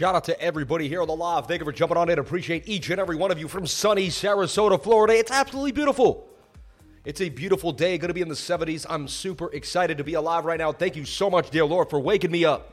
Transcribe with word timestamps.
Shout 0.00 0.14
out 0.14 0.24
to 0.24 0.40
everybody 0.40 0.88
here 0.88 1.02
on 1.02 1.08
the 1.08 1.14
live. 1.14 1.46
Thank 1.46 1.60
you 1.60 1.66
for 1.66 1.72
jumping 1.72 1.98
on 1.98 2.08
in. 2.08 2.18
Appreciate 2.18 2.66
each 2.66 2.88
and 2.88 2.98
every 2.98 3.16
one 3.16 3.30
of 3.30 3.38
you 3.38 3.46
from 3.48 3.66
sunny 3.66 4.08
Sarasota, 4.08 4.82
Florida. 4.82 5.12
It's 5.12 5.30
absolutely 5.30 5.72
beautiful. 5.72 6.26
It's 7.04 7.20
a 7.20 7.28
beautiful 7.28 7.70
day, 7.70 7.98
going 7.98 8.08
to 8.08 8.14
be 8.14 8.22
in 8.22 8.28
the 8.30 8.34
70s. 8.34 8.86
I'm 8.88 9.06
super 9.06 9.52
excited 9.52 9.98
to 9.98 10.04
be 10.04 10.14
alive 10.14 10.46
right 10.46 10.58
now. 10.58 10.72
Thank 10.72 10.96
you 10.96 11.04
so 11.04 11.28
much, 11.28 11.50
dear 11.50 11.66
Lord, 11.66 11.90
for 11.90 12.00
waking 12.00 12.30
me 12.30 12.46
up, 12.46 12.72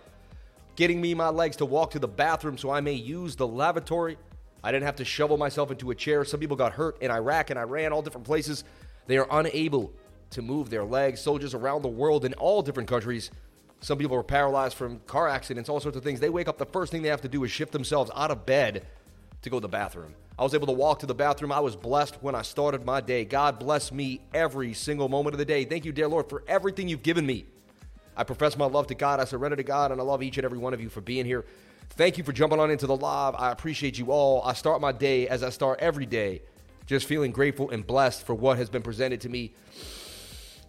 getting 0.77 1.01
me 1.01 1.13
my 1.13 1.27
legs 1.27 1.57
to 1.57 1.65
walk 1.65 1.91
to 1.91 1.99
the 1.99 2.07
bathroom 2.07 2.57
so 2.57 2.69
I 2.69 2.79
may 2.79 2.93
use 2.93 3.35
the 3.35 3.45
lavatory. 3.45 4.17
I 4.63 4.71
didn't 4.71 4.85
have 4.85 4.95
to 4.95 5.03
shovel 5.03 5.35
myself 5.35 5.69
into 5.69 5.91
a 5.91 5.95
chair. 5.95 6.23
Some 6.23 6.39
people 6.39 6.55
got 6.55 6.71
hurt 6.71 7.01
in 7.01 7.11
Iraq 7.11 7.49
and 7.49 7.59
Iran, 7.59 7.91
all 7.91 8.01
different 8.01 8.25
places. 8.25 8.63
They 9.05 9.17
are 9.17 9.27
unable 9.29 9.91
to 10.29 10.41
move 10.41 10.69
their 10.69 10.85
legs. 10.85 11.19
Soldiers 11.19 11.53
around 11.53 11.81
the 11.81 11.89
world 11.89 12.23
in 12.23 12.33
all 12.35 12.61
different 12.61 12.87
countries 12.87 13.31
some 13.79 13.97
people 13.97 14.17
are 14.17 14.23
paralyzed 14.23 14.75
from 14.75 14.99
car 15.07 15.27
accidents, 15.27 15.69
all 15.69 15.79
sorts 15.79 15.97
of 15.97 16.03
things. 16.03 16.19
They 16.19 16.29
wake 16.29 16.47
up, 16.47 16.57
the 16.57 16.65
first 16.65 16.91
thing 16.91 17.01
they 17.01 17.09
have 17.09 17.21
to 17.21 17.27
do 17.27 17.43
is 17.43 17.51
shift 17.51 17.71
themselves 17.71 18.11
out 18.15 18.31
of 18.31 18.45
bed 18.45 18.85
to 19.43 19.49
go 19.49 19.57
to 19.57 19.61
the 19.61 19.67
bathroom. 19.67 20.15
I 20.39 20.43
was 20.43 20.53
able 20.53 20.67
to 20.67 20.73
walk 20.73 20.99
to 20.99 21.05
the 21.05 21.15
bathroom. 21.15 21.51
I 21.51 21.59
was 21.59 21.75
blessed 21.75 22.21
when 22.21 22.35
I 22.35 22.43
started 22.43 22.85
my 22.85 23.01
day. 23.01 23.25
God 23.25 23.57
bless 23.59 23.91
me 23.91 24.21
every 24.33 24.73
single 24.73 25.09
moment 25.09 25.33
of 25.33 25.39
the 25.39 25.45
day. 25.45 25.65
Thank 25.65 25.83
you, 25.83 25.91
dear 25.91 26.07
Lord, 26.07 26.29
for 26.29 26.43
everything 26.47 26.87
you've 26.87 27.01
given 27.01 27.25
me. 27.25 27.45
I 28.15 28.23
profess 28.23 28.57
my 28.57 28.65
love 28.65 28.87
to 28.87 28.95
God. 28.95 29.19
I 29.19 29.25
surrender 29.25 29.55
to 29.55 29.63
God, 29.63 29.91
and 29.91 29.99
I 29.99 30.03
love 30.03 30.21
each 30.21 30.37
and 30.37 30.45
every 30.45 30.57
one 30.57 30.73
of 30.73 30.81
you 30.81 30.89
for 30.89 31.01
being 31.01 31.25
here. 31.25 31.45
Thank 31.91 32.17
you 32.17 32.23
for 32.23 32.33
jumping 32.33 32.59
on 32.59 32.69
into 32.69 32.85
the 32.85 32.95
live. 32.95 33.35
I 33.35 33.51
appreciate 33.51 33.97
you 33.97 34.11
all. 34.11 34.43
I 34.43 34.53
start 34.53 34.81
my 34.81 34.91
day 34.91 35.27
as 35.27 35.41
I 35.41 35.49
start 35.49 35.79
every 35.81 36.05
day, 36.05 36.41
just 36.85 37.07
feeling 37.07 37.31
grateful 37.31 37.69
and 37.69 37.85
blessed 37.85 38.25
for 38.25 38.35
what 38.35 38.57
has 38.57 38.69
been 38.69 38.83
presented 38.83 39.21
to 39.21 39.29
me. 39.29 39.53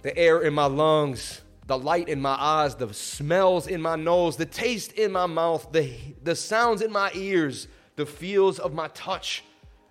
The 0.02 0.16
air 0.16 0.40
in 0.40 0.54
my 0.54 0.66
lungs, 0.66 1.42
the 1.68 1.78
light 1.78 2.08
in 2.08 2.20
my 2.20 2.34
eyes, 2.34 2.74
the 2.74 2.92
smells 2.94 3.66
in 3.66 3.80
my 3.80 3.94
nose, 3.94 4.36
the 4.36 4.46
taste 4.46 4.92
in 4.92 5.12
my 5.12 5.26
mouth, 5.26 5.70
the, 5.70 5.92
the 6.22 6.34
sounds 6.34 6.80
in 6.80 6.90
my 6.90 7.10
ears, 7.14 7.68
the 7.96 8.06
feels 8.06 8.58
of 8.58 8.72
my 8.72 8.88
touch. 8.88 9.44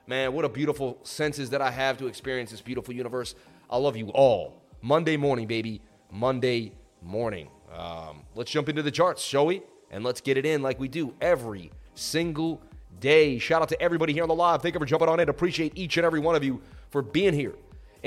Man, 0.08 0.34
what 0.34 0.44
a 0.44 0.50
beautiful 0.50 0.98
senses 1.04 1.52
that 1.52 1.62
I 1.62 1.70
have 1.70 2.00
to 2.00 2.08
experience 2.08 2.50
this 2.50 2.62
beautiful 2.62 2.96
universe. 2.96 3.36
I 3.70 3.78
love 3.78 3.96
you 3.96 4.10
all. 4.10 4.64
Monday 4.82 5.18
morning, 5.18 5.46
baby. 5.46 5.82
Monday 6.12 6.72
morning. 7.04 7.48
Um, 7.72 8.24
let's 8.34 8.50
jump 8.50 8.70
into 8.70 8.82
the 8.82 8.92
charts, 8.92 9.22
shall 9.22 9.46
we? 9.46 9.62
And 9.92 10.04
let's 10.04 10.20
get 10.20 10.36
it 10.36 10.48
in 10.48 10.64
like 10.64 10.80
we 10.80 10.88
do 10.88 11.14
every 11.22 11.72
single 11.94 12.60
day. 13.00 13.38
Shout 13.38 13.62
out 13.62 13.70
to 13.70 13.80
everybody 13.80 14.14
here 14.14 14.24
on 14.24 14.30
the 14.30 14.36
live. 14.36 14.64
Thank 14.64 14.74
you 14.74 14.80
for 14.80 14.86
jumping 14.88 15.10
on 15.10 15.20
in. 15.20 15.30
Appreciate 15.30 15.74
each 15.76 15.98
and 15.98 16.06
every 16.08 16.20
one 16.22 16.34
of 16.34 16.44
you 16.44 16.60
for 16.90 17.04
being 17.04 17.34
here 17.34 17.54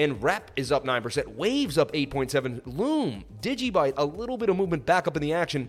and 0.00 0.22
Rep 0.22 0.50
is 0.56 0.72
up 0.72 0.86
9%. 0.86 1.26
Waves 1.34 1.76
up 1.76 1.92
8.7. 1.92 2.62
Loom, 2.64 3.22
Digibyte, 3.42 3.92
a 3.98 4.04
little 4.04 4.38
bit 4.38 4.48
of 4.48 4.56
movement 4.56 4.86
back 4.86 5.06
up 5.06 5.14
in 5.14 5.20
the 5.20 5.34
action. 5.34 5.68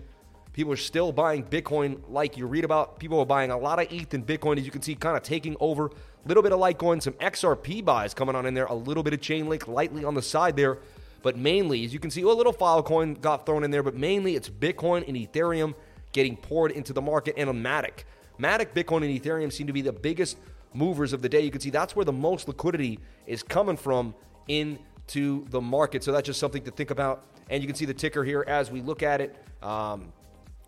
People 0.54 0.72
are 0.72 0.76
still 0.76 1.12
buying 1.12 1.44
Bitcoin 1.44 2.00
like 2.08 2.38
you 2.38 2.46
read 2.46 2.64
about. 2.64 2.98
People 2.98 3.20
are 3.20 3.26
buying 3.26 3.50
a 3.50 3.58
lot 3.58 3.78
of 3.78 3.92
ETH 3.92 4.14
and 4.14 4.26
Bitcoin, 4.26 4.58
as 4.58 4.64
you 4.64 4.70
can 4.70 4.80
see, 4.80 4.94
kind 4.94 5.18
of 5.18 5.22
taking 5.22 5.54
over. 5.60 5.86
A 5.86 6.28
little 6.28 6.42
bit 6.42 6.50
of 6.50 6.60
Litecoin, 6.60 7.02
some 7.02 7.12
XRP 7.14 7.84
buys 7.84 8.14
coming 8.14 8.34
on 8.34 8.46
in 8.46 8.54
there, 8.54 8.64
a 8.64 8.74
little 8.74 9.02
bit 9.02 9.12
of 9.12 9.20
Chainlink 9.20 9.68
lightly 9.68 10.02
on 10.02 10.14
the 10.14 10.22
side 10.22 10.56
there. 10.56 10.78
But 11.20 11.36
mainly, 11.36 11.84
as 11.84 11.92
you 11.92 12.00
can 12.00 12.10
see, 12.10 12.24
oh, 12.24 12.32
a 12.32 12.32
little 12.32 12.54
Filecoin 12.54 13.20
got 13.20 13.44
thrown 13.44 13.64
in 13.64 13.70
there, 13.70 13.82
but 13.82 13.96
mainly 13.96 14.34
it's 14.34 14.48
Bitcoin 14.48 15.06
and 15.06 15.14
Ethereum 15.14 15.74
getting 16.12 16.38
poured 16.38 16.70
into 16.72 16.94
the 16.94 17.02
market 17.02 17.34
and 17.36 17.50
a 17.50 17.52
Matic. 17.52 18.04
Matic, 18.38 18.72
Bitcoin, 18.72 19.04
and 19.04 19.20
Ethereum 19.20 19.52
seem 19.52 19.66
to 19.66 19.74
be 19.74 19.82
the 19.82 19.92
biggest 19.92 20.38
movers 20.74 21.12
of 21.12 21.22
the 21.22 21.28
day. 21.28 21.40
You 21.40 21.50
can 21.50 21.60
see 21.60 21.70
that's 21.70 21.94
where 21.94 22.04
the 22.04 22.12
most 22.12 22.48
liquidity 22.48 22.98
is 23.26 23.42
coming 23.42 23.76
from 23.76 24.14
into 24.48 25.46
the 25.48 25.60
market. 25.60 26.02
So 26.04 26.12
that's 26.12 26.26
just 26.26 26.40
something 26.40 26.62
to 26.64 26.70
think 26.70 26.90
about. 26.90 27.24
And 27.50 27.62
you 27.62 27.66
can 27.66 27.76
see 27.76 27.84
the 27.84 27.94
ticker 27.94 28.24
here 28.24 28.44
as 28.46 28.70
we 28.70 28.80
look 28.80 29.02
at 29.02 29.20
it. 29.20 29.36
Um, 29.62 30.12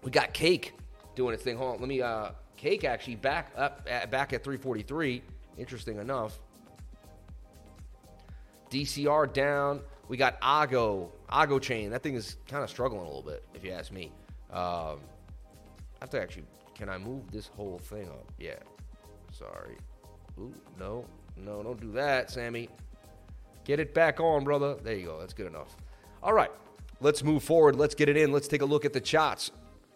we 0.03 0.11
got 0.11 0.35
Cake 0.35 0.75
doing 1.15 1.35
its 1.35 1.43
thing. 1.43 1.57
Hold 1.57 1.75
on, 1.75 1.81
let 1.81 1.89
me. 1.89 2.03
Uh, 2.03 2.31
Cake 2.57 2.85
actually 2.85 3.17
back 3.17 3.53
up 3.57 3.87
at, 3.89 4.11
back 4.11 4.33
at 4.33 4.45
343. 4.45 5.23
Interesting 5.59 5.99
enough. 5.99 6.39
DCR 8.71 9.33
down. 9.33 9.81
We 10.09 10.17
got 10.17 10.37
Ago, 10.43 11.13
Ago 11.31 11.59
chain. 11.59 11.91
That 11.91 12.03
thing 12.03 12.15
is 12.15 12.37
kind 12.49 12.63
of 12.63 12.71
struggling 12.71 13.03
a 13.03 13.05
little 13.05 13.23
bit, 13.23 13.45
if 13.55 13.65
you 13.65 13.71
ask 13.71 13.93
me. 13.93 14.13
Um, 14.51 15.01
I 15.01 16.01
have 16.01 16.11
to 16.11 16.21
actually. 16.21 16.45
Can 16.75 16.89
I 16.89 16.99
move 16.99 17.31
this 17.31 17.47
whole 17.47 17.79
thing 17.79 18.09
up? 18.09 18.33
Yeah. 18.39 18.55
Sorry. 19.31 19.77
Ooh, 20.39 20.53
no, 20.79 21.05
no, 21.37 21.63
don't 21.63 21.81
do 21.81 21.93
that, 21.93 22.31
Sammy. 22.31 22.69
Get 23.65 23.81
it 23.81 23.95
back 23.95 24.21
on, 24.21 24.45
brother. 24.45 24.77
There 24.83 24.95
you 24.95 25.07
go. 25.07 25.21
That's 25.21 25.33
good 25.33 25.47
enough. 25.47 25.77
All 26.23 26.33
right. 26.33 26.51
Let's 27.01 27.23
move 27.23 27.43
forward. 27.43 27.77
Let's 27.77 27.95
get 27.95 28.09
it 28.09 28.17
in. 28.17 28.33
Let's 28.33 28.49
take 28.49 28.63
a 28.63 28.67
look 28.67 28.85
at 28.85 28.93
the 28.93 29.01
charts. 29.01 29.51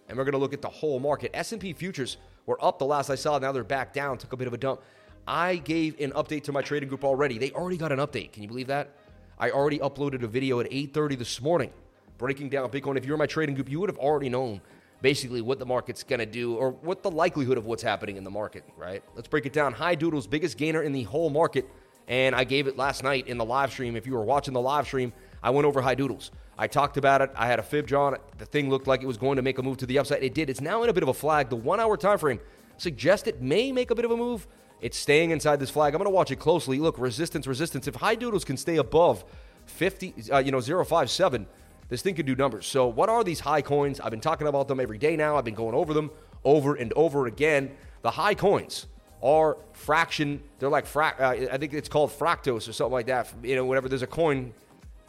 And 0.09 0.17
we're 0.17 0.25
going 0.25 0.33
to 0.33 0.39
look 0.39 0.55
at 0.55 0.63
the 0.63 0.69
whole 0.69 1.01
market. 1.01 1.31
S&P 1.35 1.73
futures 1.75 2.17
were 2.47 2.63
up 2.65 2.79
the 2.79 2.87
last 2.87 3.11
I 3.11 3.15
saw. 3.15 3.39
Now 3.39 3.53
they're 3.53 3.65
back 3.65 3.93
down. 3.93 4.19
Took 4.19 4.33
a 4.33 4.37
bit 4.37 4.47
of 4.47 4.55
a 4.55 4.59
dump. 4.59 4.81
I 5.27 5.57
gave 5.57 6.01
an 6.01 6.13
update 6.13 6.45
to 6.45 6.53
my 6.53 6.63
trading 6.63 6.89
group 6.89 7.05
already. 7.05 7.37
They 7.37 7.51
already 7.51 7.77
got 7.77 7.93
an 7.93 7.99
update. 7.99 8.33
Can 8.33 8.43
you 8.43 8.49
believe 8.49 8.69
that? 8.69 8.91
I 9.39 9.51
already 9.51 9.79
uploaded 9.79 10.23
a 10.23 10.27
video 10.27 10.61
at 10.61 10.71
8:30 10.71 11.19
this 11.19 11.41
morning 11.41 11.71
breaking 12.17 12.49
down 12.49 12.71
Bitcoin. 12.71 12.97
If 12.97 13.05
you're 13.05 13.15
in 13.15 13.19
my 13.19 13.27
trading 13.27 13.55
group, 13.55 13.71
you 13.71 13.79
would 13.81 13.91
have 13.91 13.99
already 13.99 14.29
known 14.29 14.61
basically 15.01 15.41
what 15.41 15.59
the 15.59 15.67
market's 15.67 16.03
going 16.03 16.21
to 16.21 16.27
do 16.27 16.55
or 16.55 16.71
what 16.71 17.03
the 17.03 17.11
likelihood 17.11 17.59
of 17.59 17.67
what's 17.67 17.83
happening 17.83 18.17
in 18.17 18.25
the 18.25 18.31
market, 18.31 18.65
right? 18.77 19.03
Let's 19.15 19.29
break 19.29 19.47
it 19.47 19.53
down. 19.53 19.73
High 19.73 19.95
Doodles, 19.95 20.27
biggest 20.27 20.57
gainer 20.57 20.83
in 20.83 20.93
the 20.93 21.05
whole 21.05 21.31
market. 21.31 21.69
And 22.09 22.35
I 22.35 22.45
gave 22.45 22.67
it 22.67 22.77
last 22.77 23.05
night 23.05 23.29
in 23.29 23.37
the 23.37 23.45
live 23.45 23.71
stream. 23.71 23.95
If 23.95 24.07
you 24.07 24.15
were 24.15 24.25
watching 24.25 24.55
the 24.55 24.61
live 24.61 24.87
stream, 24.87 25.13
I 25.43 25.51
went 25.51 25.67
over 25.67 25.83
High 25.83 25.95
Doodles. 25.95 26.31
I 26.57 26.67
talked 26.67 26.97
about 26.97 27.21
it. 27.23 27.31
I 27.37 27.47
had 27.47 27.59
a 27.59 27.63
fib 27.63 27.87
drawn. 27.87 28.17
The 28.39 28.47
thing 28.47 28.71
looked 28.71 28.87
like 28.87 29.03
it 29.03 29.07
was 29.07 29.19
going 29.19 29.37
to 29.37 29.43
make 29.43 29.59
a 29.59 29.63
move 29.63 29.77
to 29.79 29.87
the 29.87 29.99
upside. 29.99 30.23
It 30.25 30.35
did. 30.35 30.51
It's 30.51 30.61
now 30.61 30.83
in 30.83 30.89
a 30.89 30.93
bit 30.93 31.03
of 31.03 31.09
a 31.09 31.15
flag. 31.15 31.51
The 31.51 31.57
one 31.57 31.79
hour 31.79 31.97
time 31.97 32.19
frame 32.19 32.41
suggests 32.79 33.29
it 33.29 33.43
may 33.43 33.71
make 33.71 33.91
a 33.91 33.95
bit 33.95 34.05
of 34.05 34.11
a 34.11 34.17
move. 34.17 34.49
It's 34.81 34.97
staying 34.97 35.31
inside 35.31 35.61
this 35.61 35.71
flag. 35.71 35.95
I'm 35.95 35.99
going 35.99 36.07
to 36.07 36.15
watch 36.15 36.31
it 36.31 36.37
closely. 36.37 36.79
Look, 36.79 36.99
resistance, 36.99 37.47
resistance. 37.47 37.87
If 37.87 37.97
High 37.97 38.15
Doodles 38.15 38.45
can 38.45 38.57
stay 38.57 38.77
above 38.77 39.25
50, 39.67 40.15
uh, 40.33 40.39
you 40.39 40.51
know, 40.51 40.61
057, 40.61 41.47
this 41.89 42.03
thing 42.03 42.15
can 42.15 42.27
do 42.27 42.35
numbers. 42.35 42.67
So, 42.67 42.87
what 42.87 43.09
are 43.09 43.25
these 43.25 43.41
high 43.41 43.63
coins? 43.63 44.01
I've 44.01 44.11
been 44.11 44.21
talking 44.21 44.47
about 44.47 44.69
them 44.69 44.81
every 44.81 44.99
day 44.99 45.17
now. 45.17 45.37
I've 45.37 45.45
been 45.45 45.55
going 45.55 45.75
over 45.75 45.95
them 45.95 46.11
over 46.45 46.75
and 46.75 46.93
over 46.95 47.27
again. 47.27 47.71
The 48.03 48.11
high 48.11 48.35
coins 48.35 48.87
are 49.23 49.57
fraction. 49.73 50.43
They're 50.59 50.69
like 50.69 50.87
frac. 50.87 51.21
Uh, 51.21 51.53
I 51.53 51.59
think 51.59 51.73
it's 51.73 51.89
called 51.89 52.11
fractose 52.11 52.69
or 52.69 52.73
something 52.73 52.93
like 52.93 53.07
that. 53.07 53.33
You 53.43 53.57
know, 53.57 53.65
whatever. 53.65 53.89
There's 53.89 54.03
a 54.03 54.07
coin 54.07 54.53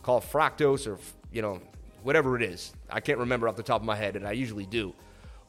called 0.03 0.23
fractose 0.23 0.87
or 0.87 0.97
you 1.31 1.41
know 1.41 1.61
whatever 2.03 2.35
it 2.35 2.43
is. 2.43 2.73
I 2.89 2.99
can't 2.99 3.19
remember 3.19 3.47
off 3.47 3.55
the 3.55 3.63
top 3.63 3.81
of 3.81 3.85
my 3.85 3.95
head, 3.95 4.15
and 4.15 4.27
I 4.27 4.31
usually 4.31 4.65
do. 4.65 4.93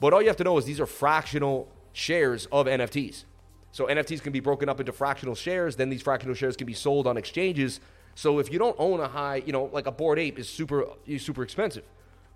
But 0.00 0.12
all 0.12 0.20
you 0.20 0.28
have 0.28 0.36
to 0.38 0.44
know 0.44 0.58
is 0.58 0.64
these 0.64 0.80
are 0.80 0.86
fractional 0.86 1.68
shares 1.92 2.46
of 2.46 2.66
NFTs. 2.66 3.24
So 3.72 3.86
NFTs 3.86 4.20
can 4.20 4.32
be 4.32 4.40
broken 4.40 4.68
up 4.68 4.80
into 4.80 4.92
fractional 4.92 5.34
shares. 5.34 5.76
Then 5.76 5.90
these 5.90 6.02
fractional 6.02 6.34
shares 6.34 6.56
can 6.56 6.66
be 6.66 6.74
sold 6.74 7.06
on 7.06 7.16
exchanges 7.16 7.80
so 8.20 8.38
if 8.38 8.52
you 8.52 8.58
don't 8.58 8.76
own 8.78 9.00
a 9.00 9.08
high, 9.08 9.36
you 9.46 9.50
know, 9.50 9.70
like 9.72 9.86
a 9.86 9.90
Bored 9.90 10.18
Ape 10.18 10.38
is 10.38 10.46
super 10.46 10.84
super 11.16 11.42
expensive, 11.42 11.84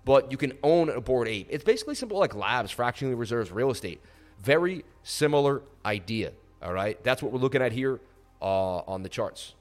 but 0.03 0.31
you 0.31 0.37
can 0.37 0.53
own 0.63 0.89
a 0.89 0.99
Bored 0.99 1.27
Ape. 1.27 1.45
It's 1.51 1.63
basically 1.63 1.93
simple 1.93 2.17
like 2.17 2.33
labs, 2.33 2.71
fractionally 2.71 3.13
reserves, 3.13 3.51
real 3.51 3.69
estate. 3.69 4.01
Very 4.39 4.83
similar 5.03 5.61
idea. 5.85 6.31
All 6.63 6.73
right, 6.73 7.01
that's 7.03 7.21
what 7.21 7.31
we're 7.31 7.39
looking 7.39 7.61
at 7.61 7.71
here 7.71 8.01
uh, 8.41 8.77
on 8.87 9.03
the 9.03 9.09
charts. 9.09 9.53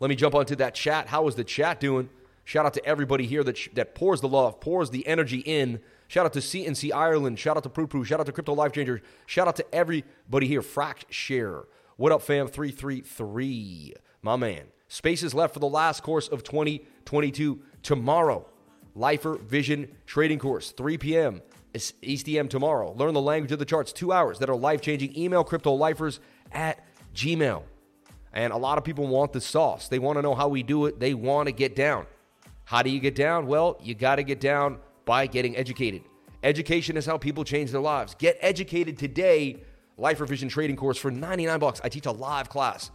Let 0.00 0.10
me 0.10 0.16
jump 0.16 0.34
onto 0.34 0.54
that 0.56 0.74
chat. 0.74 1.06
How 1.06 1.26
is 1.26 1.34
the 1.34 1.44
chat 1.44 1.80
doing? 1.80 2.10
Shout 2.44 2.66
out 2.66 2.74
to 2.74 2.84
everybody 2.84 3.26
here 3.26 3.42
that, 3.42 3.58
that 3.72 3.94
pours 3.94 4.20
the 4.20 4.28
love, 4.28 4.60
pours 4.60 4.90
the 4.90 5.06
energy 5.06 5.38
in. 5.38 5.80
Shout 6.08 6.26
out 6.26 6.34
to 6.34 6.40
CNC 6.40 6.92
Ireland. 6.92 7.38
Shout 7.38 7.56
out 7.56 7.62
to 7.62 7.70
Prue 7.70 7.86
Prue. 7.86 8.04
Shout 8.04 8.20
out 8.20 8.26
to 8.26 8.32
Crypto 8.32 8.54
Life 8.54 8.72
Changer. 8.72 9.00
Shout 9.24 9.48
out 9.48 9.56
to 9.56 9.74
everybody 9.74 10.46
here. 10.46 10.60
Frac 10.60 11.04
Share. 11.08 11.62
What 12.00 12.12
up, 12.12 12.22
fam? 12.22 12.48
333. 12.48 13.94
My 14.22 14.36
man. 14.36 14.64
Spaces 14.88 15.34
left 15.34 15.54
for 15.54 15.60
the 15.60 15.68
last 15.68 16.02
course 16.02 16.28
of 16.28 16.42
2022 16.42 17.60
tomorrow. 17.82 18.46
Lifer 18.94 19.36
Vision 19.36 19.88
Trading 20.04 20.38
Course, 20.38 20.72
3 20.72 20.98
p.m. 20.98 21.42
ECM 21.72 22.50
tomorrow. 22.50 22.92
Learn 22.94 23.14
the 23.14 23.20
language 23.20 23.52
of 23.52 23.58
the 23.60 23.64
charts, 23.64 23.92
two 23.92 24.12
hours 24.12 24.40
that 24.40 24.50
are 24.50 24.56
life 24.56 24.80
changing. 24.80 25.16
Email 25.16 25.44
crypto 25.44 25.72
lifers 25.72 26.20
at 26.52 26.84
Gmail. 27.14 27.62
And 28.32 28.52
a 28.52 28.56
lot 28.56 28.78
of 28.78 28.84
people 28.84 29.06
want 29.06 29.32
the 29.32 29.40
sauce. 29.40 29.88
They 29.88 29.98
want 29.98 30.18
to 30.18 30.22
know 30.22 30.34
how 30.34 30.48
we 30.48 30.62
do 30.62 30.86
it. 30.86 30.98
They 30.98 31.14
want 31.14 31.46
to 31.46 31.52
get 31.52 31.76
down. 31.76 32.06
How 32.64 32.82
do 32.82 32.90
you 32.90 33.00
get 33.00 33.14
down? 33.14 33.46
Well, 33.46 33.78
you 33.82 33.94
got 33.94 34.16
to 34.16 34.22
get 34.22 34.40
down 34.40 34.78
by 35.04 35.26
getting 35.26 35.56
educated. 35.56 36.02
Education 36.42 36.96
is 36.96 37.06
how 37.06 37.16
people 37.16 37.44
change 37.44 37.70
their 37.70 37.80
lives. 37.80 38.14
Get 38.14 38.38
educated 38.40 38.98
today 38.98 39.62
Lifer 39.96 40.24
Vision 40.24 40.48
trading 40.48 40.76
course 40.76 40.98
for 40.98 41.10
99 41.10 41.58
bucks. 41.60 41.80
I 41.84 41.88
teach 41.88 42.06
a 42.06 42.12
live 42.12 42.48
class. 42.48 42.90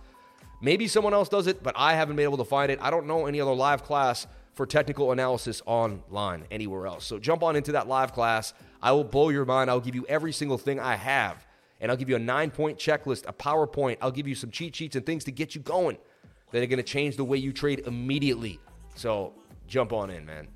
Maybe 0.65 0.87
someone 0.87 1.13
else 1.13 1.29
does 1.29 1.45
it, 1.45 1.61
but 1.61 1.75
I 1.77 1.93
haven't 1.93 2.15
been 2.15 2.23
able 2.23 2.37
to 2.37 2.43
find 2.43 2.71
it. 2.71 2.79
I 2.81 2.89
don't 2.89 3.05
know 3.05 3.27
any 3.27 3.39
other 3.39 3.53
live 3.53 3.83
class 3.83 4.25
for 4.55 4.65
technical 4.65 5.11
analysis 5.11 5.61
online 5.67 6.45
anywhere 6.49 6.87
else. 6.87 7.05
So 7.05 7.19
jump 7.19 7.43
on 7.43 7.55
into 7.55 7.73
that 7.73 7.87
live 7.87 8.13
class. 8.13 8.51
I 8.81 8.91
will 8.91 9.03
blow 9.03 9.29
your 9.29 9.45
mind. 9.45 9.69
I'll 9.69 9.79
give 9.79 9.93
you 9.93 10.07
every 10.09 10.33
single 10.33 10.57
thing 10.57 10.79
I 10.79 10.95
have. 10.95 11.45
And 11.79 11.91
I'll 11.91 11.97
give 11.97 12.09
you 12.09 12.15
a 12.15 12.19
nine 12.19 12.49
point 12.49 12.79
checklist, 12.79 13.25
a 13.27 13.33
PowerPoint. 13.33 13.97
I'll 14.01 14.09
give 14.09 14.27
you 14.27 14.33
some 14.33 14.49
cheat 14.49 14.75
sheets 14.75 14.95
and 14.95 15.05
things 15.05 15.23
to 15.25 15.31
get 15.31 15.53
you 15.53 15.61
going 15.61 15.99
that 16.49 16.63
are 16.63 16.65
going 16.65 16.77
to 16.77 16.83
change 16.83 17.15
the 17.15 17.23
way 17.23 17.37
you 17.37 17.53
trade 17.53 17.83
immediately. 17.85 18.59
So 18.95 19.33
jump 19.67 19.93
on 19.93 20.09
in, 20.09 20.25
man. 20.25 20.47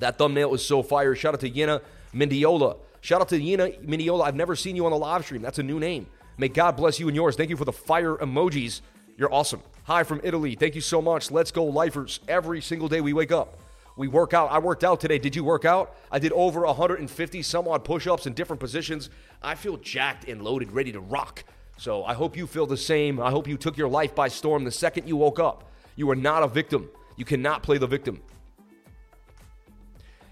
That 0.00 0.18
thumbnail 0.18 0.54
is 0.54 0.66
so 0.66 0.82
fire. 0.82 1.14
Shout 1.14 1.34
out 1.34 1.40
to 1.42 1.50
Yena 1.50 1.82
Mendiola. 2.12 2.78
Shout 3.00 3.20
out 3.20 3.28
to 3.28 3.38
Yena 3.38 3.80
Miniola. 3.86 4.24
I've 4.24 4.34
never 4.34 4.56
seen 4.56 4.74
you 4.74 4.86
on 4.86 4.90
the 4.90 4.98
live 4.98 5.24
stream. 5.24 5.40
That's 5.40 5.60
a 5.60 5.62
new 5.62 5.78
name. 5.78 6.08
May 6.36 6.48
God 6.48 6.76
bless 6.76 6.98
you 6.98 7.06
and 7.06 7.14
yours. 7.14 7.36
Thank 7.36 7.50
you 7.50 7.56
for 7.56 7.64
the 7.64 7.72
fire 7.72 8.16
emojis. 8.16 8.80
You're 9.18 9.32
awesome. 9.32 9.62
Hi 9.84 10.02
from 10.02 10.20
Italy. 10.22 10.56
Thank 10.56 10.74
you 10.74 10.82
so 10.82 11.00
much. 11.00 11.30
Let's 11.30 11.50
go, 11.50 11.64
lifers. 11.64 12.20
Every 12.28 12.60
single 12.60 12.86
day 12.86 13.00
we 13.00 13.14
wake 13.14 13.32
up, 13.32 13.58
we 13.96 14.08
work 14.08 14.34
out. 14.34 14.50
I 14.50 14.58
worked 14.58 14.84
out 14.84 15.00
today. 15.00 15.18
Did 15.18 15.34
you 15.34 15.42
work 15.42 15.64
out? 15.64 15.96
I 16.12 16.18
did 16.18 16.32
over 16.32 16.66
150 16.66 17.42
some 17.42 17.66
odd 17.66 17.82
push 17.82 18.06
ups 18.06 18.26
in 18.26 18.34
different 18.34 18.60
positions. 18.60 19.08
I 19.42 19.54
feel 19.54 19.78
jacked 19.78 20.28
and 20.28 20.42
loaded, 20.42 20.70
ready 20.70 20.92
to 20.92 21.00
rock. 21.00 21.44
So 21.78 22.04
I 22.04 22.12
hope 22.12 22.36
you 22.36 22.46
feel 22.46 22.66
the 22.66 22.76
same. 22.76 23.18
I 23.18 23.30
hope 23.30 23.48
you 23.48 23.56
took 23.56 23.78
your 23.78 23.88
life 23.88 24.14
by 24.14 24.28
storm 24.28 24.64
the 24.64 24.70
second 24.70 25.08
you 25.08 25.16
woke 25.16 25.38
up. 25.38 25.70
You 25.94 26.10
are 26.10 26.16
not 26.16 26.42
a 26.42 26.48
victim. 26.48 26.90
You 27.16 27.24
cannot 27.24 27.62
play 27.62 27.78
the 27.78 27.86
victim. 27.86 28.22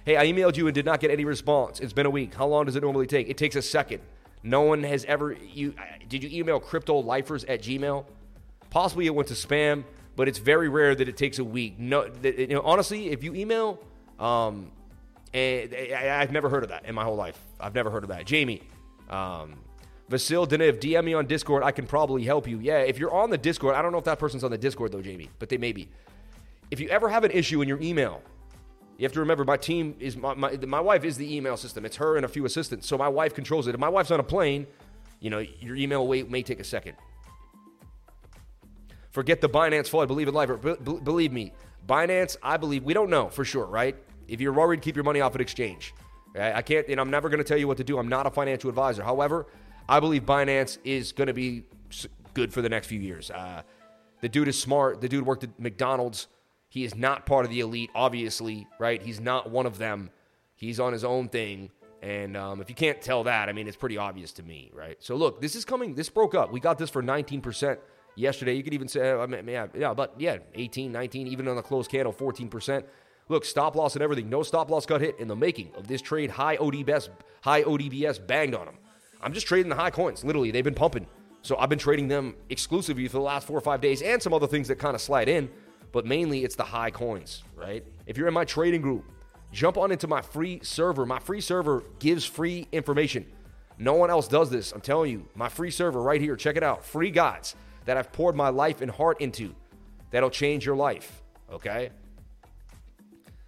Hey, 0.05 0.19
I 0.19 0.27
emailed 0.27 0.59
you 0.59 0.67
and 0.67 0.75
did 0.75 0.85
not 0.85 1.01
get 1.01 1.11
any 1.11 1.25
response. 1.25 1.81
It's 1.81 1.95
been 1.95 2.05
a 2.05 2.11
week. 2.11 2.35
How 2.35 2.47
long 2.47 2.67
does 2.67 2.77
it 2.77 2.83
normally 2.83 3.07
take? 3.07 3.31
It 3.31 3.39
takes 3.39 3.57
a 3.57 3.63
second. 3.63 4.03
No 4.43 4.61
one 4.61 4.83
has 4.83 5.07
ever. 5.07 5.33
You 5.33 5.75
did 6.07 6.23
you 6.23 6.39
email 6.39 6.61
crypto 6.61 6.99
lifers 6.99 7.45
at 7.45 7.63
Gmail? 7.63 8.05
Possibly 8.75 9.07
it 9.07 9.15
went 9.15 9.29
to 9.29 9.35
spam, 9.35 9.85
but 10.17 10.27
it's 10.27 10.41
very 10.41 10.69
rare 10.69 10.97
that 10.97 11.09
it 11.09 11.17
takes 11.17 11.39
a 11.39 11.45
week. 11.45 11.79
No, 11.79 12.11
you 12.25 12.49
know, 12.49 12.63
honestly, 12.63 13.11
if 13.11 13.23
you 13.23 13.33
email, 13.33 13.79
um, 14.19 14.73
and 15.33 15.73
I've 15.73 16.33
never 16.33 16.49
heard 16.49 16.65
of 16.65 16.71
that 16.71 16.85
in 16.85 16.93
my 16.93 17.05
whole 17.05 17.15
life. 17.15 17.39
I've 17.61 17.77
never 17.77 17.89
heard 17.89 18.03
of 18.03 18.09
that. 18.09 18.27
Jamie, 18.27 18.63
um, 19.09 19.61
Vasil 20.11 20.49
Deniv, 20.49 20.81
DM 20.81 21.05
me 21.05 21.15
on 21.15 21.27
Discord. 21.27 21.63
I 21.63 21.71
can 21.71 21.87
probably 21.87 22.25
help 22.25 22.49
you. 22.49 22.59
Yeah, 22.59 22.79
if 22.79 22.99
you're 22.99 23.15
on 23.15 23.31
the 23.31 23.39
Discord, 23.39 23.77
I 23.77 23.81
don't 23.81 23.93
know 23.93 23.99
if 23.99 24.05
that 24.07 24.19
person's 24.19 24.43
on 24.43 24.51
the 24.51 24.59
Discord 24.59 24.91
though, 24.91 25.03
Jamie, 25.03 25.31
but 25.39 25.49
they 25.49 25.57
may 25.57 25.71
be. 25.71 25.89
If 26.73 26.81
you 26.81 26.89
ever 26.89 27.09
have 27.09 27.23
an 27.23 27.31
issue 27.31 27.63
in 27.63 27.69
your 27.69 27.81
email, 27.81 28.23
you 28.99 29.05
have 29.05 29.13
to 29.13 29.21
remember 29.21 29.45
my 29.45 29.57
team 29.57 29.95
is 30.01 30.17
my, 30.17 30.35
my, 30.35 30.57
my 30.67 30.81
wife 30.81 31.05
is 31.05 31.17
the 31.17 31.37
email 31.37 31.57
system. 31.57 31.85
It's 31.85 31.95
her 31.99 32.17
and 32.17 32.25
a 32.25 32.29
few 32.29 32.45
assistants. 32.45 32.89
So 32.89 32.99
my 32.99 33.09
wife 33.09 33.35
controls 33.35 33.69
it. 33.69 33.75
If 33.77 33.81
my 33.81 33.89
wife's 33.89 34.11
on 34.11 34.19
a 34.19 34.25
plane, 34.25 34.67
you 35.21 35.31
know, 35.31 35.39
your 35.61 35.77
email 35.77 36.05
wait 36.09 36.29
may 36.29 36.43
take 36.43 36.59
a 36.59 36.65
second. 36.65 36.97
Forget 39.15 39.41
the 39.41 39.49
Binance 39.49 39.89
FUD. 39.89 40.09
Believe 40.09 40.27
in 40.27 40.35
life. 40.35 40.51
Be- 40.61 40.99
believe 40.99 41.33
me, 41.33 41.53
Binance. 41.87 42.37
I 42.43 42.57
believe 42.57 42.83
we 42.83 42.95
don't 42.95 43.09
know 43.09 43.29
for 43.29 43.45
sure, 43.45 43.65
right? 43.65 43.95
If 44.27 44.41
you're 44.41 44.53
worried, 44.53 44.83
keep 44.83 44.97
your 44.97 45.05
money 45.05 45.21
off 45.21 45.37
an 45.37 45.41
exchange. 45.41 45.95
I 46.37 46.63
can't, 46.63 46.89
and 46.89 47.01
I'm 47.01 47.11
never 47.11 47.29
going 47.29 47.39
to 47.39 47.45
tell 47.45 47.57
you 47.57 47.69
what 47.69 47.77
to 47.77 47.85
do. 47.85 47.97
I'm 47.97 48.09
not 48.09 48.27
a 48.27 48.31
financial 48.31 48.69
advisor. 48.69 49.05
However, 49.05 49.47
I 49.89 50.01
believe 50.01 50.25
Binance 50.25 50.79
is 50.83 51.13
going 51.13 51.29
to 51.29 51.33
be 51.33 51.63
good 52.35 52.53
for 52.53 52.61
the 52.61 52.69
next 52.69 52.89
few 52.89 52.99
years. 52.99 53.31
Uh, 53.31 53.63
the 54.21 54.29
dude 54.29 54.49
is 54.49 54.61
smart. 54.61 55.01
The 55.01 55.09
dude 55.09 55.25
worked 55.25 55.45
at 55.45 55.61
McDonald's. 55.61 56.27
He 56.69 56.83
is 56.83 56.97
not 56.97 57.25
part 57.25 57.45
of 57.45 57.53
the 57.53 57.61
elite, 57.61 57.91
obviously, 57.95 58.67
right? 58.81 59.01
He's 59.01 59.21
not 59.21 59.49
one 59.49 59.65
of 59.65 59.79
them. 59.79 60.11
He's 60.57 60.81
on 60.81 60.93
his 60.93 61.05
own 61.05 61.29
thing. 61.29 61.71
And 62.03 62.37
um, 62.37 62.61
if 62.61 62.69
you 62.69 62.75
can't 62.75 63.01
tell 63.01 63.23
that, 63.25 63.49
I 63.49 63.53
mean, 63.53 63.69
it's 63.69 63.77
pretty 63.77 63.97
obvious 63.97 64.33
to 64.33 64.43
me, 64.43 64.73
right? 64.75 64.97
So 64.99 65.15
look, 65.15 65.41
this 65.41 65.55
is 65.55 65.65
coming. 65.65 65.95
This 65.95 66.09
broke 66.09 66.35
up. 66.35 66.51
We 66.51 66.59
got 66.59 66.79
this 66.79 66.91
for 66.91 67.01
19% 67.01 67.79
yesterday. 68.15 68.55
You 68.55 68.63
could 68.63 68.75
even 68.75 68.89
say, 68.89 69.11
uh, 69.11 69.19
I 69.19 69.27
mean, 69.27 69.47
yeah, 69.49 69.67
yeah, 69.75 69.95
but 69.95 70.15
yeah, 70.19 70.39
18, 70.55 70.93
19, 70.93 71.27
even 71.29 71.49
on 71.49 71.57
the 71.57 71.63
closed 71.63 71.91
candle, 71.91 72.13
14%. 72.13 72.85
Look, 73.29 73.45
stop 73.45 73.75
loss 73.75 73.95
and 73.95 74.03
everything. 74.03 74.29
No 74.29 74.43
stop 74.43 74.71
loss 74.71 74.85
got 74.85 75.01
hit 75.01 75.19
in 75.19 75.29
the 75.29 75.37
making 75.37 75.73
of 75.77 75.87
this 75.87 76.03
trade. 76.03 76.31
High 76.31 76.57
ODBS, 76.59 77.09
high 77.43 77.63
ODBS 77.63 78.27
banged 78.27 78.55
on 78.55 78.67
them. 78.67 78.77
I'm 79.23 79.33
just 79.33 79.47
trading 79.47 79.71
the 79.71 79.77
high 79.77 79.91
coins. 79.91 80.25
Literally, 80.25 80.51
they've 80.51 80.63
been 80.65 80.75
pumping. 80.75 81.07
So 81.41 81.57
I've 81.57 81.69
been 81.69 81.79
trading 81.79 82.09
them 82.09 82.37
exclusively 82.51 83.07
for 83.09 83.19
the 83.19 83.23
last 83.23 83.47
four 83.47 83.57
or 83.57 83.63
five 83.63 83.81
days 83.81 84.03
and 84.03 84.23
some 84.23 84.33
other 84.33 84.47
things 84.47 84.69
that 84.69 84.79
kind 84.79 84.95
of 84.95 85.01
slide 85.01 85.29
in 85.29 85.49
but 85.95 86.05
mainly 86.05 86.43
it's 86.43 86.57
the 86.57 86.65
high 86.65 86.91
coins, 86.91 87.45
right? 87.55 87.87
If 88.05 88.19
you're 88.19 88.27
in 88.27 88.35
my 88.35 88.45
trading 88.45 88.83
group, 88.83 89.05
jump 89.53 89.79
on 89.79 89.93
into 89.93 90.09
my 90.09 90.21
free 90.21 90.59
server. 90.65 91.07
My 91.07 91.21
free 91.21 91.41
server 91.41 91.85
gives 92.01 92.25
free 92.25 92.67
information. 92.73 93.25
No 93.79 93.95
one 93.95 94.11
else 94.11 94.27
does 94.27 94.51
this. 94.51 94.73
I'm 94.73 94.81
telling 94.81 95.13
you, 95.13 95.29
my 95.37 95.49
free 95.49 95.71
server 95.71 96.03
right 96.03 96.21
here, 96.21 96.35
check 96.35 96.57
it 96.57 96.65
out. 96.65 96.85
Free 96.85 97.13
guides 97.13 97.55
that 97.85 97.97
I've 97.97 98.13
poured 98.13 98.37
my 98.37 98.49
life 98.49 98.81
and 98.81 98.91
heart 98.91 99.21
into 99.21 99.55
that'll 100.11 100.31
change 100.31 100.65
your 100.65 100.77
life, 100.77 101.23
okay? 101.53 101.91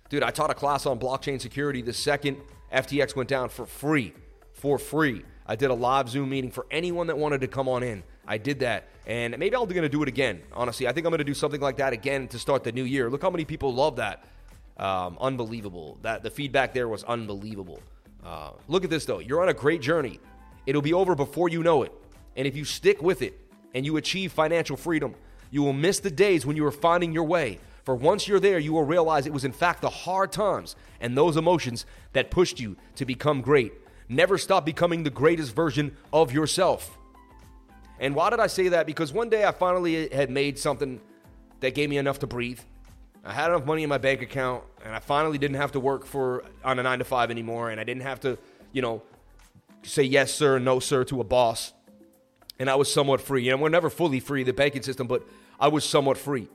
Dude, 0.09 0.23
I 0.23 0.31
taught 0.31 0.51
a 0.51 0.55
class 0.55 0.87
on 0.87 0.99
blockchain 0.99 1.41
security 1.41 1.83
the 1.83 1.93
second 1.93 2.39
FTX 2.73 3.17
went 3.17 3.29
down 3.29 3.49
for 3.49 3.67
free. 3.67 4.13
For 4.53 4.79
free. 4.79 5.25
I 5.47 5.57
did 5.57 5.71
a 5.71 5.75
live 5.75 6.09
Zoom 6.09 6.31
meeting 6.31 6.51
for 6.51 6.67
anyone 6.71 7.07
that 7.07 7.19
wanted 7.19 7.41
to 7.43 7.49
come 7.49 7.69
on 7.69 7.83
in. 7.83 8.03
I 8.27 8.39
did 8.39 8.61
that. 8.61 8.89
And 9.07 9.39
maybe 9.39 9.55
I'm 9.55 9.67
going 9.67 9.83
to 9.83 9.89
do 9.89 10.03
it 10.03 10.09
again. 10.09 10.43
Honestly, 10.53 10.89
I 10.89 10.93
think 10.93 11.07
I'm 11.07 11.11
going 11.11 11.19
to 11.19 11.25
do 11.25 11.35
something 11.35 11.61
like 11.61 11.77
that 11.77 11.93
again 11.93 12.27
to 12.29 12.39
start 12.39 12.65
the 12.65 12.73
new 12.73 12.83
year. 12.83 13.09
Look 13.09 13.23
how 13.23 13.31
many 13.31 13.45
people 13.45 13.73
love 13.73 13.97
that. 13.97 14.25
Um, 14.77 15.17
unbelievable. 15.21 15.99
That 16.03 16.23
the 16.23 16.31
feedback 16.31 16.75
there 16.75 16.89
was 16.89 17.05
unbelievable. 17.05 17.81
Uh, 18.25 18.51
look 18.67 18.83
at 18.83 18.91
this 18.91 19.05
though. 19.05 19.21
You're 19.21 19.43
on 19.43 19.49
a 19.49 19.55
great 19.55 19.81
journey. 19.81 20.19
It'll 20.67 20.83
be 20.83 20.93
over 20.93 21.15
before 21.15 21.49
you 21.49 21.63
know 21.63 21.85
it. 21.85 21.93
And 22.35 22.47
if 22.47 22.57
you 22.57 22.65
stick 22.65 23.01
with 23.01 23.23
it 23.23 23.41
and 23.77 23.85
you 23.85 23.99
achieve 23.99 24.33
financial 24.33 24.75
freedom, 24.75 25.15
you 25.51 25.63
will 25.63 25.75
miss 25.75 26.01
the 26.01 26.11
days 26.11 26.47
when 26.47 26.57
you 26.57 26.65
are 26.65 26.73
finding 26.73 27.13
your 27.13 27.25
way. 27.25 27.59
For 27.85 27.95
once 27.95 28.27
you're 28.27 28.41
there, 28.41 28.59
you 28.59 28.73
will 28.73 28.85
realize 28.85 29.27
it 29.27 29.35
was 29.35 29.45
in 29.45 29.53
fact 29.53 29.83
the 29.83 29.91
hard 29.91 30.33
times 30.33 30.77
and 30.99 31.15
those 31.15 31.37
emotions 31.37 31.85
that 32.15 32.31
pushed 32.31 32.59
you 32.59 32.77
to 32.95 33.05
become 33.05 33.43
great. 33.43 33.75
Never 34.09 34.39
stop 34.39 34.65
becoming 34.65 35.03
the 35.03 35.11
greatest 35.11 35.55
version 35.55 35.95
of 36.11 36.33
yourself. 36.33 36.97
And 38.01 38.15
why 38.15 38.31
did 38.31 38.41
I 38.41 38.47
say 38.47 38.69
that? 38.69 38.87
Because 38.87 39.13
one 39.13 39.29
day 39.29 39.45
I 39.45 39.53
finally 39.53 40.09
had 40.09 40.31
made 40.31 40.59
something 40.59 40.99
that 41.61 41.75
gave 41.75 41.91
me 41.91 41.99
enough 41.99 42.21
to 42.21 42.27
breathe. 42.27 42.61
I 43.27 43.35
had 43.35 43.51
enough 43.51 43.67
money 43.67 43.83
in 43.83 43.91
my 43.91 43.99
bank 43.99 44.23
account, 44.23 44.65
and 44.87 44.95
I 44.95 45.01
finally 45.01 45.37
didn't 45.37 45.57
have 45.57 45.73
to 45.73 45.81
work 45.81 46.07
for 46.07 46.45
on 46.65 46.79
a 46.79 46.83
nine 46.83 47.01
to 47.01 47.05
five 47.05 47.31
anymore, 47.31 47.69
and 47.69 47.79
I 47.79 47.85
didn't 47.85 48.05
have 48.05 48.21
to, 48.21 48.39
you 48.73 48.81
know, 48.81 49.03
say 49.83 50.03
yes 50.03 50.33
sir, 50.33 50.59
no 50.59 50.81
sir 50.81 51.05
to 51.05 51.21
a 51.21 51.25
boss. 51.25 51.75
And 52.59 52.71
I 52.71 52.75
was 52.75 52.93
somewhat 52.93 53.21
free. 53.21 53.49
Know, 53.49 53.57
we're 53.57 53.69
never 53.69 53.91
fully 53.91 54.21
free, 54.21 54.43
the 54.43 54.53
banking 54.53 54.83
system, 54.83 55.07
but 55.07 55.27
I 55.61 55.69
was 55.69 55.85
somewhat 55.85 56.17
free, 56.17 56.49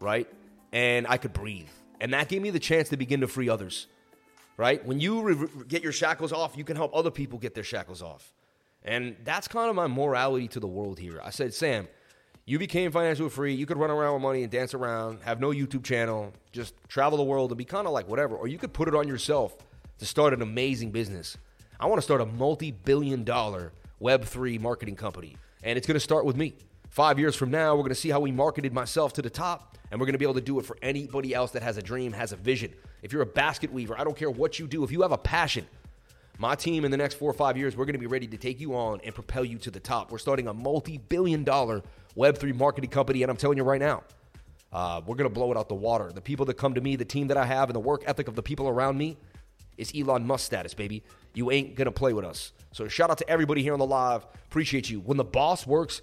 right? 0.00 0.28
And 0.72 1.06
I 1.08 1.16
could 1.16 1.32
breathe. 1.32 1.68
And 2.00 2.12
that 2.12 2.28
gave 2.28 2.42
me 2.42 2.50
the 2.50 2.58
chance 2.58 2.88
to 2.88 2.96
begin 2.96 3.20
to 3.20 3.28
free 3.28 3.48
others, 3.48 3.86
right? 4.56 4.84
When 4.84 5.00
you 5.00 5.22
re- 5.22 5.48
get 5.68 5.82
your 5.82 5.92
shackles 5.92 6.32
off, 6.32 6.56
you 6.56 6.64
can 6.64 6.76
help 6.76 6.94
other 6.94 7.10
people 7.10 7.38
get 7.38 7.54
their 7.54 7.64
shackles 7.64 8.02
off. 8.02 8.32
And 8.82 9.16
that's 9.24 9.48
kind 9.48 9.70
of 9.70 9.76
my 9.76 9.86
morality 9.86 10.48
to 10.48 10.60
the 10.60 10.66
world 10.66 10.98
here. 10.98 11.20
I 11.24 11.30
said, 11.30 11.54
Sam, 11.54 11.88
you 12.44 12.58
became 12.58 12.92
financially 12.92 13.30
free. 13.30 13.54
You 13.54 13.64
could 13.64 13.78
run 13.78 13.90
around 13.90 14.14
with 14.14 14.22
money 14.22 14.42
and 14.42 14.52
dance 14.52 14.74
around, 14.74 15.20
have 15.22 15.40
no 15.40 15.50
YouTube 15.50 15.84
channel, 15.84 16.32
just 16.52 16.74
travel 16.88 17.16
the 17.16 17.24
world 17.24 17.50
and 17.50 17.58
be 17.58 17.64
kind 17.64 17.86
of 17.86 17.92
like 17.92 18.06
whatever. 18.06 18.36
Or 18.36 18.46
you 18.46 18.58
could 18.58 18.72
put 18.74 18.88
it 18.88 18.94
on 18.94 19.08
yourself 19.08 19.56
to 19.98 20.04
start 20.04 20.34
an 20.34 20.42
amazing 20.42 20.90
business. 20.90 21.38
I 21.80 21.86
want 21.86 21.98
to 21.98 22.02
start 22.02 22.20
a 22.20 22.26
multi 22.26 22.70
billion 22.70 23.24
dollar 23.24 23.72
Web3 24.00 24.60
marketing 24.60 24.96
company. 24.96 25.36
And 25.64 25.78
it's 25.78 25.86
going 25.86 25.94
to 25.94 26.00
start 26.00 26.26
with 26.26 26.36
me. 26.36 26.54
Five 26.90 27.18
years 27.18 27.34
from 27.34 27.50
now, 27.50 27.74
we're 27.74 27.80
going 27.80 27.88
to 27.88 27.96
see 27.96 28.10
how 28.10 28.20
we 28.20 28.30
marketed 28.30 28.72
myself 28.72 29.14
to 29.14 29.22
the 29.22 29.30
top, 29.30 29.78
and 29.90 29.98
we're 29.98 30.06
going 30.06 30.12
to 30.12 30.18
be 30.18 30.24
able 30.24 30.34
to 30.34 30.40
do 30.40 30.60
it 30.60 30.66
for 30.66 30.76
anybody 30.82 31.34
else 31.34 31.50
that 31.52 31.62
has 31.62 31.78
a 31.78 31.82
dream, 31.82 32.12
has 32.12 32.30
a 32.32 32.36
vision. 32.36 32.72
If 33.02 33.12
you're 33.12 33.22
a 33.22 33.26
basket 33.26 33.72
weaver, 33.72 33.98
I 33.98 34.04
don't 34.04 34.16
care 34.16 34.30
what 34.30 34.58
you 34.58 34.68
do, 34.68 34.84
if 34.84 34.92
you 34.92 35.02
have 35.02 35.10
a 35.10 35.18
passion, 35.18 35.66
my 36.38 36.54
team 36.54 36.84
in 36.84 36.90
the 36.90 36.96
next 36.96 37.14
four 37.14 37.30
or 37.30 37.34
five 37.34 37.56
years, 37.56 37.76
we're 37.76 37.86
going 37.86 37.94
to 37.94 37.98
be 38.00 38.06
ready 38.06 38.26
to 38.26 38.36
take 38.36 38.60
you 38.60 38.76
on 38.76 39.00
and 39.04 39.14
propel 39.14 39.44
you 39.44 39.56
to 39.58 39.70
the 39.70 39.80
top. 39.80 40.12
We're 40.12 40.18
starting 40.18 40.48
a 40.48 40.54
multi 40.54 40.98
billion 40.98 41.44
dollar 41.44 41.82
Web3 42.16 42.54
marketing 42.54 42.90
company, 42.90 43.22
and 43.22 43.30
I'm 43.30 43.36
telling 43.36 43.56
you 43.56 43.64
right 43.64 43.80
now, 43.80 44.02
uh, 44.72 45.00
we're 45.06 45.16
going 45.16 45.28
to 45.28 45.34
blow 45.34 45.50
it 45.50 45.56
out 45.56 45.68
the 45.68 45.74
water. 45.74 46.12
The 46.12 46.20
people 46.20 46.44
that 46.46 46.54
come 46.54 46.74
to 46.74 46.80
me, 46.80 46.96
the 46.96 47.04
team 47.04 47.28
that 47.28 47.36
I 47.36 47.46
have, 47.46 47.70
and 47.70 47.76
the 47.76 47.80
work 47.80 48.02
ethic 48.06 48.28
of 48.28 48.34
the 48.34 48.42
people 48.42 48.68
around 48.68 48.98
me 48.98 49.16
is 49.78 49.92
Elon 49.96 50.26
Musk 50.26 50.44
status, 50.44 50.74
baby. 50.74 51.02
You 51.34 51.50
ain't 51.50 51.74
going 51.74 51.86
to 51.86 51.92
play 51.92 52.12
with 52.12 52.24
us. 52.24 52.52
So 52.72 52.88
shout 52.88 53.10
out 53.10 53.18
to 53.18 53.28
everybody 53.28 53.62
here 53.62 53.72
on 53.72 53.78
the 53.78 53.86
live. 53.86 54.26
Appreciate 54.46 54.88
you. 54.88 55.00
When 55.00 55.16
the 55.16 55.24
boss 55.24 55.66
works 55.66 56.02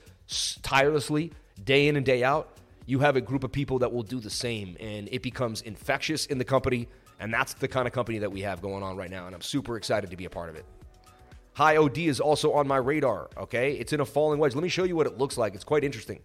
tirelessly, 0.61 1.31
day 1.63 1.87
in 1.87 1.95
and 1.95 2.05
day 2.05 2.23
out, 2.23 2.57
you 2.85 2.99
have 2.99 3.15
a 3.15 3.21
group 3.21 3.43
of 3.43 3.51
people 3.51 3.79
that 3.79 3.91
will 3.91 4.03
do 4.03 4.19
the 4.19 4.29
same, 4.29 4.75
and 4.79 5.07
it 5.11 5.21
becomes 5.21 5.61
infectious 5.61 6.25
in 6.25 6.37
the 6.37 6.43
company 6.43 6.87
and 7.21 7.31
that's 7.31 7.53
the 7.53 7.67
kind 7.67 7.87
of 7.87 7.93
company 7.93 8.17
that 8.17 8.31
we 8.31 8.41
have 8.41 8.61
going 8.61 8.81
on 8.81 8.97
right 8.97 9.09
now. 9.09 9.27
And 9.27 9.35
I'm 9.35 9.41
super 9.41 9.77
excited 9.77 10.09
to 10.09 10.17
be 10.17 10.25
a 10.25 10.29
part 10.29 10.49
of 10.49 10.55
it. 10.55 10.65
High 11.53 11.77
OD 11.77 11.99
is 11.99 12.19
also 12.19 12.53
on 12.53 12.67
my 12.67 12.77
radar, 12.77 13.29
okay? 13.37 13.73
It's 13.73 13.93
in 13.93 13.99
a 13.99 14.05
falling 14.05 14.39
wedge. 14.39 14.55
Let 14.55 14.63
me 14.63 14.69
show 14.69 14.85
you 14.85 14.95
what 14.95 15.05
it 15.05 15.19
looks 15.19 15.37
like. 15.37 15.53
It's 15.53 15.63
quite 15.63 15.83
interesting. 15.83 16.19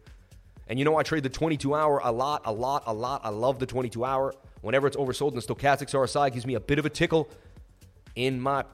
And 0.69 0.79
you 0.79 0.87
know, 0.87 0.97
I 0.97 1.03
trade 1.03 1.23
the 1.23 1.29
22 1.29 1.75
hour 1.75 2.01
a 2.03 2.11
lot, 2.11 2.43
a 2.47 2.53
lot, 2.53 2.85
a 2.87 2.95
lot. 2.95 3.21
I 3.25 3.29
love 3.29 3.59
the 3.59 3.67
22 3.67 4.07
hour. 4.07 4.35
Whenever 4.63 4.87
it's 4.87 4.97
oversold 4.97 5.35
and 5.35 5.43
the 5.43 5.55
stochastics 5.55 5.93
RSI 5.93 6.33
gives 6.33 6.47
me 6.47 6.55
a 6.55 6.61
bit 6.61 6.79
of 6.79 6.87
a 6.87 6.91
tickle 6.91 7.29
in 8.15 8.41
my. 8.41 8.65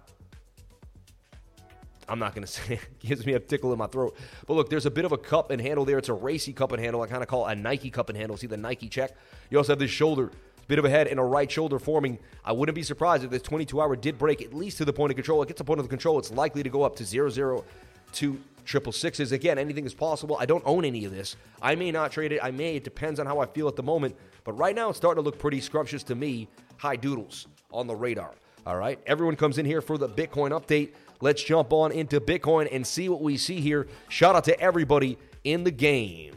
I'm 2.13 2.19
not 2.19 2.35
going 2.35 2.47
to 2.47 2.53
say 2.53 2.75
it 2.75 2.99
gives 3.01 3.25
me 3.25 3.33
a 3.33 3.41
tickle 3.41 3.73
in 3.73 3.79
my 3.79 3.87
throat. 3.87 4.17
But 4.47 4.55
look, 4.55 4.69
there's 4.69 4.87
a 4.87 4.91
bit 4.91 5.05
of 5.05 5.13
a 5.13 5.19
cup 5.19 5.51
and 5.51 5.61
handle 5.61 5.85
there. 5.85 5.99
It's 5.99 6.11
a 6.11 6.15
racy 6.15 6.53
cup 6.53 6.71
and 6.73 6.81
handle. 6.81 7.01
I 7.01 7.07
kind 7.07 7.23
of 7.23 7.29
call 7.29 7.49
it 7.49 7.53
a 7.53 7.55
Nike 7.57 7.91
cup 7.91 8.11
and 8.11 8.19
handle. 8.19 8.37
See 8.37 8.47
the 8.47 8.57
Nike 8.57 8.89
check? 8.89 9.17
You 9.51 9.59
also 9.59 9.73
have 9.73 9.79
this 9.79 9.91
shoulder 9.91 10.31
bit 10.69 10.79
of 10.79 10.85
a 10.85 10.91
head 10.91 11.07
and 11.09 11.19
a 11.19 11.23
right 11.23 11.51
shoulder 11.51 11.79
forming. 11.79 12.19
I 12.45 12.53
wouldn't 12.53 12.77
be 12.77 12.83
surprised 12.83 13.25
if 13.25 13.31
this 13.31 13.43
22 13.43 13.81
hour 13.81 13.97
did 13.97 14.17
break 14.17 14.41
at 14.41 14.55
least 14.55 14.79
to 14.79 14.85
the 14.85 14.93
point 14.93 15.11
of 15.11 15.17
control. 15.17 15.43
It 15.43 15.49
gets 15.49 15.61
a 15.61 15.65
point 15.65 15.81
of 15.81 15.89
control, 15.89 16.19
it's 16.19 16.31
likely 16.31 16.63
to 16.63 16.71
go 16.71 16.83
up 16.83 16.97
to 16.97 17.05
0 17.05 17.31
0 17.31 17.65
to 18.13 18.41
triple 18.65 18.93
sixes. 18.93 19.33
Again, 19.33 19.59
anything 19.59 19.85
is 19.85 19.95
possible. 19.95 20.37
I 20.39 20.47
don't 20.47 20.63
own 20.65 20.85
any 20.85 21.05
of 21.05 21.13
this. 21.13 21.37
I 21.61 21.75
may 21.75 21.91
not 21.91 22.13
trade 22.13 22.33
it. 22.33 22.41
I 22.43 22.51
may. 22.51 22.77
It 22.77 22.85
depends 22.85 23.21
on 23.21 23.27
how 23.27 23.41
I 23.41 23.47
feel 23.47 23.69
at 23.69 23.77
the 23.77 23.83
moment. 23.83 24.17
But 24.45 24.53
right 24.53 24.75
now, 24.75 24.91
it's 24.91 24.99
starting 24.99 25.23
to 25.23 25.25
look 25.25 25.39
pretty 25.39 25.61
scrumptious 25.61 26.03
to 26.05 26.15
me. 26.15 26.49
High 26.77 26.97
doodles 26.97 27.49
on 27.73 27.87
the 27.87 27.97
radar. 27.97 28.33
All 28.67 28.77
right. 28.77 29.01
Everyone 29.07 29.35
comes 29.35 29.59
in 29.59 29.67
here 29.67 29.83
for 29.83 29.99
the 29.99 30.09
Bitcoin 30.09 30.51
update. 30.51 30.93
Let's 31.23 31.43
jump 31.43 31.73
on 31.73 31.93
into 31.93 32.21
Bitcoin 32.21 32.69
and 32.71 32.87
see 32.87 33.09
what 33.09 33.23
we 33.23 33.39
see 33.39 33.61
here. 33.61 33.87
Shout 34.09 34.37
out 34.37 34.45
to 34.45 34.61
everybody 34.61 35.17
in 35.45 35.65
the 35.65 35.71
game. 35.71 36.37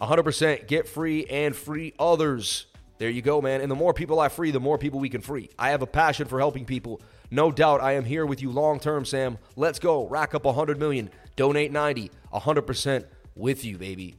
100% 0.00 0.66
get 0.66 0.88
free 0.88 1.26
and 1.26 1.54
free 1.54 1.92
others. 1.98 2.66
There 2.98 3.10
you 3.10 3.22
go, 3.22 3.40
man. 3.40 3.60
And 3.60 3.70
the 3.70 3.76
more 3.76 3.92
people 3.92 4.18
I 4.18 4.28
free, 4.28 4.50
the 4.50 4.60
more 4.60 4.78
people 4.78 4.98
we 4.98 5.10
can 5.10 5.20
free. 5.20 5.50
I 5.58 5.70
have 5.70 5.82
a 5.82 5.86
passion 5.86 6.26
for 6.26 6.38
helping 6.38 6.64
people. 6.64 7.02
No 7.30 7.52
doubt 7.52 7.82
I 7.82 7.92
am 7.92 8.04
here 8.04 8.24
with 8.24 8.40
you 8.40 8.50
long 8.50 8.80
term, 8.80 9.04
Sam. 9.04 9.38
Let's 9.56 9.78
go. 9.78 10.06
Rack 10.08 10.34
up 10.34 10.44
100 10.44 10.78
million, 10.78 11.10
donate 11.36 11.70
90, 11.70 12.10
100% 12.32 13.04
with 13.34 13.64
you, 13.64 13.76
baby. 13.76 14.16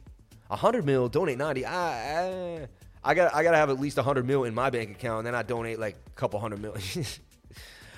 100 0.48 0.84
mil, 0.84 1.08
donate 1.08 1.38
90. 1.38 1.64
I, 1.64 2.20
I, 2.20 2.68
I 3.02 3.14
got 3.14 3.34
I 3.34 3.42
got 3.42 3.52
to 3.52 3.56
have 3.56 3.70
at 3.70 3.80
least 3.80 3.96
100 3.96 4.26
mil 4.26 4.44
in 4.44 4.54
my 4.54 4.70
bank 4.70 4.90
account, 4.90 5.18
and 5.18 5.26
then 5.26 5.34
I 5.34 5.42
donate 5.42 5.78
like 5.80 5.96
a 6.06 6.10
couple 6.10 6.38
hundred 6.38 6.60
million. 6.60 6.82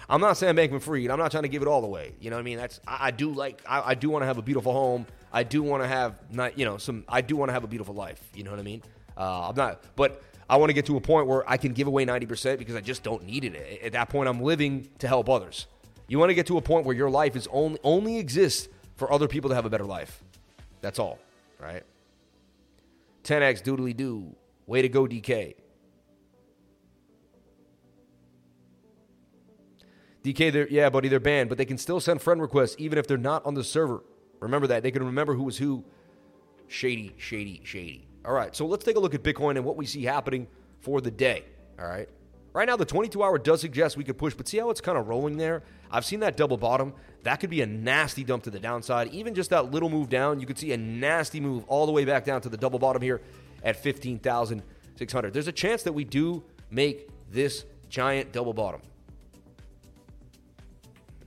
I'm 0.08 0.20
not 0.20 0.36
saying 0.36 0.54
Bankman 0.56 0.80
Fried. 0.80 1.10
I'm 1.10 1.18
not 1.18 1.30
trying 1.30 1.42
to 1.42 1.48
give 1.48 1.62
it 1.62 1.68
all 1.68 1.84
away. 1.84 2.14
You 2.20 2.30
know 2.30 2.36
what 2.36 2.40
I 2.40 2.44
mean? 2.44 2.56
That's 2.58 2.80
I, 2.86 3.08
I 3.08 3.10
do 3.10 3.30
like 3.30 3.62
I, 3.66 3.90
I 3.90 3.94
do 3.94 4.08
want 4.08 4.22
to 4.22 4.26
have 4.26 4.38
a 4.38 4.42
beautiful 4.42 4.72
home. 4.72 5.06
I 5.32 5.42
do 5.42 5.62
want 5.62 5.82
to 5.82 5.88
have 5.88 6.18
not 6.30 6.58
you 6.58 6.64
know 6.64 6.78
some. 6.78 7.04
I 7.08 7.20
do 7.20 7.36
want 7.36 7.50
to 7.50 7.52
have 7.52 7.64
a 7.64 7.68
beautiful 7.68 7.94
life. 7.94 8.22
You 8.34 8.44
know 8.44 8.50
what 8.50 8.60
I 8.60 8.62
mean? 8.62 8.82
Uh, 9.16 9.48
I'm 9.48 9.56
not, 9.56 9.82
but 9.96 10.22
I 10.48 10.56
want 10.56 10.70
to 10.70 10.74
get 10.74 10.86
to 10.86 10.96
a 10.96 11.00
point 11.00 11.26
where 11.26 11.48
I 11.50 11.56
can 11.56 11.72
give 11.72 11.88
away 11.88 12.06
90% 12.06 12.58
because 12.58 12.74
I 12.74 12.80
just 12.80 13.02
don't 13.02 13.24
need 13.24 13.44
it. 13.44 13.82
At 13.82 13.92
that 13.92 14.08
point, 14.08 14.28
I'm 14.28 14.40
living 14.40 14.88
to 15.00 15.08
help 15.08 15.28
others. 15.28 15.66
You 16.06 16.18
want 16.18 16.30
to 16.30 16.34
get 16.34 16.46
to 16.46 16.56
a 16.56 16.62
point 16.62 16.86
where 16.86 16.96
your 16.96 17.10
life 17.10 17.36
is 17.36 17.46
only 17.52 17.78
only 17.84 18.18
exists 18.18 18.68
for 18.96 19.12
other 19.12 19.28
people 19.28 19.50
to 19.50 19.54
have 19.54 19.66
a 19.66 19.70
better 19.70 19.84
life. 19.84 20.22
That's 20.80 20.98
all, 20.98 21.18
right? 21.60 21.82
10x 23.24 23.62
doodly 23.62 23.94
doo. 23.94 24.34
Way 24.66 24.82
to 24.82 24.88
go, 24.88 25.04
DK. 25.06 25.54
DK, 30.22 30.52
they're, 30.52 30.68
yeah, 30.68 30.90
buddy, 30.90 31.08
they're 31.08 31.20
banned, 31.20 31.48
but 31.48 31.58
they 31.58 31.64
can 31.64 31.78
still 31.78 32.00
send 32.00 32.20
friend 32.20 32.40
requests 32.40 32.76
even 32.78 32.98
if 32.98 33.06
they're 33.06 33.16
not 33.16 33.44
on 33.46 33.54
the 33.54 33.64
server. 33.64 34.02
Remember 34.40 34.66
that. 34.66 34.82
They 34.82 34.90
can 34.90 35.04
remember 35.04 35.34
who 35.34 35.44
was 35.44 35.58
who. 35.58 35.84
Shady, 36.66 37.14
shady, 37.16 37.62
shady. 37.64 38.08
All 38.24 38.34
right, 38.34 38.54
so 38.54 38.66
let's 38.66 38.84
take 38.84 38.96
a 38.96 39.00
look 39.00 39.14
at 39.14 39.22
Bitcoin 39.22 39.56
and 39.56 39.64
what 39.64 39.76
we 39.76 39.86
see 39.86 40.04
happening 40.04 40.48
for 40.80 41.00
the 41.00 41.10
day. 41.10 41.44
All 41.78 41.86
right. 41.86 42.08
Right 42.52 42.66
now, 42.66 42.76
the 42.76 42.84
22 42.84 43.22
hour 43.22 43.38
does 43.38 43.60
suggest 43.60 43.96
we 43.96 44.04
could 44.04 44.18
push, 44.18 44.34
but 44.34 44.48
see 44.48 44.58
how 44.58 44.70
it's 44.70 44.80
kind 44.80 44.98
of 44.98 45.06
rolling 45.06 45.36
there? 45.36 45.62
I've 45.90 46.04
seen 46.04 46.20
that 46.20 46.36
double 46.36 46.56
bottom. 46.56 46.92
That 47.22 47.36
could 47.36 47.50
be 47.50 47.62
a 47.62 47.66
nasty 47.66 48.24
dump 48.24 48.44
to 48.44 48.50
the 48.50 48.58
downside. 48.58 49.12
Even 49.12 49.34
just 49.34 49.50
that 49.50 49.70
little 49.70 49.88
move 49.88 50.08
down, 50.08 50.40
you 50.40 50.46
could 50.46 50.58
see 50.58 50.72
a 50.72 50.76
nasty 50.76 51.40
move 51.40 51.64
all 51.68 51.86
the 51.86 51.92
way 51.92 52.04
back 52.04 52.24
down 52.24 52.40
to 52.42 52.48
the 52.48 52.56
double 52.56 52.78
bottom 52.78 53.00
here 53.00 53.20
at 53.62 53.76
15,600. 53.76 55.32
There's 55.32 55.48
a 55.48 55.52
chance 55.52 55.82
that 55.84 55.92
we 55.92 56.04
do 56.04 56.42
make 56.70 57.08
this 57.30 57.64
giant 57.88 58.32
double 58.32 58.54
bottom. 58.54 58.80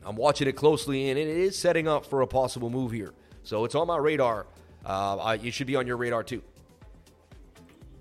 I'm 0.05 0.15
watching 0.15 0.47
it 0.47 0.53
closely, 0.53 1.09
and 1.09 1.19
it 1.19 1.27
is 1.27 1.57
setting 1.57 1.87
up 1.87 2.05
for 2.05 2.21
a 2.21 2.27
possible 2.27 2.69
move 2.69 2.91
here. 2.91 3.13
So 3.43 3.65
it's 3.65 3.75
on 3.75 3.87
my 3.87 3.97
radar. 3.97 4.47
Uh, 4.85 5.37
it 5.43 5.51
should 5.51 5.67
be 5.67 5.75
on 5.75 5.85
your 5.85 5.97
radar 5.97 6.23
too. 6.23 6.41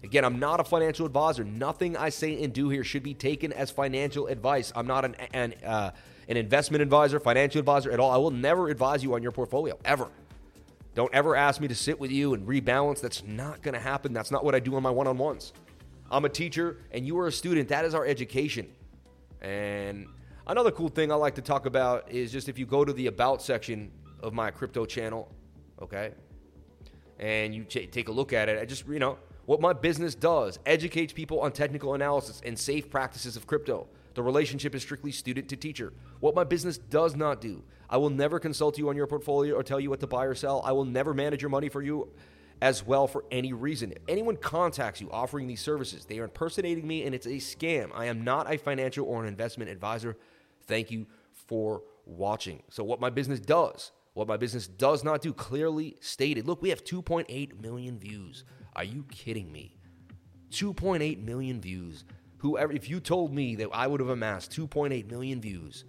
Again, 0.03 0.25
I'm 0.25 0.39
not 0.39 0.61
a 0.61 0.65
financial 0.65 1.05
advisor. 1.05 1.45
Nothing 1.45 1.97
I 1.97 2.09
say 2.09 2.43
and 2.43 2.53
do 2.53 2.71
here 2.71 2.85
should 2.85 3.03
be 3.03 3.13
taken 3.13 3.53
as 3.53 3.71
financial 3.71 4.29
advice. 4.29 4.73
I'm 4.75 4.87
not 4.87 5.05
an 5.05 5.15
an, 5.35 5.55
uh, 5.65 5.91
an 6.27 6.37
investment 6.39 6.81
advisor, 6.81 7.21
financial 7.21 7.59
advisor 7.59 7.91
at 7.91 8.01
all. 8.01 8.11
I 8.11 8.17
will 8.17 8.31
never 8.31 8.69
advise 8.69 9.03
you 9.03 9.15
on 9.15 9.23
your 9.23 9.33
portfolio 9.33 9.79
ever. 9.85 10.09
Don't 10.95 11.13
ever 11.15 11.37
ask 11.37 11.61
me 11.61 11.69
to 11.69 11.75
sit 11.75 12.01
with 12.01 12.11
you 12.11 12.35
and 12.35 12.49
rebalance. 12.49 13.01
That's 13.01 13.23
not 13.25 13.63
going 13.63 13.75
to 13.75 13.81
happen. 13.81 14.13
That's 14.13 14.31
not 14.31 14.45
what 14.45 14.55
I 14.55 14.59
do 14.59 14.75
on 14.75 14.83
my 14.83 14.91
one-on-ones. 14.91 15.53
I'm 16.11 16.25
a 16.25 16.29
teacher, 16.29 16.79
and 16.91 17.07
you 17.07 17.19
are 17.19 17.29
a 17.29 17.33
student. 17.33 17.69
That 17.69 17.85
is 17.85 17.95
our 17.95 18.07
education. 18.07 18.69
And 19.41 20.07
Another 20.51 20.73
cool 20.73 20.89
thing 20.89 21.13
I 21.13 21.15
like 21.15 21.37
to 21.37 21.43
talk 21.43 21.67
about 21.67 22.11
is 22.11 22.33
just 22.33 22.49
if 22.49 22.59
you 22.59 22.67
go 22.67 22.85
to 22.85 22.93
the 22.93 23.07
About 23.07 23.41
section 23.41 23.93
of 24.21 24.33
my 24.33 24.51
crypto 24.51 24.85
channel, 24.85 25.33
okay, 25.81 26.11
and 27.21 27.55
you 27.55 27.63
take 27.63 28.09
a 28.09 28.11
look 28.11 28.33
at 28.33 28.49
it, 28.49 28.61
I 28.61 28.65
just, 28.65 28.85
you 28.89 28.99
know, 28.99 29.17
what 29.47 29.61
my 29.61 29.73
business 29.73 30.17
does 30.17 30.59
educates 30.67 31.13
people 31.13 31.39
on 31.39 31.53
technical 31.53 31.95
analysis 31.95 32.43
and 32.45 32.59
safe 32.59 32.91
practices 32.91 33.37
of 33.37 33.47
crypto. 33.47 33.87
The 34.15 34.25
relationship 34.25 34.75
is 34.75 34.83
strictly 34.83 35.13
student 35.13 35.49
to 35.51 35.57
teacher. 35.57 35.93
What 36.19 36.35
my 36.35 36.43
business 36.43 36.79
does 36.79 37.15
not 37.15 37.41
do, 37.41 37.63
I 37.89 37.99
will 37.99 38.11
never 38.11 38.41
consult 38.41 38.77
you 38.77 38.89
on 38.89 38.97
your 38.97 39.07
portfolio 39.07 39.55
or 39.55 39.63
tell 39.63 39.79
you 39.79 39.89
what 39.89 40.01
to 40.01 40.09
buy 40.09 40.25
or 40.25 40.35
sell. 40.35 40.63
I 40.65 40.73
will 40.73 40.85
never 40.85 41.15
manage 41.15 41.43
your 41.43 41.51
money 41.51 41.69
for 41.69 41.81
you 41.81 42.11
as 42.61 42.85
well 42.85 43.07
for 43.07 43.25
any 43.31 43.53
reason. 43.53 43.93
If 43.93 43.99
anyone 44.09 44.37
contacts 44.37 45.01
you 45.01 45.13
offering 45.13 45.47
these 45.47 45.61
services, 45.61 46.07
they 46.07 46.19
are 46.19 46.25
impersonating 46.25 46.89
me 46.89 47.05
and 47.05 47.15
it's 47.15 47.27
a 47.27 47.39
scam. 47.39 47.91
I 47.95 48.07
am 48.07 48.25
not 48.25 48.53
a 48.53 48.59
financial 48.59 49.07
or 49.07 49.23
an 49.23 49.29
investment 49.29 49.71
advisor. 49.71 50.17
Thank 50.67 50.91
you 50.91 51.07
for 51.33 51.83
watching. 52.05 52.63
So, 52.71 52.85
what 52.85 53.01
my 53.01 53.11
business 53.11 53.41
does, 53.41 53.93
what 54.15 54.29
my 54.29 54.37
business 54.37 54.67
does 54.67 55.05
not 55.05 55.23
do, 55.23 55.33
clearly 55.33 55.97
stated. 56.01 56.47
Look, 56.47 56.63
we 56.63 56.71
have 56.71 56.85
2.8 56.85 57.61
million 57.61 57.99
views. 57.99 58.45
Are 58.75 58.85
you 58.85 59.05
kidding 59.11 59.51
me? 59.51 59.77
2.8 60.51 61.23
million 61.25 61.61
views. 61.61 62.05
Whoever, 62.39 62.73
if 62.73 62.89
you 62.89 63.01
told 63.01 63.35
me 63.35 63.57
that 63.57 63.69
I 63.73 63.87
would 63.87 64.01
have 64.01 64.09
amassed 64.09 64.51
2.8 64.53 65.11
million 65.11 65.41
views, 65.41 65.85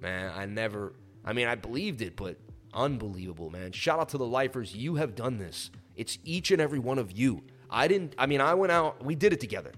man, 0.00 0.30
I 0.34 0.46
never, 0.46 0.94
I 1.24 1.32
mean, 1.32 1.48
I 1.48 1.54
believed 1.54 2.02
it, 2.02 2.16
but 2.16 2.36
unbelievable, 2.74 3.50
man. 3.50 3.72
Shout 3.72 4.00
out 4.00 4.08
to 4.10 4.18
the 4.18 4.26
lifers. 4.26 4.74
You 4.74 4.96
have 4.96 5.14
done 5.14 5.38
this. 5.38 5.70
It's 5.96 6.18
each 6.24 6.50
and 6.50 6.60
every 6.60 6.78
one 6.78 6.98
of 6.98 7.12
you. 7.12 7.42
I 7.70 7.88
didn't, 7.88 8.14
I 8.18 8.26
mean, 8.26 8.40
I 8.40 8.54
went 8.54 8.72
out, 8.72 9.02
we 9.04 9.14
did 9.14 9.32
it 9.32 9.40
together, 9.40 9.72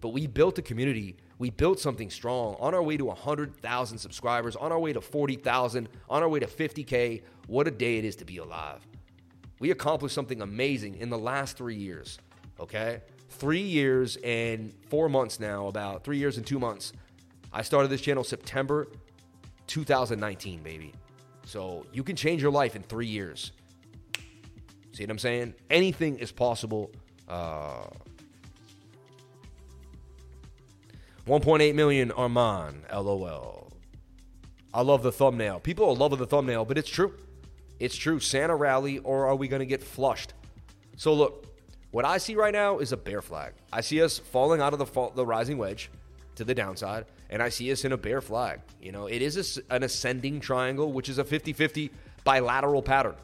but 0.00 0.10
we 0.10 0.26
built 0.26 0.58
a 0.58 0.62
community 0.62 1.16
we 1.38 1.50
built 1.50 1.80
something 1.80 2.10
strong 2.10 2.56
on 2.60 2.74
our 2.74 2.82
way 2.82 2.96
to 2.96 3.04
100,000 3.06 3.98
subscribers, 3.98 4.56
on 4.56 4.72
our 4.72 4.78
way 4.78 4.92
to 4.92 5.00
40,000, 5.00 5.88
on 6.08 6.22
our 6.22 6.28
way 6.28 6.40
to 6.40 6.46
50K. 6.46 7.22
What 7.46 7.66
a 7.66 7.70
day 7.70 7.98
it 7.98 8.04
is 8.04 8.16
to 8.16 8.24
be 8.24 8.38
alive. 8.38 8.86
We 9.58 9.70
accomplished 9.70 10.14
something 10.14 10.42
amazing 10.42 10.96
in 10.96 11.10
the 11.10 11.18
last 11.18 11.56
three 11.56 11.76
years, 11.76 12.18
okay? 12.60 13.00
Three 13.30 13.62
years 13.62 14.16
and 14.22 14.72
four 14.88 15.08
months 15.08 15.40
now, 15.40 15.66
about 15.66 16.04
three 16.04 16.18
years 16.18 16.36
and 16.36 16.46
two 16.46 16.58
months. 16.58 16.92
I 17.52 17.62
started 17.62 17.88
this 17.88 18.00
channel 18.00 18.24
September 18.24 18.86
2019, 19.66 20.62
baby. 20.62 20.92
So 21.44 21.86
you 21.92 22.02
can 22.02 22.16
change 22.16 22.42
your 22.42 22.50
life 22.50 22.76
in 22.76 22.82
three 22.82 23.06
years. 23.06 23.52
See 24.92 25.02
what 25.02 25.10
I'm 25.10 25.18
saying? 25.18 25.54
Anything 25.70 26.18
is 26.18 26.30
possible. 26.30 26.90
Uh, 27.28 27.86
1.8 31.26 31.74
million 31.74 32.12
Armand, 32.12 32.82
lol. 32.92 33.72
I 34.74 34.82
love 34.82 35.02
the 35.02 35.12
thumbnail. 35.12 35.60
People 35.60 35.88
are 35.88 35.94
loving 35.94 36.18
the 36.18 36.26
thumbnail, 36.26 36.64
but 36.64 36.76
it's 36.76 36.90
true. 36.90 37.14
It's 37.80 37.96
true. 37.96 38.20
Santa 38.20 38.54
rally, 38.54 38.98
or 38.98 39.26
are 39.26 39.34
we 39.34 39.48
going 39.48 39.60
to 39.60 39.66
get 39.66 39.82
flushed? 39.82 40.34
So 40.96 41.14
look, 41.14 41.46
what 41.92 42.04
I 42.04 42.18
see 42.18 42.34
right 42.34 42.52
now 42.52 42.78
is 42.78 42.92
a 42.92 42.96
bear 42.96 43.22
flag. 43.22 43.54
I 43.72 43.80
see 43.80 44.02
us 44.02 44.18
falling 44.18 44.60
out 44.60 44.72
of 44.72 44.78
the 44.78 44.86
fall, 44.86 45.12
the 45.14 45.24
rising 45.24 45.56
wedge 45.56 45.90
to 46.34 46.44
the 46.44 46.54
downside, 46.54 47.06
and 47.30 47.42
I 47.42 47.48
see 47.48 47.72
us 47.72 47.84
in 47.84 47.92
a 47.92 47.96
bear 47.96 48.20
flag. 48.20 48.60
You 48.82 48.92
know, 48.92 49.06
it 49.06 49.22
is 49.22 49.58
a, 49.58 49.74
an 49.74 49.82
ascending 49.82 50.40
triangle, 50.40 50.92
which 50.92 51.08
is 51.08 51.18
a 51.18 51.24
50-50 51.24 51.90
bilateral 52.24 52.82
pattern. 52.82 53.14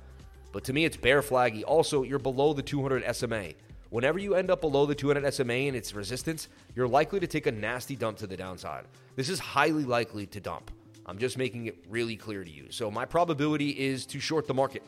But 0.53 0.65
to 0.65 0.73
me, 0.73 0.85
it's 0.85 0.97
bear 0.97 1.21
flaggy. 1.21 1.65
Also, 1.67 2.03
you're 2.03 2.19
below 2.19 2.53
the 2.53 2.63
200 2.63 3.05
SMA. 3.15 3.51
Whenever 3.91 4.19
you 4.19 4.37
end 4.37 4.51
up 4.51 4.61
below 4.61 4.87
the 4.87 4.95
200 4.95 5.33
SMA 5.35 5.53
and 5.53 5.77
its 5.77 5.93
resistance, 5.95 6.49
you're 6.77 6.89
likely 6.89 7.19
to 7.21 7.27
take 7.27 7.47
a 7.47 7.53
nasty 7.53 7.97
dump 7.97 8.17
to 8.19 8.27
the 8.27 8.37
downside. 8.37 8.85
This 9.17 9.29
is 9.29 9.41
highly 9.41 9.85
likely 9.85 10.27
to 10.27 10.41
dump. 10.41 10.71
I'm 11.07 11.19
just 11.19 11.37
making 11.37 11.67
it 11.67 11.77
really 11.89 12.15
clear 12.15 12.45
to 12.45 12.51
you. 12.51 12.67
So 12.71 12.89
my 12.89 13.05
probability 13.05 13.71
is 13.71 14.07
to 14.07 14.21
short 14.21 14.47
the 14.47 14.55
market. 14.55 14.85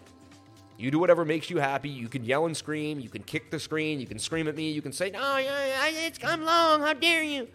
You 0.78 0.92
do 0.92 1.00
whatever 1.00 1.24
makes 1.24 1.50
you 1.50 1.58
happy. 1.58 1.88
You 1.88 2.08
can 2.08 2.24
yell 2.24 2.46
and 2.46 2.56
scream. 2.56 3.00
You 3.00 3.08
can 3.08 3.24
kick 3.24 3.50
the 3.50 3.58
screen. 3.58 3.98
You 3.98 4.06
can 4.06 4.20
scream 4.20 4.46
at 4.46 4.56
me. 4.56 4.70
You 4.70 4.82
can 4.82 4.92
say, 4.92 5.10
"No, 5.10 5.36
it's 5.38 6.18
come 6.18 6.44
long. 6.44 6.80
How 6.80 6.92
dare 6.92 7.22
you?" 7.22 7.48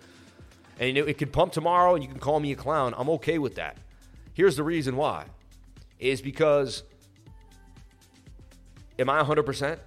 And 0.79 0.97
it, 0.97 1.07
it 1.07 1.17
could 1.17 1.33
pump 1.33 1.51
tomorrow, 1.53 1.95
and 1.95 2.03
you 2.03 2.09
can 2.09 2.19
call 2.19 2.39
me 2.39 2.51
a 2.51 2.55
clown. 2.55 2.93
I'm 2.97 3.09
okay 3.09 3.37
with 3.37 3.55
that. 3.55 3.77
Here's 4.33 4.55
the 4.55 4.63
reason 4.63 4.95
why: 4.95 5.25
is 5.99 6.21
because 6.21 6.83
am 8.99 9.09
I 9.09 9.17
100 9.17 9.43
percent? 9.43 9.79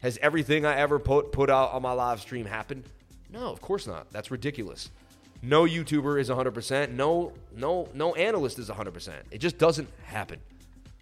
Has 0.00 0.18
everything 0.22 0.64
I 0.64 0.76
ever 0.76 0.98
put 0.98 1.32
put 1.32 1.50
out 1.50 1.72
on 1.72 1.82
my 1.82 1.92
live 1.92 2.20
stream 2.20 2.46
happened? 2.46 2.84
No, 3.32 3.50
of 3.50 3.60
course 3.60 3.86
not. 3.86 4.10
That's 4.12 4.30
ridiculous. 4.30 4.90
No 5.42 5.64
YouTuber 5.64 6.20
is 6.20 6.28
100%. 6.28 6.90
No 6.92 7.32
no 7.54 7.88
no 7.94 8.14
analyst 8.14 8.58
is 8.58 8.68
100%. 8.68 9.12
It 9.30 9.38
just 9.38 9.58
doesn't 9.58 9.88
happen. 10.04 10.40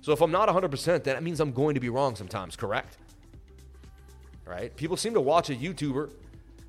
So 0.00 0.12
if 0.12 0.20
I'm 0.20 0.30
not 0.30 0.48
100%, 0.48 0.84
then 0.84 1.14
that 1.14 1.22
means 1.22 1.40
I'm 1.40 1.52
going 1.52 1.74
to 1.74 1.80
be 1.80 1.88
wrong 1.88 2.14
sometimes, 2.14 2.56
correct? 2.56 2.98
Right? 4.44 4.74
People 4.76 4.98
seem 4.98 5.14
to 5.14 5.20
watch 5.20 5.48
a 5.48 5.54
YouTuber, 5.54 6.10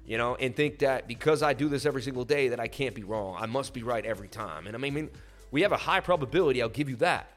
you 0.06 0.18
know, 0.18 0.36
and 0.36 0.56
think 0.56 0.80
that 0.80 1.06
because 1.06 1.44
I 1.44 1.52
do 1.52 1.68
this 1.68 1.86
every 1.86 2.02
single 2.02 2.24
day 2.24 2.48
that 2.48 2.62
I 2.62 2.70
can't 2.70 2.96
be 2.96 3.04
wrong. 3.04 3.36
I 3.38 3.46
must 3.46 3.74
be 3.74 3.84
right 3.84 4.06
every 4.06 4.30
time. 4.30 4.68
And 4.68 4.76
I 4.76 4.80
mean, 4.80 5.10
we 5.52 5.64
have 5.64 5.74
a 5.74 5.78
high 5.78 6.00
probability, 6.00 6.62
I'll 6.62 6.70
give 6.70 6.90
you 6.90 6.96
that. 6.98 7.30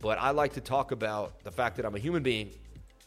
But 0.00 0.18
I 0.18 0.30
like 0.30 0.54
to 0.54 0.60
talk 0.60 0.90
about 0.90 1.42
the 1.44 1.52
fact 1.52 1.76
that 1.76 1.86
I'm 1.86 1.94
a 1.94 1.98
human 1.98 2.24
being 2.24 2.50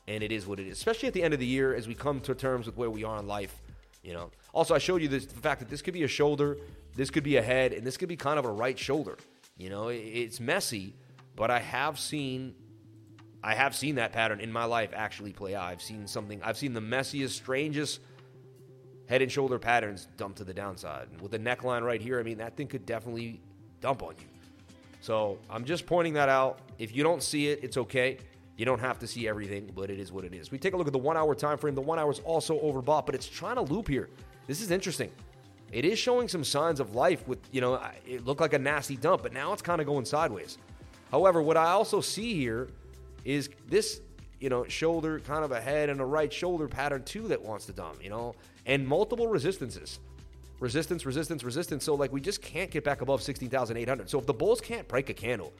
and 0.09 0.23
it 0.23 0.31
is 0.31 0.47
what 0.47 0.59
it 0.59 0.67
is. 0.67 0.77
Especially 0.77 1.07
at 1.07 1.13
the 1.13 1.21
end 1.21 1.33
of 1.33 1.39
the 1.39 1.45
year, 1.45 1.75
as 1.75 1.87
we 1.87 1.93
come 1.93 2.19
to 2.21 2.33
terms 2.33 2.65
with 2.65 2.75
where 2.75 2.89
we 2.89 3.03
are 3.03 3.19
in 3.19 3.27
life, 3.27 3.61
You 4.03 4.13
know. 4.13 4.31
Also, 4.53 4.73
I 4.73 4.79
showed 4.79 5.01
you 5.01 5.07
this, 5.07 5.25
the 5.25 5.39
fact 5.39 5.59
that 5.59 5.69
this 5.69 5.81
could 5.81 5.93
be 5.93 6.03
a 6.03 6.07
shoulder, 6.07 6.57
this 6.95 7.09
could 7.09 7.23
be 7.23 7.37
a 7.37 7.41
head, 7.41 7.73
and 7.73 7.85
this 7.85 7.97
could 7.97 8.09
be 8.09 8.15
kind 8.15 8.39
of 8.39 8.45
a 8.45 8.51
right 8.51 8.77
shoulder. 8.77 9.17
You 9.57 9.69
know, 9.69 9.89
it, 9.89 9.97
it's 9.97 10.39
messy, 10.39 10.95
but 11.35 11.51
I 11.51 11.59
have 11.59 11.99
seen, 11.99 12.55
I 13.43 13.53
have 13.53 13.75
seen 13.75 13.95
that 13.95 14.11
pattern 14.11 14.39
in 14.39 14.51
my 14.51 14.65
life 14.65 14.91
actually 14.95 15.33
play 15.33 15.53
out. 15.53 15.65
I've 15.65 15.81
seen 15.81 16.07
something. 16.07 16.41
I've 16.43 16.57
seen 16.57 16.73
the 16.73 16.81
messiest, 16.81 17.31
strangest 17.31 17.99
head 19.07 19.21
and 19.21 19.31
shoulder 19.31 19.59
patterns 19.59 20.07
dump 20.17 20.37
to 20.37 20.43
the 20.43 20.53
downside. 20.53 21.07
With 21.21 21.31
the 21.31 21.39
neckline 21.39 21.83
right 21.83 22.01
here, 22.01 22.19
I 22.19 22.23
mean, 22.23 22.37
that 22.37 22.55
thing 22.55 22.67
could 22.67 22.85
definitely 22.85 23.41
dump 23.81 24.01
on 24.01 24.15
you. 24.19 24.27
So 25.01 25.39
I'm 25.49 25.65
just 25.65 25.85
pointing 25.85 26.13
that 26.13 26.29
out. 26.29 26.59
If 26.77 26.95
you 26.95 27.03
don't 27.03 27.23
see 27.23 27.47
it, 27.47 27.63
it's 27.63 27.77
okay. 27.77 28.17
You 28.59 28.65
don't 28.65 28.81
have 28.81 28.99
to 28.99 29.07
see 29.07 29.25
everything, 29.25 29.71
but 29.73 29.89
it 29.89 29.99
is 29.99 30.11
what 30.11 30.25
it 30.25 30.33
is. 30.33 30.51
We 30.51 30.57
take 30.59 30.73
a 30.73 30.77
look 30.77 30.85
at 30.85 30.91
the 30.91 30.99
one 30.99 31.15
hour 31.15 31.33
time 31.33 31.57
frame. 31.57 31.75
The 31.75 31.81
one 31.81 31.97
hour 31.97 32.11
is 32.11 32.19
also 32.19 32.59
overbought, 32.59 33.05
but 33.05 33.15
it's 33.15 33.25
trying 33.25 33.55
to 33.55 33.61
loop 33.61 33.87
here. 33.87 34.09
This 34.47 34.59
is 34.59 34.69
interesting. 34.69 35.11
It 35.71 35.85
is 35.85 35.97
showing 35.97 36.27
some 36.27 36.43
signs 36.43 36.81
of 36.81 36.93
life 36.93 37.25
with, 37.25 37.39
you 37.53 37.61
know, 37.61 37.81
it 38.05 38.25
looked 38.25 38.41
like 38.41 38.51
a 38.51 38.59
nasty 38.59 38.97
dump, 38.97 39.23
but 39.23 39.31
now 39.31 39.53
it's 39.53 39.61
kind 39.61 39.79
of 39.79 39.87
going 39.87 40.03
sideways. 40.03 40.57
However, 41.09 41.41
what 41.41 41.55
I 41.55 41.67
also 41.67 42.01
see 42.01 42.33
here 42.33 42.67
is 43.23 43.49
this, 43.69 44.01
you 44.41 44.49
know, 44.49 44.65
shoulder, 44.65 45.21
kind 45.21 45.45
of 45.45 45.53
a 45.53 45.61
head 45.61 45.87
and 45.87 46.01
a 46.01 46.05
right 46.05 46.31
shoulder 46.31 46.67
pattern 46.67 47.03
too 47.03 47.29
that 47.29 47.41
wants 47.41 47.65
to 47.67 47.71
dump, 47.71 48.03
you 48.03 48.09
know, 48.09 48.35
and 48.65 48.85
multiple 48.85 49.29
resistances. 49.29 50.01
Resistance, 50.59 51.05
resistance, 51.05 51.45
resistance. 51.45 51.85
So, 51.85 51.95
like, 51.95 52.11
we 52.11 52.19
just 52.19 52.41
can't 52.41 52.69
get 52.69 52.83
back 52.83 52.99
above 52.99 53.23
16,800. 53.23 54.09
So, 54.09 54.19
if 54.19 54.25
the 54.25 54.33
Bulls 54.33 54.59
can't 54.59 54.85
break 54.85 55.09
a 55.09 55.13
candle 55.13 55.53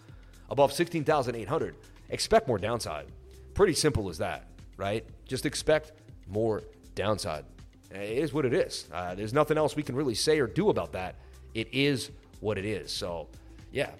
above 0.50 0.74
16,800, 0.74 1.76
expect 2.10 2.48
more 2.48 2.58
downside. 2.58 3.08
Pretty 3.54 3.74
simple 3.74 4.10
as 4.10 4.18
that, 4.20 4.48
right? 4.78 5.06
Just 5.26 5.46
expect 5.46 5.92
more 6.28 6.64
downside. 6.96 7.44
It 7.92 8.18
is 8.18 8.34
what 8.34 8.46
it 8.46 8.54
is. 8.54 8.88
Uh, 8.94 9.16
there's 9.16 9.34
nothing 9.34 9.58
else 9.58 9.76
we 9.76 9.84
can 9.84 9.96
really 9.96 10.16
say 10.16 10.40
or 10.40 10.48
do 10.48 10.70
about 10.70 10.94
that. 10.94 11.16
It 11.54 11.68
is 11.74 12.12
what 12.40 12.58
it 12.58 12.64
is. 12.66 12.92
So, 12.92 13.28
yeah, 13.72 13.92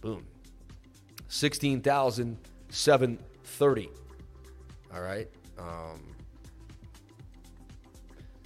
boom. 0.00 0.24
16,730. 1.28 3.90
All 4.92 5.00
right. 5.00 5.28
Um, 5.58 6.00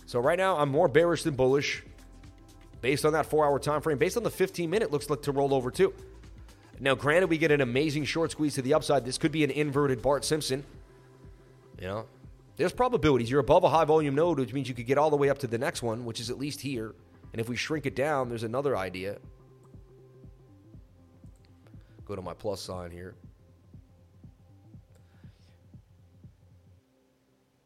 so 0.07 0.21
right 0.21 0.38
now 0.38 0.59
I'm 0.59 0.69
more 0.69 0.88
bearish 0.88 1.25
than 1.25 1.35
bullish 1.35 1.83
based 2.81 3.04
on 3.04 3.12
that 3.14 3.26
four 3.26 3.45
hour 3.47 3.59
time 3.59 3.81
frame. 3.81 3.99
Based 3.99 4.16
on 4.16 4.23
the 4.23 4.31
15 4.31 4.69
minute, 4.69 4.93
looks 4.93 5.11
like 5.11 5.23
to 5.23 5.33
roll 5.33 5.54
over 5.54 5.71
too. 5.71 5.95
Now, 6.85 6.95
granted, 6.95 7.31
we 7.31 7.38
get 7.38 7.50
an 7.50 7.62
amazing 7.62 8.05
short 8.05 8.33
squeeze 8.33 8.57
to 8.57 8.62
the 8.62 8.75
upside. 8.75 9.07
This 9.07 9.17
could 9.17 9.33
be 9.33 9.43
an 9.43 9.50
inverted 9.50 10.03
Bart 10.03 10.23
Simpson. 10.23 10.62
You 11.81 11.87
know, 11.87 12.07
there's 12.59 12.75
probabilities. 12.75 13.31
You're 13.31 13.41
above 13.41 13.64
a 13.64 13.71
high 13.71 13.87
volume 13.87 14.14
node, 14.14 14.38
which 14.38 14.53
means 14.53 14.69
you 14.69 14.75
could 14.75 14.85
get 14.85 14.99
all 14.99 15.09
the 15.09 15.17
way 15.17 15.31
up 15.31 15.38
to 15.38 15.47
the 15.47 15.57
next 15.57 15.83
one, 15.83 16.05
which 16.05 16.21
is 16.21 16.29
at 16.29 16.38
least 16.38 16.61
here. 16.61 16.95
And 17.33 17.41
if 17.41 17.49
we 17.49 17.57
shrink 17.57 17.87
it 17.87 17.97
down, 17.97 18.29
there's 18.29 18.43
another 18.43 18.76
idea. 18.76 19.17
Go 22.05 22.17
to 22.17 22.21
my 22.21 22.35
plus 22.35 22.61
sign 22.61 22.91
here. 22.91 23.14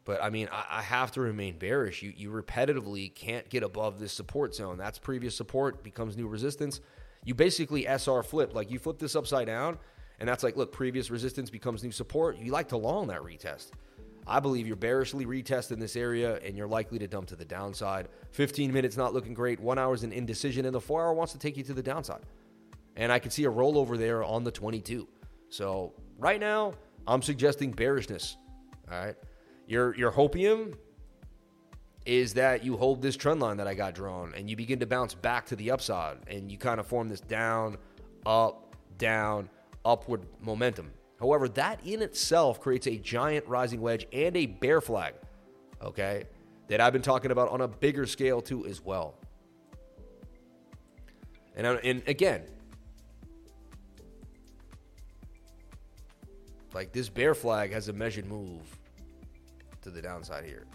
But 0.05 0.23
I 0.23 0.29
mean, 0.29 0.47
I, 0.49 0.77
I 0.77 0.81
have 0.81 1.11
to 1.11 1.21
remain 1.21 1.57
bearish. 1.57 2.01
You, 2.01 2.13
you 2.15 2.31
repetitively 2.31 3.13
can't 3.13 3.49
get 3.49 3.63
above 3.63 3.99
this 3.99 4.13
support 4.13 4.55
zone. 4.55 4.77
That's 4.77 4.97
previous 4.97 5.35
support, 5.35 5.83
becomes 5.83 6.15
new 6.15 6.27
resistance 6.29 6.79
you 7.23 7.35
basically 7.35 7.85
SR 7.85 8.23
flip. 8.23 8.53
Like 8.53 8.71
you 8.71 8.79
flip 8.79 8.99
this 8.99 9.15
upside 9.15 9.47
down, 9.47 9.77
and 10.19 10.27
that's 10.27 10.43
like, 10.43 10.55
look, 10.57 10.71
previous 10.71 11.09
resistance 11.09 11.49
becomes 11.49 11.83
new 11.83 11.91
support. 11.91 12.37
You 12.37 12.51
like 12.51 12.69
to 12.69 12.77
long 12.77 13.07
that 13.07 13.21
retest. 13.21 13.71
I 14.27 14.39
believe 14.39 14.67
you're 14.67 14.75
bearishly 14.75 15.25
retest 15.25 15.71
in 15.71 15.79
this 15.79 15.95
area, 15.95 16.37
and 16.37 16.55
you're 16.55 16.67
likely 16.67 16.99
to 16.99 17.07
dump 17.07 17.27
to 17.29 17.35
the 17.35 17.45
downside. 17.45 18.09
15 18.31 18.71
minutes 18.71 18.95
not 18.95 19.13
looking 19.13 19.33
great. 19.33 19.59
One 19.59 19.79
hour's 19.79 20.03
an 20.03 20.11
indecision, 20.11 20.65
and 20.65 20.75
the 20.75 20.81
four 20.81 21.03
hour 21.03 21.13
wants 21.13 21.33
to 21.33 21.39
take 21.39 21.57
you 21.57 21.63
to 21.63 21.73
the 21.73 21.81
downside. 21.81 22.21
And 22.95 23.11
I 23.11 23.19
can 23.19 23.31
see 23.31 23.45
a 23.45 23.51
rollover 23.51 23.97
there 23.97 24.23
on 24.23 24.43
the 24.43 24.51
22. 24.51 25.07
So 25.49 25.93
right 26.17 26.39
now, 26.39 26.73
I'm 27.07 27.21
suggesting 27.21 27.71
bearishness. 27.71 28.37
All 28.91 28.99
right. 28.99 29.15
Your 29.67 29.95
your 29.95 30.11
hopium 30.11 30.75
is 32.05 32.33
that 32.33 32.63
you 32.63 32.77
hold 32.77 33.01
this 33.01 33.15
trend 33.15 33.39
line 33.39 33.57
that 33.57 33.67
I 33.67 33.73
got 33.73 33.93
drawn 33.93 34.33
and 34.35 34.49
you 34.49 34.55
begin 34.55 34.79
to 34.79 34.85
bounce 34.85 35.13
back 35.13 35.45
to 35.47 35.55
the 35.55 35.71
upside 35.71 36.17
and 36.27 36.51
you 36.51 36.57
kind 36.57 36.79
of 36.79 36.87
form 36.87 37.09
this 37.09 37.19
down, 37.19 37.77
up, 38.25 38.75
down, 38.97 39.49
upward 39.85 40.25
momentum. 40.41 40.91
However, 41.19 41.49
that 41.49 41.85
in 41.85 42.01
itself 42.01 42.61
creates 42.61 42.87
a 42.87 42.97
giant 42.97 43.45
rising 43.47 43.81
wedge 43.81 44.07
and 44.13 44.35
a 44.37 44.45
bear 44.45 44.81
flag, 44.81 45.13
okay, 45.81 46.23
that 46.67 46.79
I've 46.79 46.93
been 46.93 47.01
talking 47.01 47.31
about 47.31 47.49
on 47.49 47.61
a 47.61 47.67
bigger 47.67 48.05
scale 48.05 48.41
too 48.41 48.65
as 48.65 48.83
well. 48.83 49.15
And, 51.55 51.67
and 51.67 52.01
again, 52.07 52.43
like 56.73 56.93
this 56.93 57.09
bear 57.09 57.35
flag 57.35 57.73
has 57.73 57.89
a 57.89 57.93
measured 57.93 58.27
move 58.27 58.61
to 59.81 59.89
the 59.89 60.01
downside 60.01 60.45
here. 60.45 60.65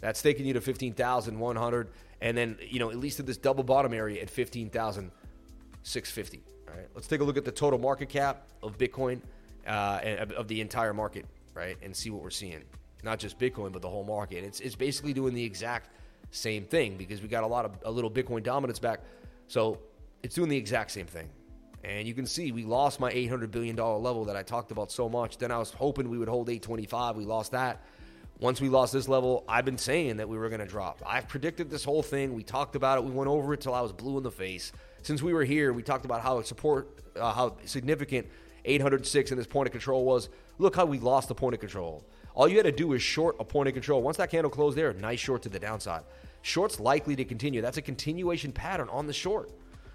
That's 0.00 0.22
taking 0.22 0.46
you 0.46 0.54
to 0.54 0.60
15,100. 0.60 1.88
And 2.22 2.36
then, 2.36 2.58
you 2.60 2.78
know, 2.78 2.90
at 2.90 2.96
least 2.96 3.18
at 3.20 3.26
this 3.26 3.36
double 3.36 3.64
bottom 3.64 3.94
area 3.94 4.22
at 4.22 4.30
15,650. 4.30 6.42
All 6.68 6.74
right. 6.74 6.86
Let's 6.94 7.06
take 7.06 7.20
a 7.20 7.24
look 7.24 7.36
at 7.36 7.44
the 7.44 7.52
total 7.52 7.78
market 7.78 8.08
cap 8.08 8.46
of 8.62 8.78
Bitcoin, 8.78 9.20
uh, 9.66 10.00
and 10.02 10.32
of 10.32 10.48
the 10.48 10.60
entire 10.60 10.94
market, 10.94 11.26
right? 11.54 11.76
And 11.82 11.96
see 11.96 12.10
what 12.10 12.22
we're 12.22 12.30
seeing. 12.30 12.62
Not 13.02 13.18
just 13.18 13.38
Bitcoin, 13.38 13.72
but 13.72 13.82
the 13.82 13.88
whole 13.88 14.04
market. 14.04 14.44
It's, 14.44 14.60
it's 14.60 14.74
basically 14.74 15.12
doing 15.12 15.34
the 15.34 15.44
exact 15.44 15.90
same 16.30 16.64
thing 16.64 16.96
because 16.96 17.22
we 17.22 17.28
got 17.28 17.44
a 17.44 17.46
lot 17.46 17.64
of 17.64 17.72
a 17.84 17.90
little 17.90 18.10
Bitcoin 18.10 18.42
dominance 18.42 18.78
back. 18.78 19.00
So 19.48 19.78
it's 20.22 20.34
doing 20.34 20.48
the 20.48 20.56
exact 20.56 20.90
same 20.90 21.06
thing. 21.06 21.28
And 21.82 22.06
you 22.06 22.14
can 22.14 22.26
see 22.26 22.52
we 22.52 22.64
lost 22.64 23.00
my 23.00 23.10
$800 23.10 23.50
billion 23.50 23.74
level 23.74 24.26
that 24.26 24.36
I 24.36 24.42
talked 24.42 24.70
about 24.70 24.92
so 24.92 25.08
much. 25.08 25.38
Then 25.38 25.50
I 25.50 25.58
was 25.58 25.70
hoping 25.70 26.10
we 26.10 26.18
would 26.18 26.28
hold 26.28 26.50
825. 26.50 27.16
We 27.16 27.24
lost 27.24 27.52
that. 27.52 27.82
Once 28.40 28.58
we 28.58 28.70
lost 28.70 28.90
this 28.90 29.06
level, 29.06 29.44
I've 29.46 29.66
been 29.66 29.76
saying 29.76 30.16
that 30.16 30.26
we 30.26 30.38
were 30.38 30.48
going 30.48 30.62
to 30.62 30.66
drop. 30.66 31.02
I've 31.06 31.28
predicted 31.28 31.68
this 31.68 31.84
whole 31.84 32.02
thing. 32.02 32.32
We 32.32 32.42
talked 32.42 32.74
about 32.74 32.96
it. 32.96 33.04
We 33.04 33.10
went 33.10 33.28
over 33.28 33.52
it 33.52 33.60
till 33.60 33.74
I 33.74 33.82
was 33.82 33.92
blue 33.92 34.16
in 34.16 34.22
the 34.22 34.30
face. 34.30 34.72
Since 35.02 35.20
we 35.20 35.34
were 35.34 35.44
here, 35.44 35.74
we 35.74 35.82
talked 35.82 36.06
about 36.06 36.22
how 36.22 36.40
support, 36.40 36.88
uh, 37.16 37.32
how 37.34 37.58
significant 37.66 38.26
806 38.64 39.30
in 39.30 39.36
this 39.36 39.46
point 39.46 39.66
of 39.66 39.72
control 39.72 40.06
was. 40.06 40.30
Look 40.58 40.74
how 40.74 40.86
we 40.86 40.98
lost 40.98 41.28
the 41.28 41.34
point 41.34 41.52
of 41.52 41.60
control. 41.60 42.02
All 42.34 42.48
you 42.48 42.56
had 42.56 42.64
to 42.64 42.72
do 42.72 42.94
is 42.94 43.02
short 43.02 43.36
a 43.40 43.44
point 43.44 43.68
of 43.68 43.74
control. 43.74 44.00
Once 44.02 44.16
that 44.16 44.30
candle 44.30 44.50
closed 44.50 44.76
there, 44.76 44.94
nice 44.94 45.20
short 45.20 45.42
to 45.42 45.50
the 45.50 45.58
downside. 45.58 46.02
Short's 46.40 46.80
likely 46.80 47.14
to 47.16 47.26
continue. 47.26 47.60
That's 47.60 47.76
a 47.76 47.82
continuation 47.82 48.52
pattern 48.52 48.88
on 48.88 49.06
the 49.06 49.12
short. 49.12 49.50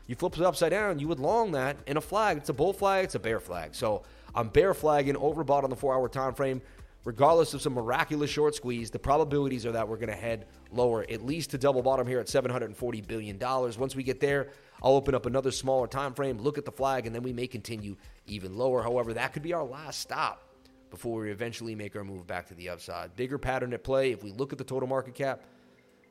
You 0.06 0.14
flip 0.14 0.38
it 0.38 0.44
upside 0.44 0.70
down, 0.70 1.00
you 1.00 1.08
would 1.08 1.20
long 1.20 1.52
that 1.54 1.78
in 1.88 1.98
a 1.98 2.02
flag. 2.02 2.38
It's 2.38 2.50
a 2.50 2.54
bull 2.54 2.74
flag, 2.74 3.06
it's 3.06 3.16
a 3.16 3.20
bear 3.20 3.40
flag. 3.40 3.74
So 3.74 4.04
I'm 4.36 4.50
bear 4.50 4.76
flagging 4.76 5.16
overbought 5.16 5.64
on 5.64 5.72
the 5.72 5.76
four 5.76 5.96
hour 5.96 6.08
time 6.08 6.36
frame 6.36 6.62
regardless 7.06 7.54
of 7.54 7.62
some 7.62 7.74
miraculous 7.74 8.30
short 8.30 8.56
squeeze, 8.56 8.90
the 8.90 9.00
probabilities 9.00 9.66
are 9.66 9.72
that 9.72 9.88
we're 9.88 9.96
going 9.96 10.10
to 10.10 10.16
head 10.16 10.48
lower, 10.72 11.06
at 11.10 11.24
least 11.24 11.52
to 11.52 11.58
double 11.58 11.82
bottom 11.82 12.06
here 12.06 12.20
at 12.20 12.28
$740 12.28 13.08
billion. 13.08 13.40
Once 13.40 13.96
we 13.96 14.04
get 14.04 14.20
there, 14.20 14.50
I'll 14.84 14.94
open 14.94 15.16
up 15.16 15.26
another 15.26 15.52
smaller 15.52 15.88
time 15.88 16.14
frame, 16.14 16.40
look 16.40 16.58
at 16.58 16.66
the 16.66 16.72
flag, 16.72 17.06
and 17.06 17.16
then 17.16 17.24
we 17.24 17.32
may 17.32 17.48
continue 17.48 17.96
even 18.26 18.58
lower. 18.58 18.82
However, 18.84 19.14
that 19.14 19.32
could 19.32 19.44
be 19.44 19.54
our 19.54 19.64
last 19.64 20.02
stop 20.02 20.42
before 20.90 21.22
we 21.22 21.32
eventually 21.32 21.76
make 21.76 21.96
our 21.96 22.04
move 22.04 22.26
back 22.26 22.48
to 22.48 22.56
the 22.56 22.70
upside. 22.70 23.16
Bigger 23.16 23.38
pattern 23.38 23.74
at 23.74 23.84
play, 23.84 24.12
if 24.12 24.24
we 24.24 24.32
look 24.32 24.52
at 24.52 24.58
the 24.58 24.64
total 24.64 24.90
market 24.90 25.14
cap, 25.14 25.44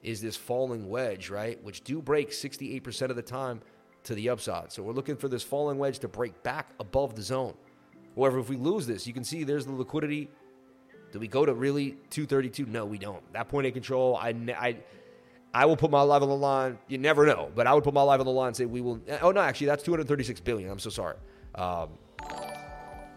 is 0.03 0.21
this 0.21 0.37
falling 0.37 0.89
wedge, 0.89 1.29
right? 1.29 1.63
Which 1.65 1.83
do 1.83 2.01
break 2.01 2.31
68% 2.31 3.11
of 3.11 3.17
the 3.17 3.23
time 3.23 3.63
to 4.05 4.15
the 4.15 4.29
upside. 4.29 4.71
So 4.71 4.83
we're 4.83 4.93
looking 4.93 5.17
for 5.17 5.29
this 5.29 5.43
falling 5.43 5.79
wedge 5.79 5.99
to 6.01 6.09
break 6.09 6.43
back 6.43 6.71
above 6.79 7.17
the 7.17 7.23
zone. 7.23 7.55
However, 8.15 8.39
if 8.39 8.49
we 8.49 8.57
lose 8.57 8.87
this, 8.87 9.07
you 9.07 9.15
can 9.15 9.25
see 9.25 9.43
there's 9.43 9.65
the 9.65 9.73
liquidity 9.73 10.29
do 11.15 11.21
we 11.21 11.29
go 11.29 11.47
to 11.47 11.55
really 11.55 11.93
232? 12.11 12.67
No, 12.67 12.85
we 12.85 12.99
don't. 12.99 13.23
That 13.35 13.47
point 13.47 13.69
of 13.69 13.73
control, 13.73 14.17
I, 14.17 14.31
I, 14.59 14.77
I 15.55 15.65
will 15.65 15.77
put 15.77 15.93
my 15.93 16.03
life 16.03 16.23
on 16.23 16.29
the 16.29 16.35
line. 16.35 16.77
You 16.89 16.99
never 16.99 17.25
know, 17.25 17.53
but 17.55 17.69
I 17.69 17.73
would 17.73 17.85
put 17.85 17.95
my 17.95 18.03
life 18.03 18.19
on 18.19 18.27
the 18.27 18.33
line 18.33 18.49
and 18.49 18.57
say 18.57 18.65
we 18.65 18.81
will. 18.81 19.01
Oh 19.23 19.31
no, 19.31 19.41
actually, 19.41 19.69
that's 19.69 19.85
236 19.85 20.41
billion. 20.41 20.69
I'm 20.69 20.81
so 20.81 20.91
sorry. 20.91 21.15
Um, 21.55 21.91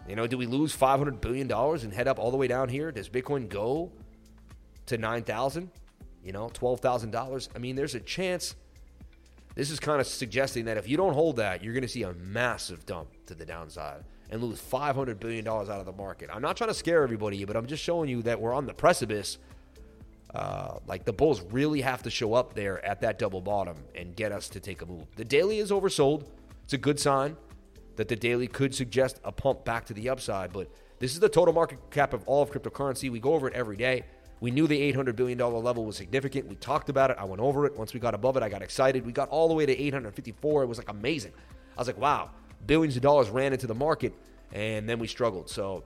you 0.08 0.16
know, 0.16 0.28
do 0.28 0.38
we 0.38 0.46
lose 0.46 0.74
500 0.74 1.20
billion 1.20 1.48
dollars 1.48 1.86
and 1.86 1.92
head 1.92 2.08
up 2.08 2.20
all 2.20 2.30
the 2.30 2.38
way 2.38 2.46
down 2.46 2.70
here? 2.70 2.92
Does 2.92 3.10
Bitcoin 3.10 3.50
go 3.50 3.92
to 4.86 5.00
9,000? 5.00 5.72
You 6.24 6.34
know, 6.34 6.52
12,000 6.54 7.10
dollars. 7.10 7.50
I 7.56 7.58
mean, 7.58 7.76
there's 7.76 7.96
a 7.96 8.00
chance. 8.00 8.56
This 9.56 9.72
is 9.72 9.80
kind 9.80 10.00
of 10.00 10.06
suggesting 10.06 10.66
that 10.66 10.78
if 10.78 10.88
you 10.88 10.98
don't 10.98 11.14
hold 11.14 11.38
that, 11.38 11.64
you're 11.64 11.74
going 11.74 11.82
to 11.82 11.88
see 11.88 12.04
a 12.04 12.14
massive 12.14 12.86
dump 12.86 13.10
to 13.26 13.34
the 13.34 13.44
downside 13.44 14.04
and 14.30 14.44
lose 14.44 14.62
$500 14.62 15.20
billion 15.20 15.48
out 15.48 15.70
of 15.70 15.86
the 15.86 15.94
market. 15.94 16.30
I'm 16.34 16.42
not 16.42 16.58
trying 16.58 16.70
to 16.70 16.74
scare 16.74 17.04
everybody, 17.04 17.44
but 17.46 17.56
I'm 17.56 17.66
just 17.66 17.84
showing 17.84 18.10
you 18.10 18.22
that 18.24 18.40
we're 18.40 18.54
on 18.54 18.66
the 18.66 18.74
precipice. 18.74 19.38
Uh, 20.36 20.80
like 20.86 21.06
the 21.06 21.14
Bulls 21.14 21.42
really 21.52 21.82
have 21.82 22.04
to 22.04 22.10
show 22.10 22.34
up 22.34 22.54
there 22.54 22.84
at 22.86 23.02
that 23.02 23.18
double 23.18 23.42
bottom 23.42 23.78
and 23.96 24.16
get 24.16 24.32
us 24.32 24.50
to 24.50 24.60
take 24.60 24.82
a 24.82 24.86
move. 24.86 25.06
The 25.16 25.24
daily 25.26 25.60
is 25.60 25.72
oversold. 25.72 26.26
It's 26.66 26.74
a 26.74 26.78
good 26.78 27.00
sign 27.00 27.38
that 27.96 28.10
the 28.10 28.16
daily 28.16 28.48
could 28.48 28.76
suggest 28.76 29.20
a 29.24 29.32
pump 29.32 29.64
back 29.64 29.86
to 29.86 29.94
the 29.94 30.10
upside, 30.10 30.52
but 30.52 30.70
this 31.00 31.14
is 31.14 31.20
the 31.20 31.30
total 31.30 31.54
market 31.54 31.80
cap 31.92 32.14
of 32.14 32.28
all 32.28 32.44
of 32.44 32.52
cryptocurrency. 32.52 33.10
We 33.10 33.20
go 33.20 33.34
over 33.34 33.48
it 33.48 33.54
every 33.54 33.78
day. 33.78 34.04
We 34.40 34.52
knew 34.52 34.68
the 34.68 34.94
$800 34.94 35.16
billion 35.16 35.38
level 35.38 35.86
was 35.86 35.96
significant. 35.96 36.48
We 36.48 36.56
talked 36.56 36.90
about 36.90 37.10
it. 37.10 37.18
I 37.20 37.24
went 37.24 37.42
over 37.42 37.66
it. 37.66 37.76
Once 37.76 37.94
we 37.94 38.00
got 38.00 38.14
above 38.14 38.38
it, 38.38 38.44
I 38.44 38.50
got 38.50 38.62
excited. 38.62 39.06
We 39.06 39.12
got 39.12 39.30
all 39.30 39.48
the 39.48 39.54
way 39.54 39.66
to 39.66 39.76
854. 39.76 40.64
It 40.64 40.66
was 40.68 40.78
like 40.78 40.90
amazing. 40.90 41.34
I 41.76 41.82
was 41.82 41.88
like, 41.88 41.98
wow, 41.98 42.32
billions 42.66 42.96
of 42.96 43.02
dollars 43.02 43.30
ran 43.30 43.54
into 43.54 43.68
the 43.68 43.76
market, 43.76 44.14
and 44.52 44.88
then 44.88 45.00
we 45.00 45.08
struggled. 45.08 45.50
So 45.50 45.84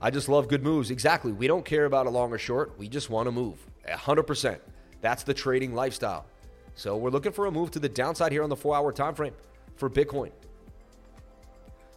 I 0.00 0.10
just 0.10 0.28
love 0.28 0.48
good 0.48 0.62
moves. 0.62 0.90
Exactly. 0.90 1.32
We 1.32 1.46
don't 1.46 1.64
care 1.64 1.86
about 1.86 2.06
a 2.06 2.10
long 2.10 2.32
or 2.32 2.38
short. 2.38 2.78
We 2.78 2.88
just 2.88 3.08
want 3.08 3.26
to 3.26 3.32
move. 3.32 3.58
100%. 3.88 4.58
That's 5.00 5.22
the 5.22 5.34
trading 5.34 5.74
lifestyle. 5.74 6.26
So 6.74 6.96
we're 6.96 7.10
looking 7.10 7.32
for 7.32 7.46
a 7.46 7.50
move 7.50 7.70
to 7.72 7.78
the 7.78 7.88
downside 7.88 8.32
here 8.32 8.42
on 8.42 8.50
the 8.50 8.56
4-hour 8.56 8.92
time 8.92 9.14
frame 9.14 9.34
for 9.76 9.88
Bitcoin. 9.88 10.32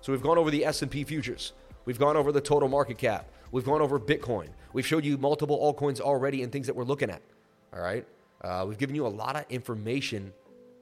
So 0.01 0.11
we've 0.11 0.21
gone 0.21 0.37
over 0.37 0.51
the 0.51 0.63
S&P 0.65 1.03
futures. 1.03 1.53
We've 1.85 1.99
gone 1.99 2.15
over 2.15 2.31
the 2.31 2.41
total 2.41 2.69
market 2.69 2.97
cap. 2.97 3.29
We've 3.51 3.65
gone 3.65 3.81
over 3.81 3.99
Bitcoin. 3.99 4.49
We've 4.73 4.85
showed 4.85 5.03
you 5.03 5.17
multiple 5.17 5.57
altcoins 5.59 5.99
already 5.99 6.43
and 6.43 6.51
things 6.51 6.67
that 6.67 6.75
we're 6.75 6.83
looking 6.83 7.09
at. 7.09 7.21
All 7.73 7.81
right. 7.81 8.05
Uh, 8.41 8.65
we've 8.67 8.77
given 8.77 8.95
you 8.95 9.05
a 9.05 9.09
lot 9.09 9.35
of 9.35 9.45
information. 9.49 10.31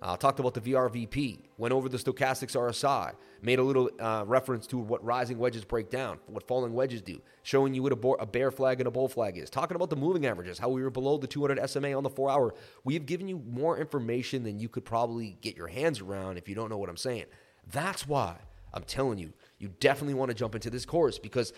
Uh, 0.06 0.16
talked 0.16 0.40
about 0.40 0.54
the 0.54 0.62
VRVP, 0.62 1.40
went 1.58 1.74
over 1.74 1.90
the 1.90 1.98
stochastics 1.98 2.56
RSI, 2.56 3.16
made 3.42 3.58
a 3.58 3.64
little 3.64 3.90
uh, 4.00 4.24
reference 4.28 4.68
to 4.68 4.78
what 4.78 5.04
rising 5.04 5.40
wedges 5.40 5.66
break 5.66 5.90
down, 5.90 6.20
what 6.28 6.48
falling 6.48 6.74
wedges 6.74 7.02
do, 7.02 7.20
showing 7.42 7.74
you 7.74 7.82
what 7.82 7.92
a, 7.92 7.96
bo- 7.96 8.14
a, 8.14 8.26
bear 8.28 8.52
flag 8.52 8.80
and 8.80 8.86
a 8.86 8.92
bull 8.92 9.08
flag 9.08 9.36
is, 9.36 9.50
talking 9.50 9.74
about 9.74 9.90
the 9.90 9.96
moving 9.96 10.28
averages, 10.28 10.60
how 10.60 10.70
we 10.70 10.84
were 10.84 10.92
below 10.92 11.18
the 11.18 11.26
200 11.26 11.68
SMA 11.68 11.92
on 11.92 12.04
the 12.04 12.10
four 12.12 12.30
hour. 12.30 12.54
We 12.84 12.94
have 12.94 13.08
given 13.08 13.28
you 13.28 13.42
more 13.50 13.80
information 13.80 14.44
than 14.44 14.60
you 14.60 14.70
could 14.70 14.86
probably 14.86 15.40
get 15.42 15.58
your 15.58 15.66
hands 15.66 16.02
around 16.02 16.38
if 16.38 16.48
you 16.48 16.54
don't 16.54 16.70
know 16.70 16.78
what 16.78 16.90
I'm 16.90 16.98
saying. 16.98 17.26
That's 17.72 18.08
why 18.08 18.36
I'm 18.76 18.84
telling 18.84 19.18
you, 19.18 19.34
you 19.58 19.70
definitely 19.80 20.14
want 20.14 20.30
to 20.30 20.36
jump 20.36 20.54
into 20.54 20.70
this 20.70 20.86
course 20.86 21.18
because 21.18 21.52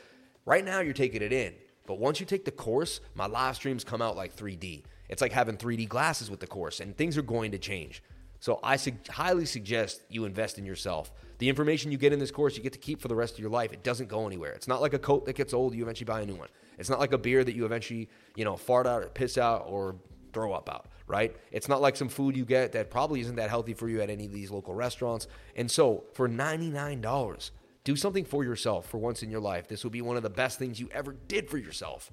right 0.45 0.63
now 0.63 0.79
you're 0.79 0.93
taking 0.93 1.21
it 1.21 1.33
in. 1.33 1.53
But 1.85 1.99
once 1.99 2.21
you 2.21 2.25
take 2.25 2.45
the 2.45 2.51
course, 2.51 3.01
my 3.13 3.25
live 3.25 3.57
streams 3.57 3.83
come 3.83 4.01
out 4.01 4.15
like 4.15 4.33
3D. 4.33 4.83
It's 5.09 5.21
like 5.21 5.33
having 5.33 5.57
3D 5.57 5.89
glasses 5.89 6.31
with 6.31 6.39
the 6.39 6.47
course, 6.47 6.79
and 6.79 6.95
things 6.95 7.17
are 7.17 7.21
going 7.21 7.51
to 7.51 7.57
change. 7.57 8.01
So 8.39 8.59
I 8.63 8.75
su- 8.75 8.93
highly 9.09 9.45
suggest 9.45 10.01
you 10.09 10.25
invest 10.25 10.57
in 10.57 10.65
yourself. 10.65 11.11
The 11.39 11.49
information 11.49 11.91
you 11.91 11.97
get 11.97 12.13
in 12.13 12.19
this 12.19 12.31
course, 12.31 12.57
you 12.57 12.63
get 12.63 12.73
to 12.73 12.79
keep 12.79 13.01
for 13.01 13.07
the 13.07 13.15
rest 13.15 13.33
of 13.33 13.39
your 13.39 13.49
life. 13.49 13.73
It 13.73 13.83
doesn't 13.83 14.09
go 14.09 14.25
anywhere. 14.25 14.53
It's 14.53 14.67
not 14.67 14.81
like 14.81 14.93
a 14.93 14.99
coat 14.99 15.25
that 15.25 15.35
gets 15.35 15.53
old, 15.53 15.75
you 15.75 15.83
eventually 15.83 16.05
buy 16.05 16.21
a 16.21 16.25
new 16.25 16.35
one. 16.35 16.49
It's 16.77 16.89
not 16.89 16.99
like 16.99 17.13
a 17.13 17.17
beer 17.17 17.43
that 17.43 17.55
you 17.55 17.65
eventually, 17.65 18.09
you 18.35 18.45
know, 18.45 18.55
fart 18.55 18.87
out 18.87 19.03
or 19.03 19.07
piss 19.07 19.37
out 19.37 19.65
or 19.67 19.95
throw 20.33 20.53
up 20.53 20.69
out, 20.69 20.87
right? 21.07 21.35
It's 21.51 21.67
not 21.67 21.81
like 21.81 21.95
some 21.95 22.09
food 22.09 22.37
you 22.37 22.45
get 22.45 22.71
that 22.73 22.89
probably 22.91 23.21
isn't 23.21 23.35
that 23.35 23.49
healthy 23.49 23.73
for 23.73 23.89
you 23.89 24.01
at 24.01 24.09
any 24.09 24.25
of 24.25 24.31
these 24.31 24.51
local 24.51 24.73
restaurants. 24.73 25.27
And 25.55 25.69
so 25.69 26.03
for 26.13 26.29
$99, 26.29 27.51
do 27.83 27.95
something 27.95 28.25
for 28.25 28.43
yourself 28.43 28.87
for 28.87 28.97
once 28.97 29.23
in 29.23 29.31
your 29.31 29.39
life. 29.39 29.67
This 29.67 29.83
will 29.83 29.91
be 29.91 30.01
one 30.01 30.17
of 30.17 30.23
the 30.23 30.29
best 30.29 30.59
things 30.59 30.79
you 30.79 30.89
ever 30.91 31.15
did 31.27 31.49
for 31.49 31.57
yourself. 31.57 32.11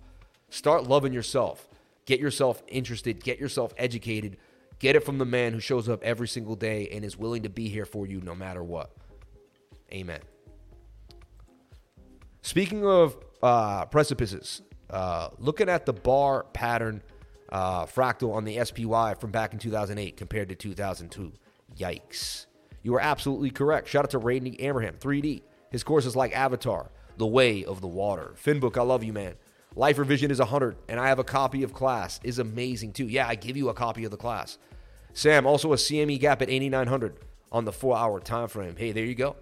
Start 0.48 0.84
loving 0.84 1.12
yourself. 1.12 1.68
Get 2.06 2.20
yourself 2.20 2.62
interested, 2.68 3.24
get 3.24 3.38
yourself 3.38 3.72
educated. 3.76 4.36
Get 4.78 4.96
it 4.96 5.04
from 5.04 5.18
the 5.18 5.24
man 5.24 5.52
who 5.52 5.60
shows 5.60 5.88
up 5.88 6.02
every 6.02 6.28
single 6.28 6.56
day 6.56 6.88
and 6.92 7.04
is 7.04 7.16
willing 7.16 7.42
to 7.44 7.48
be 7.48 7.68
here 7.68 7.84
for 7.84 8.06
you 8.06 8.20
no 8.20 8.34
matter 8.34 8.62
what. 8.62 8.90
Amen. 9.92 10.20
Speaking 12.42 12.84
of 12.84 13.16
uh, 13.42 13.86
precipices, 13.86 14.62
uh, 14.90 15.30
looking 15.38 15.68
at 15.68 15.86
the 15.86 15.92
bar 15.92 16.44
pattern 16.52 17.02
uh, 17.50 17.86
fractal 17.86 18.34
on 18.34 18.44
the 18.44 18.62
SPY 18.64 19.14
from 19.14 19.30
back 19.30 19.52
in 19.52 19.58
2008 19.58 20.16
compared 20.16 20.48
to 20.48 20.54
2002. 20.54 21.32
Yikes. 21.78 22.46
You 22.82 22.94
are 22.96 23.00
absolutely 23.00 23.50
correct. 23.50 23.88
Shout 23.88 24.04
out 24.04 24.10
to 24.10 24.18
Randy 24.18 24.60
Abraham, 24.60 24.94
3D. 24.94 25.42
His 25.70 25.82
course 25.82 26.04
is 26.04 26.14
like 26.14 26.36
Avatar, 26.36 26.90
The 27.16 27.26
Way 27.26 27.64
of 27.64 27.80
the 27.80 27.88
Water. 27.88 28.34
Finbook, 28.36 28.76
I 28.76 28.82
love 28.82 29.02
you, 29.02 29.12
man. 29.12 29.34
Lifer 29.76 30.04
Vision 30.04 30.30
is 30.30 30.38
100, 30.38 30.76
and 30.88 31.00
I 31.00 31.08
have 31.08 31.18
a 31.18 31.24
copy 31.24 31.62
of 31.62 31.72
class. 31.72 32.20
Is 32.22 32.38
amazing 32.38 32.92
too. 32.92 33.08
Yeah, 33.08 33.26
I 33.26 33.34
give 33.34 33.56
you 33.56 33.68
a 33.68 33.74
copy 33.74 34.04
of 34.04 34.10
the 34.10 34.16
class. 34.16 34.58
Sam, 35.12 35.46
also 35.46 35.72
a 35.72 35.76
CME 35.76 36.20
gap 36.20 36.42
at 36.42 36.50
8900 36.50 37.18
on 37.50 37.64
the 37.64 37.72
four 37.72 37.96
hour 37.96 38.20
time 38.20 38.48
frame. 38.48 38.76
Hey, 38.76 38.92
there 38.92 39.04
you 39.04 39.14
go. 39.14 39.36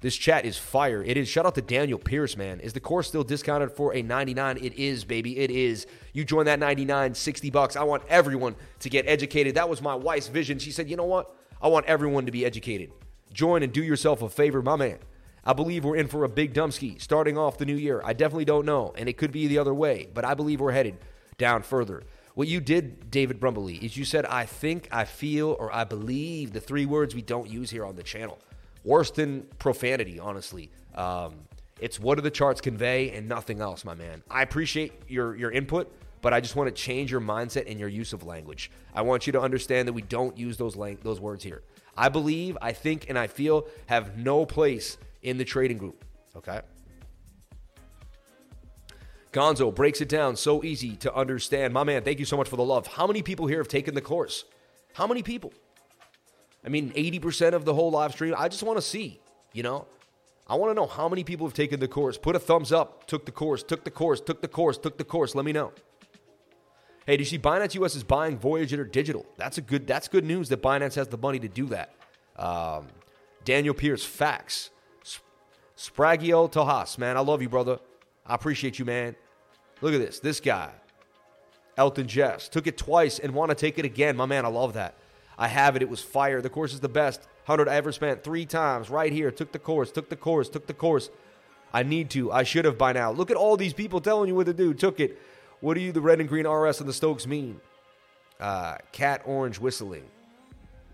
This 0.00 0.16
chat 0.16 0.44
is 0.44 0.58
fire. 0.58 1.02
It 1.02 1.16
is. 1.16 1.28
Shout 1.28 1.46
out 1.46 1.54
to 1.54 1.62
Daniel 1.62 1.98
Pierce, 1.98 2.36
man. 2.36 2.60
Is 2.60 2.74
the 2.74 2.80
course 2.80 3.08
still 3.08 3.24
discounted 3.24 3.72
for 3.72 3.94
a 3.94 4.02
99? 4.02 4.58
It 4.58 4.74
is, 4.74 5.02
baby. 5.02 5.38
It 5.38 5.50
is. 5.50 5.86
You 6.12 6.24
join 6.24 6.44
that 6.44 6.58
99, 6.58 7.14
60 7.14 7.50
bucks. 7.50 7.74
I 7.74 7.84
want 7.84 8.02
everyone 8.08 8.54
to 8.80 8.90
get 8.90 9.08
educated. 9.08 9.54
That 9.54 9.68
was 9.68 9.80
my 9.80 9.94
wife's 9.94 10.28
vision. 10.28 10.58
She 10.58 10.72
said, 10.72 10.90
you 10.90 10.96
know 10.96 11.06
what? 11.06 11.34
I 11.62 11.68
want 11.68 11.86
everyone 11.86 12.26
to 12.26 12.32
be 12.32 12.44
educated. 12.44 12.90
Join 13.32 13.62
and 13.62 13.72
do 13.72 13.82
yourself 13.82 14.20
a 14.20 14.28
favor, 14.28 14.60
my 14.60 14.76
man. 14.76 14.98
I 15.44 15.52
believe 15.52 15.84
we're 15.84 15.96
in 15.96 16.08
for 16.08 16.24
a 16.24 16.28
big 16.28 16.54
dumpski 16.54 17.00
starting 17.00 17.36
off 17.36 17.58
the 17.58 17.66
new 17.66 17.76
year. 17.76 18.00
I 18.04 18.12
definitely 18.12 18.46
don't 18.46 18.64
know, 18.64 18.92
and 18.96 19.08
it 19.08 19.16
could 19.16 19.32
be 19.32 19.46
the 19.46 19.58
other 19.58 19.74
way, 19.74 20.08
but 20.12 20.24
I 20.24 20.34
believe 20.34 20.60
we're 20.60 20.72
headed 20.72 20.96
down 21.38 21.62
further. 21.62 22.02
What 22.34 22.48
you 22.48 22.60
did, 22.60 23.10
David 23.10 23.38
Brumbley, 23.38 23.76
is 23.76 23.96
you 23.96 24.04
said, 24.04 24.26
I 24.26 24.44
think, 24.46 24.88
I 24.90 25.04
feel, 25.04 25.56
or 25.60 25.72
I 25.72 25.84
believe 25.84 26.52
the 26.52 26.60
three 26.60 26.86
words 26.86 27.14
we 27.14 27.22
don't 27.22 27.48
use 27.48 27.70
here 27.70 27.84
on 27.84 27.94
the 27.94 28.02
channel 28.02 28.38
worse 28.84 29.10
than 29.10 29.46
profanity, 29.58 30.18
honestly. 30.18 30.70
Um, 30.94 31.34
it's 31.80 31.98
what 31.98 32.16
do 32.16 32.22
the 32.22 32.30
charts 32.30 32.60
convey 32.60 33.10
and 33.10 33.28
nothing 33.28 33.60
else, 33.60 33.84
my 33.84 33.94
man. 33.94 34.22
I 34.30 34.42
appreciate 34.42 34.92
your 35.08 35.34
your 35.34 35.50
input, 35.50 35.92
but 36.22 36.32
I 36.32 36.40
just 36.40 36.54
want 36.54 36.68
to 36.68 36.74
change 36.74 37.10
your 37.10 37.20
mindset 37.20 37.68
and 37.68 37.80
your 37.80 37.88
use 37.88 38.12
of 38.12 38.24
language. 38.24 38.70
I 38.94 39.02
want 39.02 39.26
you 39.26 39.32
to 39.32 39.40
understand 39.40 39.88
that 39.88 39.92
we 39.92 40.02
don't 40.02 40.36
use 40.38 40.56
those 40.56 40.76
lang- 40.76 40.98
those 41.02 41.20
words 41.20 41.42
here. 41.42 41.62
I 41.96 42.08
believe, 42.08 42.56
I 42.62 42.72
think, 42.72 43.06
and 43.08 43.18
I 43.18 43.26
feel 43.26 43.66
have 43.86 44.16
no 44.16 44.46
place 44.46 44.98
in 45.24 45.38
the 45.38 45.44
trading 45.44 45.78
group. 45.78 46.04
Okay. 46.36 46.60
Gonzo 49.32 49.74
breaks 49.74 50.00
it 50.00 50.08
down 50.08 50.36
so 50.36 50.62
easy 50.62 50.94
to 50.96 51.12
understand. 51.12 51.74
My 51.74 51.82
man, 51.82 52.04
thank 52.04 52.20
you 52.20 52.24
so 52.24 52.36
much 52.36 52.48
for 52.48 52.56
the 52.56 52.64
love. 52.64 52.86
How 52.86 53.06
many 53.06 53.20
people 53.20 53.48
here 53.48 53.58
have 53.58 53.68
taken 53.68 53.94
the 53.94 54.00
course? 54.00 54.44
How 54.92 55.08
many 55.08 55.24
people? 55.24 55.52
I 56.64 56.68
mean, 56.68 56.92
80% 56.92 57.52
of 57.52 57.64
the 57.64 57.74
whole 57.74 57.90
live 57.90 58.12
stream. 58.12 58.34
I 58.38 58.48
just 58.48 58.62
want 58.62 58.78
to 58.78 58.82
see, 58.82 59.20
you 59.52 59.64
know? 59.64 59.86
I 60.46 60.54
want 60.54 60.70
to 60.70 60.74
know 60.74 60.86
how 60.86 61.08
many 61.08 61.24
people 61.24 61.46
have 61.46 61.54
taken 61.54 61.80
the 61.80 61.88
course. 61.88 62.16
Put 62.16 62.36
a 62.36 62.38
thumbs 62.38 62.70
up, 62.70 63.06
took 63.06 63.26
the 63.26 63.32
course, 63.32 63.62
took 63.62 63.82
the 63.82 63.90
course, 63.90 64.20
took 64.20 64.40
the 64.40 64.48
course, 64.48 64.78
took 64.78 64.98
the 64.98 65.04
course. 65.04 65.34
Let 65.34 65.44
me 65.44 65.52
know. 65.52 65.72
Hey, 67.06 67.16
do 67.16 67.22
you 67.22 67.26
see 67.26 67.38
Binance 67.38 67.74
US 67.82 67.96
is 67.96 68.04
buying 68.04 68.38
Voyager 68.38 68.84
Digital? 68.84 69.26
That's 69.36 69.58
a 69.58 69.62
good 69.62 69.86
that's 69.86 70.06
good 70.06 70.24
news 70.24 70.48
that 70.50 70.62
Binance 70.62 70.94
has 70.94 71.08
the 71.08 71.18
money 71.18 71.38
to 71.38 71.48
do 71.48 71.66
that. 71.66 71.94
Um, 72.36 72.86
Daniel 73.44 73.74
Pierce, 73.74 74.04
facts. 74.04 74.70
Spragio 75.76 76.50
Tohas, 76.50 76.98
man, 76.98 77.16
I 77.16 77.20
love 77.20 77.42
you, 77.42 77.48
brother. 77.48 77.78
I 78.26 78.34
appreciate 78.34 78.78
you, 78.78 78.84
man. 78.84 79.16
Look 79.80 79.94
at 79.94 80.00
this. 80.00 80.20
This 80.20 80.40
guy, 80.40 80.70
Elton 81.76 82.06
Jess, 82.06 82.48
took 82.48 82.66
it 82.66 82.78
twice 82.78 83.18
and 83.18 83.34
want 83.34 83.50
to 83.50 83.54
take 83.54 83.78
it 83.78 83.84
again. 83.84 84.16
My 84.16 84.26
man, 84.26 84.44
I 84.44 84.48
love 84.48 84.74
that. 84.74 84.94
I 85.36 85.48
have 85.48 85.76
it. 85.76 85.82
It 85.82 85.88
was 85.88 86.00
fire. 86.00 86.40
The 86.40 86.48
course 86.48 86.72
is 86.72 86.80
the 86.80 86.88
best. 86.88 87.20
100 87.46 87.68
I 87.68 87.74
ever 87.74 87.92
spent 87.92 88.22
three 88.22 88.46
times 88.46 88.88
right 88.88 89.12
here. 89.12 89.30
Took 89.30 89.52
the 89.52 89.58
course, 89.58 89.90
took 89.90 90.08
the 90.08 90.16
course, 90.16 90.48
took 90.48 90.66
the 90.66 90.74
course. 90.74 91.10
I 91.72 91.82
need 91.82 92.08
to. 92.10 92.30
I 92.30 92.44
should 92.44 92.64
have 92.64 92.78
by 92.78 92.92
now. 92.92 93.10
Look 93.10 93.30
at 93.30 93.36
all 93.36 93.56
these 93.56 93.74
people 93.74 94.00
telling 94.00 94.28
you 94.28 94.34
what 94.36 94.46
to 94.46 94.54
do. 94.54 94.72
Took 94.72 95.00
it. 95.00 95.20
What 95.60 95.74
do 95.74 95.80
you, 95.80 95.92
the 95.92 96.00
red 96.00 96.20
and 96.20 96.28
green 96.28 96.46
RS 96.46 96.80
and 96.80 96.88
the 96.88 96.92
Stokes 96.92 97.26
mean? 97.26 97.60
Uh, 98.38 98.76
cat 98.92 99.22
orange 99.24 99.58
whistling. 99.58 100.04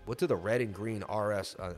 What 0.05 0.17
do 0.17 0.27
the 0.27 0.35
red 0.35 0.61
and 0.61 0.73
green 0.73 1.03
RS? 1.03 1.55
Uh, 1.59 1.73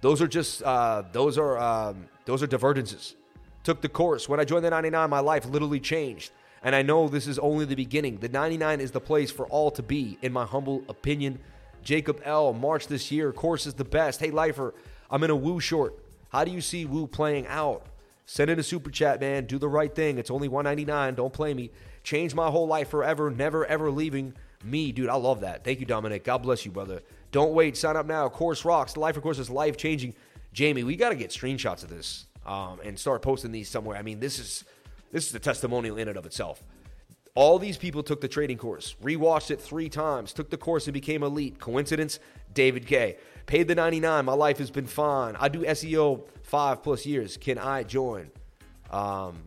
those 0.00 0.22
are 0.22 0.28
just 0.28 0.62
uh, 0.62 1.02
those 1.12 1.38
are 1.38 1.58
um, 1.58 2.08
those 2.24 2.42
are 2.42 2.46
divergences. 2.46 3.16
Took 3.64 3.80
the 3.80 3.88
course. 3.88 4.28
When 4.28 4.40
I 4.40 4.44
joined 4.44 4.64
the 4.64 4.70
99, 4.70 5.10
my 5.10 5.20
life 5.20 5.46
literally 5.46 5.80
changed. 5.80 6.30
And 6.62 6.74
I 6.74 6.82
know 6.82 7.08
this 7.08 7.26
is 7.26 7.38
only 7.38 7.64
the 7.64 7.74
beginning. 7.74 8.18
The 8.18 8.28
99 8.28 8.80
is 8.80 8.90
the 8.90 9.00
place 9.00 9.30
for 9.30 9.46
all 9.46 9.70
to 9.72 9.82
be, 9.82 10.18
in 10.22 10.32
my 10.32 10.44
humble 10.44 10.82
opinion. 10.88 11.38
Jacob 11.82 12.20
L. 12.24 12.52
March 12.52 12.88
this 12.88 13.10
year. 13.12 13.32
Course 13.32 13.66
is 13.66 13.74
the 13.74 13.84
best. 13.84 14.20
Hey, 14.20 14.30
Lifer, 14.30 14.74
I'm 15.10 15.22
in 15.22 15.30
a 15.30 15.36
Woo 15.36 15.60
short. 15.60 15.98
How 16.30 16.44
do 16.44 16.50
you 16.50 16.60
see 16.60 16.84
Woo 16.84 17.06
playing 17.06 17.46
out? 17.46 17.86
Send 18.26 18.50
in 18.50 18.58
a 18.58 18.62
super 18.62 18.90
chat, 18.90 19.20
man. 19.20 19.46
Do 19.46 19.58
the 19.58 19.68
right 19.68 19.94
thing. 19.94 20.18
It's 20.18 20.30
only 20.30 20.48
199. 20.48 21.14
Don't 21.14 21.32
play 21.32 21.54
me. 21.54 21.70
Change 22.02 22.34
my 22.34 22.50
whole 22.50 22.66
life 22.66 22.90
forever. 22.90 23.30
Never 23.30 23.64
ever 23.64 23.90
leaving 23.90 24.34
me, 24.64 24.92
dude. 24.92 25.08
I 25.08 25.14
love 25.14 25.40
that. 25.40 25.64
Thank 25.64 25.80
you, 25.80 25.86
Dominic. 25.86 26.24
God 26.24 26.38
bless 26.38 26.66
you, 26.66 26.70
brother. 26.70 27.00
Don't 27.30 27.52
wait. 27.52 27.76
Sign 27.76 27.96
up 27.96 28.06
now. 28.06 28.28
Course 28.28 28.64
rocks. 28.64 28.94
The 28.94 29.00
life 29.00 29.16
of 29.16 29.22
course 29.22 29.38
is 29.38 29.50
life 29.50 29.76
changing. 29.76 30.14
Jamie, 30.52 30.82
we 30.82 30.96
got 30.96 31.10
to 31.10 31.14
get 31.14 31.30
screenshots 31.30 31.82
of 31.82 31.90
this 31.90 32.26
um, 32.46 32.80
and 32.82 32.98
start 32.98 33.22
posting 33.22 33.52
these 33.52 33.68
somewhere. 33.68 33.96
I 33.96 34.02
mean, 34.02 34.20
this 34.20 34.38
is 34.38 34.64
this 35.12 35.28
is 35.28 35.34
a 35.34 35.38
testimonial 35.38 35.96
in 35.96 36.08
and 36.08 36.16
of 36.16 36.26
itself. 36.26 36.62
All 37.34 37.58
these 37.58 37.76
people 37.76 38.02
took 38.02 38.20
the 38.20 38.28
trading 38.28 38.58
course, 38.58 38.96
rewatched 39.02 39.52
it 39.52 39.60
three 39.60 39.88
times, 39.88 40.32
took 40.32 40.50
the 40.50 40.56
course 40.56 40.86
and 40.86 40.94
became 40.94 41.22
elite. 41.22 41.60
Coincidence? 41.60 42.18
David 42.52 42.86
K. 42.86 43.16
Paid 43.46 43.68
the 43.68 43.76
99. 43.76 44.24
My 44.24 44.32
life 44.32 44.58
has 44.58 44.70
been 44.70 44.86
fine. 44.86 45.36
I 45.38 45.48
do 45.48 45.60
SEO 45.60 46.26
five 46.42 46.82
plus 46.82 47.06
years. 47.06 47.36
Can 47.36 47.58
I 47.58 47.84
join? 47.84 48.30
Um, 48.90 49.44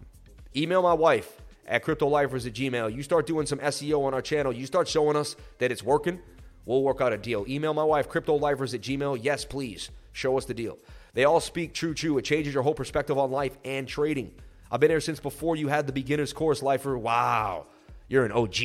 email 0.55 0.81
my 0.81 0.93
wife 0.93 1.41
at 1.67 1.83
cryptolifers 1.83 2.47
at 2.47 2.53
gmail. 2.53 2.95
You 2.95 3.03
start 3.03 3.27
doing 3.27 3.45
some 3.45 3.59
SEO 3.59 4.05
on 4.05 4.13
our 4.13 4.21
channel. 4.21 4.53
You 4.53 4.65
start 4.65 4.87
showing 4.87 5.17
us 5.17 5.35
that 5.59 5.71
it's 5.71 5.83
working. 5.83 6.19
We'll 6.65 6.83
work 6.83 7.01
out 7.01 7.13
a 7.13 7.17
deal. 7.17 7.45
Email 7.47 7.73
my 7.73 7.83
wife, 7.83 8.09
cryptolifers 8.09 8.73
at 8.73 8.81
gmail. 8.81 9.19
Yes, 9.21 9.45
please. 9.45 9.89
Show 10.13 10.37
us 10.37 10.45
the 10.45 10.53
deal. 10.53 10.77
They 11.13 11.25
all 11.25 11.39
speak 11.39 11.73
true, 11.73 11.93
true. 11.93 12.17
It 12.17 12.23
changes 12.23 12.53
your 12.53 12.63
whole 12.63 12.73
perspective 12.73 13.17
on 13.17 13.31
life 13.31 13.57
and 13.65 13.87
trading. 13.87 14.33
I've 14.71 14.79
been 14.79 14.89
here 14.89 15.01
since 15.01 15.19
before 15.19 15.55
you 15.55 15.67
had 15.67 15.87
the 15.87 15.93
beginner's 15.93 16.31
course, 16.31 16.61
lifer. 16.61 16.97
Wow, 16.97 17.65
you're 18.07 18.25
an 18.25 18.31
OG. 18.31 18.57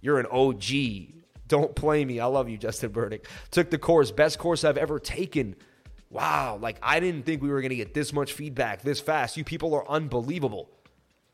You're 0.00 0.20
an 0.20 0.26
OG. 0.26 1.14
Don't 1.48 1.74
play 1.74 2.04
me. 2.04 2.20
I 2.20 2.26
love 2.26 2.48
you, 2.48 2.58
Justin 2.58 2.92
Burdick. 2.92 3.26
Took 3.50 3.70
the 3.70 3.78
course, 3.78 4.10
best 4.10 4.38
course 4.38 4.62
I've 4.62 4.76
ever 4.76 5.00
taken. 5.00 5.56
Wow, 6.10 6.58
like 6.60 6.78
I 6.82 7.00
didn't 7.00 7.26
think 7.26 7.42
we 7.42 7.48
were 7.48 7.60
going 7.60 7.70
to 7.70 7.76
get 7.76 7.94
this 7.94 8.12
much 8.12 8.32
feedback 8.32 8.82
this 8.82 9.00
fast. 9.00 9.36
You 9.36 9.44
people 9.44 9.74
are 9.74 9.88
unbelievable. 9.88 10.70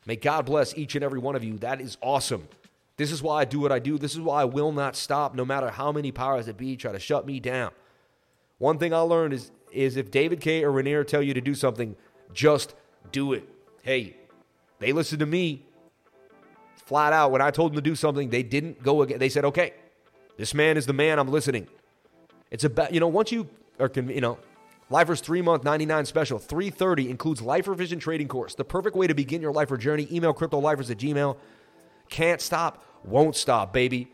May 0.07 0.17
God 0.17 0.47
bless 0.47 0.77
each 0.77 0.95
and 0.95 1.05
every 1.05 1.19
one 1.19 1.37
of 1.37 1.45
you. 1.45 1.59
That 1.59 1.81
is 1.81 1.97
awesome. 2.01 2.49
This 2.97 3.11
is 3.11 3.23
why 3.23 3.41
I 3.41 3.45
do 3.45 3.61
what 3.61 3.73
I 3.73 3.79
do. 3.79 3.99
This 3.99 4.15
is 4.15 4.21
why 4.21 4.43
I 4.43 4.45
will 4.45 4.73
not 4.73 4.95
stop, 4.95 5.35
no 5.35 5.45
matter 5.45 5.71
how 5.71 5.91
many 5.91 6.13
powers 6.13 6.47
that 6.47 6.57
be 6.57 6.77
try 6.77 6.93
to 6.93 7.01
shut 7.01 7.27
me 7.27 7.41
down. 7.41 7.73
One 8.59 8.79
thing 8.79 8.95
I 8.95 8.99
learned 8.99 9.35
is 9.35 9.51
is 9.73 9.97
if 9.97 10.11
David 10.11 10.41
K 10.41 10.63
or 10.63 10.71
Rainier 10.71 11.03
tell 11.03 11.23
you 11.23 11.35
to 11.35 11.41
do 11.41 11.55
something, 11.55 11.97
just 12.33 12.75
do 13.11 13.33
it. 13.33 13.49
Hey, 13.83 14.17
they 14.79 14.93
listened 14.93 15.19
to 15.19 15.27
me 15.27 15.65
flat 16.77 17.13
out. 17.13 17.33
When 17.33 17.43
I 17.43 17.51
told 17.51 17.73
them 17.73 17.77
to 17.77 17.83
do 17.83 17.97
something, 17.97 18.31
they 18.31 18.45
didn't 18.45 18.83
go 18.83 19.03
again. 19.03 19.19
They 19.19 19.29
said, 19.29 19.45
"Okay, 19.45 19.75
this 20.37 20.55
man 20.55 20.77
is 20.77 20.87
the 20.87 20.93
man. 20.93 21.19
I'm 21.19 21.29
listening." 21.29 21.67
It's 22.51 22.63
about 22.63 22.95
you 22.95 23.01
know 23.01 23.09
once 23.09 23.33
you 23.33 23.49
are 23.81 23.91
you 23.95 24.21
know 24.21 24.39
Lifer's 24.91 25.21
three 25.21 25.43
month 25.43 25.65
99 25.65 26.05
special, 26.05 26.39
330 26.39 27.11
includes 27.11 27.43
Lifer 27.43 27.75
Vision 27.75 27.99
trading 27.99 28.29
course. 28.29 28.55
The 28.55 28.65
perfect 28.65 28.95
way 28.95 29.07
to 29.07 29.15
begin 29.15 29.43
your 29.43 29.53
Lifer 29.53 29.77
journey. 29.77 30.07
Email 30.13 30.33
cryptolifers 30.33 30.91
at 30.91 30.99
gmail. 30.99 31.37
Can't 32.15 32.41
stop, 32.41 32.85
won't 33.03 33.35
stop, 33.35 33.73
baby. 33.73 34.07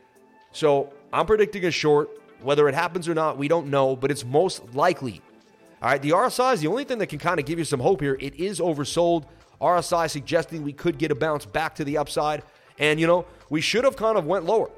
So 0.52 0.90
I'm 1.12 1.26
predicting 1.26 1.66
a 1.66 1.70
short. 1.70 2.08
Whether 2.40 2.66
it 2.66 2.74
happens 2.74 3.06
or 3.10 3.14
not, 3.14 3.36
we 3.36 3.46
don't 3.46 3.66
know, 3.66 3.94
but 3.94 4.10
it's 4.10 4.24
most 4.24 4.74
likely. 4.74 5.20
All 5.82 5.90
right, 5.90 6.00
the 6.00 6.12
RSI 6.12 6.54
is 6.54 6.62
the 6.62 6.68
only 6.68 6.84
thing 6.84 6.96
that 6.96 7.08
can 7.08 7.18
kind 7.18 7.38
of 7.38 7.44
give 7.44 7.58
you 7.58 7.64
some 7.66 7.78
hope 7.78 8.00
here. 8.00 8.16
It 8.18 8.36
is 8.36 8.58
oversold. 8.58 9.26
RSI 9.60 10.08
suggesting 10.08 10.62
we 10.62 10.72
could 10.72 10.96
get 10.96 11.10
a 11.10 11.14
bounce 11.14 11.44
back 11.44 11.74
to 11.74 11.84
the 11.84 11.98
upside, 11.98 12.42
and 12.78 12.98
you 12.98 13.06
know 13.06 13.26
we 13.50 13.60
should 13.60 13.84
have 13.84 13.96
kind 13.96 14.16
of 14.16 14.24
went 14.24 14.46
lower. 14.46 14.70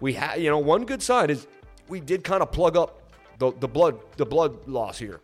We 0.00 0.14
had, 0.14 0.40
you 0.40 0.48
know, 0.48 0.56
one 0.56 0.86
good 0.86 1.02
sign 1.02 1.28
is 1.28 1.46
we 1.90 2.00
did 2.00 2.24
kind 2.24 2.42
of 2.42 2.52
plug 2.52 2.78
up 2.78 3.02
the, 3.38 3.52
the 3.52 3.68
blood 3.68 3.98
the 4.16 4.24
blood 4.24 4.66
loss 4.66 4.98
here, 4.98 5.20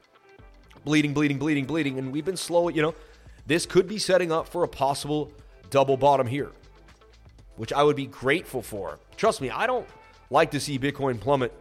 bleeding, 0.85 1.15
bleeding, 1.15 1.39
bleeding, 1.39 1.65
bleeding, 1.65 1.99
and 1.99 2.13
we've 2.13 2.27
been 2.27 2.37
slow. 2.37 2.69
You 2.69 2.83
know, 2.83 2.95
this 3.47 3.65
could 3.65 3.89
be 3.89 3.99
setting 3.99 4.33
up 4.33 4.47
for 4.47 4.65
a 4.65 4.69
possible 4.69 5.33
double 5.71 5.97
bottom 5.97 6.27
here, 6.27 6.51
which 7.59 7.73
I 7.73 7.83
would 7.83 7.97
be 7.97 8.07
grateful 8.07 8.63
for. 8.63 8.99
Trust 9.17 9.43
me, 9.43 9.51
I 9.51 9.67
don't 9.67 9.87
like 10.31 10.51
to 10.53 10.61
see 10.61 10.79
Bitcoin 10.79 11.21
plummet 11.21 11.53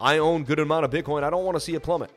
I 0.00 0.18
own 0.18 0.44
good 0.44 0.58
amount 0.58 0.86
of 0.86 0.90
Bitcoin. 0.90 1.22
I 1.22 1.30
don't 1.30 1.44
want 1.44 1.56
to 1.56 1.60
see 1.60 1.74
it 1.74 1.82
plummet. 1.82 2.10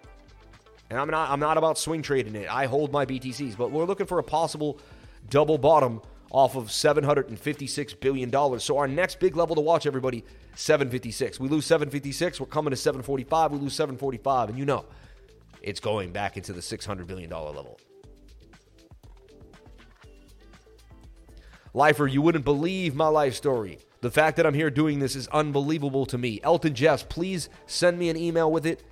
And 0.90 1.00
I'm 1.00 1.10
not 1.10 1.30
I'm 1.30 1.40
not 1.40 1.58
about 1.58 1.78
swing 1.78 2.02
trading 2.02 2.36
it. 2.36 2.50
I 2.50 2.66
hold 2.66 2.92
my 2.92 3.06
BTCs, 3.06 3.58
but 3.58 3.72
we're 3.72 3.86
looking 3.86 4.06
for 4.06 4.20
a 4.20 4.24
possible 4.24 4.80
double 5.30 5.58
bottom 5.58 6.02
off 6.32 6.56
of 6.56 6.72
756 6.72 7.94
billion 7.96 8.30
dollars. 8.30 8.64
So 8.64 8.78
our 8.78 8.88
next 8.88 9.20
big 9.20 9.36
level 9.36 9.56
to 9.56 9.62
watch 9.62 9.86
everybody 9.86 10.24
756. 10.56 11.40
We 11.40 11.50
lose 11.50 11.66
756, 11.66 12.40
we're 12.40 12.48
coming 12.48 12.72
to 12.72 12.78
745, 12.78 13.52
we 13.52 13.58
lose 13.58 13.74
745 13.74 14.50
and 14.50 14.58
you 14.58 14.66
know 14.66 14.86
it's 15.62 15.80
going 15.80 16.12
back 16.12 16.38
into 16.38 16.54
the 16.54 16.62
600 16.62 17.08
billion 17.08 17.30
dollar 17.30 17.52
level. 17.52 17.80
Lifer, 21.74 22.06
you 22.06 22.22
wouldn't 22.22 22.46
believe 22.46 22.96
my 22.96 23.08
life 23.08 23.34
story. 23.34 23.80
The 24.02 24.12
fact 24.12 24.38
that 24.38 24.46
I'm 24.46 24.54
here 24.54 24.70
doing 24.70 25.00
this 25.00 25.16
is 25.16 25.28
unbelievable 25.30 26.06
to 26.08 26.18
me. 26.18 26.40
Elton 26.44 26.76
Jeffs, 26.76 27.04
please 27.04 27.50
send 27.66 27.98
me 27.98 28.10
an 28.10 28.18
email 28.18 28.52
with 28.52 28.66
it 28.66 28.84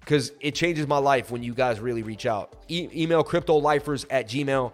because 0.00 0.32
it 0.40 0.54
changes 0.54 0.86
my 0.86 0.98
life 0.98 1.30
when 1.30 1.42
you 1.42 1.54
guys 1.54 1.80
really 1.80 2.02
reach 2.02 2.26
out. 2.26 2.54
E- 2.68 2.88
email 2.94 3.24
cryptolifers 3.24 4.04
at 4.10 4.28
gmail. 4.28 4.72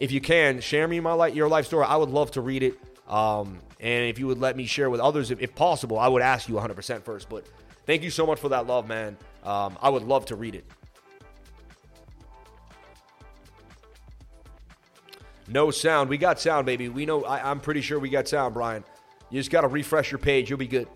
If 0.00 0.10
you 0.10 0.20
can, 0.20 0.60
share 0.60 0.88
me 0.88 0.98
my 1.00 1.12
life, 1.12 1.34
your 1.34 1.48
life 1.48 1.66
story. 1.66 1.84
I 1.84 1.96
would 1.96 2.08
love 2.08 2.32
to 2.32 2.40
read 2.40 2.62
it. 2.62 2.78
Um, 3.06 3.58
and 3.78 4.06
if 4.06 4.18
you 4.18 4.26
would 4.26 4.38
let 4.38 4.56
me 4.56 4.66
share 4.66 4.90
with 4.90 5.00
others, 5.00 5.30
if, 5.30 5.40
if, 5.40 5.54
possible, 5.54 5.98
I 5.98 6.08
would 6.08 6.22
ask 6.22 6.48
you 6.48 6.54
100% 6.54 7.02
first. 7.02 7.28
But 7.28 7.46
thank 7.86 8.02
you 8.02 8.10
so 8.10 8.26
much 8.26 8.40
for 8.40 8.48
that 8.50 8.66
love, 8.66 8.88
man. 8.88 9.16
Um, 9.44 9.78
I 9.80 9.90
would 9.90 10.02
love 10.02 10.26
to 10.26 10.36
read 10.36 10.54
it. 10.54 10.64
No 15.50 15.72
sound. 15.72 16.08
We 16.08 16.16
got 16.16 16.38
sound, 16.38 16.64
baby. 16.64 16.88
We 16.88 17.04
know. 17.04 17.24
I, 17.24 17.50
I'm 17.50 17.58
pretty 17.58 17.80
sure 17.80 17.98
we 17.98 18.08
got 18.08 18.28
sound, 18.28 18.54
Brian. 18.54 18.84
You 19.30 19.40
just 19.40 19.50
got 19.50 19.62
to 19.62 19.68
refresh 19.68 20.12
your 20.12 20.18
page. 20.18 20.48
You'll 20.48 20.60
be 20.60 20.68
good. 20.68 20.86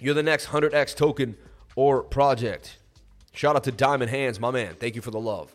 You're 0.00 0.14
the 0.14 0.24
next 0.24 0.46
100x 0.46 0.96
token 0.96 1.36
or 1.76 2.02
project. 2.02 2.78
Shout 3.32 3.54
out 3.54 3.64
to 3.64 3.72
Diamond 3.72 4.10
Hands, 4.10 4.40
my 4.40 4.50
man. 4.50 4.74
Thank 4.74 4.96
you 4.96 5.02
for 5.02 5.12
the 5.12 5.20
love. 5.20 5.54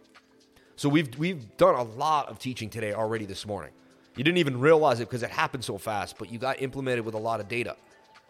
So 0.78 0.88
we've 0.88 1.18
we've 1.18 1.58
done 1.58 1.76
a 1.76 1.84
lot 1.84 2.30
of 2.30 2.40
teaching 2.40 2.70
today 2.70 2.94
already 2.94 3.26
this 3.26 3.46
morning. 3.46 3.72
You 4.16 4.24
didn't 4.24 4.38
even 4.38 4.62
realize 4.62 5.02
it 5.02 5.10
because 5.10 5.24
it 5.24 5.30
happened 5.30 5.66
so 5.66 5.78
fast, 5.78 6.18
but 6.18 6.32
you 6.32 6.40
got 6.40 6.62
implemented 6.62 7.04
with 7.04 7.16
a 7.16 7.20
lot 7.20 7.42
of 7.42 7.50
data 7.50 7.76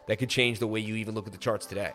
that 0.08 0.18
could 0.18 0.30
change 0.30 0.58
the 0.58 0.68
way 0.68 0.80
you 0.80 0.96
even 0.96 1.14
look 1.14 1.28
at 1.28 1.32
the 1.32 1.38
charts 1.38 1.68
today. 1.68 1.92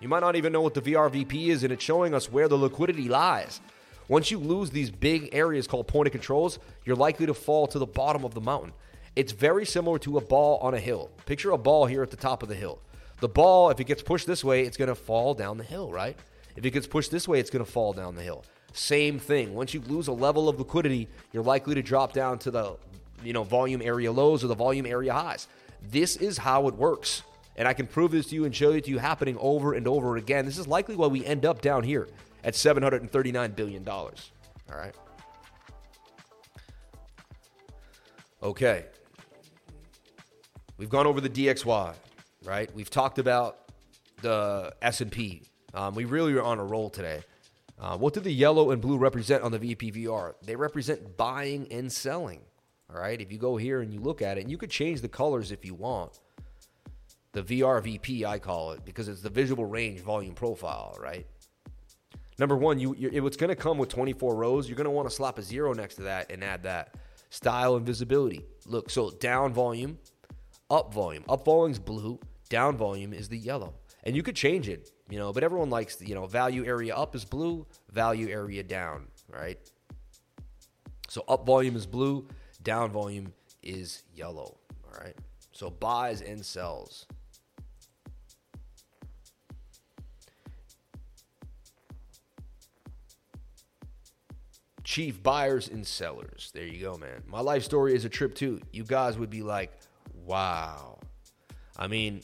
You 0.00 0.08
might 0.08 0.20
not 0.20 0.36
even 0.36 0.52
know 0.52 0.60
what 0.60 0.74
the 0.74 0.82
VRVP 0.82 1.48
is, 1.48 1.64
and 1.64 1.72
it's 1.72 1.82
showing 1.82 2.14
us 2.14 2.30
where 2.30 2.48
the 2.48 2.56
liquidity 2.56 3.08
lies. 3.08 3.60
Once 4.06 4.30
you 4.30 4.38
lose 4.38 4.70
these 4.70 4.90
big 4.90 5.28
areas 5.32 5.66
called 5.66 5.88
point 5.88 6.06
of 6.06 6.12
controls, 6.12 6.58
you're 6.84 6.96
likely 6.96 7.26
to 7.26 7.34
fall 7.34 7.66
to 7.66 7.78
the 7.78 7.86
bottom 7.86 8.24
of 8.24 8.32
the 8.32 8.40
mountain. 8.40 8.72
It's 9.16 9.32
very 9.32 9.66
similar 9.66 9.98
to 10.00 10.16
a 10.18 10.20
ball 10.20 10.58
on 10.58 10.74
a 10.74 10.78
hill. 10.78 11.10
Picture 11.26 11.50
a 11.50 11.58
ball 11.58 11.86
here 11.86 12.02
at 12.02 12.10
the 12.10 12.16
top 12.16 12.42
of 12.42 12.48
the 12.48 12.54
hill. 12.54 12.78
The 13.20 13.28
ball, 13.28 13.70
if 13.70 13.80
it 13.80 13.84
gets 13.84 14.02
pushed 14.02 14.26
this 14.26 14.44
way, 14.44 14.62
it's 14.62 14.76
going 14.76 14.88
to 14.88 14.94
fall 14.94 15.34
down 15.34 15.58
the 15.58 15.64
hill, 15.64 15.90
right? 15.90 16.16
If 16.54 16.64
it 16.64 16.70
gets 16.70 16.86
pushed 16.86 17.10
this 17.10 17.26
way, 17.26 17.40
it's 17.40 17.50
going 17.50 17.64
to 17.64 17.70
fall 17.70 17.92
down 17.92 18.14
the 18.14 18.22
hill. 18.22 18.44
Same 18.72 19.18
thing. 19.18 19.54
Once 19.54 19.74
you 19.74 19.80
lose 19.80 20.06
a 20.06 20.12
level 20.12 20.48
of 20.48 20.58
liquidity, 20.58 21.08
you're 21.32 21.42
likely 21.42 21.74
to 21.74 21.82
drop 21.82 22.12
down 22.12 22.38
to 22.40 22.50
the 22.50 22.76
you 23.24 23.32
know 23.32 23.42
volume 23.42 23.82
area 23.82 24.12
lows 24.12 24.44
or 24.44 24.46
the 24.46 24.54
volume 24.54 24.86
area 24.86 25.12
highs. 25.12 25.48
This 25.90 26.16
is 26.16 26.38
how 26.38 26.68
it 26.68 26.74
works. 26.74 27.22
And 27.58 27.66
I 27.66 27.72
can 27.74 27.88
prove 27.88 28.12
this 28.12 28.26
to 28.26 28.36
you 28.36 28.44
and 28.44 28.54
show 28.54 28.70
it 28.70 28.84
to 28.84 28.90
you 28.90 28.98
happening 28.98 29.36
over 29.40 29.74
and 29.74 29.88
over 29.88 30.16
again. 30.16 30.46
This 30.46 30.58
is 30.58 30.68
likely 30.68 30.94
why 30.94 31.08
we 31.08 31.26
end 31.26 31.44
up 31.44 31.60
down 31.60 31.82
here 31.82 32.08
at 32.44 32.54
$739 32.54 33.56
billion. 33.56 33.86
All 33.88 34.12
right. 34.70 34.94
Okay. 38.44 38.86
We've 40.76 40.88
gone 40.88 41.08
over 41.08 41.20
the 41.20 41.28
DXY, 41.28 41.94
right? 42.44 42.72
We've 42.76 42.88
talked 42.88 43.18
about 43.18 43.72
the 44.22 44.72
S&P. 44.80 45.42
Um, 45.74 45.96
we 45.96 46.04
really 46.04 46.34
are 46.34 46.42
on 46.42 46.60
a 46.60 46.64
roll 46.64 46.88
today. 46.88 47.22
Uh, 47.80 47.98
what 47.98 48.14
do 48.14 48.20
the 48.20 48.30
yellow 48.30 48.70
and 48.70 48.80
blue 48.80 48.98
represent 48.98 49.42
on 49.42 49.50
the 49.50 49.58
VPVR? 49.58 50.34
They 50.44 50.54
represent 50.54 51.16
buying 51.16 51.66
and 51.72 51.90
selling. 51.90 52.42
All 52.88 53.00
right. 53.00 53.20
If 53.20 53.32
you 53.32 53.38
go 53.38 53.56
here 53.56 53.80
and 53.80 53.92
you 53.92 53.98
look 53.98 54.22
at 54.22 54.38
it, 54.38 54.42
and 54.42 54.50
you 54.50 54.58
could 54.58 54.70
change 54.70 55.00
the 55.00 55.08
colors 55.08 55.50
if 55.50 55.64
you 55.64 55.74
want 55.74 56.20
the 57.32 57.42
VRVP, 57.42 58.24
I 58.24 58.38
call 58.38 58.72
it, 58.72 58.84
because 58.84 59.08
it's 59.08 59.20
the 59.20 59.30
visible 59.30 59.66
range 59.66 60.00
volume 60.00 60.34
profile, 60.34 60.96
right? 61.00 61.26
Number 62.38 62.56
one, 62.56 62.78
you 62.78 62.94
it's 62.98 63.36
going 63.36 63.50
to 63.50 63.56
come 63.56 63.78
with 63.78 63.88
24 63.88 64.36
rows, 64.36 64.68
you're 64.68 64.76
going 64.76 64.84
to 64.84 64.90
want 64.90 65.08
to 65.08 65.14
slap 65.14 65.38
a 65.38 65.42
zero 65.42 65.72
next 65.72 65.96
to 65.96 66.02
that 66.02 66.30
and 66.30 66.42
add 66.44 66.62
that 66.62 66.94
style 67.30 67.76
and 67.76 67.84
visibility. 67.84 68.44
Look, 68.66 68.90
so 68.90 69.10
down 69.10 69.52
volume, 69.52 69.98
up 70.70 70.94
volume. 70.94 71.24
Up 71.28 71.44
volume's 71.44 71.78
blue, 71.78 72.20
down 72.48 72.76
volume 72.76 73.12
is 73.12 73.28
the 73.28 73.38
yellow. 73.38 73.74
And 74.04 74.14
you 74.14 74.22
could 74.22 74.36
change 74.36 74.68
it, 74.68 74.90
you 75.10 75.18
know, 75.18 75.32
but 75.32 75.42
everyone 75.42 75.68
likes, 75.68 76.00
you 76.00 76.14
know, 76.14 76.26
value 76.26 76.64
area 76.64 76.94
up 76.94 77.14
is 77.14 77.24
blue, 77.24 77.66
value 77.90 78.28
area 78.28 78.62
down, 78.62 79.08
right? 79.28 79.58
So 81.08 81.24
up 81.28 81.44
volume 81.44 81.74
is 81.74 81.86
blue, 81.86 82.28
down 82.62 82.90
volume 82.90 83.32
is 83.62 84.04
yellow, 84.14 84.58
all 84.84 85.00
right? 85.00 85.16
So 85.52 85.70
buys 85.70 86.22
and 86.22 86.44
sells. 86.44 87.06
Chief 94.88 95.22
buyers 95.22 95.68
and 95.68 95.86
sellers. 95.86 96.50
There 96.54 96.64
you 96.64 96.80
go, 96.80 96.96
man. 96.96 97.22
My 97.26 97.40
life 97.40 97.62
story 97.62 97.94
is 97.94 98.06
a 98.06 98.08
trip 98.08 98.34
too. 98.34 98.58
You 98.72 98.84
guys 98.84 99.18
would 99.18 99.28
be 99.28 99.42
like, 99.42 99.70
wow. 100.24 100.98
I 101.76 101.88
mean, 101.88 102.22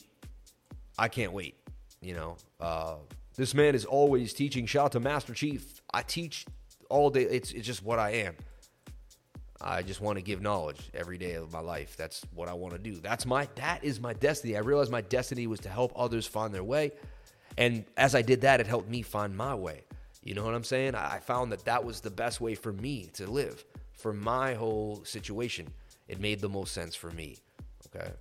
I 0.97 1.07
can't 1.07 1.31
wait. 1.31 1.55
You 2.01 2.15
know, 2.15 2.37
uh, 2.59 2.95
this 3.35 3.53
man 3.53 3.75
is 3.75 3.85
always 3.85 4.33
teaching. 4.33 4.65
Shout 4.65 4.85
out 4.85 4.91
to 4.93 4.99
Master 4.99 5.35
Chief. 5.35 5.79
I 5.93 6.01
teach 6.01 6.47
all 6.89 7.11
day. 7.11 7.21
It's 7.21 7.51
it's 7.51 7.67
just 7.67 7.83
what 7.83 7.99
I 7.99 8.09
am. 8.13 8.35
I 9.61 9.83
just 9.83 10.01
want 10.01 10.17
to 10.17 10.23
give 10.23 10.41
knowledge 10.41 10.89
every 10.95 11.19
day 11.19 11.33
of 11.33 11.53
my 11.53 11.59
life. 11.59 11.95
That's 11.95 12.25
what 12.33 12.49
I 12.49 12.53
want 12.53 12.73
to 12.73 12.79
do. 12.79 12.95
That's 12.95 13.27
my 13.27 13.47
that 13.55 13.83
is 13.83 13.99
my 13.99 14.13
destiny. 14.13 14.57
I 14.57 14.61
realized 14.61 14.91
my 14.91 15.01
destiny 15.01 15.45
was 15.45 15.59
to 15.61 15.69
help 15.69 15.93
others 15.95 16.25
find 16.25 16.51
their 16.51 16.63
way, 16.63 16.93
and 17.59 17.85
as 17.95 18.15
I 18.15 18.23
did 18.23 18.41
that, 18.41 18.59
it 18.59 18.65
helped 18.65 18.89
me 18.89 19.03
find 19.03 19.37
my 19.37 19.53
way. 19.53 19.83
You 20.25 20.33
know 20.33 20.43
what 20.43 20.55
I'm 20.55 20.63
saying? 20.63 20.95
I 20.95 21.19
found 21.19 21.53
that 21.53 21.63
that 21.65 21.85
was 21.85 22.01
the 22.01 22.09
best 22.09 22.41
way 22.41 22.55
for 22.55 22.73
me 22.73 23.09
to 23.13 23.27
live 23.27 23.63
for 23.93 24.11
my 24.11 24.55
whole 24.55 25.05
situation. 25.05 25.67
It 26.07 26.19
made 26.19 26.41
the 26.41 26.49
most 26.49 26.73
sense 26.73 26.95
for 26.95 27.11
me. 27.11 27.37
Okay. 27.87 28.11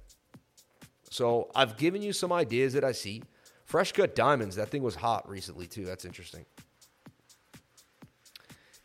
So 1.10 1.50
I've 1.54 1.76
given 1.76 2.02
you 2.02 2.12
some 2.12 2.32
ideas 2.32 2.74
that 2.74 2.84
I 2.84 2.92
see 2.92 3.22
Fresh 3.64 3.92
cut 3.92 4.14
diamonds. 4.14 4.56
That 4.56 4.68
thing 4.68 4.82
was 4.82 4.94
hot 4.94 5.28
recently 5.28 5.66
too. 5.66 5.84
That's 5.84 6.04
interesting. 6.04 6.44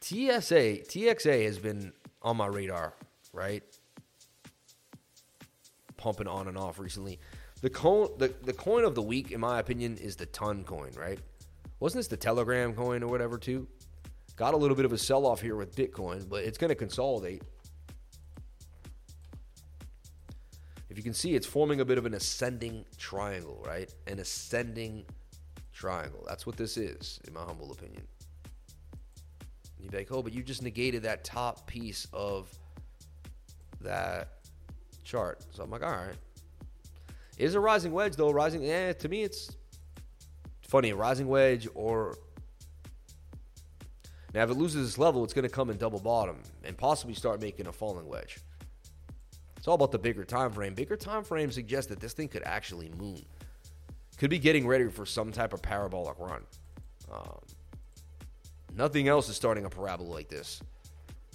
TSA, 0.01 0.85
TXA 0.87 1.43
has 1.43 1.59
been 1.59 1.91
on 2.21 2.37
my 2.37 2.47
radar, 2.47 2.93
right? 3.33 3.61
Pumping 5.97 6.27
on 6.27 6.47
and 6.47 6.57
off 6.57 6.79
recently. 6.79 7.19
The 7.61 7.69
coin, 7.69 8.07
the, 8.17 8.33
the 8.43 8.53
coin 8.53 8.85
of 8.85 8.95
the 8.95 9.01
week, 9.01 9.31
in 9.31 9.41
my 9.41 9.59
opinion, 9.59 9.97
is 9.97 10.15
the 10.15 10.25
ton 10.27 10.63
coin, 10.63 10.91
right? 10.97 11.19
Wasn't 11.79 11.99
this 11.99 12.07
the 12.07 12.17
Telegram 12.17 12.73
coin 12.73 13.03
or 13.03 13.07
whatever 13.07 13.37
too? 13.37 13.67
Got 14.35 14.53
a 14.53 14.57
little 14.57 14.75
bit 14.75 14.85
of 14.85 14.93
a 14.93 14.97
sell 14.97 15.25
off 15.25 15.41
here 15.41 15.55
with 15.55 15.75
Bitcoin, 15.75 16.27
but 16.27 16.43
it's 16.43 16.57
going 16.57 16.69
to 16.69 16.75
consolidate. 16.75 17.43
If 20.89 20.97
you 20.97 21.03
can 21.03 21.13
see, 21.13 21.35
it's 21.35 21.45
forming 21.45 21.81
a 21.81 21.85
bit 21.85 21.97
of 21.97 22.05
an 22.05 22.13
ascending 22.13 22.85
triangle, 22.97 23.63
right? 23.65 23.93
An 24.07 24.19
ascending 24.19 25.05
triangle. 25.71 26.23
That's 26.27 26.45
what 26.45 26.57
this 26.57 26.77
is, 26.77 27.19
in 27.27 27.33
my 27.33 27.41
humble 27.41 27.71
opinion. 27.71 28.07
You'd 29.79 29.91
be 29.91 29.97
like, 29.97 30.11
oh, 30.11 30.21
but 30.21 30.33
you 30.33 30.43
just 30.43 30.63
negated 30.63 31.03
that 31.03 31.23
top 31.23 31.67
piece 31.67 32.07
of 32.11 32.53
that 33.81 34.39
chart. 35.03 35.45
So 35.51 35.63
I'm 35.63 35.69
like, 35.69 35.83
all 35.83 35.91
right. 35.91 36.15
It 37.37 37.45
is 37.45 37.55
a 37.55 37.59
rising 37.59 37.93
wedge 37.93 38.15
though? 38.17 38.31
Rising, 38.31 38.63
yeah. 38.63 38.91
To 38.91 39.07
me, 39.07 39.23
it's 39.23 39.55
funny. 40.69 40.93
Rising 40.93 41.27
wedge 41.27 41.67
or 41.73 42.17
now 44.33 44.43
if 44.43 44.49
it 44.49 44.53
loses 44.57 44.85
this 44.85 44.97
level, 44.97 45.23
it's 45.23 45.33
going 45.33 45.43
to 45.43 45.49
come 45.49 45.69
in 45.69 45.77
double 45.77 45.99
bottom 45.99 46.37
and 46.63 46.77
possibly 46.77 47.15
start 47.15 47.41
making 47.41 47.67
a 47.67 47.71
falling 47.71 48.07
wedge. 48.07 48.37
It's 49.57 49.67
all 49.67 49.75
about 49.75 49.91
the 49.91 49.99
bigger 49.99 50.23
time 50.23 50.51
frame. 50.51 50.73
Bigger 50.73 50.95
time 50.95 51.23
frame 51.23 51.51
suggests 51.51 51.89
that 51.89 51.99
this 51.99 52.13
thing 52.13 52.27
could 52.27 52.43
actually 52.43 52.89
moon. 52.97 53.25
Could 54.17 54.29
be 54.29 54.39
getting 54.39 54.67
ready 54.67 54.87
for 54.89 55.05
some 55.05 55.31
type 55.31 55.51
of 55.53 55.61
parabolic 55.61 56.19
run. 56.19 56.43
Um, 57.11 57.39
nothing 58.75 59.07
else 59.07 59.29
is 59.29 59.35
starting 59.35 59.65
a 59.65 59.69
parabola 59.69 60.07
like 60.07 60.29
this. 60.29 60.61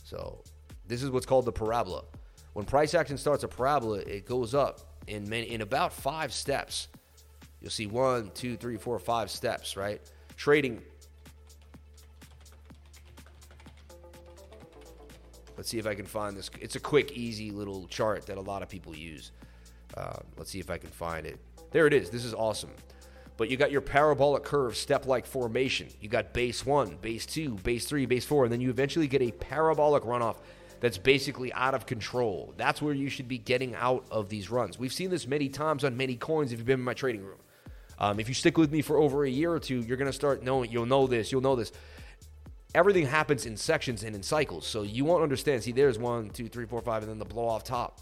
So 0.05 0.43
this 0.87 1.03
is 1.03 1.11
what's 1.11 1.27
called 1.27 1.45
the 1.45 1.53
parabola. 1.53 2.05
When 2.53 2.65
price 2.65 2.95
action 2.95 3.19
starts 3.19 3.43
a 3.43 3.49
parabola, 3.49 3.99
it 3.99 4.27
goes 4.27 4.55
up 4.55 4.81
in 5.07 5.29
many, 5.29 5.51
in 5.51 5.61
about 5.61 5.93
five 5.93 6.33
steps. 6.33 6.89
You'll 7.65 7.71
see 7.71 7.87
one, 7.87 8.31
two, 8.35 8.59
three, 8.59 8.77
four, 8.77 8.99
five 8.99 9.31
steps. 9.31 9.75
Right? 9.75 9.99
Trading. 10.37 10.83
Let's 15.57 15.71
see 15.71 15.79
if 15.79 15.87
I 15.87 15.95
can 15.95 16.05
find 16.05 16.37
this. 16.37 16.51
It's 16.61 16.77
a 16.77 16.81
quick, 16.81 17.13
easy 17.13 17.51
little 17.51 17.87
chart 17.87 18.27
that 18.27 18.37
a 18.37 18.41
lot 18.43 18.63
of 18.63 18.69
people 18.69 18.95
use. 18.95 19.33
Uh, 19.97 20.19
let's 20.37 20.51
see 20.51 20.61
if 20.61 20.69
I 20.69 20.77
can 20.77 20.91
find 20.91 21.25
it. 21.25 21.39
There 21.71 21.87
it 21.87 21.95
is. 21.95 22.11
This 22.11 22.27
is 22.27 22.35
awesome. 22.35 22.71
But 23.39 23.49
you 23.49 23.57
got 23.57 23.73
your 23.73 23.81
parabolic 23.81 24.45
curve 24.45 24.77
step 24.77 25.07
like 25.07 25.25
formation. 25.25 25.89
You 26.03 26.11
got 26.11 26.35
base 26.35 26.67
one, 26.67 26.99
base 27.01 27.25
two, 27.25 27.53
base 27.63 27.87
three, 27.87 28.05
base 28.05 28.27
four, 28.27 28.45
and 28.45 28.53
then 28.53 28.61
you 28.61 28.69
eventually 28.69 29.07
get 29.07 29.23
a 29.23 29.31
parabolic 29.31 30.03
runoff 30.03 30.37
that's 30.81 30.99
basically 30.99 31.51
out 31.55 31.73
of 31.73 31.87
control. 31.87 32.53
That's 32.59 32.83
where 32.83 32.93
you 32.93 33.09
should 33.09 33.27
be 33.27 33.39
getting 33.39 33.75
out 33.75 34.05
of 34.11 34.29
these 34.29 34.51
runs. 34.51 34.79
We've 34.79 34.93
seen 34.93 35.09
this 35.09 35.27
many 35.27 35.49
times 35.49 35.83
on 35.83 35.97
many 35.97 36.17
coins 36.17 36.53
if 36.53 36.59
you've 36.59 36.67
been 36.67 36.81
in 36.81 36.85
my 36.85 36.93
trading 36.93 37.25
room. 37.25 37.39
Um, 37.99 38.21
if 38.21 38.29
you 38.29 38.35
stick 38.35 38.59
with 38.59 38.73
me 38.73 38.83
for 38.83 38.97
over 38.97 39.25
a 39.25 39.31
year 39.31 39.53
or 39.53 39.61
two, 39.61 39.81
you're 39.81 39.97
going 39.97 40.11
to 40.11 40.13
start 40.13 40.43
knowing, 40.43 40.71
you'll 40.71 40.87
know 40.87 41.07
this, 41.07 41.31
you'll 41.31 41.41
know 41.41 41.57
this. 41.57 41.73
Everything 42.75 43.07
happens 43.07 43.47
in 43.47 43.57
sections 43.57 44.03
and 44.03 44.17
in 44.17 44.23
cycles. 44.23 44.67
So 44.67 44.83
you 44.83 45.05
won't 45.05 45.23
understand. 45.23 45.63
See, 45.63 45.73
there's 45.73 45.99
one, 45.99 46.31
two, 46.31 46.49
three, 46.49 46.67
four, 46.67 46.81
five, 46.81 47.03
and 47.03 47.11
then 47.11 47.19
the 47.19 47.25
blow 47.25 47.47
off 47.47 47.63
top. 47.63 48.01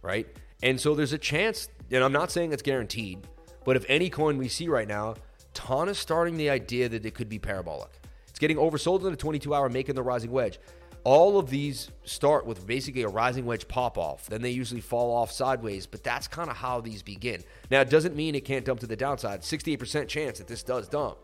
Right? 0.00 0.26
And 0.62 0.80
so 0.80 0.94
there's 0.94 1.12
a 1.12 1.18
chance, 1.18 1.68
and 1.90 2.02
I'm 2.02 2.12
not 2.12 2.30
saying 2.30 2.52
it's 2.52 2.62
guaranteed, 2.62 3.26
but 3.64 3.76
if 3.76 3.84
any 3.88 4.08
coin 4.08 4.38
we 4.38 4.48
see 4.48 4.68
right 4.68 4.88
now, 4.88 5.16
Ton 5.52 5.88
is 5.88 5.98
starting 5.98 6.36
the 6.36 6.50
idea 6.50 6.88
that 6.88 7.04
it 7.04 7.14
could 7.14 7.28
be 7.28 7.38
parabolic. 7.38 7.90
It's 8.28 8.38
getting 8.38 8.56
oversold 8.56 9.04
in 9.04 9.10
the 9.10 9.16
22 9.16 9.54
hour, 9.54 9.68
making 9.68 9.94
the 9.94 10.02
rising 10.02 10.30
wedge. 10.30 10.58
All 11.04 11.38
of 11.38 11.50
these 11.50 11.90
start 12.04 12.46
with 12.46 12.66
basically 12.66 13.02
a 13.02 13.08
rising 13.08 13.44
wedge 13.44 13.68
pop 13.68 13.98
off. 13.98 14.26
Then 14.26 14.40
they 14.40 14.50
usually 14.50 14.80
fall 14.80 15.14
off 15.14 15.30
sideways, 15.30 15.86
but 15.86 16.02
that's 16.02 16.26
kind 16.26 16.48
of 16.48 16.56
how 16.56 16.80
these 16.80 17.02
begin. 17.02 17.44
Now, 17.70 17.82
it 17.82 17.90
doesn't 17.90 18.16
mean 18.16 18.34
it 18.34 18.46
can't 18.46 18.64
dump 18.64 18.80
to 18.80 18.86
the 18.86 18.96
downside. 18.96 19.42
68% 19.42 20.08
chance 20.08 20.38
that 20.38 20.46
this 20.46 20.62
does 20.62 20.88
dump. 20.88 21.18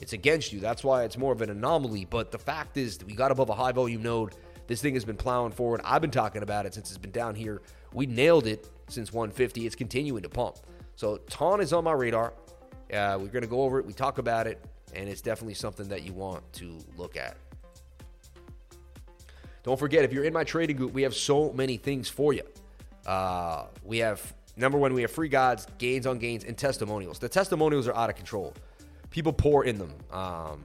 It's 0.00 0.12
against 0.12 0.52
you. 0.52 0.60
That's 0.60 0.84
why 0.84 1.04
it's 1.04 1.16
more 1.16 1.32
of 1.32 1.40
an 1.40 1.48
anomaly. 1.48 2.04
But 2.04 2.30
the 2.30 2.38
fact 2.38 2.76
is, 2.76 2.98
we 3.06 3.14
got 3.14 3.30
above 3.30 3.48
a 3.48 3.54
high 3.54 3.72
volume 3.72 4.02
node. 4.02 4.34
This 4.66 4.82
thing 4.82 4.94
has 4.94 5.04
been 5.04 5.16
plowing 5.16 5.52
forward. 5.52 5.80
I've 5.84 6.02
been 6.02 6.10
talking 6.10 6.42
about 6.42 6.66
it 6.66 6.74
since 6.74 6.90
it's 6.90 6.98
been 6.98 7.10
down 7.10 7.34
here. 7.34 7.62
We 7.94 8.06
nailed 8.06 8.46
it 8.46 8.68
since 8.88 9.12
150. 9.12 9.64
It's 9.64 9.74
continuing 9.74 10.22
to 10.24 10.28
pump. 10.28 10.56
So 10.96 11.16
TON 11.28 11.60
is 11.60 11.72
on 11.72 11.84
my 11.84 11.92
radar. 11.92 12.34
Uh, 12.92 13.16
we're 13.18 13.28
going 13.28 13.42
to 13.42 13.48
go 13.48 13.62
over 13.62 13.78
it. 13.78 13.86
We 13.86 13.94
talk 13.94 14.18
about 14.18 14.46
it, 14.46 14.62
and 14.94 15.08
it's 15.08 15.22
definitely 15.22 15.54
something 15.54 15.88
that 15.88 16.02
you 16.02 16.12
want 16.12 16.52
to 16.54 16.78
look 16.96 17.16
at. 17.16 17.36
Don't 19.62 19.78
forget, 19.78 20.04
if 20.04 20.12
you're 20.12 20.24
in 20.24 20.32
my 20.32 20.44
trading 20.44 20.76
group, 20.76 20.92
we 20.92 21.02
have 21.02 21.14
so 21.14 21.52
many 21.52 21.76
things 21.76 22.08
for 22.08 22.32
you. 22.32 22.42
Uh, 23.06 23.66
we 23.84 23.98
have 23.98 24.34
number 24.56 24.78
one, 24.78 24.92
we 24.94 25.02
have 25.02 25.10
free 25.10 25.28
guides, 25.28 25.66
gains 25.78 26.06
on 26.06 26.18
gains, 26.18 26.44
and 26.44 26.56
testimonials. 26.56 27.18
The 27.18 27.28
testimonials 27.28 27.86
are 27.88 27.94
out 27.94 28.10
of 28.10 28.16
control. 28.16 28.54
People 29.10 29.32
pour 29.32 29.64
in 29.64 29.78
them. 29.78 29.92
Um, 30.10 30.64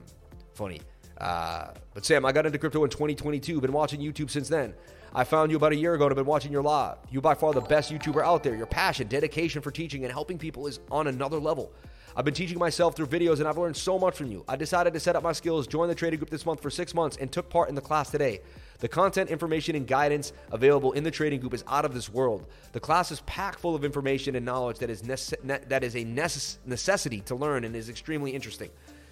funny. 0.54 0.80
Uh, 1.18 1.68
but 1.94 2.04
Sam, 2.04 2.24
I 2.24 2.32
got 2.32 2.46
into 2.46 2.58
crypto 2.58 2.84
in 2.84 2.90
2022. 2.90 3.60
Been 3.60 3.72
watching 3.72 4.00
YouTube 4.00 4.30
since 4.30 4.48
then. 4.48 4.74
I 5.14 5.24
found 5.24 5.50
you 5.50 5.56
about 5.56 5.72
a 5.72 5.76
year 5.76 5.94
ago 5.94 6.04
and 6.04 6.10
have 6.12 6.16
been 6.16 6.26
watching 6.26 6.52
your 6.52 6.62
live. 6.62 6.96
You 7.10 7.20
by 7.20 7.34
far 7.34 7.52
the 7.52 7.60
best 7.60 7.90
YouTuber 7.90 8.22
out 8.22 8.42
there. 8.42 8.54
Your 8.54 8.66
passion, 8.66 9.08
dedication 9.08 9.62
for 9.62 9.70
teaching 9.70 10.04
and 10.04 10.12
helping 10.12 10.38
people 10.38 10.66
is 10.66 10.80
on 10.90 11.06
another 11.06 11.38
level. 11.38 11.72
I've 12.14 12.24
been 12.24 12.34
teaching 12.34 12.58
myself 12.58 12.94
through 12.96 13.06
videos 13.06 13.38
and 13.38 13.48
I've 13.48 13.58
learned 13.58 13.76
so 13.76 13.98
much 13.98 14.16
from 14.16 14.30
you. 14.30 14.44
I 14.48 14.56
decided 14.56 14.92
to 14.92 15.00
set 15.00 15.16
up 15.16 15.22
my 15.22 15.32
skills, 15.32 15.66
join 15.66 15.88
the 15.88 15.94
trading 15.94 16.18
group 16.18 16.30
this 16.30 16.44
month 16.44 16.60
for 16.60 16.70
six 16.70 16.94
months, 16.94 17.16
and 17.16 17.30
took 17.30 17.48
part 17.48 17.68
in 17.68 17.74
the 17.74 17.80
class 17.80 18.10
today. 18.10 18.40
The 18.78 18.88
content, 18.88 19.30
information, 19.30 19.74
and 19.74 19.86
guidance 19.86 20.32
available 20.52 20.92
in 20.92 21.02
the 21.02 21.10
trading 21.10 21.40
group 21.40 21.52
is 21.52 21.64
out 21.66 21.84
of 21.84 21.94
this 21.94 22.08
world. 22.08 22.46
The 22.72 22.80
class 22.80 23.10
is 23.10 23.20
packed 23.22 23.58
full 23.58 23.74
of 23.74 23.84
information 23.84 24.36
and 24.36 24.46
knowledge 24.46 24.78
that 24.78 24.90
is, 24.90 25.02
nece- 25.02 25.68
that 25.68 25.82
is 25.82 25.96
a 25.96 26.04
necess- 26.04 26.58
necessity 26.64 27.20
to 27.22 27.34
learn 27.34 27.64
and 27.64 27.74
is 27.74 27.88
extremely 27.88 28.30
interesting. 28.30 28.70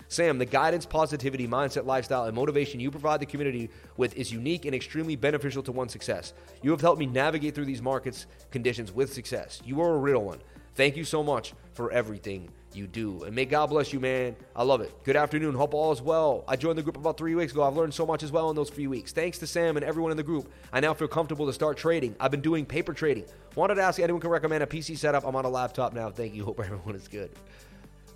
Sam, 0.09 0.39
the 0.39 0.45
guidance, 0.45 0.87
positivity, 0.87 1.49
mindset, 1.49 1.85
lifestyle, 1.85 2.25
and 2.27 2.37
motivation 2.37 2.79
you 2.79 2.93
provide 2.93 3.19
the 3.19 3.27
community 3.27 3.71
with 3.97 4.17
is 4.17 4.33
unique 4.33 4.65
and 4.65 4.75
extremely 4.75 5.17
beneficial 5.17 5.65
to 5.65 5.73
one's 5.73 5.91
success. 5.91 6.33
You 6.63 6.71
have 6.71 6.81
helped 6.81 7.01
me 7.01 7.07
navigate 7.07 7.57
through 7.57 7.65
these 7.65 7.83
markets 7.83 8.27
conditions 8.53 8.93
with 8.93 9.13
success. 9.13 9.61
You 9.65 9.81
are 9.81 9.95
a 9.95 9.99
real 9.99 10.23
one. 10.23 10.39
Thank 10.77 10.97
you 10.97 11.05
so 11.05 11.25
much 11.25 11.55
for 11.73 11.91
everything 11.91 12.51
you 12.77 12.87
do. 12.87 13.25
And 13.25 13.35
may 13.35 13.45
God 13.45 13.67
bless 13.67 13.93
you, 13.93 14.01
man. 14.01 14.37
I 14.55 14.63
love 14.63 14.81
it. 14.81 14.93
Good 15.05 15.17
afternoon. 15.17 15.55
Hope 15.55 15.75
all 15.75 15.93
is 15.93 16.03
well. 16.03 16.45
I 16.47 16.57
joined 16.57 16.79
the 16.79 16.83
group 16.83 16.97
about 16.97 17.17
three 17.17 17.35
weeks 17.35 17.53
ago. 17.53 17.63
I've 17.63 17.77
learned 17.77 17.95
so 17.95 18.07
much 18.07 18.23
as 18.23 18.31
well 18.31 18.51
in 18.51 18.57
those 18.57 18.71
few 18.71 18.91
weeks. 18.91 19.13
Thanks 19.13 19.39
to 19.39 19.47
Sam 19.47 19.77
and 19.77 19.85
everyone 19.85 20.11
in 20.11 20.17
the 20.17 20.23
group. 20.23 20.51
I 20.73 20.81
now 20.81 20.95
feel 20.95 21.09
comfortable 21.09 21.47
to 21.47 21.53
start 21.53 21.77
trading. 21.77 22.15
I've 22.21 22.31
been 22.31 22.41
doing 22.41 22.67
paper 22.67 22.93
trading. 22.93 23.25
Wanted 23.55 23.77
to 23.77 23.83
ask 23.83 23.99
anyone 23.99 24.21
can 24.21 24.31
recommend 24.31 24.63
a 24.63 24.67
PC 24.67 24.99
setup. 24.99 25.27
I'm 25.27 25.35
on 25.35 25.45
a 25.45 25.49
laptop 25.49 25.95
now. 25.95 26.11
Thank 26.11 26.35
you. 26.35 26.45
Hope 26.47 26.61
everyone 26.61 26.95
is 26.95 27.09
good. 27.09 27.31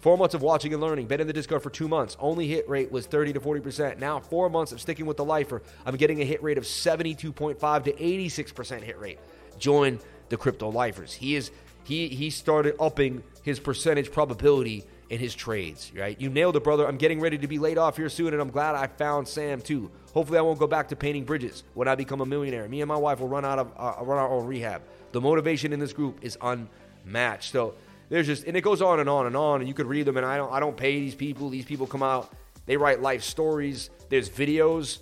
Four 0.00 0.16
months 0.16 0.34
of 0.34 0.40
watching 0.40 0.72
and 0.72 0.80
learning. 0.80 1.06
Been 1.06 1.20
in 1.20 1.26
the 1.26 1.32
Discord 1.32 1.62
for 1.62 1.70
two 1.70 1.86
months. 1.86 2.16
Only 2.18 2.48
hit 2.48 2.68
rate 2.68 2.90
was 2.90 3.06
30 3.06 3.34
to 3.34 3.40
40%. 3.40 3.98
Now, 3.98 4.18
four 4.18 4.48
months 4.48 4.72
of 4.72 4.80
sticking 4.80 5.04
with 5.04 5.18
the 5.18 5.24
lifer. 5.24 5.62
I'm 5.84 5.96
getting 5.96 6.22
a 6.22 6.24
hit 6.24 6.42
rate 6.42 6.56
of 6.56 6.64
72.5 6.64 7.84
to 7.84 7.92
86% 7.92 8.82
hit 8.82 8.98
rate. 8.98 9.18
Join 9.58 9.98
the 10.30 10.38
crypto 10.38 10.70
lifers. 10.70 11.12
He 11.12 11.36
is 11.36 11.50
he 11.90 12.09
he 12.09 12.31
started 12.31 12.76
upping 12.79 13.24
his 13.42 13.59
percentage 13.59 14.12
probability 14.12 14.85
in 15.09 15.18
his 15.18 15.35
trades, 15.35 15.90
right? 15.96 16.18
You 16.20 16.31
nailed 16.31 16.55
it, 16.55 16.62
brother. 16.62 16.87
I'm 16.87 16.98
getting 16.98 17.20
ready 17.20 17.37
to 17.38 17.48
be 17.48 17.59
laid 17.59 17.79
off 17.79 17.96
here 17.96 18.09
soon, 18.09 18.33
and 18.33 18.40
I'm 18.40 18.50
glad 18.50 18.76
I 18.76 18.87
found 18.87 19.26
Sam 19.26 19.61
too. 19.61 19.90
Hopefully, 20.14 20.38
I 20.38 20.42
won't 20.42 20.61
go 20.61 20.68
back 20.68 20.88
to 20.90 20.96
painting 20.96 21.24
bridges 21.24 21.64
when 21.74 21.88
I 21.88 21.96
become 21.96 22.20
a 22.20 22.26
millionaire. 22.26 22.68
Me 22.68 22.81
and 22.81 22.88
my 22.88 22.96
wife 22.96 23.18
will 23.18 23.29
run 23.29 23.44
out 23.44 23.59
of 23.59 23.72
uh, 23.76 24.05
run 24.05 24.18
our 24.18 24.31
own 24.31 24.46
rehab. 24.46 24.83
The 25.11 25.20
motivation 25.20 25.72
in 25.72 25.81
this 25.81 25.92
group 25.92 26.20
is 26.22 26.38
unmatched. 26.40 27.50
So 27.50 27.74
there's 28.09 28.26
just 28.26 28.44
and 28.44 28.57
it 28.57 28.61
goes 28.61 28.81
on 28.81 29.00
and 29.00 29.09
on 29.09 29.26
and 29.26 29.37
on 29.37 29.61
and 29.61 29.66
you 29.68 29.74
could 29.74 29.87
read 29.87 30.07
them 30.07 30.16
and 30.16 30.24
I 30.24 30.36
don't 30.36 30.53
I 30.53 30.61
don't 30.61 30.76
pay 30.76 31.01
these 31.01 31.16
people. 31.16 31.49
These 31.49 31.64
people 31.64 31.88
come 31.88 32.05
out, 32.05 32.32
they 32.66 32.76
write 32.76 33.03
life 33.03 33.24
stories. 33.24 33.91
There's 34.11 34.30
videos. 34.30 35.01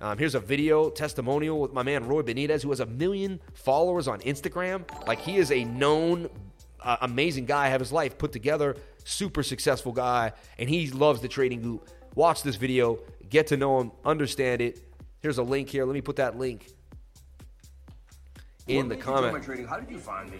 Um, 0.00 0.18
here's 0.18 0.34
a 0.34 0.40
video 0.40 0.90
testimonial 0.90 1.60
with 1.60 1.72
my 1.72 1.82
man 1.82 2.06
Roy 2.06 2.22
Benitez, 2.22 2.62
who 2.62 2.70
has 2.70 2.80
a 2.80 2.86
million 2.86 3.40
followers 3.54 4.08
on 4.08 4.20
Instagram. 4.20 4.84
Like 5.06 5.20
he 5.20 5.36
is 5.36 5.50
a 5.52 5.64
known, 5.64 6.28
uh, 6.82 6.96
amazing 7.02 7.46
guy. 7.46 7.68
Have 7.68 7.80
his 7.80 7.92
life 7.92 8.18
put 8.18 8.32
together, 8.32 8.76
super 9.04 9.42
successful 9.42 9.92
guy, 9.92 10.32
and 10.58 10.68
he 10.68 10.90
loves 10.90 11.20
the 11.20 11.28
trading 11.28 11.62
group. 11.62 11.88
Watch 12.14 12.42
this 12.42 12.56
video, 12.56 12.98
get 13.30 13.46
to 13.48 13.56
know 13.56 13.80
him, 13.80 13.92
understand 14.04 14.60
it. 14.60 14.80
Here's 15.20 15.38
a 15.38 15.42
link 15.42 15.70
here. 15.70 15.84
Let 15.84 15.94
me 15.94 16.00
put 16.00 16.16
that 16.16 16.38
link 16.38 16.70
in 18.66 18.88
the 18.88 18.96
comment. 18.96 19.44
How 19.68 19.78
did 19.78 19.90
you 19.90 19.98
find 19.98 20.30
me? 20.30 20.38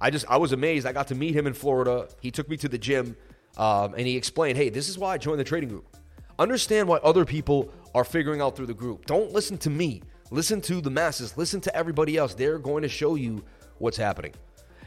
I 0.00 0.10
just 0.10 0.26
I 0.28 0.36
was 0.36 0.52
amazed. 0.52 0.86
I 0.86 0.92
got 0.92 1.08
to 1.08 1.14
meet 1.14 1.34
him 1.34 1.46
in 1.46 1.52
Florida. 1.52 2.08
He 2.20 2.30
took 2.30 2.48
me 2.48 2.56
to 2.58 2.68
the 2.68 2.78
gym, 2.78 3.16
um, 3.56 3.94
and 3.94 4.06
he 4.06 4.16
explained, 4.16 4.56
"Hey, 4.56 4.68
this 4.70 4.88
is 4.88 4.96
why 4.96 5.14
I 5.14 5.18
joined 5.18 5.40
the 5.40 5.44
trading 5.44 5.68
group. 5.68 5.97
Understand 6.38 6.88
why 6.88 6.98
other 6.98 7.24
people 7.24 7.70
are 7.94 8.04
figuring 8.04 8.40
out 8.40 8.56
through 8.56 8.66
the 8.66 8.74
group. 8.74 9.06
Don't 9.06 9.32
listen 9.32 9.58
to 9.58 9.70
me. 9.70 10.02
Listen 10.30 10.60
to 10.62 10.80
the 10.80 10.90
masses. 10.90 11.36
Listen 11.36 11.60
to 11.62 11.74
everybody 11.74 12.16
else. 12.16 12.34
They're 12.34 12.58
going 12.58 12.82
to 12.82 12.88
show 12.88 13.14
you 13.14 13.44
what's 13.78 13.96
happening." 13.96 14.34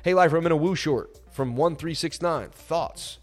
Hey, 0.04 0.14
Lifer, 0.14 0.38
I'm 0.38 0.46
in 0.46 0.52
a 0.52 0.56
Woo 0.56 0.76
short 0.76 1.20
from 1.32 1.56
1369. 1.56 2.50
Thoughts? 2.50 3.20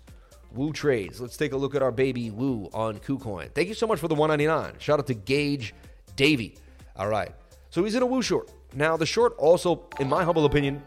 Woo 0.53 0.73
trades. 0.73 1.21
Let's 1.21 1.37
take 1.37 1.53
a 1.53 1.57
look 1.57 1.75
at 1.75 1.83
our 1.83 1.91
baby 1.91 2.31
Woo 2.31 2.71
on 2.73 2.99
KuCoin. 2.99 3.53
Thank 3.53 3.69
you 3.69 3.75
so 3.75 3.87
much 3.87 3.99
for 3.99 4.09
the 4.09 4.15
199. 4.15 4.79
Shout 4.79 4.99
out 4.99 5.07
to 5.09 5.15
Gage 5.15 5.75
Davy. 6.17 6.57
All 6.97 7.09
right. 7.09 7.33
So 7.71 7.85
he's 7.85 7.95
in 7.95 8.03
a 8.03 8.07
Woo 8.07 8.23
short. 8.23 8.53
Now, 8.75 8.97
the 8.97 9.07
short 9.07 9.35
also, 9.39 9.89
in 9.99 10.09
my 10.09 10.25
humble 10.25 10.45
opinion, 10.45 10.83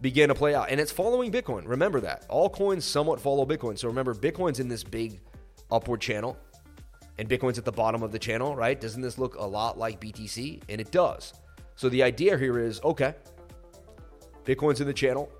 began 0.00 0.28
to 0.28 0.34
play 0.34 0.54
out. 0.54 0.70
And 0.70 0.80
it's 0.80 0.92
following 0.92 1.32
Bitcoin. 1.32 1.66
Remember 1.66 2.00
that. 2.00 2.26
All 2.28 2.48
coins 2.48 2.84
somewhat 2.84 3.20
follow 3.20 3.46
Bitcoin. 3.46 3.78
So 3.78 3.88
remember, 3.88 4.14
Bitcoin's 4.14 4.60
in 4.60 4.68
this 4.68 4.84
big 4.84 5.20
upward 5.70 6.00
channel 6.00 6.36
and 7.18 7.28
Bitcoin's 7.28 7.58
at 7.58 7.64
the 7.64 7.72
bottom 7.72 8.02
of 8.02 8.12
the 8.12 8.18
channel, 8.18 8.56
right? 8.56 8.80
Doesn't 8.80 9.02
this 9.02 9.18
look 9.18 9.36
a 9.36 9.44
lot 9.44 9.78
like 9.78 10.00
BTC? 10.00 10.62
And 10.68 10.80
it 10.80 10.90
does. 10.90 11.34
So 11.76 11.88
the 11.88 12.02
idea 12.02 12.36
here 12.38 12.58
is 12.58 12.80
okay, 12.82 13.14
Bitcoin's 14.44 14.80
in 14.80 14.86
the 14.86 14.92
channel. 14.92 15.30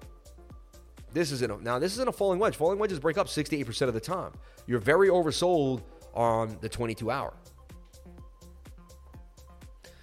This 1.12 1.30
isn't 1.30 1.50
a, 1.50 1.62
now. 1.62 1.78
This 1.78 1.92
isn't 1.92 2.08
a 2.08 2.12
falling 2.12 2.40
wedge. 2.40 2.56
Falling 2.56 2.78
wedges 2.78 2.98
break 2.98 3.18
up 3.18 3.28
68% 3.28 3.82
of 3.82 3.94
the 3.94 4.00
time. 4.00 4.32
You're 4.66 4.80
very 4.80 5.08
oversold 5.08 5.82
on 6.12 6.56
the 6.60 6.68
22 6.68 7.10
hour. 7.10 7.34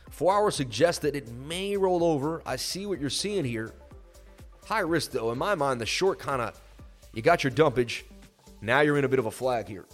Four 0.09 0.34
hours 0.34 0.55
suggests 0.55 1.01
that 1.01 1.15
it 1.15 1.30
may 1.30 1.76
roll 1.76 2.03
over. 2.03 2.41
I 2.45 2.55
see 2.55 2.86
what 2.86 3.01
you're 3.01 3.09
seeing 3.09 3.43
here. 3.43 3.74
High 4.65 4.82
risk 4.82 5.11
though. 5.11 5.32
In 5.32 5.38
my 5.38 5.55
mind, 5.55 5.82
the 5.82 5.86
short 5.86 6.19
kind 6.19 6.41
of 6.41 6.59
you 7.13 7.22
got 7.22 7.43
your 7.43 7.51
dumpage. 7.51 8.05
Now 8.61 8.82
you're 8.82 8.97
in 8.97 9.03
a 9.03 9.09
bit 9.09 9.19
of 9.19 9.26
a 9.26 9.32
flag 9.32 9.67
here. 9.67 9.86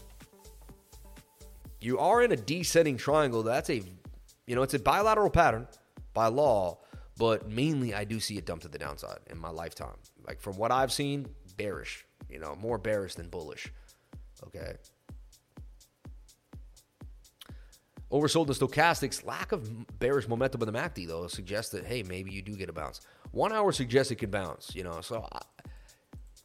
You 1.88 1.99
are 1.99 2.21
in 2.21 2.33
a 2.33 2.35
descending 2.35 2.97
triangle. 2.97 3.43
That's 3.43 3.69
a 3.69 3.81
you 4.45 4.55
know, 4.57 4.61
it's 4.61 4.73
a 4.73 4.79
bilateral 4.79 5.29
pattern 5.29 5.69
by 6.13 6.27
law, 6.27 6.79
but 7.17 7.49
mainly 7.49 7.93
I 7.93 8.03
do 8.03 8.19
see 8.19 8.38
it 8.38 8.45
dump 8.45 8.63
to 8.63 8.67
the 8.67 8.77
downside 8.77 9.19
in 9.29 9.38
my 9.38 9.51
lifetime. 9.51 9.95
Like 10.27 10.41
from 10.41 10.57
what 10.57 10.69
I've 10.69 10.91
seen, 10.91 11.27
bearish. 11.55 12.05
You 12.29 12.39
know, 12.39 12.57
more 12.59 12.77
bearish 12.77 13.15
than 13.15 13.29
bullish. 13.29 13.71
Okay. 14.47 14.73
Oversold 18.11 18.47
in 18.47 18.53
stochastics, 18.53 19.25
lack 19.25 19.53
of 19.53 19.97
bearish 19.97 20.27
momentum 20.27 20.63
in 20.63 20.73
the 20.73 20.77
MACD 20.77 21.07
though 21.07 21.25
suggests 21.27 21.71
that 21.71 21.85
hey 21.85 22.03
maybe 22.03 22.31
you 22.31 22.41
do 22.41 22.57
get 22.57 22.67
a 22.67 22.73
bounce. 22.73 22.99
One 23.31 23.53
hour 23.53 23.71
suggests 23.71 24.11
it 24.11 24.15
can 24.15 24.29
bounce, 24.29 24.75
you 24.75 24.83
know. 24.83 24.99
So 24.99 25.25
I, 25.31 25.39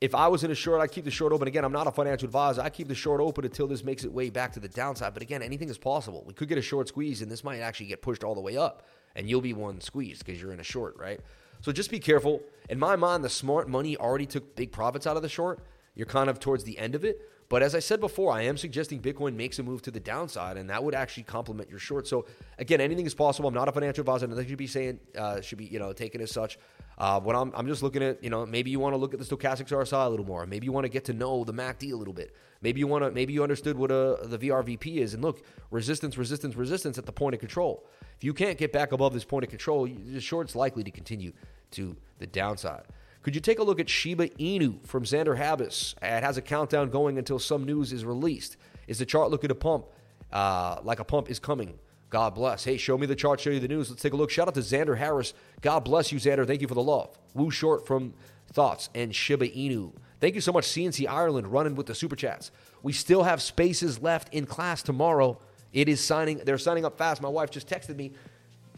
if 0.03 0.17
I 0.17 0.27
was 0.27 0.43
in 0.43 0.51
a 0.51 0.55
short, 0.57 0.81
I'd 0.81 0.91
keep 0.91 1.05
the 1.05 1.13
short 1.13 1.33
open. 1.33 1.47
Again, 1.47 1.65
I'm 1.65 1.71
not 1.71 1.87
a 1.87 1.93
financial 1.93 2.27
advisor. 2.27 2.61
I 2.61 2.71
keep 2.71 2.89
the 2.89 2.95
short 2.95 3.21
open 3.21 3.45
until 3.45 3.69
this 3.69 3.85
makes 3.85 4.03
it 4.03 4.13
way 4.13 4.31
back 4.31 4.53
to 4.55 4.61
the 4.61 4.67
downside. 4.69 5.15
But 5.15 5.23
again, 5.23 5.43
anything 5.43 5.69
is 5.69 5.79
possible. 5.79 6.25
We 6.27 6.35
could 6.35 6.49
get 6.49 6.59
a 6.59 6.63
short 6.63 6.89
squeeze, 6.89 7.23
and 7.23 7.31
this 7.31 7.45
might 7.45 7.61
actually 7.61 7.87
get 7.87 8.03
pushed 8.03 8.25
all 8.25 8.35
the 8.35 8.41
way 8.41 8.57
up, 8.57 8.89
and 9.15 9.31
you'll 9.31 9.41
be 9.41 9.53
one 9.53 9.81
squeezed 9.81 10.27
because 10.27 10.43
you're 10.43 10.53
in 10.53 10.59
a 10.59 10.65
short, 10.65 10.97
right? 10.99 11.21
So 11.61 11.71
just 11.71 11.89
be 11.89 12.01
careful. 12.01 12.43
In 12.69 12.81
my 12.81 12.97
mind, 12.97 13.23
the 13.23 13.31
smart 13.31 13.69
money 13.69 13.97
already 13.97 14.27
took 14.27 14.57
big 14.57 14.73
profits 14.73 15.07
out 15.07 15.15
of 15.15 15.23
the 15.23 15.29
short. 15.29 15.61
You're 15.95 16.07
kind 16.07 16.29
of 16.29 16.41
towards 16.41 16.65
the 16.65 16.77
end 16.79 16.97
of 16.97 17.05
it. 17.05 17.21
But 17.49 17.63
as 17.63 17.77
I 17.77 17.79
said 17.79 18.01
before, 18.01 18.33
I 18.33 18.43
am 18.43 18.57
suggesting 18.57 19.01
Bitcoin 19.01 19.37
makes 19.37 19.61
a 19.61 19.63
move 19.63 19.83
to 19.83 19.93
the 19.93 20.01
downside, 20.01 20.57
and 20.57 20.69
that 20.71 20.83
would 20.83 20.97
actually 20.97 21.25
complement 21.25 21.71
your 21.71 21.79
short. 21.79 22.09
So 22.09 22.25
again, 22.59 22.81
anything 22.81 23.07
is 23.07 23.15
possible. 23.15 23.49
I'm 23.49 23.55
not 23.55 23.69
a 23.69 23.73
financial 23.73 24.01
advisor. 24.01 24.27
Nothing 24.27 24.49
should 24.49 24.59
be 24.59 24.67
saying 24.67 24.99
uh, 25.17 25.43
should 25.43 25.59
be 25.59 25.67
you 25.67 25.79
know 25.79 25.93
taken 25.93 26.21
as 26.23 26.33
such. 26.33 26.59
Uh, 26.99 27.19
when 27.21 27.35
I'm, 27.35 27.53
I'm 27.55 27.67
just 27.67 27.83
looking 27.83 28.03
at 28.03 28.23
you 28.23 28.31
know 28.31 28.47
maybe 28.47 28.71
you 28.71 28.79
want 28.79 28.93
to 28.93 28.97
look 28.97 29.15
at 29.15 29.21
the 29.21 29.25
stochastics 29.25 29.69
RSI 29.69 30.07
a 30.07 30.09
little 30.09 30.27
more. 30.27 30.47
Maybe 30.47 30.67
you 30.67 30.73
want 30.73 30.85
to 30.85 30.91
get 30.91 31.05
to 31.07 31.13
know 31.13 31.45
the 31.45 31.55
MACD 31.55 31.93
a 31.93 31.97
little 31.97 32.15
bit. 32.15 32.35
Maybe 32.61 32.81
you 32.81 32.87
want 32.87 33.05
to 33.05 33.11
maybe 33.11 33.33
you 33.33 33.43
understood 33.43 33.77
what 33.77 33.91
a, 33.91 34.19
the 34.23 34.39
VRVP 34.39 34.97
is. 34.97 35.15
And 35.15 35.23
look, 35.23 35.43
resistance, 35.71 36.17
resistance, 36.17 36.55
resistance 36.55 36.99
at 36.99 37.07
the 37.07 37.13
point 37.13 37.35
of 37.35 37.41
control. 37.41 37.87
If 38.17 38.25
you 38.25 38.35
can't 38.35 38.59
get 38.59 38.73
back 38.73 38.93
above 38.93 39.15
this 39.15 39.25
point 39.25 39.45
of 39.45 39.51
control, 39.51 39.87
the 39.87 40.21
short's 40.21 40.55
likely 40.55 40.85
to 40.85 40.91
continue 40.91 41.33
to 41.73 41.97
the 42.19 42.27
downside. 42.27 42.85
Could 43.23 43.35
you 43.35 43.41
take 43.41 43.59
a 43.59 43.63
look 43.63 43.79
at 43.79 43.89
Shiba 43.89 44.29
Inu 44.31 44.85
from 44.87 45.05
Xander 45.05 45.39
Habis? 45.39 45.95
It 46.03 46.23
has 46.23 46.37
a 46.37 46.43
countdown 46.43 46.91
going 46.91 47.19
until 47.19 47.39
some 47.39 47.65
news 47.65 47.93
is 47.93 48.05
released. 48.05 48.57
Is 48.89 48.99
the 48.99 49.07
chart 49.07 49.31
looking 49.31 49.49
to 49.49 49.55
pump 49.55 49.87
uh, 50.33 50.81
like 50.83 50.99
a 50.99 51.05
pump 51.05 51.31
is 51.31 51.39
coming? 51.39 51.79
God 52.13 52.35
bless. 52.35 52.65
Hey, 52.65 52.77
show 52.77 52.99
me 52.99 53.07
the 53.07 53.17
chart, 53.17 53.41
show 53.41 53.49
you 53.49 53.59
the 53.59 53.67
news. 53.67 53.89
Let's 53.89 54.03
take 54.03 54.13
a 54.13 54.17
look. 54.17 54.31
Shout 54.31 54.47
out 54.47 54.53
to 54.53 54.61
Xander 54.61 54.99
Harris. 54.99 55.33
God 55.63 55.81
bless 55.81 56.13
you, 56.13 56.19
Xander. 56.19 56.47
Thank 56.47 56.61
you 56.61 56.69
for 56.69 56.75
the 56.75 56.83
love. 56.83 57.19
Woo 57.33 57.51
Short 57.51 57.87
from 57.87 58.13
Thoughts 58.53 58.91
and 58.95 59.15
Shiba 59.15 59.49
Inu. 59.49 59.93
Thank 60.21 60.35
you 60.35 60.43
so 60.43 60.53
much, 60.53 60.67
CNC 60.67 61.09
Ireland, 61.09 61.51
running 61.51 61.75
with 61.75 61.87
the 61.87 61.95
super 61.95 62.15
chats. 62.15 62.51
We 62.83 62.93
still 62.93 63.23
have 63.23 63.41
spaces 63.41 64.03
left 64.03 64.33
in 64.35 64.45
class 64.45 64.83
tomorrow. 64.83 65.39
It 65.73 65.89
is 65.89 66.05
signing. 66.05 66.37
They're 66.45 66.59
signing 66.59 66.85
up 66.85 66.99
fast. 66.99 67.23
My 67.23 67.31
wife 67.31 67.51
just 67.51 67.67
texted 67.67 67.97
me. 67.97 68.13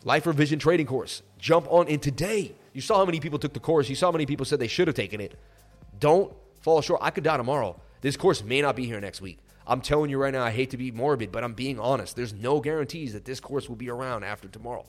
Lifer 0.04 0.32
Vision 0.32 0.60
trading 0.60 0.86
course. 0.86 1.22
Jump 1.36 1.66
on 1.70 1.88
in 1.88 1.98
today. 1.98 2.54
You 2.72 2.82
saw 2.82 2.98
how 2.98 3.04
many 3.04 3.18
people 3.18 3.40
took 3.40 3.52
the 3.52 3.58
course. 3.58 3.88
You 3.88 3.96
saw 3.96 4.06
how 4.06 4.12
many 4.12 4.26
people 4.26 4.46
said 4.46 4.60
they 4.60 4.68
should 4.68 4.86
have 4.86 4.94
taken 4.94 5.20
it. 5.20 5.36
Don't 5.98 6.32
fall 6.60 6.80
short. 6.82 7.00
I 7.02 7.10
could 7.10 7.24
die 7.24 7.36
tomorrow. 7.36 7.80
This 8.00 8.16
course 8.16 8.44
may 8.44 8.62
not 8.62 8.76
be 8.76 8.86
here 8.86 9.00
next 9.00 9.20
week. 9.20 9.38
I'm 9.66 9.80
telling 9.80 10.10
you 10.10 10.18
right 10.18 10.32
now, 10.32 10.44
I 10.44 10.50
hate 10.50 10.70
to 10.70 10.76
be 10.76 10.90
morbid, 10.90 11.32
but 11.32 11.42
I'm 11.42 11.54
being 11.54 11.80
honest. 11.80 12.16
There's 12.16 12.34
no 12.34 12.60
guarantees 12.60 13.12
that 13.14 13.24
this 13.24 13.40
course 13.40 13.68
will 13.68 13.76
be 13.76 13.88
around 13.88 14.24
after 14.24 14.48
tomorrow. 14.48 14.84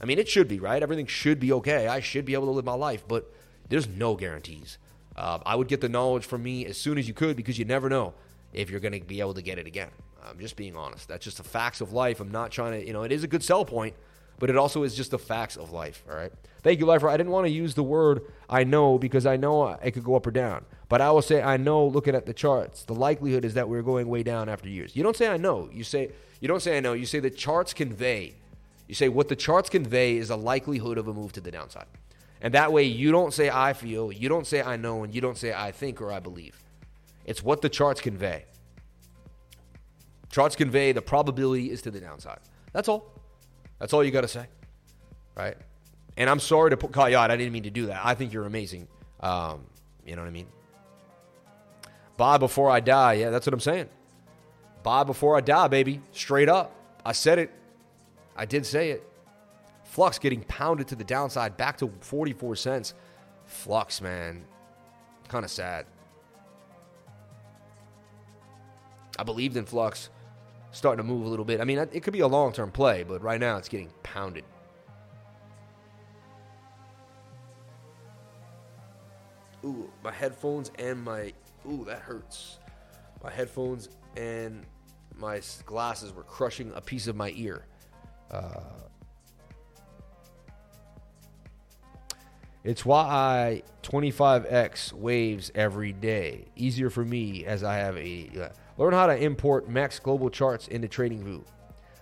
I 0.00 0.06
mean, 0.06 0.18
it 0.18 0.28
should 0.28 0.48
be, 0.48 0.60
right? 0.60 0.82
Everything 0.82 1.06
should 1.06 1.40
be 1.40 1.52
okay. 1.52 1.88
I 1.88 2.00
should 2.00 2.24
be 2.24 2.34
able 2.34 2.46
to 2.46 2.52
live 2.52 2.64
my 2.64 2.74
life, 2.74 3.04
but 3.06 3.32
there's 3.68 3.88
no 3.88 4.14
guarantees. 4.14 4.78
Uh, 5.16 5.38
I 5.44 5.56
would 5.56 5.68
get 5.68 5.80
the 5.80 5.88
knowledge 5.88 6.24
from 6.24 6.42
me 6.42 6.64
as 6.66 6.78
soon 6.78 6.96
as 6.96 7.06
you 7.08 7.14
could 7.14 7.36
because 7.36 7.58
you 7.58 7.64
never 7.64 7.88
know 7.88 8.14
if 8.52 8.70
you're 8.70 8.80
going 8.80 8.98
to 8.98 9.00
be 9.00 9.20
able 9.20 9.34
to 9.34 9.42
get 9.42 9.58
it 9.58 9.66
again. 9.66 9.90
I'm 10.28 10.38
just 10.38 10.56
being 10.56 10.76
honest. 10.76 11.08
That's 11.08 11.24
just 11.24 11.38
the 11.38 11.44
facts 11.44 11.80
of 11.80 11.92
life. 11.92 12.20
I'm 12.20 12.30
not 12.30 12.50
trying 12.50 12.80
to, 12.80 12.86
you 12.86 12.92
know, 12.92 13.02
it 13.02 13.12
is 13.12 13.24
a 13.24 13.28
good 13.28 13.42
sell 13.42 13.64
point, 13.64 13.94
but 14.38 14.48
it 14.48 14.56
also 14.56 14.82
is 14.82 14.94
just 14.94 15.10
the 15.10 15.18
facts 15.18 15.56
of 15.56 15.70
life. 15.72 16.04
All 16.08 16.16
right. 16.16 16.32
Thank 16.62 16.78
you, 16.78 16.86
Lifer. 16.86 17.08
I 17.08 17.16
didn't 17.16 17.32
want 17.32 17.46
to 17.46 17.52
use 17.52 17.74
the 17.74 17.82
word 17.82 18.22
I 18.48 18.64
know 18.64 18.98
because 18.98 19.26
I 19.26 19.36
know 19.36 19.68
it 19.68 19.92
could 19.92 20.04
go 20.04 20.14
up 20.14 20.26
or 20.26 20.30
down. 20.30 20.64
But 20.90 21.00
I 21.00 21.12
will 21.12 21.22
say 21.22 21.40
I 21.40 21.56
know 21.56 21.86
looking 21.86 22.16
at 22.16 22.26
the 22.26 22.34
charts, 22.34 22.82
the 22.82 22.94
likelihood 22.94 23.44
is 23.44 23.54
that 23.54 23.68
we're 23.68 23.80
going 23.80 24.08
way 24.08 24.24
down 24.24 24.48
after 24.48 24.68
years. 24.68 24.96
You 24.96 25.04
don't 25.04 25.16
say 25.16 25.28
I 25.28 25.36
know. 25.36 25.70
You 25.72 25.84
say 25.84 26.10
you 26.40 26.48
don't 26.48 26.60
say 26.60 26.76
I 26.76 26.80
know. 26.80 26.94
You 26.94 27.06
say 27.06 27.20
the 27.20 27.30
charts 27.30 27.72
convey. 27.72 28.34
You 28.88 28.96
say 28.96 29.08
what 29.08 29.28
the 29.28 29.36
charts 29.36 29.70
convey 29.70 30.16
is 30.16 30.30
a 30.30 30.36
likelihood 30.36 30.98
of 30.98 31.06
a 31.06 31.14
move 31.14 31.32
to 31.34 31.40
the 31.40 31.52
downside. 31.52 31.86
And 32.40 32.52
that 32.54 32.72
way 32.72 32.82
you 32.82 33.12
don't 33.12 33.32
say 33.32 33.48
I 33.48 33.72
feel, 33.72 34.10
you 34.10 34.28
don't 34.28 34.48
say 34.48 34.62
I 34.62 34.76
know, 34.76 35.04
and 35.04 35.14
you 35.14 35.20
don't 35.20 35.38
say 35.38 35.52
I 35.52 35.70
think 35.70 36.00
or 36.00 36.10
I 36.10 36.18
believe. 36.18 36.60
It's 37.24 37.40
what 37.40 37.62
the 37.62 37.68
charts 37.68 38.00
convey. 38.00 38.46
Charts 40.28 40.56
convey 40.56 40.90
the 40.90 41.02
probability 41.02 41.70
is 41.70 41.82
to 41.82 41.92
the 41.92 42.00
downside. 42.00 42.40
That's 42.72 42.88
all. 42.88 43.12
That's 43.78 43.92
all 43.92 44.02
you 44.02 44.10
got 44.10 44.22
to 44.22 44.28
say, 44.28 44.46
right? 45.36 45.56
And 46.16 46.28
I'm 46.28 46.40
sorry 46.40 46.70
to 46.70 46.76
put, 46.76 46.90
call 46.90 47.08
you 47.08 47.16
out. 47.16 47.30
I 47.30 47.36
didn't 47.36 47.52
mean 47.52 47.62
to 47.62 47.70
do 47.70 47.86
that. 47.86 48.04
I 48.04 48.14
think 48.14 48.32
you're 48.32 48.46
amazing. 48.46 48.88
Um, 49.20 49.66
you 50.04 50.16
know 50.16 50.22
what 50.22 50.28
I 50.28 50.32
mean? 50.32 50.48
Buy 52.20 52.36
before 52.36 52.68
I 52.68 52.80
die. 52.80 53.14
Yeah, 53.14 53.30
that's 53.30 53.46
what 53.46 53.54
I'm 53.54 53.60
saying. 53.60 53.88
Buy 54.82 55.04
before 55.04 55.38
I 55.38 55.40
die, 55.40 55.68
baby. 55.68 56.02
Straight 56.12 56.50
up. 56.50 56.70
I 57.02 57.12
said 57.12 57.38
it. 57.38 57.50
I 58.36 58.44
did 58.44 58.66
say 58.66 58.90
it. 58.90 59.10
Flux 59.84 60.18
getting 60.18 60.42
pounded 60.42 60.86
to 60.88 60.96
the 60.96 61.02
downside 61.02 61.56
back 61.56 61.78
to 61.78 61.90
44 62.00 62.56
cents. 62.56 62.92
Flux, 63.46 64.02
man. 64.02 64.44
Kind 65.28 65.46
of 65.46 65.50
sad. 65.50 65.86
I 69.18 69.22
believed 69.22 69.56
in 69.56 69.64
Flux 69.64 70.10
starting 70.72 71.02
to 71.02 71.10
move 71.10 71.24
a 71.24 71.28
little 71.30 71.46
bit. 71.46 71.58
I 71.58 71.64
mean, 71.64 71.78
it 71.78 72.02
could 72.02 72.12
be 72.12 72.20
a 72.20 72.28
long 72.28 72.52
term 72.52 72.70
play, 72.70 73.02
but 73.02 73.22
right 73.22 73.40
now 73.40 73.56
it's 73.56 73.70
getting 73.70 73.88
pounded. 74.02 74.44
Ooh, 79.64 79.90
my 80.04 80.12
headphones 80.12 80.70
and 80.78 81.02
my. 81.02 81.32
Ooh, 81.68 81.84
that 81.86 81.98
hurts. 82.00 82.58
My 83.22 83.30
headphones 83.30 83.88
and 84.16 84.64
my 85.16 85.40
glasses 85.66 86.12
were 86.12 86.22
crushing 86.22 86.72
a 86.74 86.80
piece 86.80 87.06
of 87.06 87.16
my 87.16 87.32
ear. 87.36 87.66
Uh, 88.30 88.60
it's 92.62 92.84
why 92.84 93.02
I 93.02 93.62
25x 93.82 94.92
waves 94.92 95.50
every 95.54 95.92
day. 95.92 96.46
Easier 96.56 96.90
for 96.90 97.04
me 97.04 97.44
as 97.44 97.64
I 97.64 97.76
have 97.76 97.96
a. 97.96 98.30
Uh, 98.40 98.48
Learn 98.80 98.94
how 98.94 99.06
to 99.08 99.14
import 99.14 99.68
max 99.68 99.98
global 99.98 100.30
charts 100.30 100.66
into 100.66 100.88
TradingView. 100.88 101.44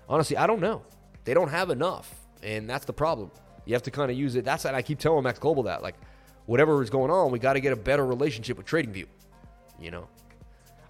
Honestly, 0.09 0.37
I 0.37 0.47
don't 0.47 0.61
know. 0.61 0.83
They 1.25 1.35
don't 1.35 1.49
have 1.49 1.71
enough, 1.71 2.15
and 2.41 2.71
that's 2.71 2.85
the 2.85 2.93
problem. 2.93 3.33
You 3.65 3.75
have 3.75 3.83
to 3.83 3.91
kind 3.91 4.13
of 4.13 4.17
use 4.17 4.37
it. 4.37 4.45
That's 4.45 4.63
what 4.63 4.77
I 4.77 4.83
keep 4.83 5.01
telling 5.01 5.25
Max 5.25 5.41
Global 5.41 5.65
that. 5.65 5.83
Like, 5.83 5.97
whatever 6.47 6.81
is 6.81 6.89
going 6.89 7.11
on, 7.11 7.33
we 7.33 7.41
got 7.41 7.55
to 7.55 7.61
get 7.61 7.73
a 7.73 7.77
better 7.77 8.07
relationship 8.07 8.57
with 8.57 8.67
TradingView. 8.67 9.07
You 9.81 9.91
know? 9.91 10.09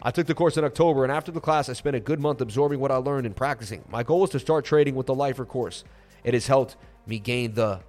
I 0.01 0.11
took 0.13 0.27
the 0.27 0.35
course 0.35 0.57
in 0.57 0.65
October, 0.65 1.03
and 1.03 1.13
after 1.13 1.33
the 1.33 1.41
class, 1.41 1.69
I 1.69 1.73
spent 1.73 1.97
a 1.97 2.01
good 2.01 2.21
month 2.21 2.41
absorbing 2.41 2.79
what 2.79 2.93
I 2.93 2.97
learned 2.97 3.27
and 3.27 3.35
practicing. 3.35 3.85
My 3.89 4.05
goal 4.05 4.25
is 4.25 4.31
to 4.31 4.39
start 4.39 4.65
trading 4.65 4.95
with 4.95 5.07
the 5.07 5.15
Lifer 5.15 5.45
course. 5.45 5.83
It 6.23 6.35
has 6.35 6.47
helped 6.47 6.77
me 7.07 7.19
gain 7.19 7.55
the 7.55 7.81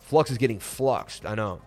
flux 0.00 0.30
is 0.30 0.38
getting 0.38 0.58
fluxed. 0.58 1.26
I 1.26 1.34
know. 1.34 1.60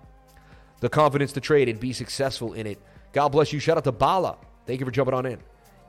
The 0.79 0.89
confidence 0.89 1.31
to 1.33 1.41
trade 1.41 1.69
and 1.69 1.79
be 1.79 1.93
successful 1.93 2.53
in 2.53 2.65
it. 2.65 2.79
God 3.13 3.29
bless 3.29 3.53
you. 3.53 3.59
Shout 3.59 3.77
out 3.77 3.83
to 3.83 3.91
Bala. 3.91 4.37
Thank 4.65 4.79
you 4.79 4.85
for 4.85 4.91
jumping 4.91 5.13
on 5.13 5.25
in. 5.25 5.39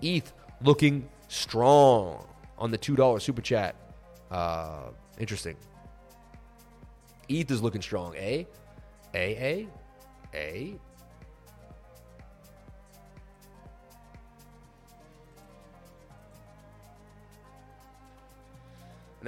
ETH 0.03 0.33
looking 0.63 1.09
strong 1.29 2.27
on 2.59 2.71
the 2.71 2.79
$2 2.79 3.21
super 3.21 3.43
chat. 3.43 3.75
Uh, 4.31 4.91
interesting. 5.19 5.57
ETH 7.29 7.51
is 7.51 7.63
looking 7.63 7.83
strong. 7.83 8.15
A? 8.17 8.47
A? 9.15 9.19
A? 9.37 9.69
A. 10.35 10.79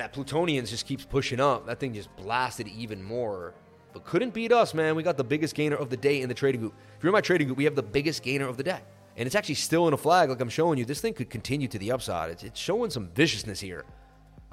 that 0.00 0.12
Plutonians 0.12 0.70
just 0.70 0.86
keeps 0.86 1.04
pushing 1.04 1.40
up. 1.40 1.66
That 1.66 1.78
thing 1.78 1.94
just 1.94 2.14
blasted 2.16 2.66
even 2.68 3.02
more. 3.02 3.54
But 3.92 4.04
couldn't 4.04 4.32
beat 4.32 4.52
us, 4.52 4.72
man. 4.72 4.94
We 4.94 5.02
got 5.02 5.16
the 5.16 5.24
biggest 5.24 5.54
gainer 5.54 5.76
of 5.76 5.90
the 5.90 5.96
day 5.96 6.22
in 6.22 6.28
the 6.28 6.34
trading 6.34 6.60
group. 6.60 6.74
If 6.96 7.02
you're 7.02 7.10
in 7.10 7.12
my 7.12 7.20
trading 7.20 7.48
group, 7.48 7.58
we 7.58 7.64
have 7.64 7.74
the 7.74 7.82
biggest 7.82 8.22
gainer 8.22 8.46
of 8.46 8.56
the 8.56 8.62
day. 8.62 8.80
And 9.16 9.26
it's 9.26 9.34
actually 9.34 9.56
still 9.56 9.88
in 9.88 9.94
a 9.94 9.96
flag, 9.96 10.30
like 10.30 10.40
I'm 10.40 10.48
showing 10.48 10.78
you. 10.78 10.84
This 10.84 11.00
thing 11.00 11.12
could 11.12 11.28
continue 11.28 11.68
to 11.68 11.78
the 11.78 11.92
upside. 11.92 12.30
It's, 12.30 12.44
it's 12.44 12.60
showing 12.60 12.90
some 12.90 13.08
viciousness 13.08 13.60
here. 13.60 13.84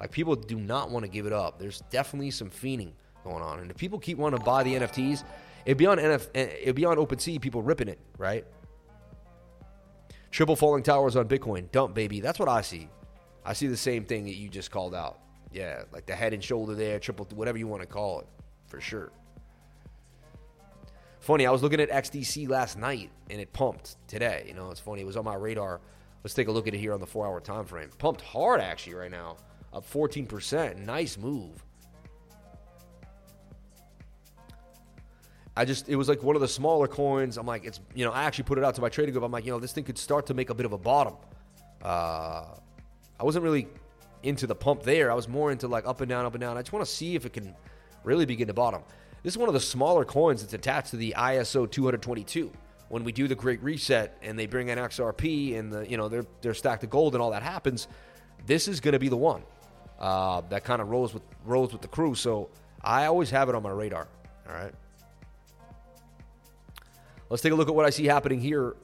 Like 0.00 0.10
people 0.10 0.34
do 0.34 0.56
not 0.56 0.90
want 0.90 1.04
to 1.04 1.08
give 1.08 1.26
it 1.26 1.32
up. 1.32 1.58
There's 1.58 1.80
definitely 1.90 2.30
some 2.30 2.50
fiending 2.50 2.92
going 3.24 3.42
on. 3.42 3.60
And 3.60 3.70
if 3.70 3.76
people 3.76 3.98
keep 3.98 4.18
wanting 4.18 4.38
to 4.38 4.44
buy 4.44 4.62
the 4.64 4.74
NFTs, 4.74 5.24
it'd 5.64 5.78
be 5.78 5.86
on 5.86 5.98
NF, 5.98 6.28
eh, 6.34 6.48
it'd 6.62 6.76
be 6.76 6.84
on 6.84 6.96
OpenSea, 6.96 7.40
people 7.40 7.62
ripping 7.62 7.88
it, 7.88 7.98
right? 8.18 8.44
Triple 10.30 10.56
falling 10.56 10.82
towers 10.82 11.16
on 11.16 11.26
Bitcoin. 11.28 11.70
Dump, 11.70 11.94
baby. 11.94 12.20
That's 12.20 12.38
what 12.38 12.48
I 12.48 12.60
see. 12.60 12.88
I 13.44 13.54
see 13.54 13.66
the 13.66 13.76
same 13.76 14.04
thing 14.04 14.24
that 14.24 14.34
you 14.34 14.48
just 14.48 14.70
called 14.70 14.94
out. 14.94 15.20
Yeah, 15.52 15.82
like 15.92 16.06
the 16.06 16.14
head 16.14 16.34
and 16.34 16.42
shoulder 16.42 16.74
there, 16.74 16.98
triple, 16.98 17.26
whatever 17.34 17.58
you 17.58 17.66
want 17.66 17.82
to 17.82 17.88
call 17.88 18.20
it, 18.20 18.26
for 18.66 18.80
sure. 18.80 19.10
Funny, 21.20 21.46
I 21.46 21.50
was 21.50 21.62
looking 21.62 21.80
at 21.80 21.90
XDC 21.90 22.48
last 22.48 22.78
night 22.78 23.10
and 23.28 23.40
it 23.40 23.52
pumped 23.52 23.96
today. 24.06 24.44
You 24.46 24.54
know, 24.54 24.70
it's 24.70 24.80
funny. 24.80 25.02
It 25.02 25.06
was 25.06 25.16
on 25.16 25.24
my 25.24 25.34
radar. 25.34 25.80
Let's 26.22 26.34
take 26.34 26.48
a 26.48 26.52
look 26.52 26.68
at 26.68 26.74
it 26.74 26.78
here 26.78 26.92
on 26.92 27.00
the 27.00 27.06
four 27.06 27.26
hour 27.26 27.40
time 27.40 27.64
frame. 27.64 27.90
Pumped 27.98 28.20
hard 28.20 28.60
actually 28.60 28.94
right 28.94 29.10
now, 29.10 29.36
up 29.72 29.90
14%. 29.90 30.84
Nice 30.84 31.18
move. 31.18 31.64
I 35.56 35.64
just, 35.64 35.88
it 35.88 35.96
was 35.96 36.08
like 36.08 36.22
one 36.22 36.36
of 36.36 36.40
the 36.40 36.48
smaller 36.48 36.86
coins. 36.86 37.36
I'm 37.36 37.46
like, 37.46 37.64
it's, 37.64 37.80
you 37.92 38.04
know, 38.04 38.12
I 38.12 38.22
actually 38.22 38.44
put 38.44 38.58
it 38.58 38.64
out 38.64 38.76
to 38.76 38.80
my 38.80 38.88
trading 38.88 39.12
group. 39.12 39.24
I'm 39.24 39.32
like, 39.32 39.44
you 39.44 39.50
know, 39.50 39.58
this 39.58 39.72
thing 39.72 39.82
could 39.82 39.98
start 39.98 40.26
to 40.26 40.34
make 40.34 40.50
a 40.50 40.54
bit 40.54 40.66
of 40.66 40.72
a 40.72 40.78
bottom. 40.78 41.14
Uh, 41.82 42.44
I 43.18 43.24
wasn't 43.24 43.42
really 43.42 43.66
into 44.22 44.46
the 44.46 44.54
pump 44.54 44.82
there. 44.82 45.10
I 45.10 45.14
was 45.14 45.28
more 45.28 45.50
into 45.52 45.68
like 45.68 45.86
up 45.86 46.00
and 46.00 46.08
down, 46.08 46.24
up 46.24 46.34
and 46.34 46.40
down. 46.40 46.56
I 46.56 46.62
just 46.62 46.72
want 46.72 46.84
to 46.84 46.90
see 46.90 47.14
if 47.14 47.26
it 47.26 47.32
can 47.32 47.54
really 48.04 48.26
begin 48.26 48.48
to 48.48 48.54
bottom. 48.54 48.82
This 49.22 49.34
is 49.34 49.38
one 49.38 49.48
of 49.48 49.54
the 49.54 49.60
smaller 49.60 50.04
coins 50.04 50.42
that's 50.42 50.54
attached 50.54 50.90
to 50.90 50.96
the 50.96 51.14
ISO 51.16 51.70
222. 51.70 52.52
When 52.88 53.04
we 53.04 53.12
do 53.12 53.28
the 53.28 53.34
Great 53.34 53.62
Reset 53.62 54.16
and 54.22 54.38
they 54.38 54.46
bring 54.46 54.68
in 54.68 54.78
XRP 54.78 55.58
and 55.58 55.70
the 55.70 55.88
you 55.88 55.98
know 55.98 56.08
they're 56.08 56.24
they're 56.40 56.54
stacked 56.54 56.80
to 56.80 56.86
gold 56.86 57.14
and 57.14 57.22
all 57.22 57.32
that 57.32 57.42
happens, 57.42 57.86
this 58.46 58.66
is 58.66 58.80
going 58.80 58.92
to 58.92 58.98
be 58.98 59.08
the 59.08 59.16
one 59.16 59.42
uh, 59.98 60.40
that 60.48 60.64
kind 60.64 60.80
of 60.80 60.88
rolls 60.88 61.12
with 61.12 61.22
rolls 61.44 61.72
with 61.72 61.82
the 61.82 61.88
crew. 61.88 62.14
So 62.14 62.48
I 62.82 63.06
always 63.06 63.30
have 63.30 63.48
it 63.48 63.54
on 63.54 63.62
my 63.62 63.70
radar. 63.70 64.08
All 64.48 64.54
right. 64.54 64.72
Let's 67.28 67.42
take 67.42 67.52
a 67.52 67.56
look 67.56 67.68
at 67.68 67.74
what 67.74 67.84
I 67.84 67.90
see 67.90 68.06
happening 68.06 68.40
here 68.40 68.74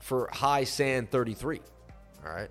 for 0.00 0.28
high 0.32 0.64
sand 0.64 1.10
33. 1.10 1.60
All 2.24 2.32
right. 2.32 2.48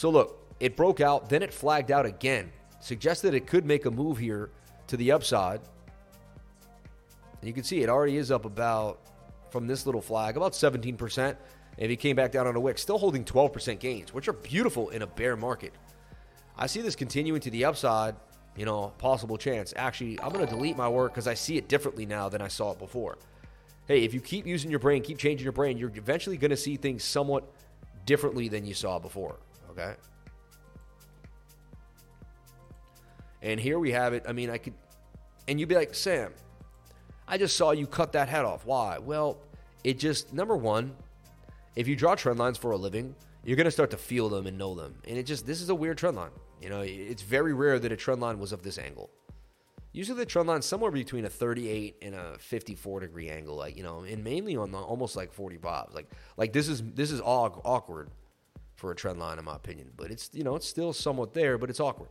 So 0.00 0.08
look, 0.08 0.38
it 0.60 0.78
broke 0.78 1.02
out, 1.02 1.28
then 1.28 1.42
it 1.42 1.52
flagged 1.52 1.90
out 1.90 2.06
again. 2.06 2.50
Suggested 2.80 3.34
it 3.34 3.46
could 3.46 3.66
make 3.66 3.84
a 3.84 3.90
move 3.90 4.16
here 4.16 4.48
to 4.86 4.96
the 4.96 5.12
upside. 5.12 5.60
And 7.38 7.46
you 7.46 7.52
can 7.52 7.64
see 7.64 7.82
it 7.82 7.90
already 7.90 8.16
is 8.16 8.30
up 8.30 8.46
about, 8.46 8.98
from 9.50 9.66
this 9.66 9.84
little 9.84 10.00
flag, 10.00 10.38
about 10.38 10.52
17%. 10.52 11.36
And 11.76 11.90
he 11.90 11.96
came 11.96 12.16
back 12.16 12.32
down 12.32 12.46
on 12.46 12.56
a 12.56 12.60
wick, 12.60 12.78
still 12.78 12.96
holding 12.96 13.26
12% 13.26 13.78
gains, 13.78 14.14
which 14.14 14.26
are 14.26 14.32
beautiful 14.32 14.88
in 14.88 15.02
a 15.02 15.06
bear 15.06 15.36
market. 15.36 15.74
I 16.56 16.66
see 16.66 16.80
this 16.80 16.96
continuing 16.96 17.42
to 17.42 17.50
the 17.50 17.66
upside, 17.66 18.16
you 18.56 18.64
know, 18.64 18.94
possible 18.96 19.36
chance. 19.36 19.74
Actually, 19.76 20.18
I'm 20.22 20.32
going 20.32 20.46
to 20.46 20.50
delete 20.50 20.78
my 20.78 20.88
work 20.88 21.12
because 21.12 21.26
I 21.26 21.34
see 21.34 21.58
it 21.58 21.68
differently 21.68 22.06
now 22.06 22.30
than 22.30 22.40
I 22.40 22.48
saw 22.48 22.72
it 22.72 22.78
before. 22.78 23.18
Hey, 23.86 24.02
if 24.04 24.14
you 24.14 24.22
keep 24.22 24.46
using 24.46 24.70
your 24.70 24.80
brain, 24.80 25.02
keep 25.02 25.18
changing 25.18 25.44
your 25.44 25.52
brain, 25.52 25.76
you're 25.76 25.92
eventually 25.94 26.38
going 26.38 26.52
to 26.52 26.56
see 26.56 26.76
things 26.76 27.04
somewhat 27.04 27.44
differently 28.06 28.48
than 28.48 28.64
you 28.64 28.72
saw 28.72 28.98
before. 28.98 29.36
Okay. 29.70 29.94
And 33.42 33.58
here 33.58 33.78
we 33.78 33.92
have 33.92 34.12
it. 34.12 34.24
I 34.28 34.32
mean, 34.32 34.50
I 34.50 34.58
could, 34.58 34.74
and 35.48 35.58
you'd 35.58 35.68
be 35.68 35.74
like, 35.74 35.94
Sam, 35.94 36.32
I 37.26 37.38
just 37.38 37.56
saw 37.56 37.70
you 37.70 37.86
cut 37.86 38.12
that 38.12 38.28
head 38.28 38.44
off. 38.44 38.66
Why? 38.66 38.98
Well, 38.98 39.38
it 39.84 39.98
just, 39.98 40.34
number 40.34 40.56
one, 40.56 40.94
if 41.76 41.88
you 41.88 41.96
draw 41.96 42.14
trend 42.14 42.38
lines 42.38 42.58
for 42.58 42.72
a 42.72 42.76
living, 42.76 43.14
you're 43.44 43.56
going 43.56 43.66
to 43.66 43.70
start 43.70 43.90
to 43.92 43.96
feel 43.96 44.28
them 44.28 44.46
and 44.46 44.58
know 44.58 44.74
them. 44.74 44.94
And 45.08 45.16
it 45.16 45.24
just, 45.24 45.46
this 45.46 45.62
is 45.62 45.70
a 45.70 45.74
weird 45.74 45.96
trend 45.96 46.16
line. 46.16 46.32
You 46.60 46.68
know, 46.68 46.82
it's 46.82 47.22
very 47.22 47.54
rare 47.54 47.78
that 47.78 47.90
a 47.90 47.96
trend 47.96 48.20
line 48.20 48.38
was 48.38 48.52
of 48.52 48.62
this 48.62 48.76
angle. 48.76 49.10
Usually 49.92 50.18
the 50.18 50.26
trend 50.26 50.48
line's 50.48 50.66
somewhere 50.66 50.90
between 50.90 51.24
a 51.24 51.30
38 51.30 51.96
and 52.02 52.14
a 52.14 52.36
54 52.38 53.00
degree 53.00 53.30
angle, 53.30 53.56
like, 53.56 53.76
you 53.76 53.82
know, 53.82 54.00
and 54.00 54.22
mainly 54.22 54.56
on 54.56 54.70
the 54.70 54.78
almost 54.78 55.16
like 55.16 55.32
45. 55.32 55.88
Like, 55.94 56.10
like 56.36 56.52
this 56.52 56.68
is, 56.68 56.82
this 56.94 57.10
is 57.10 57.20
awkward 57.24 58.10
for 58.80 58.90
a 58.90 58.96
trend 58.96 59.18
line, 59.18 59.38
in 59.38 59.44
my 59.44 59.54
opinion. 59.54 59.90
But 59.96 60.10
it's, 60.10 60.30
you 60.32 60.42
know, 60.42 60.56
it's 60.56 60.66
still 60.66 60.92
somewhat 60.92 61.34
there, 61.34 61.58
but 61.58 61.70
it's 61.70 61.80
awkward 61.80 62.08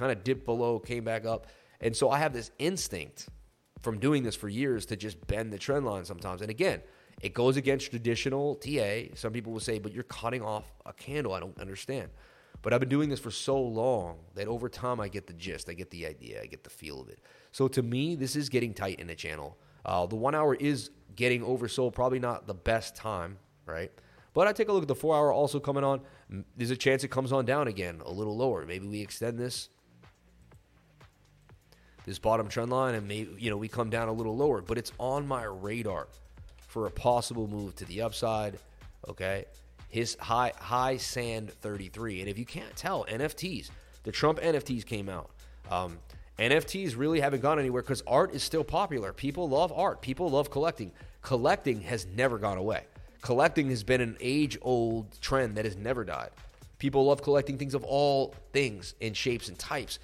kind 0.00 0.10
of 0.10 0.24
dipped 0.24 0.46
below, 0.46 0.78
came 0.78 1.04
back 1.04 1.26
up. 1.26 1.46
And 1.82 1.94
so 1.94 2.10
I 2.10 2.18
have 2.18 2.32
this 2.32 2.50
instinct 2.58 3.28
from 3.82 3.98
doing 3.98 4.22
this 4.22 4.34
for 4.34 4.48
years 4.48 4.86
to 4.86 4.96
just 4.96 5.24
bend 5.26 5.52
the 5.52 5.58
trend 5.58 5.84
line 5.84 6.06
sometimes. 6.06 6.40
And 6.40 6.50
again, 6.50 6.80
it 7.20 7.34
goes 7.34 7.58
against 7.58 7.90
traditional 7.90 8.54
TA. 8.56 9.14
Some 9.14 9.32
people 9.32 9.52
will 9.52 9.60
say, 9.60 9.78
but 9.78 9.92
you're 9.92 10.04
cutting 10.04 10.42
off 10.42 10.72
a 10.86 10.94
candle. 10.94 11.34
I 11.34 11.40
don't 11.40 11.58
understand. 11.60 12.08
But 12.62 12.72
I've 12.72 12.80
been 12.80 12.88
doing 12.88 13.10
this 13.10 13.20
for 13.20 13.30
so 13.30 13.60
long 13.60 14.18
that 14.34 14.48
over 14.48 14.70
time 14.70 15.00
I 15.00 15.08
get 15.08 15.26
the 15.26 15.34
gist, 15.34 15.68
I 15.68 15.74
get 15.74 15.90
the 15.90 16.06
idea, 16.06 16.42
I 16.42 16.46
get 16.46 16.64
the 16.64 16.70
feel 16.70 17.00
of 17.00 17.10
it. 17.10 17.20
So 17.52 17.68
to 17.68 17.82
me, 17.82 18.16
this 18.16 18.36
is 18.36 18.48
getting 18.48 18.72
tight 18.72 19.00
in 19.00 19.06
the 19.06 19.14
channel. 19.14 19.58
Uh, 19.84 20.06
the 20.06 20.16
one 20.16 20.34
hour 20.34 20.54
is 20.54 20.90
getting 21.14 21.42
oversold, 21.42 21.94
probably 21.94 22.18
not 22.18 22.46
the 22.46 22.54
best 22.54 22.96
time, 22.96 23.38
right? 23.66 23.92
But 24.32 24.46
I 24.46 24.52
take 24.52 24.68
a 24.68 24.72
look 24.72 24.82
at 24.82 24.88
the 24.88 24.94
four 24.94 25.16
hour 25.16 25.32
also 25.32 25.58
coming 25.58 25.84
on. 25.84 26.00
There's 26.56 26.70
a 26.70 26.76
chance 26.76 27.02
it 27.02 27.08
comes 27.08 27.32
on 27.32 27.44
down 27.44 27.68
again, 27.68 28.00
a 28.04 28.12
little 28.12 28.36
lower. 28.36 28.64
Maybe 28.64 28.86
we 28.86 29.00
extend 29.00 29.38
this 29.38 29.68
this 32.06 32.18
bottom 32.18 32.48
trend 32.48 32.70
line 32.70 32.94
and 32.94 33.06
maybe 33.06 33.30
you 33.38 33.50
know 33.50 33.56
we 33.56 33.68
come 33.68 33.90
down 33.90 34.08
a 34.08 34.12
little 34.12 34.34
lower 34.34 34.62
but 34.62 34.78
it's 34.78 34.90
on 34.98 35.26
my 35.28 35.44
radar 35.44 36.08
for 36.66 36.86
a 36.86 36.90
possible 36.90 37.46
move 37.46 37.76
to 37.76 37.84
the 37.84 38.00
upside 38.00 38.58
okay? 39.08 39.44
His 39.90 40.16
high 40.16 40.52
high 40.58 40.96
sand 40.96 41.50
33 41.50 42.20
and 42.20 42.28
if 42.28 42.38
you 42.38 42.46
can't 42.46 42.74
tell 42.74 43.04
nfts 43.04 43.70
the 44.02 44.10
trump 44.10 44.40
nfts 44.40 44.84
came 44.84 45.08
out. 45.08 45.30
Um, 45.70 45.98
nfts 46.38 46.96
really 46.96 47.20
haven't 47.20 47.42
gone 47.42 47.58
anywhere 47.58 47.82
because 47.82 48.02
art 48.06 48.34
is 48.34 48.42
still 48.42 48.64
popular. 48.64 49.12
People 49.12 49.48
love 49.48 49.72
art. 49.72 50.00
People 50.00 50.30
love 50.30 50.50
collecting. 50.50 50.90
Collecting 51.22 51.82
has 51.82 52.06
never 52.06 52.38
gone 52.38 52.56
away 52.56 52.84
collecting 53.20 53.70
has 53.70 53.82
been 53.82 54.00
an 54.00 54.16
age 54.20 54.58
old 54.62 55.20
trend 55.20 55.56
that 55.56 55.64
has 55.64 55.76
never 55.76 56.04
died 56.04 56.30
people 56.78 57.04
love 57.06 57.22
collecting 57.22 57.58
things 57.58 57.74
of 57.74 57.84
all 57.84 58.34
things 58.52 58.94
in 59.00 59.12
shapes 59.14 59.48
and 59.48 59.58
types 59.58 59.98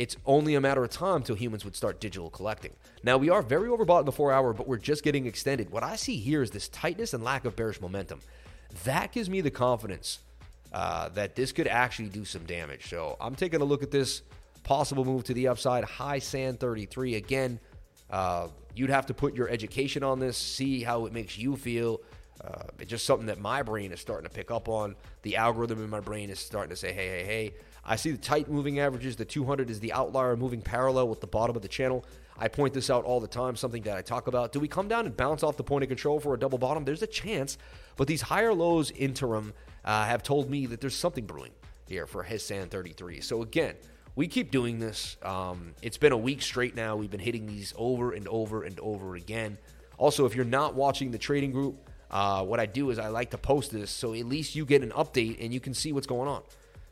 it's 0.00 0.16
only 0.24 0.54
a 0.54 0.62
matter 0.62 0.82
of 0.82 0.88
time 0.88 1.22
till 1.22 1.36
humans 1.36 1.62
would 1.66 1.76
start 1.76 2.00
digital 2.00 2.30
collecting. 2.30 2.72
Now, 3.02 3.18
we 3.18 3.28
are 3.28 3.42
very 3.42 3.68
overbought 3.68 4.00
in 4.00 4.06
the 4.06 4.12
four 4.12 4.32
hour, 4.32 4.54
but 4.54 4.66
we're 4.66 4.78
just 4.78 5.02
getting 5.02 5.26
extended. 5.26 5.68
What 5.68 5.82
I 5.82 5.96
see 5.96 6.16
here 6.16 6.40
is 6.40 6.50
this 6.50 6.68
tightness 6.68 7.12
and 7.12 7.22
lack 7.22 7.44
of 7.44 7.54
bearish 7.54 7.82
momentum. 7.82 8.20
That 8.84 9.12
gives 9.12 9.28
me 9.28 9.42
the 9.42 9.50
confidence 9.50 10.20
uh, 10.72 11.10
that 11.10 11.36
this 11.36 11.52
could 11.52 11.66
actually 11.66 12.08
do 12.08 12.24
some 12.24 12.44
damage. 12.44 12.88
So 12.88 13.18
I'm 13.20 13.34
taking 13.34 13.60
a 13.60 13.64
look 13.64 13.82
at 13.82 13.90
this 13.90 14.22
possible 14.62 15.04
move 15.04 15.24
to 15.24 15.34
the 15.34 15.48
upside. 15.48 15.84
High 15.84 16.20
sand 16.20 16.60
33. 16.60 17.16
Again, 17.16 17.60
uh, 18.08 18.48
you'd 18.74 18.88
have 18.88 19.04
to 19.04 19.12
put 19.12 19.34
your 19.34 19.50
education 19.50 20.02
on 20.02 20.18
this, 20.18 20.38
see 20.38 20.82
how 20.82 21.04
it 21.04 21.12
makes 21.12 21.36
you 21.36 21.56
feel. 21.56 22.00
Uh, 22.42 22.62
it's 22.78 22.90
just 22.90 23.04
something 23.04 23.26
that 23.26 23.38
my 23.38 23.62
brain 23.62 23.92
is 23.92 24.00
starting 24.00 24.28
to 24.28 24.34
pick 24.34 24.50
up 24.50 24.68
on. 24.68 24.96
The 25.22 25.36
algorithm 25.36 25.82
in 25.82 25.90
my 25.90 26.00
brain 26.00 26.30
is 26.30 26.38
starting 26.38 26.70
to 26.70 26.76
say, 26.76 26.92
hey, 26.92 27.08
hey, 27.08 27.24
hey, 27.24 27.54
I 27.84 27.96
see 27.96 28.10
the 28.10 28.18
tight 28.18 28.50
moving 28.50 28.78
averages. 28.78 29.16
The 29.16 29.24
200 29.24 29.70
is 29.70 29.80
the 29.80 29.92
outlier 29.92 30.36
moving 30.36 30.62
parallel 30.62 31.08
with 31.08 31.20
the 31.20 31.26
bottom 31.26 31.56
of 31.56 31.62
the 31.62 31.68
channel. 31.68 32.04
I 32.38 32.48
point 32.48 32.72
this 32.72 32.88
out 32.88 33.04
all 33.04 33.20
the 33.20 33.28
time, 33.28 33.56
something 33.56 33.82
that 33.82 33.96
I 33.96 34.02
talk 34.02 34.26
about. 34.26 34.52
Do 34.52 34.60
we 34.60 34.68
come 34.68 34.88
down 34.88 35.04
and 35.04 35.14
bounce 35.14 35.42
off 35.42 35.58
the 35.58 35.64
point 35.64 35.82
of 35.82 35.88
control 35.88 36.18
for 36.20 36.32
a 36.32 36.38
double 36.38 36.56
bottom? 36.56 36.84
There's 36.84 37.02
a 37.02 37.06
chance, 37.06 37.58
but 37.96 38.08
these 38.08 38.22
higher 38.22 38.54
lows 38.54 38.90
interim 38.92 39.52
uh, 39.84 40.06
have 40.06 40.22
told 40.22 40.48
me 40.48 40.64
that 40.66 40.80
there's 40.80 40.96
something 40.96 41.26
brewing 41.26 41.52
here 41.86 42.06
for 42.06 42.22
his 42.22 42.42
Sand 42.42 42.70
33. 42.70 43.20
So 43.20 43.42
again, 43.42 43.74
we 44.16 44.26
keep 44.26 44.50
doing 44.50 44.78
this. 44.78 45.18
Um, 45.22 45.74
it's 45.82 45.98
been 45.98 46.12
a 46.12 46.18
week 46.18 46.40
straight 46.40 46.74
now. 46.74 46.96
We've 46.96 47.10
been 47.10 47.20
hitting 47.20 47.46
these 47.46 47.74
over 47.76 48.12
and 48.12 48.26
over 48.28 48.62
and 48.62 48.78
over 48.80 49.16
again. 49.16 49.58
Also, 49.98 50.24
if 50.24 50.34
you're 50.34 50.46
not 50.46 50.74
watching 50.74 51.10
the 51.10 51.18
trading 51.18 51.52
group, 51.52 51.89
uh, 52.10 52.44
what 52.44 52.60
I 52.60 52.66
do 52.66 52.90
is 52.90 52.98
I 52.98 53.08
like 53.08 53.30
to 53.30 53.38
post 53.38 53.70
this 53.70 53.90
so 53.90 54.14
at 54.14 54.26
least 54.26 54.54
you 54.54 54.64
get 54.64 54.82
an 54.82 54.90
update 54.90 55.36
and 55.40 55.52
you 55.52 55.60
can 55.60 55.74
see 55.74 55.92
what's 55.92 56.06
going 56.06 56.28
on. 56.28 56.42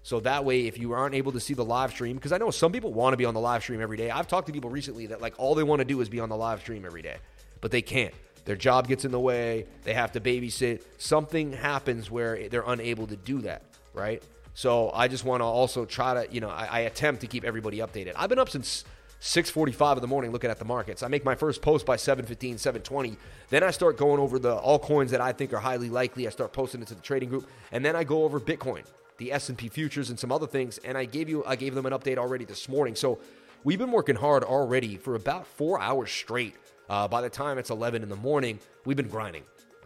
So 0.03 0.21
that 0.21 0.45
way, 0.45 0.67
if 0.67 0.79
you 0.79 0.93
aren't 0.93 1.15
able 1.15 1.33
to 1.33 1.41
see 1.41 1.55
the 1.55 1.65
live 1.65 1.91
stream, 1.91 2.17
because 2.17 2.33
I 2.33 2.39
know 2.39 2.51
some 2.51 2.73
people 2.73 2.93
want 2.93 3.13
to 3.13 3.19
be 3.19 3.25
on 3.25 3.35
the 3.35 3.41
live 3.41 3.63
stream 3.63 3.83
every 3.83 3.97
day. 3.97 4.11
I've 4.11 4.29
talked 4.29 4.47
to 4.47 4.53
people 4.53 4.71
recently 4.71 5.07
that 5.09 5.21
like 5.21 5.35
all 5.39 5.55
they 5.55 5.65
want 5.65 5.81
to 5.81 5.85
do 5.85 6.01
is 6.01 6.09
be 6.09 6.21
on 6.21 6.29
the 6.29 6.37
live 6.37 6.61
stream 6.61 6.87
every 6.87 7.03
day, 7.03 7.17
but 7.61 7.71
they 7.71 7.83
can't. 7.83 8.15
Their 8.45 8.57
job 8.57 8.89
gets 8.89 9.05
in 9.05 9.11
the 9.11 9.21
way. 9.21 9.67
They 9.85 9.93
have 9.93 10.13
to 10.13 10.21
babysit. 10.21 10.83
Something 10.97 11.53
happens 11.53 12.11
where 12.11 12.49
they're 12.49 12.65
unable 12.67 13.07
to 13.09 13.17
do 13.17 13.43
that, 13.43 13.63
right? 13.93 14.23
So 14.55 14.91
I 14.95 15.09
just 15.09 15.25
want 15.25 15.43
to 15.43 15.45
also 15.45 15.85
try 15.85 16.15
to, 16.15 16.33
you 16.33 16.41
know, 16.41 16.49
I, 16.49 16.65
I, 16.65 16.81
attempt 16.81 17.21
to 17.21 17.27
keep 17.27 17.45
everybody 17.45 17.79
updated. 17.79 18.15
I've 18.17 18.31
been 18.31 18.39
up 18.39 18.49
since 18.49 18.85
6:45 19.21 19.97
in 19.97 20.01
the 20.01 20.07
morning 20.07 20.31
looking 20.31 20.51
at 20.51 20.59
the 20.59 20.65
markets. 20.65 21.03
I 21.03 21.09
make 21.09 21.25
my 21.25 21.35
first 21.35 21.61
post 21.61 21.85
by 21.85 21.97
7:15, 21.97 22.57
7:20. 22.57 23.17
Then 23.51 23.65
I 23.65 23.71
start 23.71 23.97
going 23.97 24.21
over 24.21 24.39
the 24.39 24.55
all 24.55 24.79
coins 24.79 25.11
that 25.11 25.21
I 25.21 25.33
think 25.33 25.53
are 25.53 25.59
highly 25.59 25.91
likely. 25.91 26.27
I 26.27 26.31
start 26.31 26.53
posting 26.53 26.83
it 26.83 26.89
to 26.89 26.95
the 26.95 27.03
trading 27.03 27.29
group, 27.29 27.49
and 27.73 27.85
then 27.85 27.97
I 27.97 28.05
go 28.05 28.25
over 28.25 28.39
Bitcoin, 28.39 28.85
the 29.17 29.33
S&P 29.33 29.69
futures, 29.69 30.11
and 30.11 30.19
some 30.19 30.31
other 30.31 30.47
things. 30.47 30.79
And 30.79 30.97
I 30.97 31.05
gave 31.05 31.29
you 31.29 31.45
I 31.47 31.57
gave 31.57 31.75
them 31.75 31.87
an 31.87 31.93
update 31.93 32.17
already 32.17 32.45
this 32.45 32.69
morning. 32.69 32.95
So 32.95 33.19
we've 33.65 33.79
been 33.79 33.93
working 33.93 34.17
hard 34.17 34.45
already 34.45 34.97
for 34.97 35.17
about 35.17 35.47
four 35.47 35.81
hours 35.81 36.11
straight. 36.11 36.55
Uh, 36.89 37.09
by 37.09 37.21
the 37.21 37.29
time 37.29 37.59
it's 37.59 37.71
11 37.71 38.03
in 38.03 38.09
the 38.09 38.17
morning, 38.17 38.61
we've 38.85 38.97
been 38.97 39.09
grinding. 39.09 39.43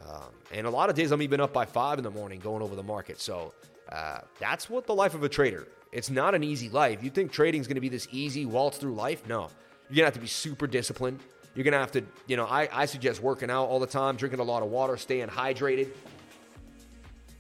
Um, 0.07 0.30
and 0.53 0.66
a 0.66 0.70
lot 0.70 0.91
of 0.91 0.97
days 0.97 1.11
I'm 1.11 1.22
even 1.22 1.41
up 1.41 1.53
by 1.53 1.64
five 1.64 1.99
in 1.99 2.05
the 2.05 2.11
morning 2.11 2.39
going 2.39 2.62
over 2.62 2.76
the 2.76 2.83
market. 2.83 3.20
So 3.20 3.55
uh, 3.89 4.20
that's 4.39 4.68
what 4.68 4.87
the 4.87 4.95
life 4.95 5.14
of 5.14 5.22
a 5.22 5.28
trader. 5.28 5.66
It's 5.93 6.09
not 6.09 6.34
an 6.34 6.43
easy 6.43 6.70
life. 6.70 7.03
You 7.03 7.11
think 7.11 7.30
trading 7.30 7.61
is 7.61 7.66
going 7.66 7.74
to 7.74 7.80
be 7.80 7.90
this 7.90 8.09
easy 8.11 8.47
waltz 8.47 8.78
through 8.78 8.95
life? 8.95 9.28
No. 9.28 9.51
You're 9.90 9.97
going 9.97 9.99
to 9.99 10.05
have 10.05 10.14
to 10.14 10.20
be 10.20 10.26
super 10.26 10.66
disciplined. 10.66 11.20
You're 11.55 11.64
going 11.64 11.72
to 11.72 11.78
have 11.78 11.93
to, 11.93 12.03
you 12.26 12.36
know, 12.38 12.47
I, 12.47 12.66
I 12.72 12.86
suggest 12.86 13.22
working 13.22 13.51
out 13.51 13.66
all 13.66 13.78
the 13.78 13.86
time, 13.86 14.16
drinking 14.16 14.40
a 14.40 14.45
lot 14.45 14.62
of 14.62 14.70
water, 14.70 14.97
staying 14.97 15.28
hydrated. 15.28 15.88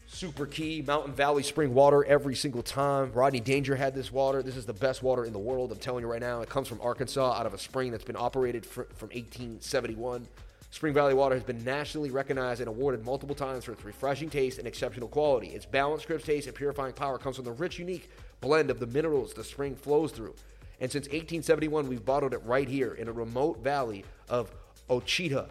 Super 0.06 0.44
key. 0.44 0.84
Mountain 0.86 1.14
Valley 1.14 1.42
spring 1.42 1.72
water 1.72 2.04
every 2.04 2.34
single 2.34 2.62
time. 2.62 3.10
Rodney 3.12 3.40
Danger 3.40 3.74
had 3.74 3.94
this 3.94 4.12
water. 4.12 4.42
This 4.42 4.58
is 4.58 4.66
the 4.66 4.74
best 4.74 5.02
water 5.02 5.24
in 5.24 5.32
the 5.32 5.38
world. 5.38 5.72
I'm 5.72 5.78
telling 5.78 6.04
you 6.04 6.10
right 6.10 6.20
now. 6.20 6.42
It 6.42 6.50
comes 6.50 6.68
from 6.68 6.78
Arkansas 6.82 7.32
out 7.32 7.46
of 7.46 7.54
a 7.54 7.58
spring 7.58 7.90
that's 7.90 8.04
been 8.04 8.16
operated 8.18 8.66
from 8.66 8.84
1871. 8.84 10.28
Spring 10.70 10.92
Valley 10.92 11.14
water 11.14 11.34
has 11.34 11.44
been 11.44 11.62
nationally 11.64 12.10
recognized 12.10 12.60
and 12.60 12.68
awarded 12.68 13.04
multiple 13.04 13.34
times 13.34 13.64
for 13.64 13.72
its 13.72 13.84
refreshing 13.84 14.28
taste 14.28 14.58
and 14.58 14.66
exceptional 14.66 15.08
quality. 15.08 15.48
Its 15.48 15.64
balanced, 15.64 16.06
crisp 16.06 16.26
taste 16.26 16.46
and 16.46 16.54
purifying 16.54 16.92
power 16.92 17.16
comes 17.16 17.36
from 17.36 17.46
the 17.46 17.52
rich, 17.52 17.78
unique 17.78 18.10
blend 18.42 18.70
of 18.70 18.78
the 18.78 18.86
minerals 18.88 19.32
the 19.32 19.42
spring 19.42 19.74
flows 19.74 20.12
through. 20.12 20.34
And 20.80 20.92
since 20.92 21.06
1871, 21.06 21.88
we've 21.88 22.04
bottled 22.04 22.34
it 22.34 22.42
right 22.44 22.68
here 22.68 22.94
in 22.94 23.08
a 23.08 23.12
remote 23.12 23.62
valley 23.62 24.04
of 24.28 24.52
Ochita, 24.90 25.48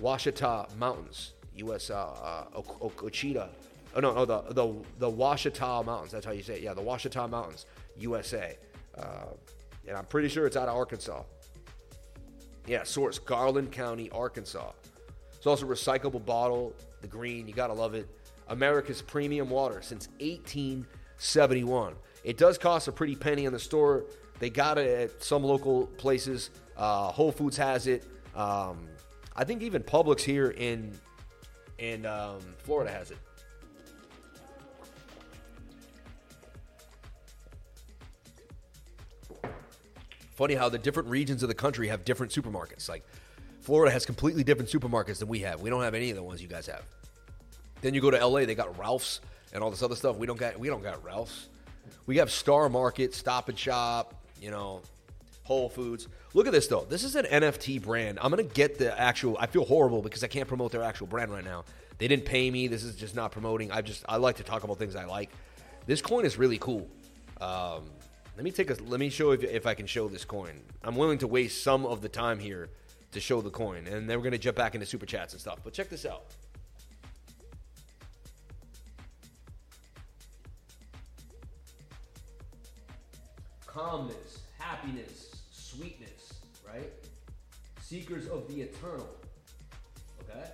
Washita 0.00 0.74
Mountains, 0.76 1.34
U.S. 1.56 1.90
Uh, 1.90 2.46
uh, 2.56 2.60
Ouachita. 2.62 3.50
Oh 3.94 4.00
no, 4.00 4.14
no, 4.14 4.24
the 4.24 4.40
the 4.52 4.74
the 4.98 5.10
Ouachita 5.10 5.84
Mountains. 5.84 6.10
That's 6.10 6.24
how 6.24 6.32
you 6.32 6.42
say 6.42 6.54
it. 6.54 6.62
Yeah, 6.62 6.74
the 6.74 6.82
Washita 6.82 7.28
Mountains, 7.28 7.66
USA. 7.98 8.56
Uh, 8.96 9.26
and 9.86 9.96
I'm 9.96 10.06
pretty 10.06 10.28
sure 10.28 10.46
it's 10.46 10.56
out 10.56 10.68
of 10.68 10.76
Arkansas. 10.76 11.22
Yeah, 12.66 12.84
source 12.84 13.18
Garland 13.18 13.72
County, 13.72 14.10
Arkansas. 14.10 14.72
It's 15.34 15.46
also 15.46 15.66
a 15.66 15.68
recyclable 15.68 16.24
bottle, 16.24 16.74
the 17.02 17.08
green. 17.08 17.46
You 17.46 17.54
gotta 17.54 17.74
love 17.74 17.94
it. 17.94 18.08
America's 18.48 19.02
premium 19.02 19.50
water 19.50 19.82
since 19.82 20.08
1871. 20.20 21.94
It 22.24 22.36
does 22.36 22.58
cost 22.58 22.88
a 22.88 22.92
pretty 22.92 23.16
penny 23.16 23.44
in 23.44 23.52
the 23.52 23.58
store. 23.58 24.04
They 24.38 24.50
got 24.50 24.78
it 24.78 24.88
at 24.88 25.22
some 25.22 25.42
local 25.42 25.86
places. 25.86 26.50
Uh, 26.76 27.08
Whole 27.08 27.32
Foods 27.32 27.56
has 27.56 27.86
it. 27.86 28.04
Um, 28.34 28.88
I 29.36 29.44
think 29.44 29.62
even 29.62 29.82
Publix 29.82 30.20
here 30.20 30.50
in 30.50 30.98
in 31.78 32.04
um, 32.06 32.40
Florida 32.58 32.90
has 32.90 33.10
it. 33.10 33.18
Funny 40.32 40.54
how 40.54 40.70
the 40.70 40.78
different 40.78 41.08
regions 41.10 41.42
of 41.42 41.50
the 41.50 41.54
country 41.54 41.88
have 41.88 42.02
different 42.04 42.32
supermarkets. 42.32 42.88
Like 42.88 43.04
Florida 43.60 43.92
has 43.92 44.06
completely 44.06 44.42
different 44.42 44.70
supermarkets 44.70 45.18
than 45.18 45.28
we 45.28 45.40
have. 45.40 45.60
We 45.60 45.68
don't 45.68 45.82
have 45.82 45.94
any 45.94 46.08
of 46.08 46.16
the 46.16 46.22
ones 46.22 46.40
you 46.40 46.48
guys 46.48 46.66
have. 46.66 46.82
Then 47.82 47.92
you 47.92 48.00
go 48.00 48.10
to 48.10 48.26
LA, 48.26 48.46
they 48.46 48.54
got 48.54 48.78
Ralph's 48.78 49.20
and 49.52 49.62
all 49.62 49.70
this 49.70 49.82
other 49.82 49.96
stuff. 49.96 50.16
We 50.16 50.26
don't 50.26 50.38
got 50.38 50.58
we 50.58 50.68
don't 50.68 50.82
got 50.82 51.04
Ralph's. 51.04 51.49
We 52.06 52.18
have 52.18 52.30
Star 52.30 52.68
Market, 52.68 53.14
Stop 53.14 53.48
and 53.48 53.58
Shop, 53.58 54.14
you 54.40 54.50
know, 54.50 54.82
Whole 55.44 55.68
Foods. 55.68 56.08
Look 56.32 56.46
at 56.46 56.52
this 56.52 56.66
though. 56.66 56.86
This 56.88 57.02
is 57.02 57.16
an 57.16 57.26
NFT 57.26 57.82
brand. 57.82 58.18
I'm 58.22 58.30
gonna 58.30 58.42
get 58.42 58.78
the 58.78 58.98
actual. 58.98 59.36
I 59.38 59.46
feel 59.46 59.64
horrible 59.64 60.02
because 60.02 60.22
I 60.22 60.28
can't 60.28 60.48
promote 60.48 60.72
their 60.72 60.82
actual 60.82 61.06
brand 61.06 61.32
right 61.32 61.44
now. 61.44 61.64
They 61.98 62.08
didn't 62.08 62.24
pay 62.24 62.50
me. 62.50 62.68
This 62.68 62.84
is 62.84 62.96
just 62.96 63.14
not 63.14 63.32
promoting. 63.32 63.70
I 63.70 63.82
just 63.82 64.04
I 64.08 64.16
like 64.16 64.36
to 64.36 64.42
talk 64.42 64.64
about 64.64 64.78
things 64.78 64.96
I 64.96 65.04
like. 65.04 65.30
This 65.86 66.00
coin 66.00 66.24
is 66.24 66.38
really 66.38 66.58
cool. 66.58 66.88
Um, 67.40 67.84
let 68.36 68.44
me 68.44 68.50
take 68.52 68.70
a. 68.70 68.76
Let 68.86 69.00
me 69.00 69.10
show 69.10 69.32
if, 69.32 69.42
if 69.42 69.66
I 69.66 69.74
can 69.74 69.86
show 69.86 70.08
this 70.08 70.24
coin. 70.24 70.60
I'm 70.82 70.96
willing 70.96 71.18
to 71.18 71.26
waste 71.26 71.62
some 71.62 71.84
of 71.84 72.00
the 72.00 72.08
time 72.08 72.38
here 72.38 72.68
to 73.12 73.20
show 73.20 73.40
the 73.40 73.50
coin, 73.50 73.86
and 73.86 74.08
then 74.08 74.16
we're 74.16 74.24
gonna 74.24 74.38
jump 74.38 74.56
back 74.56 74.74
into 74.74 74.86
super 74.86 75.04
chats 75.04 75.32
and 75.32 75.40
stuff. 75.40 75.58
But 75.64 75.72
check 75.72 75.88
this 75.88 76.06
out. 76.06 76.22
Calmness, 83.72 84.40
happiness, 84.58 85.36
sweetness, 85.50 86.34
right? 86.66 86.90
Seekers 87.80 88.28
of 88.28 88.48
the 88.48 88.62
eternal. 88.62 89.08
Okay? 90.22 90.46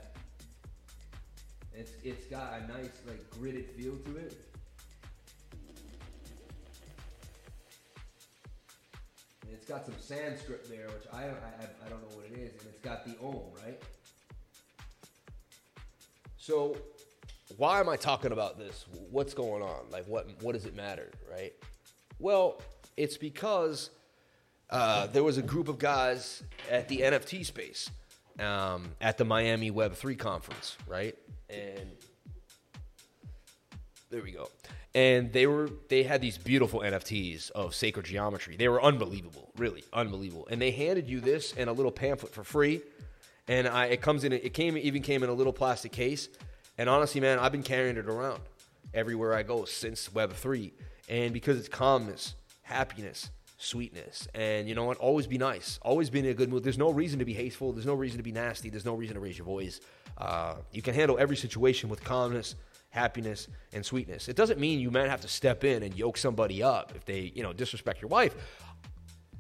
It's 1.75 1.93
it's 2.03 2.27
got 2.27 2.55
a 2.55 2.73
nice 2.73 2.91
like 3.07 3.31
gridded 3.31 3.69
feel 3.71 3.97
to 3.97 4.17
it. 4.17 4.35
And 9.43 9.53
it's 9.53 9.67
got 9.67 9.85
some 9.85 9.95
Sanskrit 10.01 10.69
there, 10.69 10.87
which 10.87 11.07
I, 11.13 11.25
I 11.25 11.87
I 11.87 11.89
don't 11.89 12.01
know 12.03 12.17
what 12.17 12.27
it 12.27 12.39
is, 12.39 12.53
and 12.61 12.71
it's 12.71 12.81
got 12.83 13.05
the 13.05 13.15
Om, 13.23 13.43
right? 13.65 13.81
So, 16.39 16.77
why 17.57 17.81
am 17.81 17.89
I 17.89 17.97
talking 17.97 18.33
about 18.33 18.59
this? 18.59 18.87
What's 19.11 19.35
going 19.35 19.63
on? 19.63 19.91
Like, 19.91 20.07
what 20.07 20.29
what 20.43 20.53
does 20.53 20.65
it 20.65 20.75
matter, 20.75 21.11
right? 21.31 21.53
Well, 22.19 22.63
it's 22.97 23.17
because 23.17 23.91
uh, 24.71 25.07
there 25.09 25.23
was 25.23 25.39
a 25.39 25.43
group 25.43 25.69
of 25.69 25.79
guys 25.79 26.43
at 26.71 26.89
the 26.89 27.01
NFT 27.01 27.45
space 27.45 27.91
um, 28.41 28.91
at 29.01 29.19
the 29.19 29.25
Miami 29.25 29.71
Web 29.71 29.95
Three 29.95 30.17
conference, 30.17 30.77
right? 30.87 31.17
And 31.49 31.91
there 34.11 34.23
we 34.23 34.33
go. 34.33 34.49
And 34.95 35.33
they 35.33 35.47
were 35.47 35.69
they 35.89 36.03
had 36.03 36.21
these 36.21 36.39
beautiful 36.39 36.81
NFTs 36.81 37.51
of 37.51 37.75
sacred 37.75 38.07
geometry. 38.07 38.57
They 38.57 38.69
were 38.69 38.83
unbelievable, 38.83 39.53
really 39.57 39.85
unbelievable. 39.93 40.49
And 40.51 40.61
they 40.61 40.71
handed 40.71 41.09
you 41.09 41.21
this 41.21 41.55
and 41.57 41.69
a 41.69 41.73
little 41.73 41.93
pamphlet 41.93 42.33
for 42.33 42.45
free. 42.45 42.81
And 43.49 43.69
I, 43.69 43.87
it 43.87 44.01
comes 44.01 44.25
in 44.25 44.33
it 44.33 44.55
came 44.55 44.77
even 44.77 45.03
came 45.03 45.23
in 45.23 45.29
a 45.29 45.35
little 45.35 45.53
plastic 45.53 45.93
case. 45.93 46.29
And 46.79 46.89
honestly, 46.89 47.21
man, 47.21 47.39
I've 47.39 47.53
been 47.53 47.63
carrying 47.63 47.97
it 47.97 48.07
around 48.07 48.41
everywhere 48.95 49.35
I 49.35 49.43
go 49.43 49.65
since 49.65 50.13
Web 50.13 50.33
three. 50.33 50.73
And 51.09 51.33
because 51.33 51.59
it's 51.59 51.69
calmness, 51.69 52.35
happiness, 52.67 53.31
sweetness. 53.59 54.27
And 54.35 54.69
you 54.69 54.75
know 54.75 54.85
what? 54.85 54.99
Always 54.99 55.27
be 55.27 55.39
nice. 55.39 55.79
Always 55.83 56.11
be 56.11 56.19
in 56.19 56.27
a 56.27 56.35
good 56.35 56.51
mood. 56.51 56.65
There's 56.65 56.79
no 56.79 56.91
reason 56.91 57.21
to 57.21 57.25
be 57.25 57.33
hateful. 57.33 57.73
There's 57.73 57.87
no 57.87 57.95
reason 57.95 58.19
to 58.19 58.25
be 58.25 58.33
nasty. 58.33 58.71
There's 58.71 58.85
no 58.85 58.95
reason 58.95 59.15
to 59.15 59.21
raise 59.21 59.39
your 59.39 59.47
voice. 59.47 59.81
Uh, 60.19 60.57
you 60.73 60.83
can 60.83 60.95
handle 60.95 61.17
every 61.19 61.37
situation 61.37 61.89
with 61.89 62.03
calmness, 62.03 62.57
happiness, 62.91 63.49
and 63.73 63.87
sweetness. 63.87 64.29
It 64.29 64.37
doesn't 64.37 64.59
mean 64.59 64.81
you 64.81 64.91
might 64.91 65.09
have 65.09 65.21
to 65.21 65.29
step 65.29 65.63
in 65.63 65.85
and 65.85 65.95
yoke 65.95 66.19
somebody 66.19 66.63
up 66.63 66.93
if 66.97 67.05
they, 67.05 67.33
you 67.35 67.43
know, 67.43 67.53
disrespect 67.53 68.03
your 68.03 68.09
wife. 68.09 68.35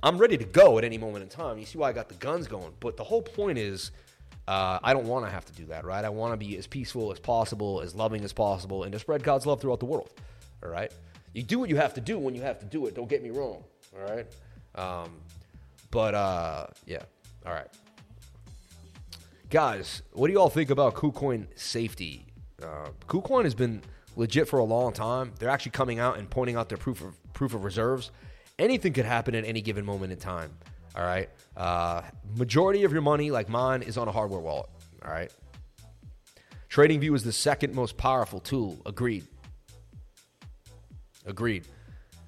I'm 0.03 0.19
ready 0.19 0.37
to 0.37 0.45
go 0.45 0.79
at 0.79 0.85
any 0.85 0.99
moment 0.99 1.25
in 1.25 1.29
time. 1.29 1.59
You 1.59 1.67
see 1.67 1.79
why 1.79 1.89
I 1.89 1.93
got 1.93 2.09
the 2.09 2.15
guns 2.15 2.47
going. 2.47 2.73
But 2.79 2.97
the 2.97 3.05
whole 3.05 3.23
point 3.23 3.59
is, 3.59 3.91
uh, 4.47 4.79
I 4.85 4.93
don't 4.93 5.07
want 5.07 5.25
to 5.25 5.31
have 5.31 5.45
to 5.47 5.53
do 5.53 5.67
that, 5.67 5.85
right? 5.85 6.05
I 6.05 6.11
want 6.11 6.33
to 6.33 6.37
be 6.37 6.57
as 6.59 6.69
peaceful 6.69 7.11
as 7.11 7.19
possible, 7.19 7.81
as 7.81 7.95
loving 7.97 8.23
as 8.23 8.33
possible, 8.33 8.85
and 8.85 8.93
to 8.93 9.01
spread 9.01 9.25
God's 9.25 9.47
love 9.47 9.61
throughout 9.61 9.81
the 9.81 9.87
world. 9.87 10.11
All 10.63 10.71
right. 10.71 10.93
You 11.33 11.43
do 11.43 11.59
what 11.59 11.69
you 11.69 11.77
have 11.77 11.95
to 11.95 12.01
do 12.01 12.19
when 12.19 12.35
you 12.35 12.43
have 12.43 12.59
to 12.61 12.67
do 12.67 12.87
it. 12.87 12.95
Don't 12.95 13.09
get 13.09 13.23
me 13.23 13.31
wrong. 13.31 13.63
All 13.95 14.15
right. 14.15 14.27
Um, 14.75 15.13
but 15.91 16.15
uh, 16.15 16.67
yeah. 16.87 17.03
All 17.45 17.53
right. 17.53 17.69
Guys, 19.51 20.03
what 20.13 20.27
do 20.27 20.33
you 20.33 20.41
all 20.41 20.51
think 20.51 20.71
about 20.71 20.95
KuCoin 20.95 21.47
safety? 21.55 22.27
Uh, 22.63 22.89
KuCoin 23.07 23.45
has 23.45 23.55
been 23.55 23.83
legit 24.17 24.49
for 24.49 24.59
a 24.59 24.65
long 24.65 24.93
time. 24.93 25.33
They're 25.39 25.51
actually 25.51 25.73
coming 25.73 25.99
out 25.99 26.19
and 26.19 26.29
pointing 26.29 26.57
out 26.57 26.69
their 26.69 26.79
proof 26.79 27.03
of 27.03 27.15
proof 27.33 27.55
of 27.55 27.65
reserves. 27.65 28.11
Anything 28.59 28.93
could 28.93 29.05
happen 29.05 29.35
at 29.35 29.45
any 29.45 29.61
given 29.61 29.85
moment 29.85 30.13
in 30.13 30.19
time. 30.19 30.51
All 30.97 31.05
right. 31.05 31.29
Uh, 31.57 32.03
majority 32.37 32.85
of 32.85 32.93
your 32.93 33.03
money, 33.03 33.31
like 33.31 33.49
mine, 33.49 33.83
is 33.83 33.99
on 33.99 34.09
a 34.09 34.13
hardware 34.13 34.41
wallet. 34.41 34.71
All 35.05 35.11
right. 35.11 35.31
TradingView 36.71 37.15
is 37.15 37.23
the 37.23 37.33
second 37.33 37.75
most 37.75 37.97
powerful 37.97 38.41
tool. 38.41 38.79
Agreed. 38.87 39.27
Agreed. 41.27 41.67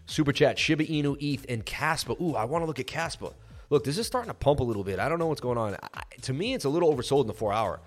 Super 0.07 0.33
chat, 0.33 0.59
Shiba 0.59 0.85
Inu, 0.85 1.17
ETH, 1.21 1.45
and 1.49 1.65
Kaspa. 1.65 2.21
Ooh, 2.21 2.35
I 2.35 2.45
want 2.45 2.63
to 2.63 2.67
look 2.67 2.81
at 2.81 2.87
Kaspa. 2.87 3.33
Look, 3.71 3.85
this 3.85 3.99
is 3.99 4.07
starting 4.07 4.31
to 4.31 4.35
pump 4.35 4.61
a 4.61 4.65
little 4.65 4.85
bit. 4.85 4.99
I 4.99 5.09
don't 5.09 5.19
know 5.19 5.27
what's 5.27 5.41
going 5.41 5.59
on. 5.59 5.77
I, 5.95 6.03
to 6.23 6.33
me, 6.33 6.55
it's 6.55 6.65
a 6.65 6.69
little 6.69 6.95
oversold 6.95 7.23
in 7.23 7.27
the 7.27 7.35
four 7.35 7.53
hour. 7.53 7.81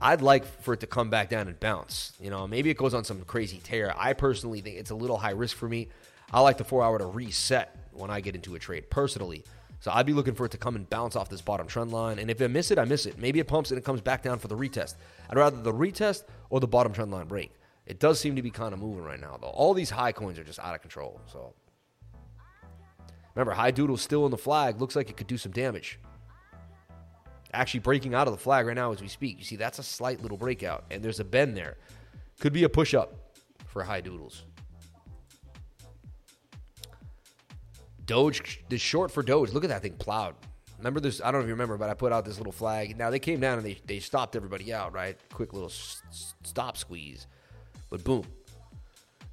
I'd 0.00 0.20
like 0.20 0.44
for 0.60 0.74
it 0.74 0.80
to 0.80 0.86
come 0.86 1.08
back 1.08 1.30
down 1.30 1.48
and 1.48 1.58
bounce. 1.58 2.12
You 2.20 2.28
know, 2.28 2.46
maybe 2.46 2.68
it 2.68 2.76
goes 2.76 2.94
on 2.94 3.04
some 3.04 3.22
crazy 3.22 3.58
tear. 3.62 3.94
I 3.96 4.12
personally 4.12 4.60
think 4.60 4.76
it's 4.76 4.90
a 4.90 4.94
little 4.94 5.16
high 5.16 5.30
risk 5.30 5.56
for 5.56 5.68
me. 5.68 5.88
I 6.30 6.40
like 6.40 6.58
the 6.58 6.64
four 6.64 6.82
hour 6.82 6.98
to 6.98 7.06
reset 7.06 7.74
when 7.92 8.10
I 8.10 8.20
get 8.20 8.34
into 8.34 8.54
a 8.54 8.58
trade 8.58 8.90
personally. 8.90 9.44
So 9.80 9.90
I'd 9.92 10.06
be 10.06 10.12
looking 10.12 10.34
for 10.34 10.46
it 10.46 10.52
to 10.52 10.58
come 10.58 10.76
and 10.76 10.88
bounce 10.88 11.14
off 11.14 11.28
this 11.28 11.40
bottom 11.40 11.66
trend 11.66 11.92
line. 11.92 12.18
And 12.18 12.30
if 12.30 12.40
I 12.42 12.46
miss 12.46 12.70
it, 12.70 12.78
I 12.78 12.84
miss 12.84 13.06
it. 13.06 13.18
Maybe 13.18 13.38
it 13.38 13.46
pumps 13.46 13.70
and 13.70 13.78
it 13.78 13.84
comes 13.84 14.00
back 14.00 14.22
down 14.22 14.38
for 14.38 14.48
the 14.48 14.56
retest. 14.56 14.94
I'd 15.30 15.36
rather 15.36 15.60
the 15.60 15.72
retest 15.72 16.24
or 16.50 16.60
the 16.60 16.66
bottom 16.66 16.92
trend 16.92 17.10
line 17.10 17.26
break. 17.26 17.52
It 17.86 18.00
does 18.00 18.18
seem 18.18 18.36
to 18.36 18.42
be 18.42 18.50
kind 18.50 18.72
of 18.72 18.80
moving 18.80 19.04
right 19.04 19.20
now, 19.20 19.38
though. 19.40 19.48
All 19.48 19.74
these 19.74 19.90
high 19.90 20.12
coins 20.12 20.38
are 20.38 20.44
just 20.44 20.58
out 20.58 20.74
of 20.74 20.80
control. 20.80 21.20
So 21.30 21.54
Remember, 23.34 23.52
high 23.52 23.72
doodle 23.72 23.96
still 23.96 24.24
in 24.24 24.30
the 24.30 24.38
flag. 24.38 24.80
Looks 24.80 24.94
like 24.94 25.10
it 25.10 25.16
could 25.16 25.26
do 25.26 25.36
some 25.36 25.52
damage. 25.52 25.98
Actually 27.52 27.80
breaking 27.80 28.14
out 28.14 28.26
of 28.26 28.32
the 28.32 28.38
flag 28.38 28.66
right 28.66 28.74
now 28.76 28.92
as 28.92 29.00
we 29.00 29.08
speak. 29.08 29.38
You 29.38 29.44
see, 29.44 29.56
that's 29.56 29.78
a 29.78 29.82
slight 29.82 30.22
little 30.22 30.36
breakout, 30.36 30.84
and 30.90 31.02
there's 31.02 31.20
a 31.20 31.24
bend 31.24 31.56
there. 31.56 31.76
Could 32.40 32.52
be 32.52 32.64
a 32.64 32.68
push 32.68 32.94
up 32.94 33.14
for 33.66 33.82
high 33.82 34.00
doodles. 34.00 34.44
Doge, 38.06 38.62
the 38.68 38.78
short 38.78 39.10
for 39.10 39.22
Doge. 39.22 39.52
Look 39.52 39.64
at 39.64 39.70
that 39.70 39.82
thing 39.82 39.94
plowed. 39.94 40.34
Remember 40.78 41.00
this? 41.00 41.20
I 41.20 41.26
don't 41.30 41.34
know 41.34 41.44
if 41.44 41.46
you 41.46 41.54
remember, 41.54 41.78
but 41.78 41.88
I 41.88 41.94
put 41.94 42.12
out 42.12 42.24
this 42.24 42.38
little 42.38 42.52
flag. 42.52 42.98
Now 42.98 43.08
they 43.10 43.18
came 43.18 43.40
down 43.40 43.58
and 43.58 43.66
they, 43.66 43.78
they 43.86 43.98
stopped 44.00 44.36
everybody 44.36 44.72
out, 44.72 44.92
right? 44.92 45.18
Quick 45.32 45.52
little 45.52 45.70
s- 45.70 46.02
stop 46.42 46.76
squeeze. 46.76 47.26
But 47.90 48.04
boom. 48.04 48.24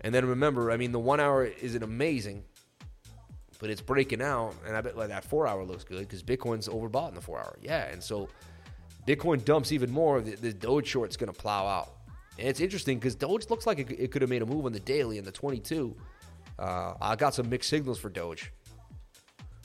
And 0.02 0.14
then 0.14 0.26
remember, 0.26 0.72
I 0.72 0.78
mean, 0.78 0.92
the 0.92 1.00
one 1.00 1.20
hour 1.20 1.46
isn't 1.46 1.84
amazing, 1.84 2.44
but 3.60 3.70
it's 3.70 3.82
breaking 3.82 4.22
out. 4.22 4.56
And 4.66 4.76
I 4.76 4.82
bet 4.82 4.98
like 4.98 5.10
that 5.10 5.24
four 5.24 5.48
hour 5.48 5.64
looks 5.64 5.84
good 5.84 6.00
because 6.00 6.24
Bitcoin's 6.24 6.68
overbought 6.68 7.10
in 7.10 7.16
the 7.16 7.22
four 7.22 7.40
hour. 7.40 7.58
Yeah. 7.62 7.86
And 7.86 8.02
so 8.02 8.28
Bitcoin 9.08 9.44
dumps 9.46 9.72
even 9.72 9.92
more. 9.92 10.22
The, 10.22 10.36
the 10.36 10.54
Doge 10.54 10.88
short's 10.88 11.18
going 11.18 11.32
to 11.32 11.40
plow 11.40 11.68
out. 11.68 11.94
And 12.40 12.48
it's 12.48 12.60
interesting 12.60 12.98
because 12.98 13.16
Doge 13.16 13.50
looks 13.50 13.68
like 13.68 13.80
it, 13.80 13.92
it 13.92 14.12
could 14.12 14.22
have 14.22 14.30
made 14.30 14.42
a 14.42 14.46
move 14.46 14.66
on 14.66 14.74
the 14.74 14.80
daily 14.80 15.18
and 15.18 15.28
the 15.28 15.32
22. 15.32 15.96
Uh, 16.58 16.94
I 17.00 17.16
got 17.16 17.36
some 17.36 17.50
mixed 17.50 17.70
signals 17.70 18.00
for 18.00 18.10
Doge. 18.10 18.52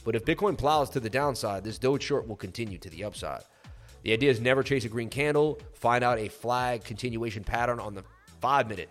But 0.04 0.14
if 0.14 0.24
Bitcoin 0.24 0.56
plows 0.56 0.90
to 0.90 1.00
the 1.00 1.10
downside, 1.10 1.64
this 1.64 1.78
Doge 1.78 2.02
short 2.02 2.28
will 2.28 2.36
continue 2.36 2.78
to 2.78 2.90
the 2.90 3.04
upside. 3.04 3.42
The 4.02 4.12
idea 4.12 4.30
is 4.30 4.40
never 4.40 4.62
chase 4.62 4.84
a 4.84 4.88
green 4.88 5.08
candle, 5.08 5.58
find 5.74 6.04
out 6.04 6.18
a 6.18 6.28
flag 6.28 6.84
continuation 6.84 7.42
pattern 7.42 7.80
on 7.80 7.94
the 7.94 8.04
five 8.46 8.68
minute, 8.68 8.88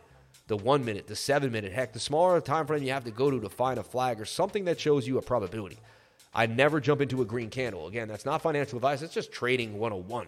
the 0.47 0.57
one 0.57 0.83
minute, 0.83 1.07
the 1.07 1.15
seven 1.15 1.49
minute. 1.49 1.71
Heck, 1.71 1.93
the 1.93 1.99
smaller 1.99 2.41
time 2.41 2.67
frame 2.67 2.83
you 2.83 2.91
have 2.91 3.05
to 3.05 3.11
go 3.11 3.31
to 3.31 3.39
to 3.39 3.47
find 3.47 3.79
a 3.79 3.83
flag 3.83 4.19
or 4.19 4.25
something 4.25 4.65
that 4.65 4.77
shows 4.77 5.07
you 5.07 5.17
a 5.17 5.21
probability. 5.21 5.77
I 6.33 6.45
never 6.45 6.81
jump 6.81 6.99
into 6.99 7.21
a 7.21 7.25
green 7.25 7.49
candle. 7.49 7.87
Again, 7.87 8.09
that's 8.09 8.25
not 8.25 8.41
financial 8.41 8.75
advice. 8.75 9.01
It's 9.01 9.13
just 9.13 9.31
trading 9.31 9.79
101. 9.79 10.27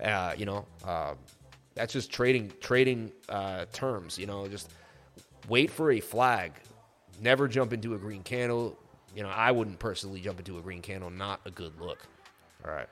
Uh, 0.00 0.32
you 0.38 0.46
know, 0.46 0.64
uh, 0.86 1.14
that's 1.74 1.92
just 1.92 2.12
trading 2.12 2.52
trading 2.60 3.10
uh, 3.28 3.64
terms. 3.72 4.16
You 4.16 4.26
know, 4.26 4.46
just 4.46 4.70
wait 5.48 5.72
for 5.72 5.90
a 5.90 5.98
flag. 5.98 6.52
Never 7.20 7.48
jump 7.48 7.72
into 7.72 7.96
a 7.96 7.98
green 7.98 8.22
candle. 8.22 8.78
You 9.16 9.24
know, 9.24 9.30
I 9.30 9.50
wouldn't 9.50 9.80
personally 9.80 10.20
jump 10.20 10.38
into 10.38 10.56
a 10.58 10.60
green 10.60 10.82
candle. 10.82 11.10
Not 11.10 11.40
a 11.46 11.50
good 11.50 11.72
look. 11.80 11.98
All 12.64 12.70
right. 12.70 12.88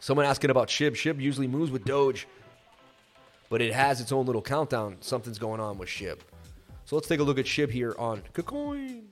Someone 0.00 0.26
asking 0.26 0.50
about 0.50 0.68
Shib. 0.68 0.90
Shib 0.90 1.18
usually 1.18 1.46
moves 1.46 1.70
with 1.70 1.86
Doge, 1.86 2.26
but 3.52 3.60
it 3.60 3.74
has 3.74 4.00
its 4.00 4.12
own 4.12 4.24
little 4.24 4.40
countdown. 4.40 4.96
Something's 5.02 5.38
going 5.38 5.60
on 5.60 5.76
with 5.76 5.86
Shib. 5.86 6.20
So 6.86 6.96
let's 6.96 7.06
take 7.06 7.20
a 7.20 7.22
look 7.22 7.38
at 7.38 7.44
Shib 7.44 7.70
here 7.70 7.94
on 7.98 8.22
KuCoin. 8.32 9.02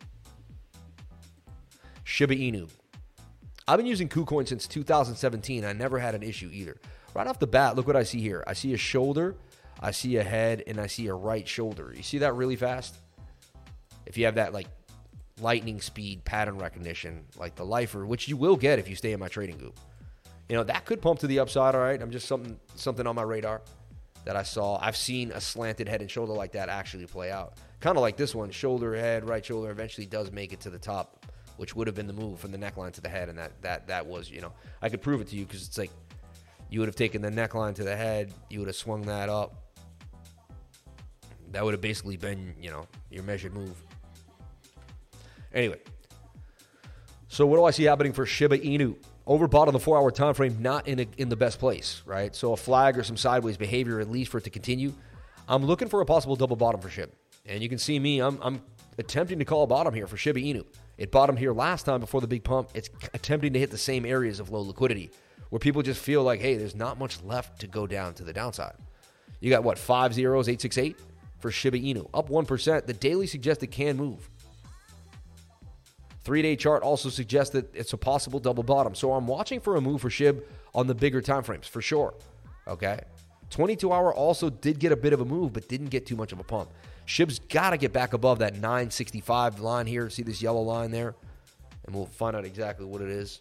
Shiba 2.04 2.34
Inu. 2.34 2.70
I've 3.68 3.76
been 3.76 3.84
using 3.84 4.08
KuCoin 4.08 4.48
since 4.48 4.66
2017. 4.66 5.62
I 5.62 5.74
never 5.74 5.98
had 5.98 6.14
an 6.14 6.22
issue 6.22 6.48
either. 6.54 6.78
Right 7.12 7.26
off 7.26 7.38
the 7.38 7.46
bat, 7.46 7.76
look 7.76 7.86
what 7.86 7.96
I 7.96 8.02
see 8.02 8.22
here. 8.22 8.42
I 8.46 8.54
see 8.54 8.72
a 8.72 8.78
shoulder, 8.78 9.36
I 9.78 9.90
see 9.90 10.16
a 10.16 10.24
head, 10.24 10.62
and 10.66 10.80
I 10.80 10.86
see 10.86 11.08
a 11.08 11.14
right 11.14 11.46
shoulder. 11.46 11.92
You 11.94 12.02
see 12.02 12.16
that 12.16 12.34
really 12.34 12.56
fast? 12.56 12.96
If 14.06 14.16
you 14.16 14.24
have 14.24 14.36
that 14.36 14.54
like 14.54 14.68
lightning 15.38 15.82
speed 15.82 16.24
pattern 16.24 16.56
recognition, 16.56 17.26
like 17.36 17.56
the 17.56 17.66
lifer, 17.66 18.06
which 18.06 18.26
you 18.26 18.38
will 18.38 18.56
get 18.56 18.78
if 18.78 18.88
you 18.88 18.96
stay 18.96 19.12
in 19.12 19.20
my 19.20 19.28
trading 19.28 19.58
group. 19.58 19.78
You 20.48 20.56
know, 20.56 20.64
that 20.64 20.86
could 20.86 21.02
pump 21.02 21.20
to 21.20 21.26
the 21.26 21.40
upside, 21.40 21.74
all 21.74 21.82
right? 21.82 22.00
I'm 22.00 22.10
just 22.10 22.26
something 22.26 22.58
something 22.74 23.06
on 23.06 23.14
my 23.14 23.22
radar 23.22 23.60
that 24.24 24.36
I 24.36 24.42
saw. 24.42 24.78
I've 24.80 24.96
seen 24.96 25.32
a 25.32 25.40
slanted 25.40 25.88
head 25.88 26.00
and 26.00 26.10
shoulder 26.10 26.32
like 26.32 26.52
that 26.52 26.68
actually 26.68 27.06
play 27.06 27.30
out. 27.30 27.54
Kind 27.80 27.96
of 27.96 28.02
like 28.02 28.16
this 28.16 28.34
one, 28.34 28.50
shoulder, 28.50 28.94
head, 28.94 29.26
right 29.28 29.44
shoulder 29.44 29.70
eventually 29.70 30.06
does 30.06 30.30
make 30.30 30.52
it 30.52 30.60
to 30.60 30.70
the 30.70 30.78
top, 30.78 31.26
which 31.56 31.74
would 31.74 31.86
have 31.86 31.96
been 31.96 32.06
the 32.06 32.12
move 32.12 32.38
from 32.38 32.52
the 32.52 32.58
neckline 32.58 32.92
to 32.92 33.00
the 33.00 33.08
head 33.08 33.28
and 33.28 33.38
that 33.38 33.60
that 33.62 33.86
that 33.88 34.06
was, 34.06 34.30
you 34.30 34.40
know, 34.40 34.52
I 34.82 34.88
could 34.88 35.02
prove 35.02 35.20
it 35.20 35.28
to 35.28 35.36
you 35.36 35.46
cuz 35.46 35.66
it's 35.66 35.78
like 35.78 35.90
you 36.68 36.80
would 36.80 36.88
have 36.88 36.96
taken 36.96 37.22
the 37.22 37.30
neckline 37.30 37.74
to 37.76 37.84
the 37.84 37.96
head, 37.96 38.32
you 38.48 38.58
would 38.60 38.68
have 38.68 38.76
swung 38.76 39.02
that 39.02 39.28
up. 39.28 39.74
That 41.52 41.64
would 41.64 41.74
have 41.74 41.80
basically 41.80 42.16
been, 42.16 42.54
you 42.60 42.70
know, 42.70 42.86
your 43.10 43.24
measured 43.24 43.54
move. 43.54 43.82
Anyway, 45.52 45.80
so 47.28 47.46
what 47.46 47.56
do 47.56 47.64
I 47.64 47.72
see 47.72 47.84
happening 47.84 48.12
for 48.12 48.24
Shiba 48.24 48.58
Inu? 48.58 48.96
Overbought 49.30 49.68
on 49.68 49.72
the 49.72 49.78
four-hour 49.78 50.10
time 50.10 50.34
frame, 50.34 50.56
not 50.60 50.88
in 50.88 50.98
a, 50.98 51.06
in 51.16 51.28
the 51.28 51.36
best 51.36 51.60
place, 51.60 52.02
right? 52.04 52.34
So 52.34 52.52
a 52.52 52.56
flag 52.56 52.98
or 52.98 53.04
some 53.04 53.16
sideways 53.16 53.56
behavior, 53.56 54.00
at 54.00 54.10
least 54.10 54.32
for 54.32 54.38
it 54.38 54.44
to 54.44 54.50
continue. 54.50 54.92
I'm 55.48 55.64
looking 55.64 55.88
for 55.88 56.00
a 56.00 56.04
possible 56.04 56.34
double 56.34 56.56
bottom 56.56 56.80
for 56.80 56.90
Shiba, 56.90 57.12
and 57.46 57.62
you 57.62 57.68
can 57.68 57.78
see 57.78 58.00
me. 58.00 58.20
I'm, 58.20 58.40
I'm 58.42 58.60
attempting 58.98 59.38
to 59.38 59.44
call 59.44 59.68
bottom 59.68 59.94
here 59.94 60.08
for 60.08 60.16
Shiba 60.16 60.40
Inu. 60.40 60.64
It 60.98 61.12
bottomed 61.12 61.38
here 61.38 61.52
last 61.52 61.84
time 61.84 62.00
before 62.00 62.20
the 62.20 62.26
big 62.26 62.42
pump. 62.42 62.70
It's 62.74 62.90
attempting 63.14 63.52
to 63.52 63.60
hit 63.60 63.70
the 63.70 63.78
same 63.78 64.04
areas 64.04 64.40
of 64.40 64.50
low 64.50 64.62
liquidity, 64.62 65.12
where 65.50 65.60
people 65.60 65.82
just 65.82 66.02
feel 66.02 66.24
like, 66.24 66.40
hey, 66.40 66.56
there's 66.56 66.74
not 66.74 66.98
much 66.98 67.22
left 67.22 67.60
to 67.60 67.68
go 67.68 67.86
down 67.86 68.14
to 68.14 68.24
the 68.24 68.32
downside. 68.32 68.74
You 69.38 69.48
got 69.48 69.62
what 69.62 69.78
five 69.78 70.12
zeros, 70.12 70.48
eight 70.48 70.60
six 70.60 70.76
eight 70.76 70.96
for 71.38 71.52
Shiba 71.52 71.78
Inu, 71.78 72.10
up 72.12 72.30
one 72.30 72.46
percent. 72.46 72.88
The 72.88 72.94
daily 72.94 73.28
suggests 73.28 73.62
it 73.62 73.68
can 73.68 73.96
move. 73.96 74.28
Three 76.22 76.42
day 76.42 76.56
chart 76.56 76.82
also 76.82 77.08
suggests 77.08 77.52
that 77.54 77.74
it's 77.74 77.92
a 77.92 77.96
possible 77.96 78.40
double 78.40 78.62
bottom. 78.62 78.94
So 78.94 79.12
I'm 79.12 79.26
watching 79.26 79.60
for 79.60 79.76
a 79.76 79.80
move 79.80 80.02
for 80.02 80.10
SHIB 80.10 80.42
on 80.74 80.86
the 80.86 80.94
bigger 80.94 81.22
time 81.22 81.42
frames 81.42 81.66
for 81.66 81.80
sure. 81.80 82.14
Okay. 82.68 83.00
22 83.48 83.92
hour 83.92 84.14
also 84.14 84.48
did 84.48 84.78
get 84.78 84.92
a 84.92 84.96
bit 84.96 85.12
of 85.12 85.20
a 85.20 85.24
move, 85.24 85.52
but 85.52 85.66
didn't 85.68 85.88
get 85.88 86.06
too 86.06 86.16
much 86.16 86.32
of 86.32 86.38
a 86.38 86.44
pump. 86.44 86.70
SHIB's 87.06 87.40
got 87.40 87.70
to 87.70 87.76
get 87.76 87.92
back 87.92 88.12
above 88.12 88.38
that 88.38 88.54
965 88.54 89.60
line 89.60 89.86
here. 89.86 90.08
See 90.10 90.22
this 90.22 90.40
yellow 90.40 90.62
line 90.62 90.90
there? 90.90 91.16
And 91.86 91.94
we'll 91.94 92.06
find 92.06 92.36
out 92.36 92.44
exactly 92.44 92.86
what 92.86 93.00
it 93.00 93.08
is. 93.08 93.40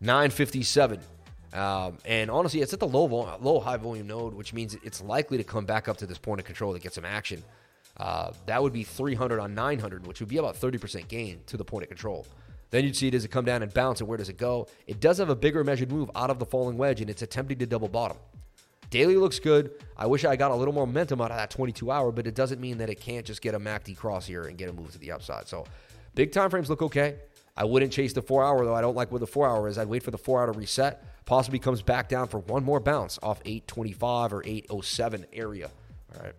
957. 0.00 1.00
Um, 1.52 1.98
and 2.04 2.30
honestly, 2.30 2.60
it's 2.60 2.72
at 2.72 2.80
the 2.80 2.86
low, 2.86 3.06
low 3.40 3.60
high 3.60 3.76
volume 3.76 4.06
node, 4.06 4.34
which 4.34 4.52
means 4.52 4.76
it's 4.82 5.00
likely 5.00 5.38
to 5.38 5.44
come 5.44 5.64
back 5.64 5.88
up 5.88 5.96
to 5.98 6.06
this 6.06 6.18
point 6.18 6.40
of 6.40 6.46
control 6.46 6.72
to 6.72 6.78
get 6.78 6.94
some 6.94 7.04
action. 7.04 7.42
Uh, 7.96 8.32
that 8.46 8.62
would 8.62 8.72
be 8.72 8.84
300 8.84 9.38
on 9.38 9.54
900, 9.54 10.06
which 10.06 10.20
would 10.20 10.28
be 10.28 10.38
about 10.38 10.56
30% 10.56 11.08
gain 11.08 11.40
to 11.46 11.56
the 11.56 11.64
point 11.64 11.84
of 11.84 11.88
control. 11.88 12.26
Then 12.70 12.84
you'd 12.84 12.96
see 12.96 13.10
does 13.10 13.24
it 13.24 13.30
come 13.30 13.44
down 13.44 13.62
and 13.62 13.72
bounce, 13.72 14.00
and 14.00 14.08
where 14.08 14.16
does 14.16 14.30
it 14.30 14.38
go? 14.38 14.66
It 14.86 14.98
does 14.98 15.18
have 15.18 15.28
a 15.28 15.36
bigger 15.36 15.62
measured 15.62 15.92
move 15.92 16.10
out 16.14 16.30
of 16.30 16.38
the 16.38 16.46
falling 16.46 16.78
wedge, 16.78 17.00
and 17.02 17.10
it's 17.10 17.22
attempting 17.22 17.58
to 17.58 17.66
double 17.66 17.88
bottom. 17.88 18.16
Daily 18.88 19.16
looks 19.16 19.38
good. 19.38 19.70
I 19.96 20.06
wish 20.06 20.24
I 20.24 20.36
got 20.36 20.50
a 20.50 20.54
little 20.54 20.74
more 20.74 20.86
momentum 20.86 21.20
out 21.20 21.30
of 21.30 21.36
that 21.36 21.50
22 21.50 21.90
hour, 21.90 22.12
but 22.12 22.26
it 22.26 22.34
doesn't 22.34 22.60
mean 22.60 22.78
that 22.78 22.90
it 22.90 23.00
can't 23.00 23.24
just 23.24 23.40
get 23.40 23.54
a 23.54 23.58
MACD 23.60 23.96
cross 23.96 24.26
here 24.26 24.44
and 24.44 24.58
get 24.58 24.68
a 24.68 24.72
move 24.72 24.92
to 24.92 24.98
the 24.98 25.12
upside. 25.12 25.48
So 25.48 25.64
big 26.14 26.32
time 26.32 26.50
frames 26.50 26.68
look 26.68 26.82
okay. 26.82 27.16
I 27.56 27.64
wouldn't 27.64 27.92
chase 27.92 28.12
the 28.12 28.22
four 28.22 28.44
hour 28.44 28.64
though. 28.64 28.74
I 28.74 28.80
don't 28.80 28.96
like 28.96 29.10
where 29.10 29.18
the 29.18 29.26
four 29.26 29.48
hour 29.48 29.68
is. 29.68 29.78
I'd 29.78 29.88
wait 29.88 30.02
for 30.02 30.10
the 30.10 30.18
four 30.18 30.40
hour 30.40 30.52
to 30.52 30.58
reset. 30.58 31.04
Possibly 31.24 31.58
comes 31.58 31.82
back 31.82 32.08
down 32.08 32.28
for 32.28 32.38
one 32.40 32.64
more 32.64 32.80
bounce 32.80 33.18
off 33.22 33.40
825 33.44 34.32
or 34.32 34.42
807 34.44 35.26
area. 35.32 35.70
All 36.14 36.22
right. 36.22 36.34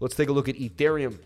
Let's 0.00 0.16
take 0.16 0.30
a 0.30 0.32
look 0.32 0.48
at 0.48 0.56
Ethereum. 0.56 1.18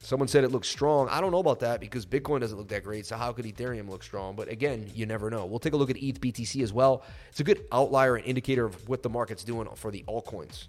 Someone 0.00 0.26
said 0.26 0.42
it 0.42 0.50
looks 0.50 0.68
strong. 0.68 1.08
I 1.10 1.20
don't 1.20 1.30
know 1.30 1.38
about 1.38 1.60
that 1.60 1.78
because 1.78 2.04
Bitcoin 2.04 2.40
doesn't 2.40 2.58
look 2.58 2.68
that 2.68 2.82
great. 2.82 3.06
So 3.06 3.16
how 3.16 3.32
could 3.32 3.44
Ethereum 3.44 3.88
look 3.88 4.02
strong? 4.02 4.34
But 4.34 4.48
again, 4.48 4.90
you 4.94 5.06
never 5.06 5.30
know. 5.30 5.46
We'll 5.46 5.60
take 5.60 5.74
a 5.74 5.76
look 5.76 5.90
at 5.90 5.96
ETH 5.96 6.20
BTC 6.20 6.62
as 6.62 6.72
well. 6.72 7.04
It's 7.30 7.38
a 7.38 7.44
good 7.44 7.64
outlier 7.70 8.16
and 8.16 8.24
indicator 8.26 8.64
of 8.64 8.88
what 8.88 9.02
the 9.02 9.10
market's 9.10 9.44
doing 9.44 9.68
for 9.76 9.92
the 9.92 10.04
altcoins. 10.08 10.66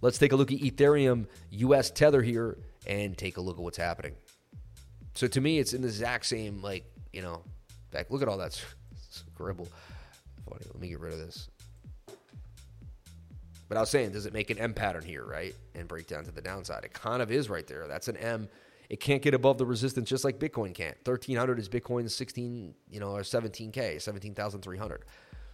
Let's 0.00 0.18
take 0.18 0.32
a 0.32 0.36
look 0.36 0.50
at 0.50 0.58
Ethereum 0.58 1.26
US 1.50 1.90
Tether 1.90 2.22
here 2.22 2.58
and 2.88 3.16
take 3.16 3.36
a 3.36 3.40
look 3.40 3.56
at 3.56 3.62
what's 3.62 3.78
happening. 3.78 4.16
So 5.14 5.28
to 5.28 5.40
me, 5.40 5.60
it's 5.60 5.74
in 5.74 5.82
the 5.82 5.88
exact 5.88 6.26
same 6.26 6.60
like 6.60 6.84
you 7.12 7.22
know. 7.22 7.44
Fact, 7.90 8.10
look 8.10 8.22
at 8.22 8.28
all 8.28 8.38
that 8.38 8.52
scribble. 9.10 9.68
Funny. 10.48 10.64
Let 10.72 10.80
me 10.80 10.88
get 10.88 10.98
rid 10.98 11.12
of 11.12 11.18
this. 11.20 11.48
But 13.72 13.78
I 13.78 13.80
was 13.80 13.88
saying, 13.88 14.12
does 14.12 14.26
it 14.26 14.34
make 14.34 14.50
an 14.50 14.58
M 14.58 14.74
pattern 14.74 15.02
here, 15.02 15.24
right? 15.24 15.54
And 15.74 15.88
break 15.88 16.06
down 16.06 16.24
to 16.24 16.30
the 16.30 16.42
downside? 16.42 16.84
It 16.84 16.92
kind 16.92 17.22
of 17.22 17.32
is 17.32 17.48
right 17.48 17.66
there. 17.66 17.88
That's 17.88 18.06
an 18.06 18.18
M. 18.18 18.50
It 18.90 19.00
can't 19.00 19.22
get 19.22 19.32
above 19.32 19.56
the 19.56 19.64
resistance 19.64 20.10
just 20.10 20.24
like 20.24 20.38
Bitcoin 20.38 20.74
can't. 20.74 20.98
1300 21.04 21.58
is 21.58 21.70
Bitcoin's 21.70 22.14
16, 22.14 22.74
you 22.90 23.00
know, 23.00 23.12
or 23.12 23.22
17K, 23.22 23.98
17,300. 23.98 25.04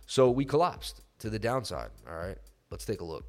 So 0.06 0.32
we 0.32 0.44
collapsed 0.44 1.02
to 1.20 1.30
the 1.30 1.38
downside. 1.38 1.90
All 2.08 2.16
right. 2.16 2.36
Let's 2.72 2.84
take 2.84 3.02
a 3.02 3.04
look. 3.04 3.24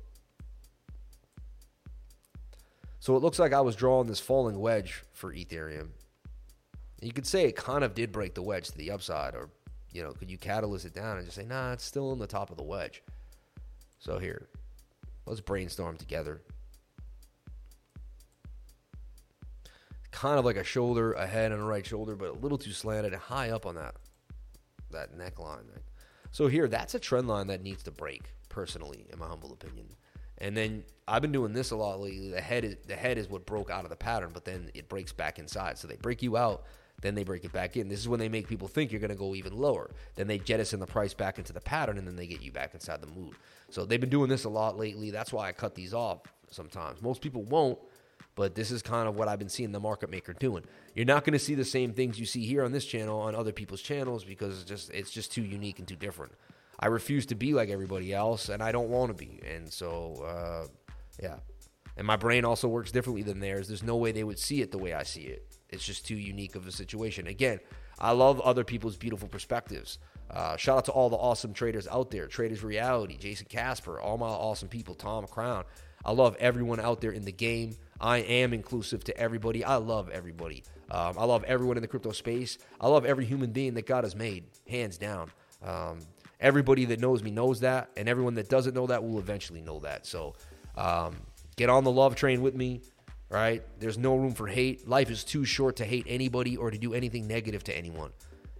So 2.99 3.15
it 3.15 3.21
looks 3.21 3.37
like 3.37 3.53
I 3.53 3.61
was 3.61 3.75
drawing 3.75 4.07
this 4.07 4.19
falling 4.19 4.59
wedge 4.59 5.03
for 5.13 5.31
Ethereum. 5.31 5.89
You 6.99 7.11
could 7.11 7.27
say 7.27 7.45
it 7.45 7.55
kind 7.55 7.83
of 7.83 7.93
did 7.93 8.11
break 8.11 8.33
the 8.33 8.41
wedge 8.41 8.69
to 8.69 8.77
the 8.79 8.89
upside, 8.89 9.35
or, 9.35 9.51
you 9.93 10.01
know, 10.01 10.13
could 10.13 10.31
you 10.31 10.39
catalyst 10.39 10.85
it 10.85 10.95
down 10.95 11.17
and 11.17 11.27
just 11.27 11.37
say, 11.37 11.45
nah, 11.45 11.73
it's 11.73 11.85
still 11.85 12.11
in 12.11 12.17
the 12.17 12.25
top 12.25 12.49
of 12.49 12.57
the 12.57 12.63
wedge. 12.63 13.03
So 13.99 14.17
here, 14.17 14.47
Let's 15.29 15.41
brainstorm 15.41 15.95
together. 15.95 16.41
Kind 20.09 20.39
of 20.39 20.43
like 20.43 20.57
a 20.57 20.63
shoulder, 20.63 21.13
a 21.13 21.27
head, 21.27 21.51
and 21.51 21.61
a 21.61 21.63
right 21.63 21.85
shoulder, 21.85 22.15
but 22.15 22.29
a 22.29 22.33
little 22.33 22.57
too 22.57 22.71
slanted 22.71 23.13
and 23.13 23.21
high 23.21 23.51
up 23.51 23.67
on 23.67 23.75
that 23.75 23.95
that 24.89 25.15
neckline. 25.15 25.65
So 26.31 26.47
here, 26.47 26.67
that's 26.67 26.95
a 26.95 26.99
trend 26.99 27.27
line 27.27 27.45
that 27.47 27.61
needs 27.61 27.83
to 27.83 27.91
break, 27.91 28.23
personally, 28.49 29.05
in 29.13 29.19
my 29.19 29.27
humble 29.27 29.53
opinion. 29.53 29.85
And 30.39 30.57
then 30.57 30.83
I've 31.07 31.21
been 31.21 31.31
doing 31.31 31.53
this 31.53 31.69
a 31.69 31.75
lot 31.75 31.99
lately. 31.99 32.31
The 32.31 32.41
head 32.41 32.65
is 32.65 32.77
the 32.87 32.95
head 32.95 33.19
is 33.19 33.29
what 33.29 33.45
broke 33.45 33.69
out 33.69 33.83
of 33.83 33.91
the 33.91 33.95
pattern, 33.95 34.31
but 34.33 34.45
then 34.45 34.71
it 34.73 34.89
breaks 34.89 35.13
back 35.13 35.37
inside. 35.37 35.77
So 35.77 35.87
they 35.87 35.97
break 35.97 36.23
you 36.23 36.37
out, 36.37 36.63
then 37.01 37.15
they 37.15 37.23
break 37.23 37.45
it 37.45 37.51
back 37.51 37.77
in. 37.77 37.87
This 37.87 37.99
is 37.99 38.07
when 38.07 38.19
they 38.19 38.29
make 38.29 38.47
people 38.47 38.67
think 38.67 38.91
you're 38.91 38.99
going 38.99 39.09
to 39.09 39.15
go 39.15 39.35
even 39.35 39.57
lower. 39.57 39.91
Then 40.15 40.27
they 40.27 40.37
jettison 40.37 40.79
the 40.79 40.87
price 40.87 41.13
back 41.13 41.37
into 41.37 41.53
the 41.53 41.61
pattern, 41.61 41.97
and 41.97 42.07
then 42.07 42.15
they 42.15 42.27
get 42.27 42.41
you 42.41 42.51
back 42.51 42.73
inside 42.73 43.01
the 43.01 43.07
mood. 43.07 43.35
So 43.69 43.85
they've 43.85 43.99
been 43.99 44.09
doing 44.09 44.29
this 44.29 44.43
a 44.43 44.49
lot 44.49 44.77
lately. 44.77 45.11
That's 45.11 45.31
why 45.31 45.47
I 45.47 45.51
cut 45.51 45.75
these 45.75 45.93
off 45.93 46.19
sometimes. 46.51 47.01
Most 47.01 47.21
people 47.21 47.43
won't, 47.43 47.79
but 48.35 48.55
this 48.55 48.71
is 48.71 48.81
kind 48.81 49.07
of 49.07 49.15
what 49.15 49.27
I've 49.27 49.39
been 49.39 49.49
seeing 49.49 49.71
the 49.71 49.79
market 49.79 50.09
maker 50.09 50.33
doing. 50.33 50.63
You're 50.95 51.05
not 51.05 51.23
going 51.23 51.33
to 51.33 51.39
see 51.39 51.55
the 51.55 51.65
same 51.65 51.93
things 51.93 52.19
you 52.19 52.25
see 52.25 52.45
here 52.45 52.63
on 52.63 52.71
this 52.71 52.85
channel 52.85 53.19
on 53.19 53.35
other 53.35 53.51
people's 53.51 53.81
channels 53.81 54.23
because 54.23 54.61
it's 54.61 54.69
just 54.69 54.89
it's 54.91 55.11
just 55.11 55.31
too 55.31 55.43
unique 55.43 55.79
and 55.79 55.87
too 55.87 55.95
different. 55.95 56.33
I 56.79 56.87
refuse 56.87 57.25
to 57.27 57.35
be 57.35 57.53
like 57.53 57.69
everybody 57.69 58.13
else, 58.13 58.49
and 58.49 58.63
I 58.63 58.71
don't 58.71 58.89
want 58.89 59.09
to 59.09 59.13
be. 59.13 59.41
And 59.45 59.71
so, 59.71 60.23
uh, 60.25 60.67
yeah. 61.21 61.39
And 61.97 62.07
my 62.07 62.15
brain 62.15 62.45
also 62.45 62.69
works 62.69 62.91
differently 62.91 63.23
than 63.23 63.41
theirs. 63.41 63.67
There's 63.67 63.83
no 63.83 63.97
way 63.97 64.13
they 64.13 64.23
would 64.23 64.39
see 64.39 64.61
it 64.61 64.71
the 64.71 64.77
way 64.77 64.93
I 64.93 65.03
see 65.03 65.23
it. 65.23 65.58
It's 65.69 65.85
just 65.85 66.05
too 66.05 66.15
unique 66.15 66.55
of 66.55 66.67
a 66.67 66.71
situation. 66.71 67.27
Again, 67.27 67.59
I 67.99 68.11
love 68.11 68.39
other 68.41 68.63
people's 68.63 68.97
beautiful 68.97 69.27
perspectives. 69.27 69.99
Uh, 70.31 70.55
shout 70.57 70.77
out 70.77 70.85
to 70.85 70.91
all 70.91 71.09
the 71.09 71.15
awesome 71.17 71.53
traders 71.53 71.87
out 71.87 72.11
there 72.11 72.27
Traders 72.27 72.63
Reality, 72.63 73.17
Jason 73.17 73.47
Casper, 73.49 73.99
all 73.99 74.17
my 74.17 74.27
awesome 74.27 74.69
people, 74.69 74.95
Tom 74.95 75.25
Crown. 75.27 75.63
I 76.05 76.11
love 76.11 76.35
everyone 76.39 76.79
out 76.79 77.01
there 77.01 77.11
in 77.11 77.25
the 77.25 77.31
game. 77.31 77.75
I 77.99 78.19
am 78.19 78.53
inclusive 78.53 79.03
to 79.05 79.17
everybody. 79.17 79.63
I 79.63 79.75
love 79.75 80.09
everybody. 80.09 80.63
Um, 80.91 81.15
I 81.17 81.25
love 81.25 81.43
everyone 81.43 81.77
in 81.77 81.81
the 81.81 81.87
crypto 81.87 82.11
space. 82.11 82.57
I 82.79 82.87
love 82.87 83.05
every 83.05 83.25
human 83.25 83.51
being 83.51 83.73
that 83.73 83.85
God 83.85 84.03
has 84.03 84.15
made, 84.15 84.45
hands 84.67 84.97
down. 84.97 85.31
Um, 85.63 85.99
everybody 86.39 86.85
that 86.85 86.99
knows 86.99 87.21
me 87.21 87.31
knows 87.31 87.59
that, 87.61 87.89
and 87.97 88.07
everyone 88.07 88.35
that 88.35 88.49
doesn't 88.49 88.73
know 88.73 88.87
that 88.87 89.03
will 89.03 89.19
eventually 89.19 89.61
know 89.61 89.79
that. 89.79 90.05
So 90.05 90.35
um, 90.77 91.17
get 91.57 91.69
on 91.69 91.83
the 91.83 91.91
love 91.91 92.15
train 92.15 92.41
with 92.41 92.55
me, 92.55 92.81
right? 93.29 93.63
There's 93.79 93.97
no 93.97 94.15
room 94.15 94.33
for 94.33 94.47
hate. 94.47 94.87
Life 94.87 95.09
is 95.09 95.23
too 95.23 95.45
short 95.45 95.75
to 95.77 95.85
hate 95.85 96.05
anybody 96.07 96.57
or 96.57 96.71
to 96.71 96.77
do 96.77 96.93
anything 96.93 97.27
negative 97.27 97.63
to 97.65 97.77
anyone. 97.77 98.11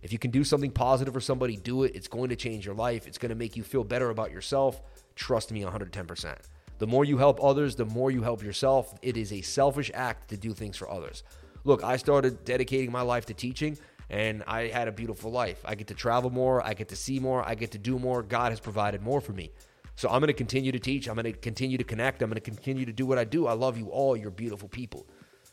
If 0.02 0.14
you 0.14 0.20
can 0.20 0.32
do 0.32 0.44
something 0.44 0.72
positive 0.72 1.14
for 1.14 1.20
somebody, 1.20 1.58
do 1.58 1.84
it. 1.84 1.94
It's 1.96 2.08
going 2.08 2.30
to 2.30 2.36
change 2.36 2.66
your 2.66 2.76
life. 2.76 3.08
It's 3.08 3.18
going 3.18 3.30
to 3.30 3.36
make 3.36 3.58
you 3.58 3.64
feel 3.64 3.84
better 3.84 4.10
about 4.10 4.32
yourself. 4.32 4.82
Trust 5.16 5.52
me 5.52 5.62
110%. 5.62 6.38
The 6.78 6.88
more 6.88 7.04
you 7.04 7.18
help 7.18 7.44
others, 7.44 7.76
the 7.76 7.86
more 7.86 8.10
you 8.10 8.24
help 8.24 8.42
yourself. 8.42 8.94
It 9.02 9.18
is 9.18 9.34
a 9.34 9.42
selfish 9.42 9.92
act 9.94 10.30
to 10.30 10.38
do 10.38 10.54
things 10.54 10.78
for 10.78 10.90
others. 10.90 11.24
Look, 11.66 11.84
I 11.84 11.98
started 11.98 12.46
dedicating 12.46 12.92
my 12.92 13.02
life 13.02 13.26
to 13.26 13.34
teaching 13.34 13.78
and 14.10 14.44
I 14.48 14.68
had 14.68 14.88
a 14.88 14.92
beautiful 14.92 15.30
life. 15.30 15.62
I 15.66 15.76
get 15.76 15.88
to 15.88 15.94
travel 15.94 16.30
more, 16.30 16.66
I 16.66 16.74
get 16.74 16.88
to 16.90 16.96
see 16.96 17.20
more, 17.20 17.48
I 17.48 17.56
get 17.56 17.72
to 17.72 17.78
do 17.78 18.00
more. 18.00 18.24
God 18.24 18.52
has 18.52 18.60
provided 18.60 19.02
more 19.02 19.22
for 19.22 19.34
me. 19.34 19.52
So 20.00 20.08
I'm 20.08 20.22
going 20.22 20.28
to 20.28 20.34
continue 20.34 20.72
to 20.72 20.80
teach, 20.80 21.10
I'm 21.10 21.16
going 21.16 21.26
to 21.26 21.34
continue 21.34 21.78
to 21.78 21.84
connect, 21.84 22.22
I'm 22.22 22.30
going 22.30 22.36
to 22.36 22.40
continue 22.40 22.86
to 22.86 22.94
do 22.94 23.06
what 23.06 23.18
I 23.18 23.26
do. 23.26 23.48
I 23.48 23.52
love 23.52 23.78
you 23.78 23.90
all, 23.90 24.16
you're 24.16 24.32
beautiful 24.32 24.70
people. 24.70 25.06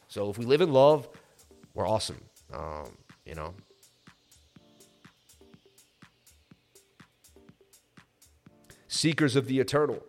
So 0.07 0.30
if 0.30 0.38
we 0.38 0.44
live 0.44 0.61
in 0.61 0.72
love, 0.72 1.09
we're 1.74 1.88
awesome. 1.88 2.20
Um, 2.55 2.97
you 3.24 3.34
know, 3.34 3.55
Seekers 8.86 9.34
of 9.34 9.49
the 9.49 9.59
Eternal, 9.59 10.01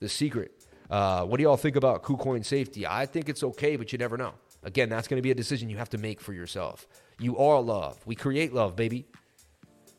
The 0.00 0.08
Secret. 0.08 0.64
Uh, 0.88 1.26
what 1.26 1.36
do 1.36 1.42
y'all 1.42 1.58
think 1.58 1.76
about 1.76 2.02
KuCoin 2.02 2.46
safety? 2.46 2.86
I 2.86 3.04
think 3.04 3.28
it's 3.28 3.42
okay, 3.42 3.76
but 3.76 3.92
you 3.92 3.98
never 3.98 4.16
know. 4.16 4.32
Again, 4.62 4.88
that's 4.88 5.06
going 5.06 5.18
to 5.18 5.22
be 5.22 5.32
a 5.32 5.34
decision 5.34 5.68
you 5.68 5.76
have 5.76 5.90
to 5.90 5.98
make 5.98 6.18
for 6.18 6.32
yourself. 6.32 6.86
You 7.20 7.36
are 7.36 7.60
love. 7.60 8.00
We 8.06 8.14
create 8.14 8.54
love, 8.54 8.74
baby. 8.74 9.04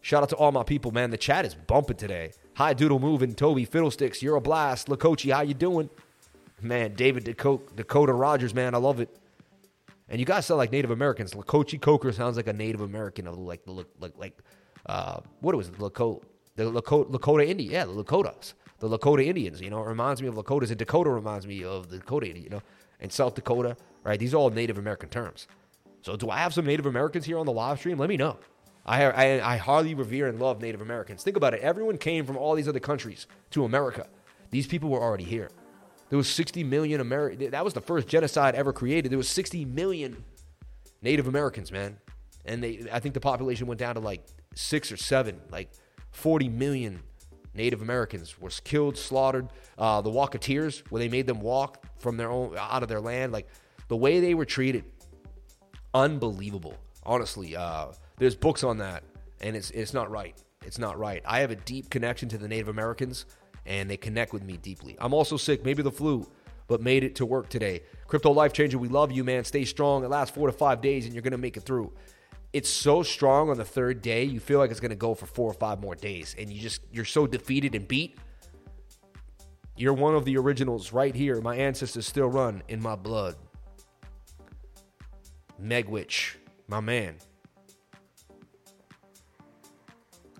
Shout 0.02 0.24
out 0.24 0.30
to 0.30 0.36
all 0.36 0.52
my 0.52 0.64
people, 0.64 0.90
man. 0.90 1.12
The 1.12 1.18
chat 1.18 1.46
is 1.46 1.54
bumping 1.54 1.98
today. 1.98 2.32
Hi, 2.56 2.74
Doodle 2.74 3.00
Moving, 3.00 3.34
Toby, 3.34 3.66
Fiddlesticks, 3.66 4.22
you're 4.22 4.36
a 4.36 4.42
blast. 4.42 4.88
Lakochi, 4.88 5.34
how 5.34 5.42
you 5.42 5.54
doing? 5.54 5.90
Man, 6.62 6.94
David 6.94 7.24
Dakota, 7.24 7.64
Dakota 7.76 8.14
Rogers, 8.14 8.54
man, 8.54 8.76
I 8.76 8.78
love 8.78 9.00
it. 9.00 9.10
And 10.08 10.20
you 10.20 10.26
guys 10.26 10.46
sound 10.46 10.60
like 10.60 10.72
Native 10.72 10.92
Americans. 10.92 11.34
Lakochi 11.34 11.82
Coker 11.82 12.12
sounds 12.12 12.38
like 12.38 12.48
a 12.48 12.54
Native 12.54 12.82
American 12.82 13.28
of 13.28 13.38
like 13.38 13.62
like 13.66 13.88
like 14.00 14.14
like 14.18 14.40
uh, 14.86 15.22
what 15.42 15.56
was 15.56 15.70
it? 15.70 15.78
Lakota, 15.80 16.22
the 16.56 16.72
Lakota, 16.72 17.10
Lakota 17.12 17.48
Indian, 17.48 17.72
yeah, 17.72 17.86
the 17.86 18.04
Lakotas 18.04 18.54
the 18.84 18.98
Lakota 18.98 19.26
Indians. 19.26 19.62
You 19.62 19.70
know, 19.70 19.82
it 19.82 19.88
reminds 19.88 20.22
me 20.22 20.28
of 20.28 20.36
Lakotas, 20.36 20.70
and 20.70 20.78
Dakota 20.78 21.10
reminds 21.10 21.48
me 21.48 21.64
of 21.64 21.90
the 21.90 21.98
Dakota 21.98 22.28
Indian. 22.28 22.44
You 22.44 22.50
know, 22.50 22.62
and 23.00 23.12
South 23.12 23.34
Dakota, 23.34 23.78
right? 24.04 24.20
These 24.20 24.34
are 24.34 24.38
all 24.38 24.50
Native 24.50 24.78
American 24.78 25.10
terms. 25.10 25.48
So, 26.02 26.16
do 26.18 26.30
I 26.30 26.38
have 26.40 26.54
some 26.54 26.66
Native 26.66 26.86
Americans 26.86 27.26
here 27.26 27.40
on 27.40 27.46
the 27.46 27.52
live 27.52 27.80
stream? 27.80 27.98
Let 27.98 28.10
me 28.10 28.18
know. 28.18 28.38
I, 28.86 29.04
I, 29.06 29.54
I 29.54 29.58
hardly 29.58 29.96
revere 29.96 30.28
and 30.28 30.40
love 30.40 30.62
Native 30.62 30.82
Americans. 30.82 31.24
Think 31.24 31.38
about 31.38 31.54
it. 31.54 31.62
Everyone 31.62 31.98
came 31.98 32.26
from 32.26 32.38
all 32.38 32.56
these 32.56 32.68
other 32.68 32.80
countries 32.80 33.28
to 33.52 33.64
America. 33.64 34.08
These 34.52 34.68
people 34.68 34.90
were 34.90 35.02
already 35.02 35.24
here. 35.24 35.50
There 36.10 36.18
was 36.18 36.28
60 36.30 36.64
million 36.64 37.02
American. 37.02 37.52
That 37.52 37.64
was 37.64 37.74
the 37.74 37.82
first 37.82 38.08
genocide 38.08 38.56
ever 38.56 38.74
created. 38.74 39.12
There 39.12 39.18
was 39.18 39.30
60 39.30 39.66
million 39.66 40.24
Native 41.02 41.28
Americans, 41.28 41.72
man. 41.72 41.98
And 42.46 42.62
they, 42.62 42.86
I 42.92 43.00
think 43.00 43.14
the 43.14 43.22
population 43.22 43.68
went 43.68 43.80
down 43.80 43.96
to 43.96 44.02
like 44.02 44.26
six 44.54 44.92
or 44.92 44.98
seven, 44.98 45.40
like 45.50 45.72
40 46.12 46.50
million 46.50 47.00
Native 47.56 47.82
Americans 47.82 48.40
were 48.40 48.50
killed, 48.64 48.98
slaughtered. 48.98 49.48
Uh, 49.78 50.02
the 50.02 50.10
Walketeers, 50.10 50.84
where 50.90 51.00
they 51.00 51.10
made 51.10 51.28
them 51.28 51.40
walk 51.40 51.86
from 52.00 52.18
their 52.18 52.30
own 52.30 52.56
out 52.58 52.84
of 52.84 52.90
their 52.90 53.02
land, 53.02 53.32
like 53.32 53.48
the 53.88 53.98
way 53.98 54.20
they 54.20 54.34
were 54.34 54.46
treated, 54.46 54.84
unbelievable. 55.94 56.76
Honestly, 57.04 57.56
uh, 57.56 57.88
there's 58.24 58.36
books 58.36 58.64
on 58.64 58.78
that, 58.78 59.04
and 59.42 59.56
it's 59.56 59.70
it's 59.72 59.94
not 59.94 60.10
right. 60.10 60.36
It's 60.66 60.80
not 60.80 60.98
right. 60.98 61.22
I 61.26 61.40
have 61.40 61.52
a 61.52 61.56
deep 61.56 61.90
connection 61.90 62.30
to 62.30 62.38
the 62.38 62.48
Native 62.48 62.70
Americans, 62.70 63.26
and 63.66 63.90
they 63.90 63.98
connect 63.98 64.34
with 64.34 64.44
me 64.44 64.58
deeply. 64.58 64.96
I'm 65.00 65.14
also 65.14 65.38
sick, 65.38 65.66
maybe 65.66 65.84
the 65.84 65.92
flu, 65.92 66.26
but 66.68 66.82
made 66.82 67.04
it 67.04 67.16
to 67.16 67.26
work 67.26 67.50
today. 67.50 67.84
Crypto 68.08 68.32
life 68.32 68.54
changer, 68.54 68.78
we 68.78 68.88
love 68.88 69.12
you, 69.12 69.24
man. 69.24 69.44
Stay 69.44 69.66
strong. 69.66 70.04
It 70.04 70.10
lasts 70.10 70.34
four 70.34 70.48
to 70.48 70.54
five 70.54 70.82
days, 70.82 71.06
and 71.06 71.14
you're 71.14 71.22
gonna 71.22 71.38
make 71.38 71.58
it 71.58 71.64
through 71.64 71.92
it's 72.54 72.70
so 72.70 73.02
strong 73.02 73.50
on 73.50 73.58
the 73.58 73.66
third 73.66 74.02
day, 74.02 74.24
you 74.24 74.40
feel 74.40 74.60
like 74.60 74.70
it's 74.70 74.80
to 74.80 74.96
go 74.96 75.16
for 75.16 75.26
four 75.26 75.50
or 75.50 75.56
five 75.56 75.82
more 75.82 75.96
days, 75.96 76.36
and 76.38 76.52
you 76.52 76.62
just 76.62 76.82
you're 76.92 77.04
so 77.04 77.26
defeated 77.26 77.74
and 77.74 77.88
beat. 77.88 78.20
You're 79.76 79.94
one 79.94 80.14
of 80.14 80.24
the 80.24 80.38
originals 80.38 80.94
right 80.94 81.16
here. 81.16 81.42
My 81.42 81.56
ancestors 81.56 82.06
still 82.06 82.28
run 82.28 82.62
in 82.68 82.80
my 82.80 82.96
blood. 82.96 83.36
Megwitch, 85.60 86.36
my 86.68 86.80
man. 86.80 87.16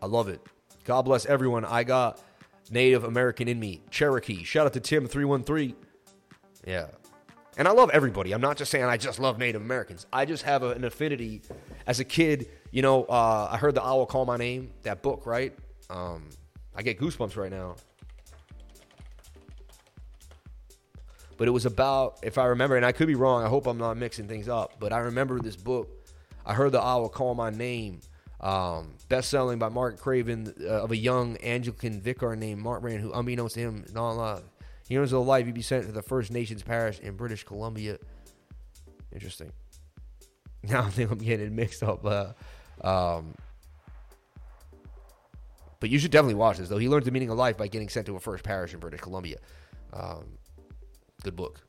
I 0.04 0.06
love 0.06 0.28
it. 0.28 0.42
God 0.84 1.04
bless 1.04 1.26
everyone. 1.26 1.64
I 1.64 1.86
got 1.86 2.22
Native 2.70 3.06
American 3.06 3.48
in 3.48 3.58
me. 3.58 3.80
Cherokee. 3.90 4.44
Shout 4.44 4.66
out 4.66 4.74
to 4.74 4.82
Tim313. 4.82 5.76
Yeah. 6.68 6.88
And 7.56 7.70
I 7.70 7.72
love 7.72 7.90
everybody. 7.92 8.34
I'm 8.34 8.42
not 8.42 8.58
just 8.58 8.70
saying 8.70 8.84
I 8.84 8.98
just 8.98 9.18
love 9.18 9.38
Native 9.40 9.62
Americans. 9.62 10.06
I 10.12 10.26
just 10.26 10.44
have 10.44 10.62
a, 10.62 10.72
an 10.72 10.84
affinity. 10.84 11.42
As 11.88 12.02
a 12.02 12.04
kid, 12.04 12.50
you 12.72 12.82
know, 12.82 13.06
uh, 13.06 13.48
I 13.50 13.56
heard 13.56 13.76
the 13.76 13.86
owl 13.86 14.06
call 14.06 14.26
my 14.26 14.36
name. 14.36 14.74
That 14.82 15.02
book, 15.02 15.26
right? 15.26 15.58
Um, 15.90 16.28
I 16.76 16.82
get 16.82 17.00
goosebumps 17.00 17.38
right 17.38 17.52
now. 17.52 17.78
But 21.38 21.48
it 21.48 21.52
was 21.52 21.66
about, 21.66 22.20
if 22.24 22.38
I 22.38 22.48
remember, 22.48 22.76
and 22.76 22.86
I 22.86 22.92
could 22.92 23.08
be 23.08 23.16
wrong. 23.16 23.42
I 23.42 23.48
hope 23.48 23.68
I'm 23.68 23.78
not 23.78 23.96
mixing 23.96 24.28
things 24.28 24.50
up. 24.50 24.74
But 24.82 24.92
I 24.92 25.00
remember 25.00 25.40
this 25.40 25.56
book. 25.56 25.90
I 26.46 26.54
heard 26.54 26.74
the 26.74 26.84
owl 26.84 27.08
call 27.08 27.36
my 27.36 27.52
name. 27.52 28.02
Um, 28.44 28.96
best 29.08 29.30
selling 29.30 29.58
by 29.58 29.70
Mark 29.70 29.98
Craven 29.98 30.54
uh, 30.62 30.84
of 30.84 30.92
a 30.92 30.98
young 30.98 31.38
Anglican 31.38 32.02
vicar 32.02 32.36
named 32.36 32.62
Mark 32.62 32.84
Rand, 32.84 33.00
who, 33.00 33.14
unbeknownst 33.14 33.56
to 33.56 33.62
him, 33.62 33.86
not 33.94 34.44
he 34.90 34.98
owns 34.98 35.14
a 35.14 35.20
life. 35.20 35.46
He'd 35.46 35.56
be 35.56 35.62
sent 35.62 35.86
to 35.86 35.94
the 35.94 36.02
First 36.02 36.30
Nations 36.30 36.62
parish 36.62 37.00
in 37.00 37.16
British 37.16 37.44
Columbia. 37.44 37.98
Interesting. 39.12 39.52
Now 40.66 40.84
I 40.84 40.90
think 40.92 41.12
I'm 41.12 41.18
getting 41.18 41.48
it 41.48 41.52
mixed 41.52 41.84
up. 41.84 42.06
Uh, 42.06 42.32
um, 42.82 43.36
but 45.82 45.90
you 45.90 46.00
should 46.00 46.12
definitely 46.12 46.36
watch 46.36 46.58
this, 46.58 46.70
though. 46.70 46.78
He 46.78 46.88
learns 46.88 47.04
the 47.04 47.12
meaning 47.12 47.30
of 47.30 47.38
life 47.38 47.58
by 47.58 47.68
getting 47.68 47.90
sent 47.90 48.06
to 48.06 48.16
a 48.16 48.20
first 48.22 48.46
parish 48.46 48.74
in 48.74 48.80
British 48.80 49.02
Columbia. 49.02 49.40
Um, 49.92 50.24
good 51.22 51.36
book. 51.36 51.60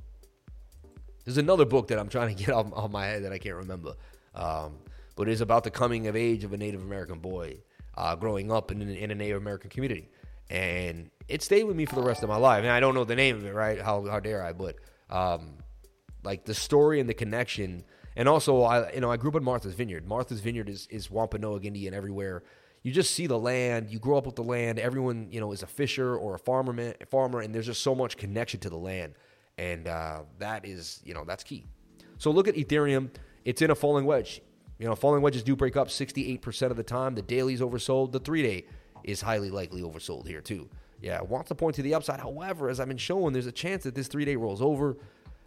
There's 1.25 1.39
another 1.39 1.65
book 1.65 1.89
that 1.89 1.99
I'm 1.99 2.09
trying 2.09 2.37
to 2.37 2.41
get 2.41 2.55
off, 2.55 2.73
off 2.73 2.89
my 2.93 3.05
head 3.05 3.25
that 3.25 3.33
I 3.33 3.39
can't 3.39 3.57
remember. 3.57 3.95
Um, 4.33 4.77
but 5.17 5.29
it's 5.29 5.41
about 5.41 5.65
the 5.65 5.71
coming 5.71 6.07
of 6.07 6.17
age 6.17 6.45
of 6.45 6.53
a 6.53 6.57
Native 6.57 6.83
American 6.83 7.19
boy 7.19 7.59
uh, 7.97 8.17
growing 8.17 8.51
up 8.51 8.71
in, 8.71 8.83
in 8.83 9.11
a 9.11 9.15
Native 9.15 9.37
American 9.37 9.71
community 9.71 10.09
and 10.51 11.11
it 11.29 11.43
stayed 11.43 11.65
with 11.65 11.77
me 11.77 11.87
for 11.87 11.95
the 11.95 12.03
rest 12.03 12.23
of 12.23 12.29
my 12.29 12.37
life. 12.37 12.63
And 12.63 12.71
I 12.71 12.81
don't 12.81 12.95
know 12.95 13.05
the 13.05 13.17
name 13.17 13.37
of 13.37 13.45
it, 13.45 13.55
right? 13.55 13.81
How 13.81 14.07
how 14.07 14.21
dare 14.21 14.45
I? 14.45 14.53
But 14.53 14.77
um, 15.11 15.59
like 16.23 16.45
the 16.45 16.55
story 16.55 17.01
and 17.01 17.09
the 17.09 17.15
connection, 17.15 17.85
and 18.17 18.29
also 18.29 18.63
I 18.63 18.93
you 18.93 19.01
know 19.01 19.11
I 19.11 19.17
grew 19.17 19.31
up 19.31 19.37
in 19.37 19.45
Martha's 19.45 19.75
Vineyard. 19.75 20.07
Martha's 20.07 20.41
Vineyard 20.41 20.69
is 20.69 20.87
is 20.91 21.11
Wampanoag 21.11 21.65
Indian 21.65 21.95
everywhere. 21.95 22.43
You 22.83 22.93
just 22.93 23.13
see 23.13 23.27
the 23.27 23.39
land. 23.39 23.89
You 23.89 23.99
grow 23.99 24.19
up 24.19 24.27
with 24.27 24.37
the 24.37 24.45
land. 24.45 24.79
Everyone 24.79 25.29
you 25.31 25.41
know 25.41 25.53
is 25.53 25.63
a 25.63 25.67
fisher 25.67 26.17
or 26.17 26.35
a 26.35 26.39
farmer, 26.39 26.73
man, 26.73 26.95
farmer, 27.11 27.41
and 27.41 27.55
there's 27.55 27.67
just 27.67 27.83
so 27.83 27.95
much 27.95 28.17
connection 28.17 28.61
to 28.61 28.71
the 28.71 28.77
land, 28.77 29.15
and 29.57 29.89
uh, 29.89 30.23
that 30.39 30.67
is 30.67 31.01
you 31.05 31.15
know 31.15 31.25
that's 31.25 31.43
key. 31.43 31.67
So 32.19 32.31
look 32.31 32.49
at 32.49 32.55
Ethereum. 32.55 33.11
It's 33.45 33.61
in 33.61 33.71
a 33.71 33.75
falling 33.75 34.05
wedge. 34.05 34.41
You 34.79 34.87
know, 34.87 34.95
falling 34.95 35.23
wedges 35.23 35.43
do 35.43 35.55
break 35.55 35.77
up 35.77 35.89
68% 35.89 36.71
of 36.71 36.77
the 36.77 36.83
time. 36.83 37.15
The 37.15 37.23
daily's 37.23 37.61
oversold. 37.61 38.13
The 38.13 38.21
three 38.21 38.43
day 38.43 38.67
is 39.05 39.21
highly 39.21 39.51
likely 39.51 39.83
oversold 39.83 40.27
here 40.27 40.41
too. 40.41 40.69
yeah, 41.01 41.21
wants 41.21 41.49
to 41.49 41.55
point 41.55 41.77
to 41.77 41.83
the 41.83 41.95
upside. 41.95 42.21
However, 42.21 42.69
as 42.69 42.81
I've 42.81 42.89
been 42.89 42.97
showing, 42.97 43.33
there's 43.33 43.47
a 43.47 43.53
chance 43.53 43.85
that 43.85 43.95
this 43.95 44.09
three 44.09 44.25
day 44.25 44.37
rolls 44.37 44.63
over. 44.63 44.97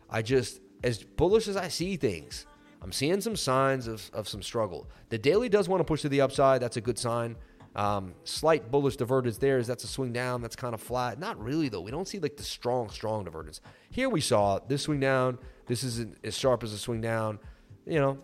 I 0.10 0.22
just, 0.22 0.62
as 0.84 1.04
bullish 1.04 1.48
as 1.48 1.58
I 1.58 1.68
see 1.68 1.98
things, 1.98 2.46
I'm 2.82 2.92
seeing 2.92 3.20
some 3.22 3.36
signs 3.36 3.88
of, 3.88 4.10
of 4.14 4.30
some 4.30 4.42
struggle. 4.42 4.88
The 5.10 5.18
daily 5.18 5.50
does 5.50 5.68
want 5.68 5.82
to 5.82 5.84
push 5.84 6.02
to 6.04 6.10
the 6.10 6.22
upside. 6.22 6.62
That's 6.62 6.78
a 6.78 6.82
good 6.82 6.98
sign. 7.00 7.36
Um, 7.76 8.16
slight 8.24 8.72
bullish 8.72 8.96
divergence 8.96 9.38
there 9.38 9.60
is 9.60 9.68
that's 9.68 9.84
a 9.84 9.88
swing 9.88 10.14
down. 10.14 10.42
That's 10.42 10.56
kind 10.56 10.74
of 10.74 10.82
flat. 10.82 11.20
Not 11.20 11.42
really 11.44 11.70
though. 11.70 11.82
We 11.82 11.92
don't 11.92 12.08
see 12.08 12.20
like 12.20 12.38
the 12.38 12.44
strong, 12.44 12.90
strong 12.90 13.24
divergence. 13.26 13.62
Here 13.92 14.10
we 14.10 14.22
saw 14.22 14.60
this 14.60 14.84
swing 14.84 15.00
down. 15.00 15.38
This 15.68 15.84
isn't 15.84 16.18
as 16.24 16.38
sharp 16.38 16.64
as 16.64 16.74
a 16.74 16.78
swing 16.78 17.02
down. 17.02 17.40
You 17.86 18.00
know, 18.00 18.18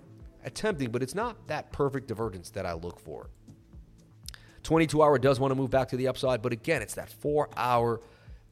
attempting, 0.45 0.91
but 0.91 1.03
it's 1.03 1.15
not 1.15 1.47
that 1.47 1.71
perfect 1.71 2.07
divergence 2.07 2.49
that 2.51 2.65
I 2.65 2.73
look 2.73 2.99
for. 2.99 3.29
22 4.63 5.01
hour 5.03 5.17
does 5.19 5.39
want 5.39 5.51
to 5.51 5.55
move 5.55 5.69
back 5.69 5.89
to 5.89 5.97
the 5.97 6.07
upside, 6.07 6.41
but 6.41 6.53
again, 6.53 6.81
it's 6.81 6.95
that 6.95 7.09
four 7.09 7.49
hour 7.57 8.01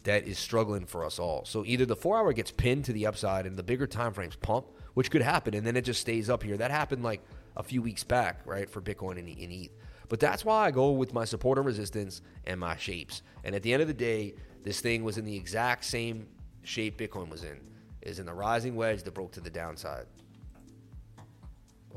that 0.03 0.27
is 0.27 0.37
struggling 0.37 0.85
for 0.85 1.05
us 1.05 1.19
all. 1.19 1.45
So 1.45 1.63
either 1.65 1.85
the 1.85 1.95
four 1.95 2.17
hour 2.17 2.33
gets 2.33 2.51
pinned 2.51 2.85
to 2.85 2.93
the 2.93 3.05
upside 3.05 3.45
and 3.45 3.55
the 3.55 3.63
bigger 3.63 3.87
time 3.87 4.13
frames 4.13 4.35
pump, 4.35 4.65
which 4.93 5.11
could 5.11 5.21
happen, 5.21 5.53
and 5.53 5.65
then 5.65 5.77
it 5.77 5.85
just 5.85 6.01
stays 6.01 6.29
up 6.29 6.43
here. 6.43 6.57
That 6.57 6.71
happened 6.71 7.03
like 7.03 7.21
a 7.55 7.63
few 7.63 7.81
weeks 7.81 8.03
back, 8.03 8.41
right, 8.45 8.69
for 8.69 8.81
Bitcoin 8.81 9.19
and, 9.19 9.27
and 9.27 9.51
ETH. 9.51 9.71
But 10.09 10.19
that's 10.19 10.43
why 10.43 10.65
I 10.65 10.71
go 10.71 10.91
with 10.91 11.13
my 11.13 11.23
support 11.23 11.57
and 11.57 11.65
resistance 11.65 12.21
and 12.45 12.59
my 12.59 12.75
shapes. 12.75 13.21
And 13.43 13.55
at 13.55 13.63
the 13.63 13.71
end 13.71 13.81
of 13.81 13.87
the 13.87 13.93
day, 13.93 14.33
this 14.63 14.81
thing 14.81 15.03
was 15.03 15.17
in 15.17 15.23
the 15.23 15.35
exact 15.35 15.85
same 15.85 16.27
shape 16.63 16.99
Bitcoin 16.99 17.29
was 17.29 17.43
in, 17.43 17.61
is 18.01 18.19
in 18.19 18.25
the 18.25 18.33
rising 18.33 18.75
wedge 18.75 19.03
that 19.03 19.13
broke 19.13 19.31
to 19.33 19.39
the 19.41 19.49
downside. 19.49 20.05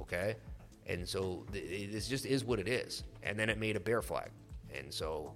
Okay? 0.01 0.37
And 0.87 1.09
so 1.09 1.45
this 1.51 2.09
just 2.09 2.27
is 2.27 2.45
what 2.45 2.59
it 2.59 2.69
is. 2.69 3.05
And 3.23 3.39
then 3.39 3.49
it 3.49 3.59
made 3.59 3.77
a 3.77 3.81
bear 3.81 4.03
flag. 4.03 4.31
And 4.77 4.93
so 4.93 5.33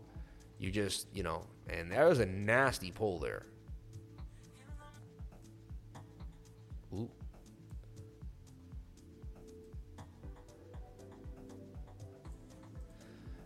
you 0.58 0.70
just, 0.70 1.06
you 1.14 1.22
know, 1.22 1.44
and 1.70 1.90
there 1.90 2.06
was 2.06 2.20
a 2.20 2.26
nasty 2.26 2.90
pull 2.90 3.18
there. 3.18 3.44
Ooh. 6.94 7.08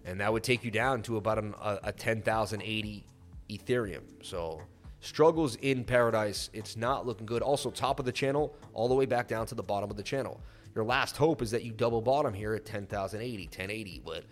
And 0.05 0.21
that 0.21 0.33
would 0.33 0.43
take 0.43 0.65
you 0.65 0.71
down 0.71 1.03
to 1.03 1.17
about 1.17 1.39
an, 1.39 1.55
a, 1.61 1.79
a 1.85 1.93
10,080 1.93 3.05
Ethereum. 3.49 4.03
So 4.23 4.61
struggles 5.01 5.57
in 5.57 5.85
paradise. 5.85 6.51
It's 6.53 6.77
not 6.77 7.07
looking 7.07 7.27
good. 7.27 7.43
Also, 7.43 7.71
top 7.71 8.01
of 8.01 8.07
the 8.07 8.13
channel, 8.13 8.57
all 8.73 8.89
the 8.89 8.95
way 8.95 9.07
back 9.07 9.29
down 9.29 9.47
to 9.47 9.55
the 9.55 9.63
bottom 9.63 9.91
of 9.91 9.97
the 9.97 10.03
channel 10.03 10.41
your 10.75 10.85
last 10.85 11.17
hope 11.17 11.43
is 11.43 11.51
that 11.51 11.65
you 11.65 11.73
double 11.73 12.01
bottom 12.01 12.33
here 12.33 12.55
at 12.55 12.65
10,080, 12.65 13.45
1080. 13.45 14.03
But, 14.05 14.25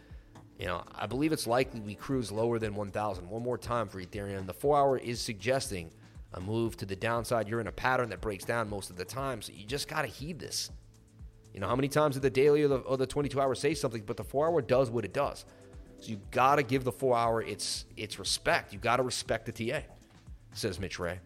you 0.59 0.67
know, 0.67 0.83
I 0.95 1.07
believe 1.07 1.33
it's 1.33 1.47
likely 1.47 1.81
we 1.81 1.95
cruise 1.95 2.33
lower 2.33 2.59
than 2.59 2.75
1,000. 2.75 3.29
One 3.29 3.43
more 3.43 3.59
time 3.59 3.89
for 3.89 4.01
Ethereum. 4.01 4.47
The 4.47 4.55
four 4.55 4.77
hour 4.79 4.97
is 4.99 5.21
suggesting 5.21 5.91
a 6.35 6.41
move 6.41 6.77
to 6.79 6.87
the 6.87 6.97
downside. 6.97 7.49
You're 7.49 7.61
in 7.61 7.67
a 7.67 7.73
pattern 7.73 8.09
that 8.11 8.21
breaks 8.21 8.45
down 8.45 8.71
most 8.71 8.91
of 8.91 8.97
the 8.97 9.05
time. 9.05 9.43
So 9.43 9.53
you 9.55 9.65
just 9.67 9.89
got 9.89 10.03
to 10.03 10.09
heed 10.09 10.39
this. 10.39 10.71
You 11.53 11.61
know, 11.61 11.69
how 11.69 11.77
many 11.77 11.89
times 11.89 12.15
did 12.15 12.23
the 12.23 12.31
daily 12.31 12.63
or 12.63 12.69
the, 12.69 12.77
or 12.79 12.97
the 12.97 13.07
22 13.07 13.41
hour 13.41 13.55
say 13.55 13.75
something, 13.75 14.03
but 14.07 14.17
the 14.17 14.25
four 14.25 14.47
hour 14.47 14.63
does 14.63 14.91
what 14.91 15.05
it 15.05 15.13
does. 15.13 15.45
So 15.99 16.09
you 16.09 16.21
got 16.31 16.57
to 16.57 16.63
give 16.63 16.85
the 16.85 16.93
four 16.93 17.17
hour 17.17 17.43
its 17.43 17.85
its 17.97 18.19
respect. 18.19 18.73
You 18.73 18.79
got 18.79 18.97
to 18.97 19.03
respect 19.03 19.53
the 19.53 19.71
TA, 19.71 19.81
says 20.53 20.81
Mitch 20.81 20.99
Ray, 20.99 21.21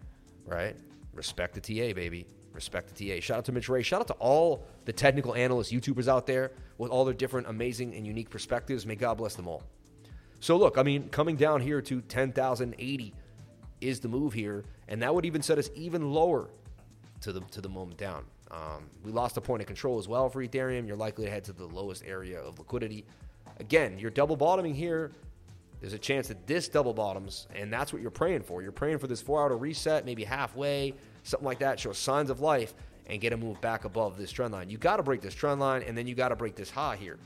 right? 0.47 0.77
Respect 1.13 1.55
the 1.55 1.61
TA, 1.61 1.95
baby. 1.95 2.27
Respect 2.55 2.95
the 2.95 3.11
TA. 3.11 3.21
Shout 3.21 3.39
out 3.39 3.45
to 3.47 3.53
Mitch 3.53 3.69
Ray. 3.69 3.83
Shout 3.83 4.01
out 4.01 4.07
to 4.07 4.15
all 4.15 4.65
the 4.85 4.93
technical 4.93 5.35
analysts, 5.35 5.73
YouTubers 5.73 6.07
out 6.07 6.27
there 6.27 6.53
with 6.79 6.91
all 6.91 7.05
their 7.05 7.15
different 7.15 7.49
amazing 7.49 7.95
and 7.95 8.07
unique 8.07 8.31
perspectives. 8.31 8.87
May 8.87 8.95
God 8.95 9.19
bless 9.19 9.35
them 9.35 9.49
all. 9.49 9.65
So, 10.41 10.57
look, 10.57 10.79
I 10.79 10.83
mean, 10.83 11.09
coming 11.09 11.37
down 11.37 11.61
here 11.61 11.83
to 11.83 12.01
10,080 12.01 13.15
is 13.81 14.01
the 14.01 14.09
move 14.09 14.33
here, 14.33 14.65
and 14.89 15.03
that 15.03 15.13
would 15.15 15.25
even 15.25 15.43
set 15.43 15.59
us 15.59 15.69
even 15.75 16.13
lower 16.13 16.49
to 17.23 17.33
the 17.33 17.41
to 17.41 17.61
the 17.61 17.69
moment 17.69 17.99
down. 17.99 18.25
Um, 18.51 18.89
we 19.03 19.11
lost 19.11 19.37
a 19.37 19.41
point 19.41 19.63
of 19.63 19.67
control 19.67 19.99
as 19.99 20.07
well 20.07 20.29
for 20.29 20.47
Ethereum. 20.47 20.87
You're 20.87 20.97
likely 20.97 21.25
to 21.25 21.31
head 21.31 21.45
to 21.45 21.53
the 21.53 21.67
lowest 21.67 22.05
area 22.07 22.41
of 22.41 22.59
liquidity. 22.59 23.05
Again, 23.59 23.99
you're 23.99 24.11
double 24.11 24.37
bottoming 24.37 24.75
here. 24.75 25.11
There's 25.81 25.93
a 25.93 25.99
chance 25.99 26.29
that 26.29 26.47
this 26.47 26.69
double 26.69 26.95
bottoms, 26.95 27.49
and 27.55 27.73
that's 27.73 27.93
what 27.93 28.01
you're 28.01 28.11
praying 28.11 28.43
for. 28.43 28.63
You're 28.63 28.73
praying 28.73 28.99
for 28.99 29.07
this 29.07 29.21
four 29.21 29.43
hour 29.43 29.57
reset, 29.57 30.05
maybe 30.05 30.25
halfway, 30.25 30.95
something 31.25 31.45
like 31.47 31.59
that, 31.59 31.81
show 31.81 31.93
signs 31.93 32.31
of 32.31 32.41
life, 32.41 32.75
and 33.07 33.21
get 33.21 33.33
a 33.33 33.37
move 33.37 33.61
back 33.61 33.85
above 33.85 34.17
this 34.17 34.31
trend 34.31 34.53
line. 34.53 34.71
You 34.71 34.79
got 34.79 34.97
to 34.97 35.03
break 35.03 35.21
this 35.21 35.35
trend 35.35 35.61
line, 35.61 35.83
and 35.83 35.99
then 35.99 36.07
you 36.07 36.15
got 36.15 36.29
to 36.29 36.37
break 36.37 36.55
this 36.55 36.71
high 36.71 36.97
here. 36.97 37.19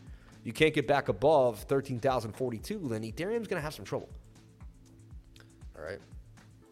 You 0.43 0.53
can't 0.53 0.73
get 0.73 0.89
back 0.89 1.09
above 1.09 1.61
13,042, 1.65 2.89
then 2.89 3.03
Ethereum's 3.03 3.49
going 3.49 3.61
to 3.61 3.61
have 3.61 3.75
some 3.75 3.85
trouble. 3.85 4.09
All 5.77 5.85
right. 5.85 6.01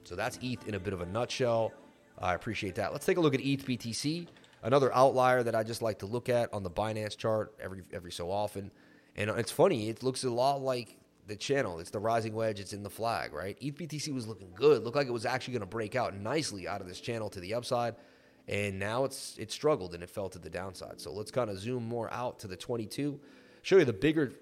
So 0.04 0.16
that's 0.16 0.38
ETH 0.40 0.66
in 0.66 0.74
a 0.74 0.80
bit 0.80 0.92
of 0.92 1.00
a 1.02 1.06
nutshell. 1.06 1.72
I 2.18 2.34
appreciate 2.34 2.76
that. 2.76 2.92
Let's 2.92 3.04
take 3.04 3.18
a 3.18 3.20
look 3.20 3.34
at 3.34 3.40
ETH 3.40 3.66
BTC, 3.66 4.26
another 4.62 4.94
outlier 4.94 5.42
that 5.42 5.54
I 5.54 5.62
just 5.62 5.82
like 5.82 5.98
to 5.98 6.06
look 6.06 6.28
at 6.28 6.52
on 6.54 6.62
the 6.62 6.70
Binance 6.70 7.16
chart 7.16 7.54
every 7.60 7.82
every 7.92 8.12
so 8.12 8.30
often. 8.30 8.70
And 9.16 9.30
it's 9.30 9.50
funny, 9.50 9.88
it 9.88 10.02
looks 10.02 10.24
a 10.24 10.30
lot 10.30 10.62
like 10.62 10.96
the 11.26 11.36
channel. 11.36 11.78
It's 11.78 11.90
the 11.90 11.98
rising 11.98 12.34
wedge. 12.34 12.60
It's 12.60 12.72
in 12.72 12.82
the 12.82 12.90
flag, 12.90 13.32
right? 13.32 13.56
ETH 13.60 13.74
BTC 13.74 14.14
was 14.14 14.26
looking 14.26 14.50
good. 14.54 14.84
Looked 14.84 14.96
like 14.96 15.08
it 15.08 15.12
was 15.12 15.26
actually 15.26 15.52
going 15.52 15.60
to 15.60 15.66
break 15.66 15.96
out 15.96 16.14
nicely 16.14 16.68
out 16.68 16.80
of 16.80 16.88
this 16.88 17.00
channel 17.00 17.28
to 17.30 17.40
the 17.40 17.54
upside, 17.54 17.96
and 18.48 18.78
now 18.78 19.04
it's 19.04 19.36
it 19.38 19.50
struggled 19.50 19.94
and 19.94 20.02
it 20.02 20.10
fell 20.10 20.28
to 20.28 20.38
the 20.38 20.50
downside. 20.50 21.00
So 21.00 21.12
let's 21.12 21.30
kind 21.30 21.50
of 21.50 21.58
zoom 21.58 21.88
more 21.88 22.12
out 22.12 22.38
to 22.40 22.48
the 22.48 22.56
22. 22.56 23.20
Show 23.62 23.78
you 23.78 23.84
the 23.84 23.92
bigger 23.92 24.32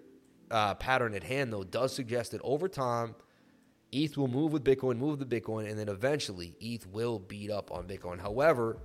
uh, 0.50 0.74
pattern 0.74 1.14
at 1.14 1.24
hand, 1.24 1.52
though. 1.52 1.64
Does 1.64 1.94
suggest 1.94 2.32
that 2.32 2.42
over 2.44 2.68
time, 2.68 3.14
ETH 3.90 4.16
will 4.16 4.28
move 4.28 4.52
with 4.52 4.64
Bitcoin, 4.64 4.98
move 4.98 5.18
the 5.18 5.40
Bitcoin, 5.40 5.70
and 5.70 5.78
then 5.78 5.88
eventually 5.88 6.54
ETH 6.60 6.86
will 6.88 7.18
beat 7.18 7.50
up 7.50 7.70
on 7.70 7.86
Bitcoin. 7.86 8.20
However, 8.20 8.78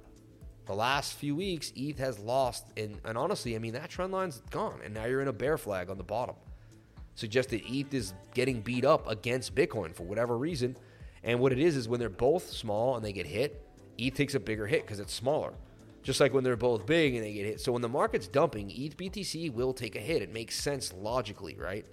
the 0.68 0.76
last 0.76 1.14
few 1.14 1.36
weeks, 1.36 1.74
ETH 1.76 1.98
has 1.98 2.20
lost, 2.20 2.68
and, 2.78 3.02
and 3.04 3.18
honestly, 3.18 3.56
I 3.56 3.60
mean 3.60 3.74
that 3.74 3.90
trend 3.90 4.14
line's 4.14 4.42
gone, 4.52 4.80
and 4.86 4.94
now 4.94 5.06
you're 5.06 5.22
in 5.22 5.28
a 5.28 5.34
bear 5.34 5.58
flag 5.58 5.90
on 5.90 5.98
the 5.98 6.04
bottom 6.04 6.36
suggest 7.20 7.50
that 7.50 7.62
ETH 7.66 7.94
is 7.94 8.14
getting 8.34 8.62
beat 8.62 8.86
up 8.86 9.08
against 9.08 9.54
Bitcoin 9.54 9.94
for 9.94 10.04
whatever 10.04 10.38
reason. 10.38 10.78
And 11.24 11.40
what 11.40 11.52
it 11.52 11.60
is 11.60 11.76
is 11.76 11.88
when 11.90 12.00
they're 12.00 12.10
both 12.10 12.50
small 12.50 12.96
and 12.96 13.04
they 13.04 13.12
get 13.12 13.28
hit, 13.28 13.62
ETH 13.98 14.14
takes 14.16 14.36
a 14.36 14.40
bigger 14.40 14.66
hit 14.66 14.84
because 14.84 15.00
it's 15.00 15.14
smaller. 15.14 15.54
Just 16.02 16.22
like 16.22 16.34
when 16.34 16.46
they're 16.46 16.56
both 16.56 16.86
big 16.86 17.16
and 17.16 17.24
they 17.24 17.34
get 17.34 17.46
hit. 17.46 17.62
So 17.62 17.74
when 17.74 17.82
the 17.82 17.90
market's 17.90 18.28
dumping, 18.28 18.72
ETH 18.72 18.96
BTC 18.96 19.54
will 19.54 19.74
take 19.74 19.98
a 19.98 20.00
hit. 20.00 20.22
It 20.22 20.32
makes 20.32 20.56
sense 20.56 20.94
logically, 20.94 21.56
right? 21.60 21.86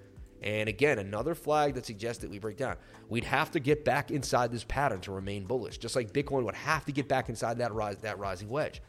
And 0.43 0.69
again, 0.69 1.01
another 1.01 1.35
flag 1.35 1.75
that 1.75 1.87
suggests 1.87 2.23
that 2.23 2.31
we 2.31 2.39
break 2.39 2.57
down. 2.57 2.77
We'd 3.09 3.25
have 3.25 3.51
to 3.53 3.61
get 3.61 3.85
back 3.85 4.13
inside 4.13 4.53
this 4.53 4.65
pattern 4.65 5.01
to 5.01 5.13
remain 5.13 5.45
bullish, 5.45 5.79
just 5.79 5.97
like 5.97 6.13
Bitcoin 6.13 6.45
would 6.45 6.55
have 6.55 6.85
to 6.85 6.93
get 6.93 7.09
back 7.09 7.29
inside 7.29 7.59
that 7.59 7.73
rise, 7.73 7.97
that 7.99 8.19
rising 8.19 8.49
wedge. 8.49 8.81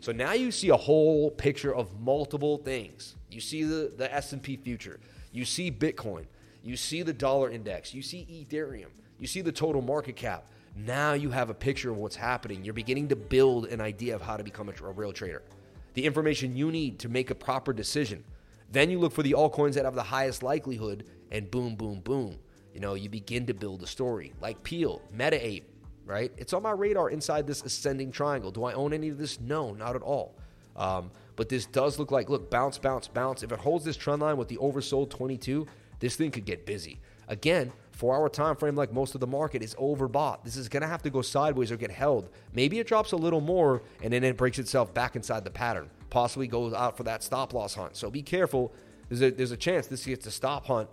So 0.00 0.12
now 0.12 0.32
you 0.32 0.50
see 0.50 0.68
a 0.68 0.76
whole 0.76 1.30
picture 1.30 1.74
of 1.74 1.98
multiple 1.98 2.58
things. 2.58 3.16
You 3.30 3.40
see 3.40 3.62
the, 3.62 3.92
the 3.96 4.12
S&P 4.14 4.56
future. 4.56 5.00
You 5.34 5.44
see 5.44 5.68
Bitcoin, 5.68 6.26
you 6.62 6.76
see 6.76 7.02
the 7.02 7.12
dollar 7.12 7.50
index, 7.50 7.92
you 7.92 8.02
see 8.02 8.46
Ethereum, 8.48 8.86
you 9.18 9.26
see 9.26 9.40
the 9.40 9.50
total 9.50 9.82
market 9.82 10.14
cap. 10.14 10.46
Now 10.76 11.14
you 11.14 11.30
have 11.30 11.50
a 11.50 11.54
picture 11.54 11.90
of 11.90 11.96
what's 11.96 12.14
happening. 12.14 12.64
You're 12.64 12.72
beginning 12.72 13.08
to 13.08 13.16
build 13.16 13.66
an 13.66 13.80
idea 13.80 14.14
of 14.14 14.22
how 14.22 14.36
to 14.36 14.44
become 14.44 14.68
a, 14.68 14.84
a 14.84 14.92
real 14.92 15.12
trader. 15.12 15.42
The 15.94 16.04
information 16.04 16.56
you 16.56 16.70
need 16.70 17.00
to 17.00 17.08
make 17.08 17.30
a 17.30 17.34
proper 17.34 17.72
decision. 17.72 18.22
Then 18.70 18.90
you 18.90 19.00
look 19.00 19.12
for 19.12 19.24
the 19.24 19.32
altcoins 19.32 19.74
that 19.74 19.84
have 19.84 19.96
the 19.96 20.04
highest 20.04 20.44
likelihood, 20.44 21.04
and 21.32 21.50
boom, 21.50 21.74
boom, 21.74 21.98
boom. 21.98 22.38
You 22.72 22.78
know, 22.78 22.94
you 22.94 23.08
begin 23.08 23.44
to 23.46 23.54
build 23.54 23.82
a 23.82 23.88
story 23.88 24.32
like 24.40 24.62
Peel, 24.62 25.02
Meta 25.12 25.44
Ape, 25.44 25.68
right? 26.06 26.32
It's 26.36 26.52
on 26.52 26.62
my 26.62 26.70
radar 26.70 27.10
inside 27.10 27.46
this 27.46 27.62
ascending 27.62 28.12
triangle. 28.12 28.52
Do 28.52 28.64
I 28.64 28.72
own 28.72 28.92
any 28.92 29.08
of 29.08 29.18
this? 29.18 29.40
No, 29.40 29.74
not 29.74 29.96
at 29.96 30.02
all. 30.02 30.36
Um, 30.76 31.10
but 31.36 31.48
this 31.48 31.66
does 31.66 31.98
look 31.98 32.10
like, 32.10 32.28
look, 32.28 32.50
bounce, 32.50 32.78
bounce, 32.78 33.08
bounce. 33.08 33.42
If 33.42 33.52
it 33.52 33.58
holds 33.58 33.84
this 33.84 33.96
trend 33.96 34.22
line 34.22 34.36
with 34.36 34.48
the 34.48 34.56
oversold 34.58 35.10
22, 35.10 35.66
this 36.00 36.16
thing 36.16 36.30
could 36.30 36.44
get 36.44 36.66
busy. 36.66 37.00
Again, 37.28 37.72
four 37.92 38.14
hour 38.14 38.28
time 38.28 38.56
frame, 38.56 38.76
like 38.76 38.92
most 38.92 39.14
of 39.14 39.20
the 39.20 39.26
market, 39.26 39.62
is 39.62 39.74
overbought. 39.76 40.44
This 40.44 40.56
is 40.56 40.68
going 40.68 40.82
to 40.82 40.88
have 40.88 41.02
to 41.02 41.10
go 41.10 41.22
sideways 41.22 41.72
or 41.72 41.76
get 41.76 41.90
held. 41.90 42.28
Maybe 42.52 42.78
it 42.78 42.86
drops 42.86 43.12
a 43.12 43.16
little 43.16 43.40
more 43.40 43.82
and 44.02 44.12
then 44.12 44.24
it 44.24 44.36
breaks 44.36 44.58
itself 44.58 44.92
back 44.92 45.16
inside 45.16 45.44
the 45.44 45.50
pattern. 45.50 45.90
Possibly 46.10 46.46
goes 46.46 46.72
out 46.72 46.96
for 46.96 47.04
that 47.04 47.22
stop 47.22 47.52
loss 47.54 47.74
hunt. 47.74 47.96
So 47.96 48.10
be 48.10 48.22
careful. 48.22 48.72
There's 49.08 49.22
a, 49.22 49.30
there's 49.30 49.52
a 49.52 49.56
chance 49.56 49.86
this 49.86 50.04
gets 50.04 50.26
a 50.26 50.30
stop 50.30 50.66
hunt 50.66 50.88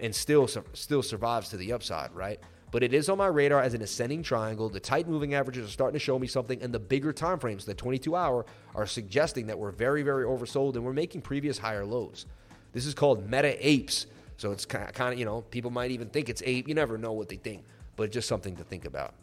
and 0.00 0.14
still 0.14 0.48
still 0.72 1.02
survives 1.02 1.50
to 1.50 1.56
the 1.56 1.72
upside, 1.72 2.12
right? 2.12 2.40
But 2.74 2.82
it 2.82 2.92
is 2.92 3.08
on 3.08 3.18
my 3.18 3.28
radar 3.28 3.62
as 3.62 3.74
an 3.74 3.82
ascending 3.82 4.24
triangle. 4.24 4.68
The 4.68 4.80
tight 4.80 5.06
moving 5.06 5.34
averages 5.34 5.68
are 5.68 5.70
starting 5.70 5.92
to 5.92 6.04
show 6.04 6.18
me 6.18 6.26
something, 6.26 6.60
and 6.60 6.74
the 6.74 6.80
bigger 6.80 7.12
time 7.12 7.38
frames, 7.38 7.64
the 7.64 7.72
22 7.72 8.16
hour, 8.16 8.44
are 8.74 8.84
suggesting 8.84 9.46
that 9.46 9.56
we're 9.56 9.70
very, 9.70 10.02
very 10.02 10.24
oversold 10.24 10.74
and 10.74 10.84
we're 10.84 10.92
making 10.92 11.20
previous 11.20 11.56
higher 11.56 11.84
lows. 11.84 12.26
This 12.72 12.84
is 12.84 12.92
called 12.92 13.30
meta 13.30 13.64
apes. 13.64 14.06
So 14.38 14.50
it's 14.50 14.66
kind 14.66 15.12
of, 15.12 15.16
you 15.16 15.24
know, 15.24 15.42
people 15.42 15.70
might 15.70 15.92
even 15.92 16.08
think 16.08 16.28
it's 16.28 16.42
ape. 16.44 16.66
You 16.66 16.74
never 16.74 16.98
know 16.98 17.12
what 17.12 17.28
they 17.28 17.36
think, 17.36 17.62
but 17.94 18.10
just 18.10 18.26
something 18.26 18.56
to 18.56 18.64
think 18.64 18.86
about. 18.86 19.14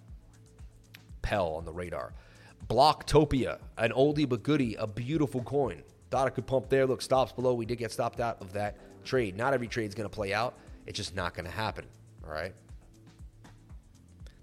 Peel 1.21 1.55
on 1.57 1.65
the 1.65 1.73
radar. 1.73 2.13
Bloktopia, 2.69 3.59
an 3.77 3.91
oldie 3.91 4.29
but 4.29 4.43
goodie, 4.43 4.75
a 4.75 4.87
beautiful 4.87 5.43
coin. 5.43 5.83
Thought 6.09 6.27
I 6.27 6.29
could 6.29 6.47
pump 6.47 6.69
there. 6.69 6.85
Look, 6.85 7.01
stops 7.01 7.33
below. 7.33 7.53
We 7.53 7.65
did 7.65 7.79
get 7.79 7.91
stopped 7.91 8.21
out 8.21 8.37
of 8.39 8.53
that 8.53 8.77
trade. 9.03 9.35
Not 9.35 9.53
every 9.53 9.67
trade 9.67 9.89
is 9.89 9.93
going 9.93 10.09
to 10.09 10.15
play 10.15 10.33
out. 10.33 10.53
It's 10.85 10.95
just 10.95 11.17
not 11.17 11.33
going 11.33 11.47
to 11.47 11.51
happen. 11.51 11.83
All 12.25 12.31
right. 12.31 12.53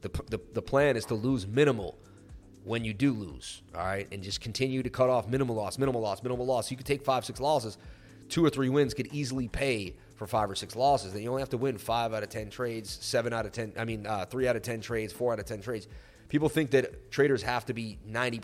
The, 0.00 0.08
the, 0.28 0.40
the 0.52 0.62
plan 0.62 0.96
is 0.96 1.04
to 1.06 1.14
lose 1.14 1.46
minimal 1.46 1.98
when 2.64 2.84
you 2.84 2.92
do 2.92 3.12
lose, 3.12 3.62
all 3.74 3.84
right? 3.84 4.06
And 4.12 4.22
just 4.22 4.40
continue 4.40 4.82
to 4.82 4.90
cut 4.90 5.08
off 5.08 5.26
minimal 5.26 5.56
loss, 5.56 5.78
minimal 5.78 6.02
loss, 6.02 6.22
minimal 6.22 6.46
loss. 6.46 6.70
You 6.70 6.76
could 6.76 6.86
take 6.86 7.04
five, 7.04 7.24
six 7.24 7.40
losses. 7.40 7.78
Two 8.28 8.44
or 8.44 8.50
three 8.50 8.68
wins 8.68 8.92
could 8.92 9.06
easily 9.08 9.48
pay 9.48 9.96
for 10.16 10.26
five 10.26 10.50
or 10.50 10.54
six 10.54 10.76
losses. 10.76 11.12
Then 11.12 11.22
you 11.22 11.30
only 11.30 11.40
have 11.40 11.48
to 11.50 11.56
win 11.56 11.78
five 11.78 12.12
out 12.12 12.22
of 12.22 12.28
10 12.28 12.50
trades, 12.50 12.98
seven 13.00 13.32
out 13.32 13.46
of 13.46 13.52
10, 13.52 13.72
I 13.78 13.84
mean, 13.84 14.06
uh, 14.06 14.26
three 14.26 14.46
out 14.46 14.56
of 14.56 14.62
10 14.62 14.80
trades, 14.82 15.12
four 15.12 15.32
out 15.32 15.38
of 15.38 15.46
10 15.46 15.62
trades. 15.62 15.88
People 16.28 16.48
think 16.50 16.72
that 16.72 17.10
traders 17.10 17.42
have 17.42 17.64
to 17.66 17.72
be 17.72 17.98
90%, 18.08 18.40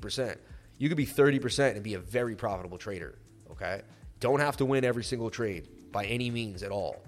80%. 0.00 0.36
You 0.78 0.88
could 0.88 0.96
be 0.96 1.06
30% 1.06 1.72
and 1.72 1.82
be 1.82 1.94
a 1.94 1.98
very 1.98 2.36
profitable 2.36 2.78
trader, 2.78 3.18
okay? 3.50 3.82
Don't 4.20 4.40
have 4.40 4.56
to 4.58 4.64
win 4.64 4.84
every 4.84 5.04
single 5.04 5.30
trade 5.30 5.68
by 5.90 6.04
any 6.04 6.30
means 6.30 6.62
at 6.62 6.70
all. 6.70 7.02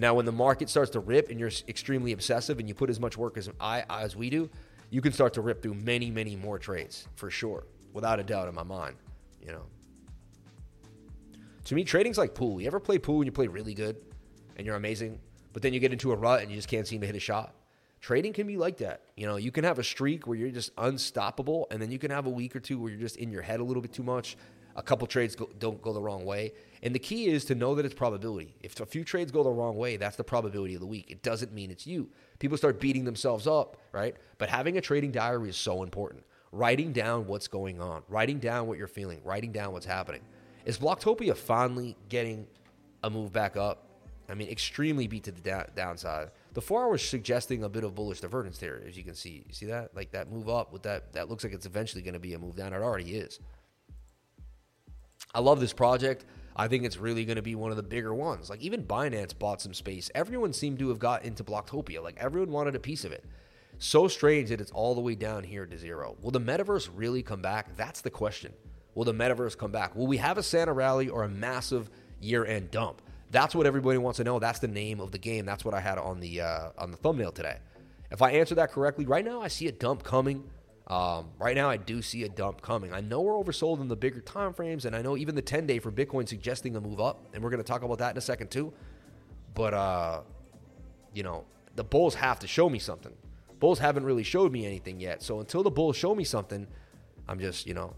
Now, 0.00 0.14
when 0.14 0.24
the 0.24 0.32
market 0.32 0.70
starts 0.70 0.92
to 0.92 1.00
rip 1.00 1.28
and 1.28 1.40
you're 1.40 1.50
extremely 1.66 2.12
obsessive 2.12 2.60
and 2.60 2.68
you 2.68 2.74
put 2.74 2.88
as 2.88 3.00
much 3.00 3.18
work 3.18 3.36
as 3.36 3.50
I 3.60 3.82
as 3.90 4.14
we 4.14 4.30
do, 4.30 4.48
you 4.90 5.02
can 5.02 5.12
start 5.12 5.34
to 5.34 5.40
rip 5.40 5.60
through 5.60 5.74
many, 5.74 6.10
many 6.10 6.36
more 6.36 6.58
trades 6.58 7.08
for 7.16 7.30
sure, 7.30 7.66
without 7.92 8.20
a 8.20 8.22
doubt 8.22 8.48
in 8.48 8.54
my 8.54 8.62
mind. 8.62 8.96
You 9.44 9.52
know, 9.52 9.62
to 11.64 11.74
me, 11.74 11.82
trading's 11.82 12.16
like 12.16 12.34
pool. 12.34 12.60
You 12.60 12.68
ever 12.68 12.78
play 12.80 12.98
pool 12.98 13.16
and 13.16 13.26
you 13.26 13.32
play 13.32 13.48
really 13.48 13.74
good 13.74 13.96
and 14.56 14.64
you're 14.64 14.76
amazing, 14.76 15.18
but 15.52 15.62
then 15.62 15.74
you 15.74 15.80
get 15.80 15.92
into 15.92 16.12
a 16.12 16.16
rut 16.16 16.42
and 16.42 16.50
you 16.50 16.56
just 16.56 16.68
can't 16.68 16.86
seem 16.86 17.00
to 17.00 17.06
hit 17.06 17.16
a 17.16 17.20
shot? 17.20 17.54
Trading 18.00 18.32
can 18.32 18.46
be 18.46 18.56
like 18.56 18.76
that. 18.78 19.02
You 19.16 19.26
know, 19.26 19.36
you 19.36 19.50
can 19.50 19.64
have 19.64 19.80
a 19.80 19.84
streak 19.84 20.28
where 20.28 20.38
you're 20.38 20.52
just 20.52 20.70
unstoppable, 20.78 21.66
and 21.72 21.82
then 21.82 21.90
you 21.90 21.98
can 21.98 22.12
have 22.12 22.26
a 22.26 22.30
week 22.30 22.54
or 22.54 22.60
two 22.60 22.78
where 22.78 22.90
you're 22.90 23.00
just 23.00 23.16
in 23.16 23.32
your 23.32 23.42
head 23.42 23.58
a 23.58 23.64
little 23.64 23.82
bit 23.82 23.92
too 23.92 24.04
much. 24.04 24.36
A 24.78 24.82
couple 24.82 25.08
trades 25.08 25.34
go, 25.34 25.50
don't 25.58 25.82
go 25.82 25.92
the 25.92 26.00
wrong 26.00 26.24
way, 26.24 26.52
and 26.84 26.94
the 26.94 27.00
key 27.00 27.26
is 27.26 27.44
to 27.46 27.56
know 27.56 27.74
that 27.74 27.84
it's 27.84 27.96
probability. 27.96 28.54
If 28.62 28.78
a 28.78 28.86
few 28.86 29.02
trades 29.02 29.32
go 29.32 29.42
the 29.42 29.50
wrong 29.50 29.76
way, 29.76 29.96
that's 29.96 30.14
the 30.14 30.22
probability 30.22 30.74
of 30.74 30.80
the 30.80 30.86
week. 30.86 31.10
It 31.10 31.20
doesn't 31.24 31.52
mean 31.52 31.72
it's 31.72 31.84
you. 31.84 32.08
People 32.38 32.56
start 32.56 32.78
beating 32.78 33.04
themselves 33.04 33.48
up, 33.48 33.76
right? 33.90 34.14
But 34.38 34.48
having 34.48 34.78
a 34.78 34.80
trading 34.80 35.10
diary 35.10 35.48
is 35.48 35.56
so 35.56 35.82
important. 35.82 36.22
Writing 36.52 36.92
down 36.92 37.26
what's 37.26 37.48
going 37.48 37.80
on, 37.80 38.04
writing 38.08 38.38
down 38.38 38.68
what 38.68 38.78
you're 38.78 38.86
feeling, 38.86 39.20
writing 39.24 39.50
down 39.50 39.72
what's 39.72 39.84
happening. 39.84 40.20
Is 40.64 40.78
Bloktopia 40.78 41.36
finally 41.36 41.96
getting 42.08 42.46
a 43.02 43.10
move 43.10 43.32
back 43.32 43.56
up? 43.56 43.84
I 44.28 44.34
mean, 44.34 44.48
extremely 44.48 45.08
beat 45.08 45.24
to 45.24 45.32
the 45.32 45.40
da- 45.40 45.66
downside. 45.74 46.30
The 46.52 46.60
four 46.60 46.84
hours 46.84 47.02
suggesting 47.02 47.64
a 47.64 47.68
bit 47.68 47.82
of 47.82 47.96
bullish 47.96 48.20
divergence 48.20 48.58
there, 48.58 48.80
as 48.86 48.96
you 48.96 49.02
can 49.02 49.14
see. 49.16 49.42
You 49.48 49.54
see 49.54 49.66
that? 49.66 49.96
Like 49.96 50.12
that 50.12 50.30
move 50.30 50.48
up 50.48 50.72
with 50.72 50.82
that, 50.84 51.12
that 51.14 51.28
looks 51.28 51.42
like 51.42 51.52
it's 51.52 51.66
eventually 51.66 52.02
going 52.02 52.14
to 52.14 52.20
be 52.20 52.34
a 52.34 52.38
move 52.38 52.54
down. 52.54 52.72
It 52.72 52.76
already 52.76 53.16
is. 53.16 53.40
I 55.34 55.40
love 55.40 55.60
this 55.60 55.72
project. 55.72 56.24
I 56.56 56.66
think 56.66 56.84
it's 56.84 56.96
really 56.96 57.24
going 57.24 57.36
to 57.36 57.42
be 57.42 57.54
one 57.54 57.70
of 57.70 57.76
the 57.76 57.82
bigger 57.82 58.12
ones. 58.12 58.50
Like 58.50 58.60
even 58.60 58.82
Binance 58.82 59.38
bought 59.38 59.60
some 59.62 59.74
space. 59.74 60.10
Everyone 60.14 60.52
seemed 60.52 60.80
to 60.80 60.88
have 60.88 60.98
got 60.98 61.24
into 61.24 61.44
Bloktopia. 61.44 62.02
Like 62.02 62.16
everyone 62.18 62.50
wanted 62.50 62.74
a 62.74 62.80
piece 62.80 63.04
of 63.04 63.12
it. 63.12 63.24
So 63.78 64.08
strange 64.08 64.48
that 64.48 64.60
it's 64.60 64.72
all 64.72 64.94
the 64.96 65.00
way 65.00 65.14
down 65.14 65.44
here 65.44 65.64
to 65.64 65.78
zero. 65.78 66.16
Will 66.20 66.32
the 66.32 66.40
metaverse 66.40 66.90
really 66.92 67.22
come 67.22 67.40
back? 67.40 67.76
That's 67.76 68.00
the 68.00 68.10
question. 68.10 68.52
Will 68.96 69.04
the 69.04 69.14
metaverse 69.14 69.56
come 69.56 69.70
back? 69.70 69.94
Will 69.94 70.08
we 70.08 70.16
have 70.16 70.36
a 70.36 70.42
Santa 70.42 70.72
rally 70.72 71.08
or 71.08 71.22
a 71.22 71.28
massive 71.28 71.88
year-end 72.20 72.72
dump? 72.72 73.00
That's 73.30 73.54
what 73.54 73.66
everybody 73.66 73.98
wants 73.98 74.16
to 74.16 74.24
know. 74.24 74.40
That's 74.40 74.58
the 74.58 74.66
name 74.66 74.98
of 74.98 75.12
the 75.12 75.18
game. 75.18 75.46
That's 75.46 75.64
what 75.64 75.74
I 75.74 75.80
had 75.80 75.98
on 75.98 76.18
the 76.18 76.40
uh, 76.40 76.70
on 76.76 76.90
the 76.90 76.96
thumbnail 76.96 77.30
today. 77.30 77.58
If 78.10 78.22
I 78.22 78.32
answer 78.32 78.56
that 78.56 78.72
correctly, 78.72 79.04
right 79.06 79.24
now 79.24 79.40
I 79.40 79.48
see 79.48 79.68
a 79.68 79.72
dump 79.72 80.02
coming. 80.02 80.42
Um, 80.88 81.28
right 81.38 81.54
now, 81.54 81.68
I 81.68 81.76
do 81.76 82.00
see 82.00 82.24
a 82.24 82.28
dump 82.30 82.62
coming. 82.62 82.94
I 82.94 83.00
know 83.00 83.20
we're 83.20 83.34
oversold 83.34 83.80
in 83.80 83.88
the 83.88 83.96
bigger 83.96 84.20
time 84.20 84.54
frames, 84.54 84.86
and 84.86 84.96
I 84.96 85.02
know 85.02 85.18
even 85.18 85.34
the 85.34 85.42
10 85.42 85.66
day 85.66 85.78
for 85.78 85.92
Bitcoin 85.92 86.26
suggesting 86.26 86.74
a 86.76 86.80
move 86.80 86.98
up, 86.98 87.26
and 87.34 87.44
we're 87.44 87.50
going 87.50 87.62
to 87.62 87.66
talk 87.66 87.82
about 87.82 87.98
that 87.98 88.12
in 88.12 88.16
a 88.16 88.22
second 88.22 88.50
too. 88.50 88.72
But 89.54 89.74
uh, 89.74 90.20
you 91.12 91.22
know, 91.22 91.44
the 91.76 91.84
bulls 91.84 92.14
have 92.14 92.38
to 92.40 92.46
show 92.46 92.70
me 92.70 92.78
something. 92.78 93.12
Bulls 93.60 93.78
haven't 93.78 94.04
really 94.04 94.22
showed 94.22 94.50
me 94.50 94.64
anything 94.64 94.98
yet, 94.98 95.22
so 95.22 95.40
until 95.40 95.62
the 95.62 95.70
bulls 95.70 95.96
show 95.96 96.14
me 96.14 96.24
something, 96.24 96.66
I'm 97.28 97.38
just 97.38 97.66
you 97.66 97.74
know. 97.74 97.94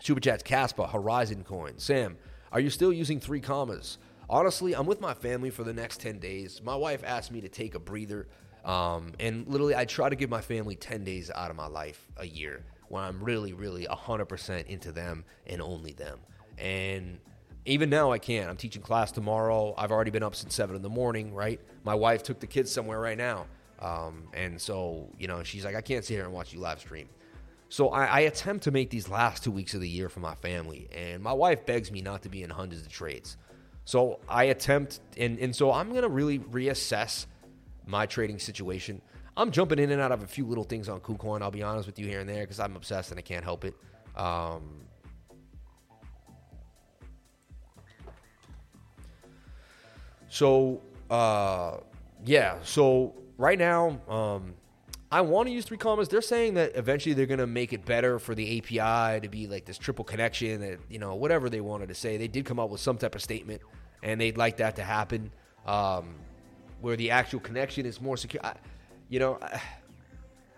Super 0.00 0.20
chats, 0.20 0.42
Kaspa, 0.42 0.90
Horizon 0.90 1.44
Coin, 1.44 1.78
Sam. 1.78 2.16
Are 2.50 2.60
you 2.60 2.68
still 2.68 2.92
using 2.92 3.20
3Commas? 3.20 3.96
Honestly, 4.28 4.74
I'm 4.74 4.86
with 4.86 5.00
my 5.00 5.14
family 5.14 5.50
for 5.50 5.64
the 5.64 5.72
next 5.72 6.00
10 6.00 6.18
days. 6.18 6.60
My 6.62 6.74
wife 6.74 7.02
asked 7.04 7.30
me 7.30 7.40
to 7.40 7.48
take 7.48 7.74
a 7.74 7.78
breather 7.78 8.26
um, 8.64 9.12
and 9.20 9.46
literally, 9.46 9.76
I 9.76 9.84
try 9.84 10.08
to 10.08 10.16
give 10.16 10.30
my 10.30 10.40
family 10.40 10.74
10 10.74 11.04
days 11.04 11.30
out 11.34 11.50
of 11.50 11.56
my 11.56 11.66
life 11.66 12.08
a 12.16 12.26
year 12.26 12.64
when 12.88 13.02
I'm 13.02 13.22
really, 13.22 13.52
really 13.52 13.86
100% 13.86 14.66
into 14.66 14.92
them 14.92 15.24
and 15.46 15.60
only 15.60 15.92
them. 15.92 16.18
And 16.58 17.18
even 17.66 17.90
now, 17.90 18.10
I 18.10 18.18
can't. 18.18 18.48
I'm 18.48 18.56
teaching 18.56 18.82
class 18.82 19.12
tomorrow. 19.12 19.74
I've 19.76 19.92
already 19.92 20.10
been 20.10 20.22
up 20.22 20.34
since 20.34 20.54
7 20.54 20.74
in 20.74 20.82
the 20.82 20.88
morning, 20.88 21.34
right? 21.34 21.60
My 21.82 21.94
wife 21.94 22.22
took 22.22 22.40
the 22.40 22.46
kids 22.46 22.70
somewhere 22.70 23.00
right 23.00 23.18
now. 23.18 23.46
Um, 23.80 24.28
and 24.32 24.60
so, 24.60 25.10
you 25.18 25.28
know, 25.28 25.42
she's 25.42 25.64
like, 25.64 25.74
I 25.74 25.82
can't 25.82 26.04
sit 26.04 26.14
here 26.14 26.24
and 26.24 26.32
watch 26.32 26.54
you 26.54 26.60
live 26.60 26.80
stream. 26.80 27.08
So 27.68 27.88
I, 27.88 28.04
I, 28.04 28.20
attempt 28.20 28.64
to 28.64 28.70
make 28.70 28.88
these 28.88 29.08
last 29.08 29.42
two 29.42 29.50
weeks 29.50 29.74
of 29.74 29.80
the 29.80 29.88
year 29.88 30.08
for 30.08 30.20
my 30.20 30.34
family. 30.36 30.88
And 30.94 31.22
my 31.22 31.32
wife 31.32 31.66
begs 31.66 31.90
me 31.90 32.00
not 32.00 32.22
to 32.22 32.28
be 32.28 32.42
in 32.42 32.50
hundreds 32.50 32.82
of 32.82 32.88
trades. 32.88 33.36
So 33.84 34.20
I 34.28 34.44
attempt, 34.44 35.00
and, 35.18 35.38
and 35.38 35.54
so 35.54 35.72
I'm 35.72 35.92
to 35.92 36.08
really 36.08 36.38
reassess 36.38 37.26
my 37.86 38.06
trading 38.06 38.38
situation. 38.38 39.00
I'm 39.36 39.50
jumping 39.50 39.78
in 39.78 39.90
and 39.90 40.00
out 40.00 40.12
of 40.12 40.22
a 40.22 40.26
few 40.26 40.46
little 40.46 40.64
things 40.64 40.88
on 40.88 41.00
KuCoin. 41.00 41.42
I'll 41.42 41.50
be 41.50 41.62
honest 41.62 41.86
with 41.86 41.98
you 41.98 42.06
here 42.06 42.20
and 42.20 42.28
there 42.28 42.42
because 42.42 42.60
I'm 42.60 42.76
obsessed 42.76 43.10
and 43.10 43.18
I 43.18 43.22
can't 43.22 43.44
help 43.44 43.64
it. 43.64 43.74
Um, 44.16 44.82
so 50.28 50.80
uh, 51.10 51.78
yeah, 52.24 52.56
so 52.62 53.14
right 53.36 53.58
now, 53.58 54.00
um, 54.08 54.54
I 55.10 55.20
want 55.20 55.46
to 55.46 55.52
use 55.52 55.64
3Commas. 55.66 56.08
They're 56.08 56.22
saying 56.22 56.54
that 56.54 56.72
eventually 56.74 57.14
they're 57.14 57.26
going 57.26 57.38
to 57.38 57.46
make 57.46 57.72
it 57.72 57.84
better 57.84 58.18
for 58.18 58.34
the 58.34 58.58
API 58.58 59.20
to 59.20 59.28
be 59.28 59.46
like 59.46 59.64
this 59.64 59.78
triple 59.78 60.04
connection, 60.04 60.60
that 60.60 60.78
you 60.88 60.98
know 60.98 61.14
whatever 61.14 61.48
they 61.48 61.60
wanted 61.60 61.88
to 61.88 61.94
say. 61.94 62.16
They 62.16 62.28
did 62.28 62.44
come 62.44 62.58
up 62.58 62.70
with 62.70 62.80
some 62.80 62.98
type 62.98 63.14
of 63.14 63.22
statement, 63.22 63.62
and 64.02 64.20
they'd 64.20 64.36
like 64.36 64.56
that 64.56 64.76
to 64.76 64.82
happen. 64.82 65.30
Um, 65.66 66.16
where 66.84 66.96
the 66.96 67.10
actual 67.10 67.40
connection 67.40 67.86
is 67.86 67.98
more 67.98 68.16
secure. 68.16 68.44
I, 68.44 68.52
you 69.08 69.18
know, 69.18 69.38
I, 69.40 69.60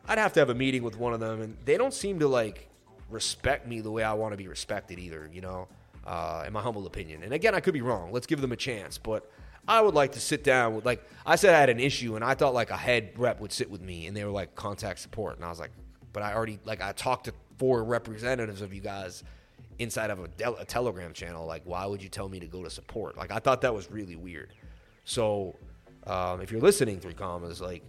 I'd 0.08 0.18
have 0.18 0.32
to 0.32 0.40
have 0.40 0.50
a 0.50 0.54
meeting 0.54 0.82
with 0.82 0.98
one 0.98 1.14
of 1.14 1.20
them, 1.20 1.40
and 1.40 1.56
they 1.64 1.76
don't 1.76 1.94
seem 1.94 2.18
to 2.18 2.26
like 2.26 2.68
respect 3.08 3.68
me 3.68 3.80
the 3.80 3.92
way 3.92 4.02
I 4.02 4.12
want 4.12 4.32
to 4.32 4.36
be 4.36 4.48
respected 4.48 4.98
either. 4.98 5.30
You 5.32 5.40
know, 5.40 5.68
uh, 6.04 6.42
in 6.44 6.52
my 6.52 6.60
humble 6.60 6.84
opinion. 6.86 7.22
And 7.22 7.32
again, 7.32 7.54
I 7.54 7.60
could 7.60 7.74
be 7.74 7.80
wrong. 7.80 8.10
Let's 8.10 8.26
give 8.26 8.40
them 8.40 8.52
a 8.52 8.56
chance, 8.56 8.98
but. 8.98 9.30
I 9.68 9.80
would 9.80 9.94
like 9.94 10.12
to 10.12 10.20
sit 10.20 10.44
down 10.44 10.76
with 10.76 10.86
like 10.86 11.04
I 11.26 11.34
said 11.34 11.52
I 11.52 11.58
had 11.58 11.70
an 11.70 11.80
issue 11.80 12.14
and 12.14 12.24
I 12.24 12.34
thought 12.34 12.54
like 12.54 12.70
a 12.70 12.76
head 12.76 13.14
rep 13.16 13.40
would 13.40 13.50
sit 13.50 13.68
with 13.68 13.80
me 13.80 14.06
and 14.06 14.16
they 14.16 14.22
were 14.22 14.30
like 14.30 14.54
contact 14.54 15.00
support 15.00 15.34
and 15.34 15.44
I 15.44 15.48
was 15.48 15.58
like 15.58 15.72
but 16.12 16.22
I 16.22 16.34
already 16.34 16.60
like 16.64 16.80
I 16.80 16.92
talked 16.92 17.24
to 17.24 17.34
four 17.58 17.82
representatives 17.82 18.60
of 18.62 18.72
you 18.72 18.80
guys 18.80 19.24
inside 19.78 20.10
of 20.10 20.20
a, 20.20 20.52
a, 20.60 20.64
Telegram 20.64 21.12
channel. 21.12 21.46
Like, 21.46 21.62
why 21.64 21.84
would 21.86 22.02
you 22.02 22.08
tell 22.08 22.28
me 22.28 22.40
to 22.40 22.46
go 22.46 22.62
to 22.62 22.70
support? 22.70 23.16
Like, 23.16 23.30
I 23.30 23.38
thought 23.38 23.60
that 23.62 23.74
was 23.74 23.90
really 23.90 24.16
weird. 24.16 24.52
So 25.04 25.56
um, 26.06 26.40
if 26.40 26.50
you're 26.50 26.60
listening, 26.60 27.00
3Commas, 27.00 27.60
like 27.60 27.82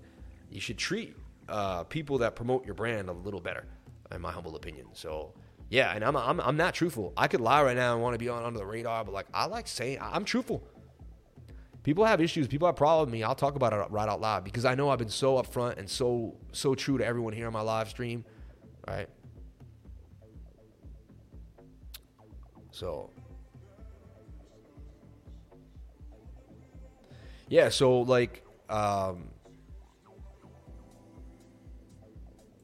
you 0.49 0.59
should 0.59 0.77
treat 0.77 1.15
uh, 1.49 1.83
people 1.83 2.17
that 2.19 2.35
promote 2.35 2.65
your 2.65 2.75
brand 2.75 3.09
a 3.09 3.13
little 3.13 3.41
better, 3.41 3.65
in 4.11 4.21
my 4.21 4.31
humble 4.31 4.55
opinion. 4.55 4.87
So 4.93 5.33
yeah, 5.69 5.93
and 5.93 6.03
I'm 6.03 6.15
I'm 6.15 6.39
I'm 6.39 6.57
not 6.57 6.73
truthful. 6.73 7.13
I 7.17 7.27
could 7.27 7.41
lie 7.41 7.61
right 7.63 7.75
now 7.75 7.93
and 7.93 8.01
want 8.01 8.13
to 8.13 8.19
be 8.19 8.29
on 8.29 8.43
under 8.43 8.59
the 8.59 8.65
radar, 8.65 9.03
but 9.03 9.13
like 9.13 9.27
I 9.33 9.45
like 9.45 9.67
saying 9.67 9.99
I'm 10.01 10.25
truthful. 10.25 10.63
People 11.83 12.03
have 12.03 12.19
issues. 12.19 12.47
People 12.47 12.67
have 12.67 12.75
problems 12.75 13.07
with 13.07 13.13
me. 13.13 13.23
I'll 13.23 13.35
talk 13.35 13.55
about 13.55 13.71
it 13.71 13.91
right 13.91 14.09
out 14.09 14.19
loud 14.19 14.43
because 14.43 14.65
I 14.65 14.75
know 14.75 14.89
I've 14.89 14.99
been 14.99 15.09
so 15.09 15.35
upfront 15.41 15.77
and 15.77 15.89
so 15.89 16.35
so 16.51 16.75
true 16.75 16.97
to 16.97 17.05
everyone 17.05 17.33
here 17.33 17.47
on 17.47 17.53
my 17.53 17.61
live 17.61 17.89
stream, 17.89 18.25
right? 18.87 19.07
So 22.71 23.09
yeah, 27.49 27.69
so 27.69 28.01
like, 28.01 28.43
um, 28.69 29.29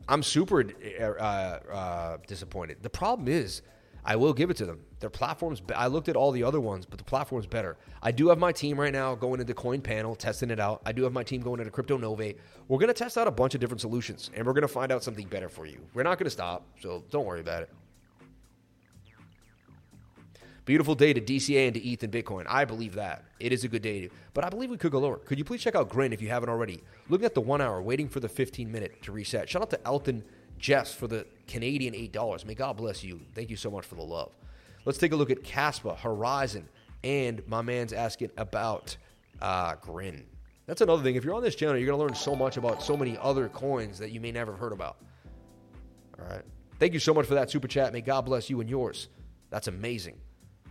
I'm 0.07 0.23
super 0.23 0.65
uh, 0.99 1.23
uh, 1.23 2.18
disappointed. 2.27 2.77
The 2.81 2.89
problem 2.89 3.27
is, 3.27 3.61
I 4.05 4.18
will 4.18 4.34
give 4.34 4.49
it 4.49 4.57
to 4.57 4.65
them. 4.65 4.81
Their 4.99 5.10
platforms. 5.10 5.61
I 5.76 5.88
looked 5.88 6.10
at 6.10 6.15
all 6.15 6.31
the 6.31 6.43
other 6.43 6.60
ones, 6.60 6.85
but 6.85 6.97
the 6.97 7.05
platform's 7.05 7.47
better. 7.47 7.77
I 8.01 8.11
do 8.11 8.27
have 8.30 8.38
my 8.38 8.51
team 8.51 8.80
right 8.80 8.91
now 8.91 9.15
going 9.15 9.39
into 9.39 9.53
Coin 9.53 9.81
Panel, 9.81 10.15
testing 10.15 10.49
it 10.49 10.60
out. 10.60 10.81
I 10.85 10.91
do 10.91 11.03
have 11.03 11.14
my 11.14 11.23
team 11.23 11.41
going 11.41 11.60
into 11.60 11.72
Crypto 11.72 11.97
Nove. 11.97 12.35
We're 12.68 12.80
gonna 12.80 12.93
test 12.93 13.18
out 13.18 13.27
a 13.27 13.31
bunch 13.31 13.55
of 13.55 13.61
different 13.61 13.81
solutions, 13.81 14.30
and 14.34 14.45
we're 14.45 14.53
gonna 14.53 14.68
find 14.68 14.91
out 14.91 15.03
something 15.03 15.27
better 15.27 15.47
for 15.47 15.65
you. 15.65 15.80
We're 15.93 16.03
not 16.03 16.18
gonna 16.18 16.30
stop, 16.30 16.65
so 16.81 17.03
don't 17.11 17.26
worry 17.26 17.39
about 17.39 17.64
it. 17.64 17.69
Beautiful 20.65 20.95
day 20.95 21.11
to 21.11 21.19
DCA 21.19 21.68
and 21.68 21.73
to 21.73 21.85
ETH 21.85 22.03
and 22.03 22.14
Bitcoin. 22.14 22.45
I 22.48 22.64
believe 22.64 22.95
that. 22.95 23.26
It 23.40 23.52
is 23.52 23.65
a 23.65 23.68
good 23.68 23.81
day. 23.81 24.02
To. 24.02 24.10
But 24.34 24.45
I 24.45 24.49
believe 24.49 24.69
we 24.69 24.77
could 24.77 24.94
go 24.94 24.99
lower. 24.99 25.18
Could 25.18 25.38
you 25.38 25.44
please 25.44 25.61
check 25.61 25.76
out 25.76 25.90
Grin 25.90 26.14
if 26.14 26.22
you 26.22 26.30
haven't 26.30 26.49
already? 26.49 26.81
Looking 27.10 27.26
at 27.26 27.34
the 27.34 27.41
one 27.41 27.60
hour, 27.60 27.81
waiting 27.81 28.07
for 28.07 28.22
the 28.22 28.30
15 28.30 28.72
minute 28.72 29.02
to 29.03 29.11
reset. 29.11 29.49
Shout 29.49 29.61
out 29.61 29.69
to 29.72 29.85
Elton 29.85 30.23
Jess 30.57 30.94
for 30.94 31.07
the 31.07 31.26
Canadian 31.48 31.94
$8. 31.94 32.45
May 32.45 32.56
God 32.56 32.77
bless 32.77 33.03
you. 33.03 33.19
Thank 33.35 33.49
you 33.49 33.57
so 33.57 33.69
much 33.69 33.85
for 33.85 33.95
the 33.95 34.03
love. 34.03 34.31
Let's 34.85 34.98
take 34.98 35.11
a 35.11 35.15
look 35.18 35.30
at 35.30 35.44
Kaspa, 35.44 35.98
Horizon, 35.98 36.69
and 37.03 37.45
my 37.48 37.61
man's 37.61 37.91
asking 37.91 38.31
about 38.38 38.95
uh, 39.41 39.76
Grin. 39.81 40.26
That's 40.65 40.80
another 40.80 41.03
thing. 41.03 41.15
If 41.15 41.26
you're 41.26 41.35
on 41.35 41.44
this 41.44 41.56
channel, 41.56 41.76
you're 41.76 41.88
going 41.88 41.99
to 41.99 42.06
learn 42.06 42.15
so 42.15 42.35
much 42.35 42.56
about 42.56 42.81
so 42.81 42.95
many 42.95 43.18
other 43.18 43.49
coins 43.49 43.99
that 43.99 44.11
you 44.11 44.22
may 44.22 44.31
never 44.31 44.53
have 44.53 44.60
heard 44.61 44.72
about. 44.72 44.95
All 46.18 46.26
right. 46.26 46.44
Thank 46.80 46.94
you 46.94 46.99
so 46.99 47.14
much 47.14 47.26
for 47.26 47.34
that 47.34 47.52
super 47.52 47.68
chat. 47.68 47.91
May 47.91 48.02
God 48.02 48.22
bless 48.22 48.49
you 48.49 48.61
and 48.61 48.69
yours. 48.69 49.10
That's 49.49 49.68
amazing. 49.68 50.18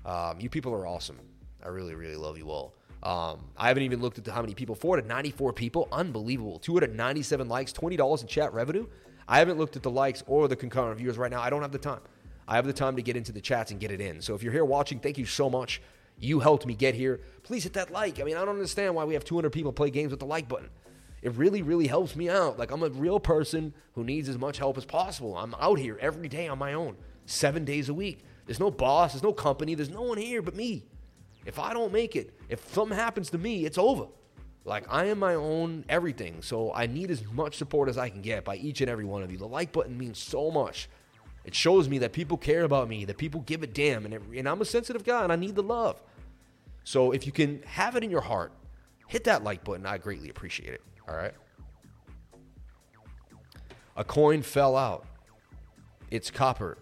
Um, 0.05 0.41
you 0.41 0.49
people 0.49 0.73
are 0.75 0.87
awesome. 0.87 1.19
I 1.65 1.69
really, 1.69 1.95
really 1.95 2.17
love 2.17 2.39
you 2.39 2.51
all. 2.51 2.75
Um, 3.03 3.45
I 3.57 3.69
haven't 3.69 3.83
even 3.83 4.01
looked 4.01 4.19
at 4.19 4.27
how 4.29 4.41
many 4.41 4.55
people. 4.55 4.75
494 4.75 5.53
people. 5.53 5.89
Unbelievable. 5.91 6.59
297 6.59 7.49
likes, 7.49 7.73
$20 7.73 8.21
in 8.21 8.27
chat 8.29 8.53
revenue. 8.53 8.87
I 9.29 9.39
haven't 9.39 9.59
looked 9.59 9.77
at 9.77 9.83
the 9.83 9.91
likes 9.91 10.23
or 10.27 10.49
the 10.49 10.57
concurrent 10.57 10.99
viewers 10.99 11.19
right 11.19 11.31
now. 11.31 11.41
I 11.41 11.51
don't 11.51 11.63
have 11.63 11.73
the 11.73 11.79
time. 11.79 12.01
I 12.47 12.57
have 12.57 12.67
the 12.67 12.73
time 12.73 12.97
to 12.97 13.03
get 13.03 13.17
into 13.17 13.33
the 13.33 13.41
chats 13.41 13.71
and 13.71 13.81
get 13.81 13.91
it 13.91 14.01
in. 14.01 14.21
So 14.21 14.35
if 14.35 14.43
you're 14.43 14.53
here 14.53 14.65
watching, 14.65 14.99
thank 14.99 15.19
you 15.19 15.27
so 15.27 15.49
much. 15.49 15.81
You 16.19 16.41
helped 16.41 16.67
me 16.67 16.75
get 16.75 16.95
here. 16.95 17.21
Please 17.43 17.65
hit 17.65 17.73
that 17.75 17.91
like. 17.91 18.21
I 18.21 18.25
mean, 18.25 18.37
I 18.37 18.41
don't 18.41 18.55
understand 18.55 18.95
why 18.95 19.05
we 19.05 19.15
have 19.15 19.25
200 19.25 19.51
people 19.51 19.73
play 19.73 19.91
games 19.91 20.11
with 20.11 20.21
the 20.21 20.27
like 20.27 20.49
button. 20.49 20.71
It 21.23 21.35
really, 21.37 21.63
really 21.63 21.87
helps 21.87 22.17
me 22.17 22.29
out. 22.29 22.59
Like, 22.59 22.73
I'm 22.73 22.83
a 22.83 22.89
real 22.89 23.21
person 23.21 23.73
who 23.95 24.03
needs 24.03 24.29
as 24.29 24.39
much 24.39 24.59
help 24.59 24.77
as 24.77 24.85
possible. 24.85 25.37
I'm 25.37 25.55
out 25.55 25.79
here 25.79 25.97
every 26.01 26.29
day 26.29 26.49
on 26.49 26.59
my 26.59 26.73
own, 26.73 26.97
seven 27.27 27.65
days 27.65 27.89
a 27.89 27.95
week. 27.95 28.25
There's 28.47 28.61
no 28.61 28.71
boss, 28.71 29.13
there's 29.13 29.23
no 29.23 29.33
company, 29.33 29.75
there's 29.75 29.91
no 29.91 30.03
one 30.03 30.19
here 30.19 30.43
but 30.43 30.55
me. 30.55 30.85
If 31.45 31.59
I 31.59 31.73
don't 31.73 31.93
make 31.93 32.17
it, 32.17 32.39
if 32.49 32.73
something 32.73 32.97
happens 32.97 33.31
to 33.31 33.39
me, 33.39 33.65
it's 33.65 33.79
over. 33.79 34.07
Like, 34.65 34.85
I 34.89 35.07
am 35.07 35.19
my 35.19 35.35
own 35.35 35.85
everything. 35.89 36.41
So 36.41 36.73
I 36.73 36.87
need 36.87 37.11
as 37.11 37.25
much 37.33 37.57
support 37.57 37.89
as 37.89 37.99
I 37.99 38.09
can 38.09 38.23
get 38.23 38.45
by 38.45 38.57
each 38.57 38.81
and 38.81 38.89
every 38.89 39.05
one 39.05 39.23
of 39.23 39.33
you. 39.33 39.39
The 39.39 39.47
like 39.47 39.73
button 39.73 39.99
means 39.99 40.19
so 40.19 40.51
much. 40.51 40.89
It 41.45 41.55
shows 41.55 41.89
me 41.89 41.99
that 41.99 42.13
people 42.13 42.37
care 42.37 42.63
about 42.63 42.89
me, 42.89 43.05
that 43.07 43.19
people 43.19 43.41
give 43.41 43.65
a 43.65 43.67
damn, 43.67 44.05
and, 44.05 44.15
it, 44.15 44.23
and 44.37 44.49
I'm 44.49 44.61
a 44.61 44.65
sensitive 44.65 45.03
guy 45.03 45.25
and 45.25 45.33
I 45.33 45.37
need 45.37 45.57
the 45.57 45.63
love. 45.63 46.01
So 46.85 47.11
if 47.11 47.27
you 47.27 47.33
can 47.33 47.63
have 47.63 47.97
it 47.97 48.05
in 48.05 48.11
your 48.11 48.21
heart, 48.21 48.53
hit 49.09 49.25
that 49.25 49.43
like 49.43 49.65
button. 49.65 49.85
I 49.85 49.99
greatly 49.99 50.31
appreciate 50.31 50.73
it. 50.73 50.83
All 51.09 51.17
right. 51.17 51.35
A 53.97 54.05
coin 54.05 54.43
fell 54.43 54.77
out. 54.77 55.07
It's 56.11 56.31
copper. 56.31 56.79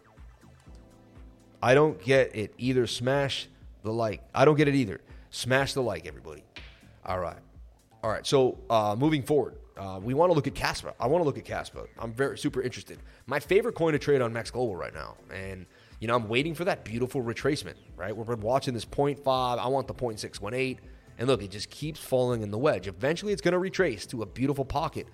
I 1.62 1.74
don't 1.74 2.02
get 2.02 2.34
it 2.34 2.54
either. 2.58 2.86
Smash 2.86 3.48
the 3.82 3.92
like. 3.92 4.22
I 4.34 4.44
don't 4.44 4.56
get 4.56 4.68
it 4.68 4.74
either. 4.74 5.00
Smash 5.30 5.74
the 5.74 5.82
like, 5.82 6.06
everybody. 6.06 6.42
All 7.04 7.18
right. 7.18 7.38
All 8.02 8.10
right. 8.10 8.26
So 8.26 8.58
uh, 8.70 8.96
moving 8.98 9.22
forward, 9.22 9.56
uh, 9.76 10.00
we 10.02 10.14
want 10.14 10.30
to 10.30 10.34
look 10.34 10.46
at 10.46 10.54
Kaspa. 10.54 10.92
I 10.98 11.06
want 11.06 11.22
to 11.22 11.26
look 11.26 11.38
at 11.38 11.44
Kaspa. 11.44 11.86
I'm 11.98 12.12
very 12.12 12.36
super 12.36 12.60
interested. 12.60 12.98
My 13.26 13.40
favorite 13.40 13.74
coin 13.74 13.92
to 13.92 13.98
trade 13.98 14.20
on 14.20 14.32
Max 14.32 14.50
Global 14.50 14.76
right 14.76 14.92
now, 14.92 15.16
and 15.32 15.66
you 16.00 16.08
know 16.08 16.16
I'm 16.16 16.28
waiting 16.28 16.54
for 16.54 16.64
that 16.64 16.84
beautiful 16.84 17.22
retracement. 17.22 17.74
Right, 17.96 18.14
we're 18.14 18.34
watching 18.36 18.74
this 18.74 18.84
0.5. 18.84 19.58
I 19.58 19.66
want 19.68 19.86
the 19.86 19.94
0.618. 19.94 20.78
And 21.18 21.28
look, 21.28 21.42
it 21.42 21.50
just 21.50 21.68
keeps 21.68 22.00
falling 22.00 22.42
in 22.42 22.50
the 22.50 22.58
wedge. 22.58 22.88
Eventually, 22.88 23.32
it's 23.32 23.42
going 23.42 23.52
to 23.52 23.58
retrace 23.58 24.06
to 24.06 24.22
a 24.22 24.26
beautiful 24.26 24.64
pocket, 24.64 25.06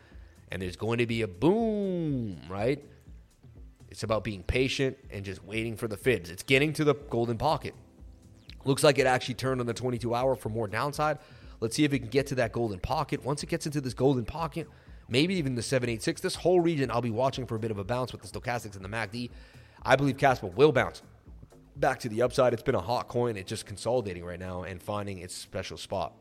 and 0.52 0.62
there's 0.62 0.76
going 0.76 0.98
to 0.98 1.06
be 1.06 1.22
a 1.22 1.28
boom, 1.28 2.40
right? 2.48 2.84
It's 3.96 4.02
about 4.02 4.24
being 4.24 4.42
patient 4.42 4.98
and 5.10 5.24
just 5.24 5.42
waiting 5.42 5.74
for 5.74 5.88
the 5.88 5.96
fibs. 5.96 6.28
It's 6.28 6.42
getting 6.42 6.74
to 6.74 6.84
the 6.84 6.92
golden 6.92 7.38
pocket. 7.38 7.74
Looks 8.66 8.84
like 8.84 8.98
it 8.98 9.06
actually 9.06 9.36
turned 9.36 9.58
on 9.58 9.66
the 9.66 9.72
22 9.72 10.14
hour 10.14 10.36
for 10.36 10.50
more 10.50 10.68
downside. 10.68 11.16
Let's 11.60 11.76
see 11.76 11.84
if 11.84 11.94
it 11.94 12.00
can 12.00 12.08
get 12.08 12.26
to 12.26 12.34
that 12.34 12.52
golden 12.52 12.78
pocket. 12.78 13.24
Once 13.24 13.42
it 13.42 13.46
gets 13.48 13.64
into 13.64 13.80
this 13.80 13.94
golden 13.94 14.26
pocket, 14.26 14.68
maybe 15.08 15.36
even 15.36 15.54
the 15.54 15.62
786, 15.62 16.20
this 16.20 16.34
whole 16.34 16.60
region, 16.60 16.90
I'll 16.90 17.00
be 17.00 17.08
watching 17.08 17.46
for 17.46 17.54
a 17.54 17.58
bit 17.58 17.70
of 17.70 17.78
a 17.78 17.84
bounce 17.84 18.12
with 18.12 18.20
the 18.20 18.28
stochastics 18.28 18.76
and 18.76 18.84
the 18.84 18.88
MACD. 18.90 19.30
I 19.82 19.96
believe 19.96 20.18
Kaspa 20.18 20.52
will 20.54 20.72
bounce 20.72 21.00
back 21.76 21.98
to 22.00 22.10
the 22.10 22.20
upside. 22.20 22.52
It's 22.52 22.62
been 22.62 22.74
a 22.74 22.82
hot 22.82 23.08
coin. 23.08 23.38
It's 23.38 23.48
just 23.48 23.64
consolidating 23.64 24.26
right 24.26 24.38
now 24.38 24.64
and 24.64 24.82
finding 24.82 25.20
its 25.20 25.34
special 25.34 25.78
spot. 25.78 26.12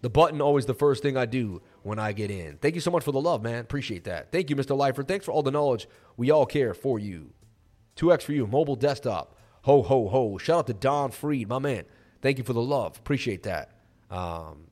The 0.00 0.08
button 0.08 0.40
always 0.40 0.64
the 0.64 0.72
first 0.72 1.02
thing 1.02 1.18
I 1.18 1.26
do 1.26 1.60
when 1.82 1.98
I 1.98 2.12
get 2.12 2.30
in. 2.30 2.58
Thank 2.58 2.74
you 2.74 2.80
so 2.80 2.90
much 2.90 3.04
for 3.04 3.12
the 3.12 3.20
love, 3.20 3.42
man. 3.42 3.60
Appreciate 3.60 4.04
that. 4.04 4.32
Thank 4.32 4.50
you, 4.50 4.56
Mr. 4.56 4.76
Lifer. 4.76 5.02
Thanks 5.02 5.24
for 5.24 5.32
all 5.32 5.42
the 5.42 5.50
knowledge. 5.50 5.88
We 6.16 6.30
all 6.30 6.46
care 6.46 6.74
for 6.74 6.98
you. 6.98 7.32
2x 7.96 8.22
for 8.22 8.32
you, 8.32 8.46
mobile 8.46 8.76
desktop. 8.76 9.36
Ho, 9.62 9.82
ho, 9.82 10.08
ho. 10.08 10.38
Shout 10.38 10.58
out 10.60 10.66
to 10.68 10.74
Don 10.74 11.10
Freed, 11.10 11.48
my 11.48 11.58
man. 11.58 11.84
Thank 12.20 12.38
you 12.38 12.44
for 12.44 12.52
the 12.52 12.62
love. 12.62 12.98
Appreciate 12.98 13.42
that. 13.44 13.70
Um, 14.10 14.66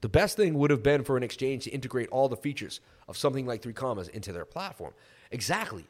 the 0.00 0.08
best 0.08 0.36
thing 0.36 0.54
would 0.54 0.70
have 0.70 0.82
been 0.82 1.04
for 1.04 1.16
an 1.16 1.22
exchange 1.22 1.64
to 1.64 1.70
integrate 1.70 2.08
all 2.10 2.28
the 2.28 2.36
features 2.36 2.80
of 3.08 3.16
something 3.16 3.46
like 3.46 3.62
3Commas 3.62 4.08
into 4.08 4.32
their 4.32 4.44
platform. 4.44 4.94
Exactly. 5.30 5.86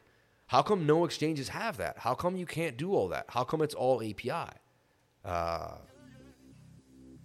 How 0.47 0.61
come 0.61 0.85
no 0.85 1.05
exchanges 1.05 1.49
have 1.49 1.77
that? 1.77 1.97
How 1.99 2.15
come 2.15 2.35
you 2.35 2.45
can't 2.45 2.77
do 2.77 2.93
all 2.93 3.09
that? 3.09 3.25
How 3.27 3.43
come 3.43 3.61
it's 3.61 3.75
all 3.75 4.01
API? 4.01 4.51
Uh, 5.25 5.75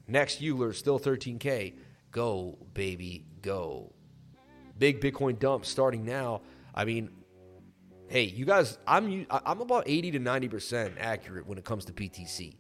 next 0.08 0.42
Euler, 0.42 0.72
still 0.72 0.98
13K. 0.98 1.74
Go, 2.12 2.58
baby, 2.74 3.24
go. 3.42 3.92
Big 4.78 5.00
Bitcoin 5.00 5.38
dump 5.38 5.66
starting 5.66 6.04
now. 6.04 6.42
I 6.74 6.84
mean, 6.84 7.10
hey, 8.06 8.24
you 8.24 8.44
guys, 8.44 8.78
I'm 8.86 9.26
I'm 9.30 9.60
about 9.60 9.84
80 9.86 10.12
to 10.12 10.20
90% 10.20 10.92
accurate 11.00 11.46
when 11.46 11.58
it 11.58 11.64
comes 11.64 11.84
to 11.86 11.92
BTC. 11.92 12.54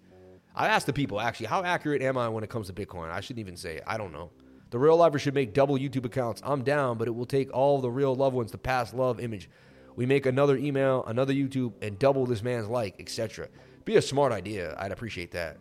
I 0.54 0.66
asked 0.68 0.86
the 0.86 0.92
people 0.92 1.20
actually, 1.20 1.46
how 1.46 1.62
accurate 1.62 2.02
am 2.02 2.18
I 2.18 2.28
when 2.28 2.42
it 2.44 2.50
comes 2.50 2.66
to 2.66 2.72
Bitcoin? 2.72 3.10
I 3.10 3.20
shouldn't 3.20 3.40
even 3.40 3.56
say 3.56 3.76
it. 3.76 3.84
I 3.86 3.96
don't 3.96 4.12
know. 4.12 4.30
The 4.70 4.78
real 4.78 4.96
lover 4.96 5.18
should 5.18 5.34
make 5.34 5.54
double 5.54 5.78
YouTube 5.78 6.06
accounts. 6.06 6.42
I'm 6.44 6.64
down, 6.64 6.98
but 6.98 7.06
it 7.06 7.12
will 7.12 7.26
take 7.26 7.52
all 7.52 7.80
the 7.80 7.90
real 7.90 8.14
loved 8.14 8.34
ones 8.34 8.50
to 8.52 8.58
pass 8.58 8.92
love 8.92 9.20
image 9.20 9.48
we 9.96 10.06
make 10.06 10.26
another 10.26 10.56
email, 10.56 11.04
another 11.06 11.32
YouTube, 11.32 11.72
and 11.82 11.98
double 11.98 12.26
this 12.26 12.42
man's 12.42 12.68
like, 12.68 12.96
etc. 12.98 13.48
Be 13.84 13.96
a 13.96 14.02
smart 14.02 14.32
idea. 14.32 14.76
I'd 14.78 14.92
appreciate 14.92 15.32
that. 15.32 15.58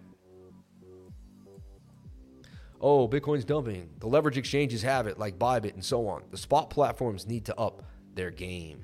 Oh, 2.82 3.08
Bitcoin's 3.08 3.46
dumping. 3.46 3.90
The 4.00 4.08
leverage 4.08 4.38
exchanges 4.38 4.82
have 4.82 5.06
it, 5.06 5.20
like 5.20 5.38
Bybit 5.38 5.76
and 5.76 5.86
so 5.86 6.08
on. 6.08 6.24
The 6.32 6.38
spot 6.38 6.72
platforms 6.72 7.28
need 7.28 7.46
to 7.46 7.58
up 7.58 7.84
their 8.16 8.32
game. 8.32 8.84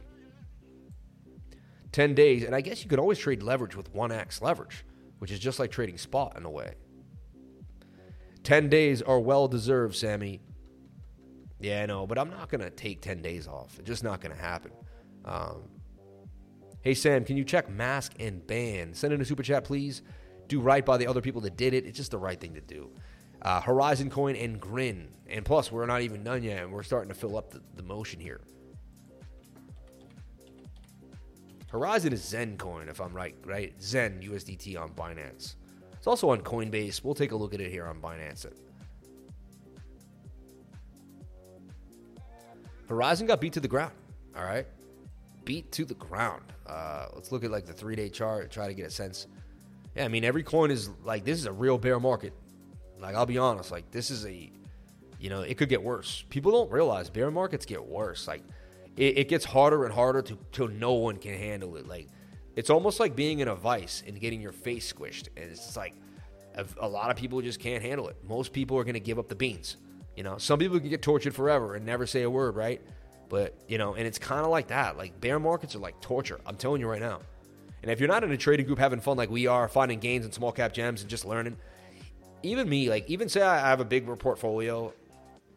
10 1.93 2.13
days, 2.13 2.43
and 2.43 2.53
I 2.53 2.61
guess 2.61 2.83
you 2.83 2.89
could 2.89 2.99
always 2.99 3.17
trade 3.17 3.41
leverage 3.41 3.75
with 3.75 3.91
1x 3.93 4.39
leverage, 4.39 4.85
which 5.17 5.31
is 5.31 5.39
just 5.39 5.57
like 5.57 5.71
trading 5.71 5.97
spot 5.97 6.37
in 6.37 6.45
a 6.45 6.49
way. 6.49 6.75
10 8.43 8.69
days 8.69 9.01
are 9.01 9.19
well 9.19 9.47
deserved, 9.47 9.95
Sammy. 9.95 10.41
Yeah, 11.59 11.81
I 11.81 11.85
know, 11.87 12.05
but 12.05 12.19
I'm 12.19 12.29
not 12.29 12.49
going 12.49 12.61
to 12.61 12.69
take 12.69 13.01
10 13.01 13.23
days 13.23 13.47
off. 13.47 13.79
It's 13.79 13.87
just 13.87 14.03
not 14.03 14.21
going 14.21 14.35
to 14.35 14.39
happen. 14.39 14.71
Um, 15.25 15.63
hey, 16.81 16.93
Sam, 16.93 17.25
can 17.25 17.35
you 17.35 17.43
check 17.43 17.67
mask 17.67 18.13
and 18.19 18.45
ban? 18.45 18.93
Send 18.93 19.11
in 19.11 19.19
a 19.21 19.25
super 19.25 19.41
chat, 19.41 19.63
please. 19.63 20.03
Do 20.47 20.59
right 20.59 20.85
by 20.85 20.97
the 20.97 21.07
other 21.07 21.19
people 21.19 21.41
that 21.41 21.57
did 21.57 21.73
it. 21.73 21.85
It's 21.85 21.97
just 21.97 22.11
the 22.11 22.19
right 22.19 22.39
thing 22.39 22.53
to 22.53 22.61
do. 22.61 22.91
Uh, 23.41 23.61
Horizon 23.61 24.09
Coin 24.09 24.35
and 24.35 24.59
Grin. 24.59 25.07
And 25.29 25.45
plus, 25.45 25.71
we're 25.71 25.85
not 25.85 26.01
even 26.01 26.23
done 26.23 26.43
yet, 26.43 26.63
and 26.63 26.71
we're 26.71 26.83
starting 26.83 27.09
to 27.09 27.15
fill 27.15 27.37
up 27.37 27.51
the, 27.51 27.61
the 27.75 27.83
motion 27.83 28.19
here. 28.19 28.41
Horizon 31.69 32.13
is 32.13 32.23
Zen 32.23 32.57
Coin, 32.57 32.87
if 32.87 33.01
I'm 33.01 33.13
right, 33.13 33.35
right? 33.45 33.73
Zen 33.81 34.21
USDT 34.21 34.79
on 34.79 34.89
Binance. 34.91 35.55
It's 35.93 36.07
also 36.07 36.29
on 36.29 36.41
Coinbase. 36.41 37.03
We'll 37.03 37.15
take 37.15 37.31
a 37.31 37.35
look 37.35 37.53
at 37.53 37.59
it 37.59 37.69
here 37.69 37.85
on 37.85 37.99
Binance. 37.99 38.45
It. 38.45 38.57
Horizon 42.87 43.27
got 43.27 43.41
beat 43.41 43.53
to 43.53 43.59
the 43.59 43.67
ground. 43.67 43.91
All 44.35 44.43
right 44.43 44.65
beat 45.47 45.71
to 45.71 45.85
the 45.85 45.93
ground. 45.95 46.43
Uh, 46.67 47.07
let's 47.15 47.31
look 47.31 47.43
at 47.45 47.49
like 47.49 47.65
the 47.65 47.73
three 47.73 47.95
day 47.95 48.09
chart, 48.09 48.51
try 48.51 48.67
to 48.67 48.73
get 48.73 48.85
a 48.85 48.91
sense. 48.91 49.27
Yeah, 49.95 50.03
I 50.03 50.09
mean 50.09 50.25
every 50.25 50.43
coin 50.43 50.69
is 50.69 50.89
like 51.03 51.23
this 51.23 51.39
is 51.39 51.45
a 51.45 51.51
real 51.51 51.77
bear 51.77 51.99
market. 51.99 52.33
Like 52.99 53.15
I'll 53.15 53.25
be 53.25 53.37
honest, 53.37 53.71
like 53.71 53.91
this 53.91 54.11
is 54.11 54.25
a, 54.25 54.51
you 55.19 55.29
know, 55.29 55.41
it 55.41 55.57
could 55.57 55.69
get 55.69 55.81
worse. 55.81 56.23
People 56.29 56.51
don't 56.51 56.71
realize 56.71 57.09
bear 57.09 57.31
markets 57.31 57.65
get 57.65 57.85
worse. 57.85 58.27
Like 58.27 58.43
it, 58.95 59.17
it 59.17 59.29
gets 59.29 59.45
harder 59.45 59.85
and 59.85 59.93
harder 59.93 60.21
to 60.23 60.37
till 60.51 60.67
no 60.67 60.93
one 60.93 61.17
can 61.17 61.33
handle 61.33 61.75
it. 61.77 61.87
Like 61.87 62.07
it's 62.55 62.69
almost 62.69 62.99
like 62.99 63.15
being 63.15 63.39
in 63.39 63.47
a 63.47 63.55
vice 63.55 64.03
and 64.07 64.19
getting 64.19 64.41
your 64.41 64.51
face 64.51 64.91
squished, 64.91 65.27
and 65.37 65.49
it's 65.49 65.77
like 65.77 65.93
a 66.79 66.87
lot 66.87 67.11
of 67.11 67.17
people 67.17 67.41
just 67.41 67.59
can't 67.59 67.83
handle 67.83 68.07
it. 68.07 68.17
Most 68.27 68.51
people 68.51 68.77
are 68.77 68.83
going 68.83 68.95
to 68.95 68.99
give 68.99 69.19
up 69.19 69.27
the 69.27 69.35
beans. 69.35 69.77
You 70.15 70.23
know, 70.23 70.39
some 70.39 70.57
people 70.57 70.79
can 70.79 70.89
get 70.89 71.03
tortured 71.03 71.35
forever 71.35 71.75
and 71.75 71.85
never 71.85 72.07
say 72.07 72.23
a 72.23 72.29
word, 72.29 72.55
right? 72.55 72.81
But, 73.29 73.55
you 73.67 73.77
know, 73.77 73.93
and 73.93 74.07
it's 74.07 74.17
kind 74.17 74.43
of 74.43 74.49
like 74.49 74.67
that. 74.67 74.97
Like 74.97 75.21
bear 75.21 75.39
markets 75.39 75.75
are 75.75 75.79
like 75.79 76.01
torture. 76.01 76.39
I'm 76.45 76.55
telling 76.55 76.81
you 76.81 76.87
right 76.87 77.01
now. 77.01 77.19
And 77.83 77.91
if 77.91 77.99
you're 77.99 78.09
not 78.09 78.23
in 78.23 78.31
a 78.31 78.37
trading 78.37 78.65
group 78.65 78.79
having 78.79 78.99
fun 78.99 79.17
like 79.17 79.29
we 79.29 79.45
are, 79.45 79.67
finding 79.67 79.99
gains 79.99 80.25
in 80.25 80.31
small 80.31 80.51
cap 80.51 80.73
gems 80.73 81.01
and 81.01 81.09
just 81.09 81.25
learning, 81.25 81.57
even 82.43 82.69
me, 82.69 82.89
like 82.89 83.09
even 83.09 83.29
say 83.29 83.41
I 83.41 83.59
have 83.69 83.79
a 83.79 83.85
big 83.85 84.07
portfolio, 84.19 84.93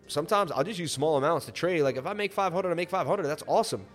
sometimes 0.09 0.53
I'll 0.53 0.65
just 0.65 0.79
use 0.79 0.93
small 0.93 1.17
amounts 1.17 1.47
to 1.47 1.53
trade. 1.53 1.83
Like 1.83 1.97
if 1.97 2.07
I 2.07 2.13
make 2.13 2.33
500, 2.33 2.71
I 2.71 2.75
make 2.75 2.91
500. 2.91 3.23
That's 3.25 3.45
awesome. 3.47 3.87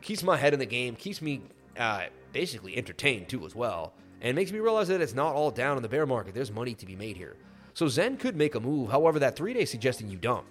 Keeps 0.00 0.22
my 0.22 0.36
head 0.36 0.52
in 0.52 0.58
the 0.58 0.66
game. 0.66 0.96
Keeps 0.96 1.22
me 1.22 1.42
uh, 1.78 2.06
basically 2.32 2.76
entertained 2.76 3.28
too 3.28 3.44
as 3.46 3.54
well. 3.54 3.94
And 4.20 4.36
makes 4.36 4.52
me 4.52 4.60
realize 4.60 4.88
that 4.88 5.00
it's 5.00 5.14
not 5.14 5.34
all 5.34 5.50
down 5.50 5.76
in 5.76 5.82
the 5.82 5.88
bear 5.88 6.06
market. 6.06 6.34
There's 6.34 6.52
money 6.52 6.74
to 6.74 6.86
be 6.86 6.96
made 6.96 7.16
here. 7.16 7.36
So 7.74 7.88
Zen 7.88 8.16
could 8.16 8.36
make 8.36 8.54
a 8.54 8.60
move. 8.60 8.90
However, 8.90 9.18
that 9.18 9.36
three 9.36 9.52
day 9.52 9.64
suggesting 9.64 10.08
you 10.08 10.18
don't. 10.18 10.46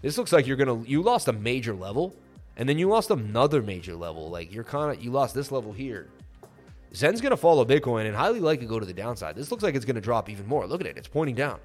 This 0.00 0.18
looks 0.18 0.32
like 0.32 0.46
you're 0.46 0.56
gonna 0.56 0.82
you 0.82 1.02
lost 1.02 1.28
a 1.28 1.32
major 1.32 1.74
level, 1.74 2.16
and 2.56 2.68
then 2.68 2.78
you 2.78 2.88
lost 2.88 3.10
another 3.10 3.62
major 3.62 3.94
level. 3.94 4.30
Like 4.30 4.52
you're 4.52 4.64
kind 4.64 4.96
of 4.96 5.02
you 5.02 5.10
lost 5.10 5.34
this 5.34 5.52
level 5.52 5.72
here. 5.72 6.08
Zen's 6.94 7.20
gonna 7.20 7.36
follow 7.36 7.64
Bitcoin 7.64 8.06
and 8.06 8.14
highly 8.14 8.40
likely 8.40 8.66
go 8.66 8.78
to 8.78 8.86
the 8.86 8.92
downside. 8.92 9.34
This 9.34 9.50
looks 9.50 9.62
like 9.62 9.74
it's 9.74 9.84
gonna 9.84 10.00
drop 10.00 10.28
even 10.28 10.46
more. 10.46 10.66
Look 10.66 10.80
at 10.80 10.86
it, 10.86 10.98
it's 10.98 11.08
pointing 11.08 11.34
down. 11.34 11.58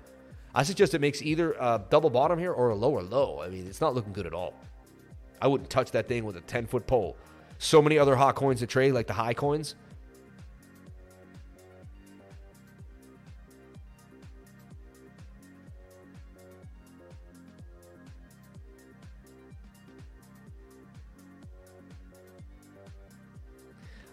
I 0.56 0.64
suggest 0.64 0.94
it 0.94 1.02
makes 1.02 1.22
either 1.22 1.54
a 1.54 1.84
double 1.90 2.10
bottom 2.10 2.40
here 2.40 2.52
or 2.52 2.70
a 2.70 2.76
lower 2.76 3.04
low. 3.04 3.42
I 3.42 3.50
mean, 3.50 3.68
it's 3.68 3.82
not 3.82 3.94
looking 3.94 4.14
good 4.14 4.26
at 4.26 4.34
all. 4.34 4.54
I 5.42 5.48
wouldn't 5.48 5.70
touch 5.70 5.92
that 5.92 6.08
thing 6.08 6.24
with 6.24 6.38
a 6.38 6.42
10 6.42 6.66
foot 6.66 6.88
pole. 6.88 7.16
So 7.60 7.82
many 7.82 8.00
other 8.00 8.16
hot 8.16 8.36
coins 8.36 8.60
to 8.62 8.68
trade, 8.68 8.94
like 8.94 9.08
the 9.08 9.14
high 9.14 9.34
coins. 9.34 9.76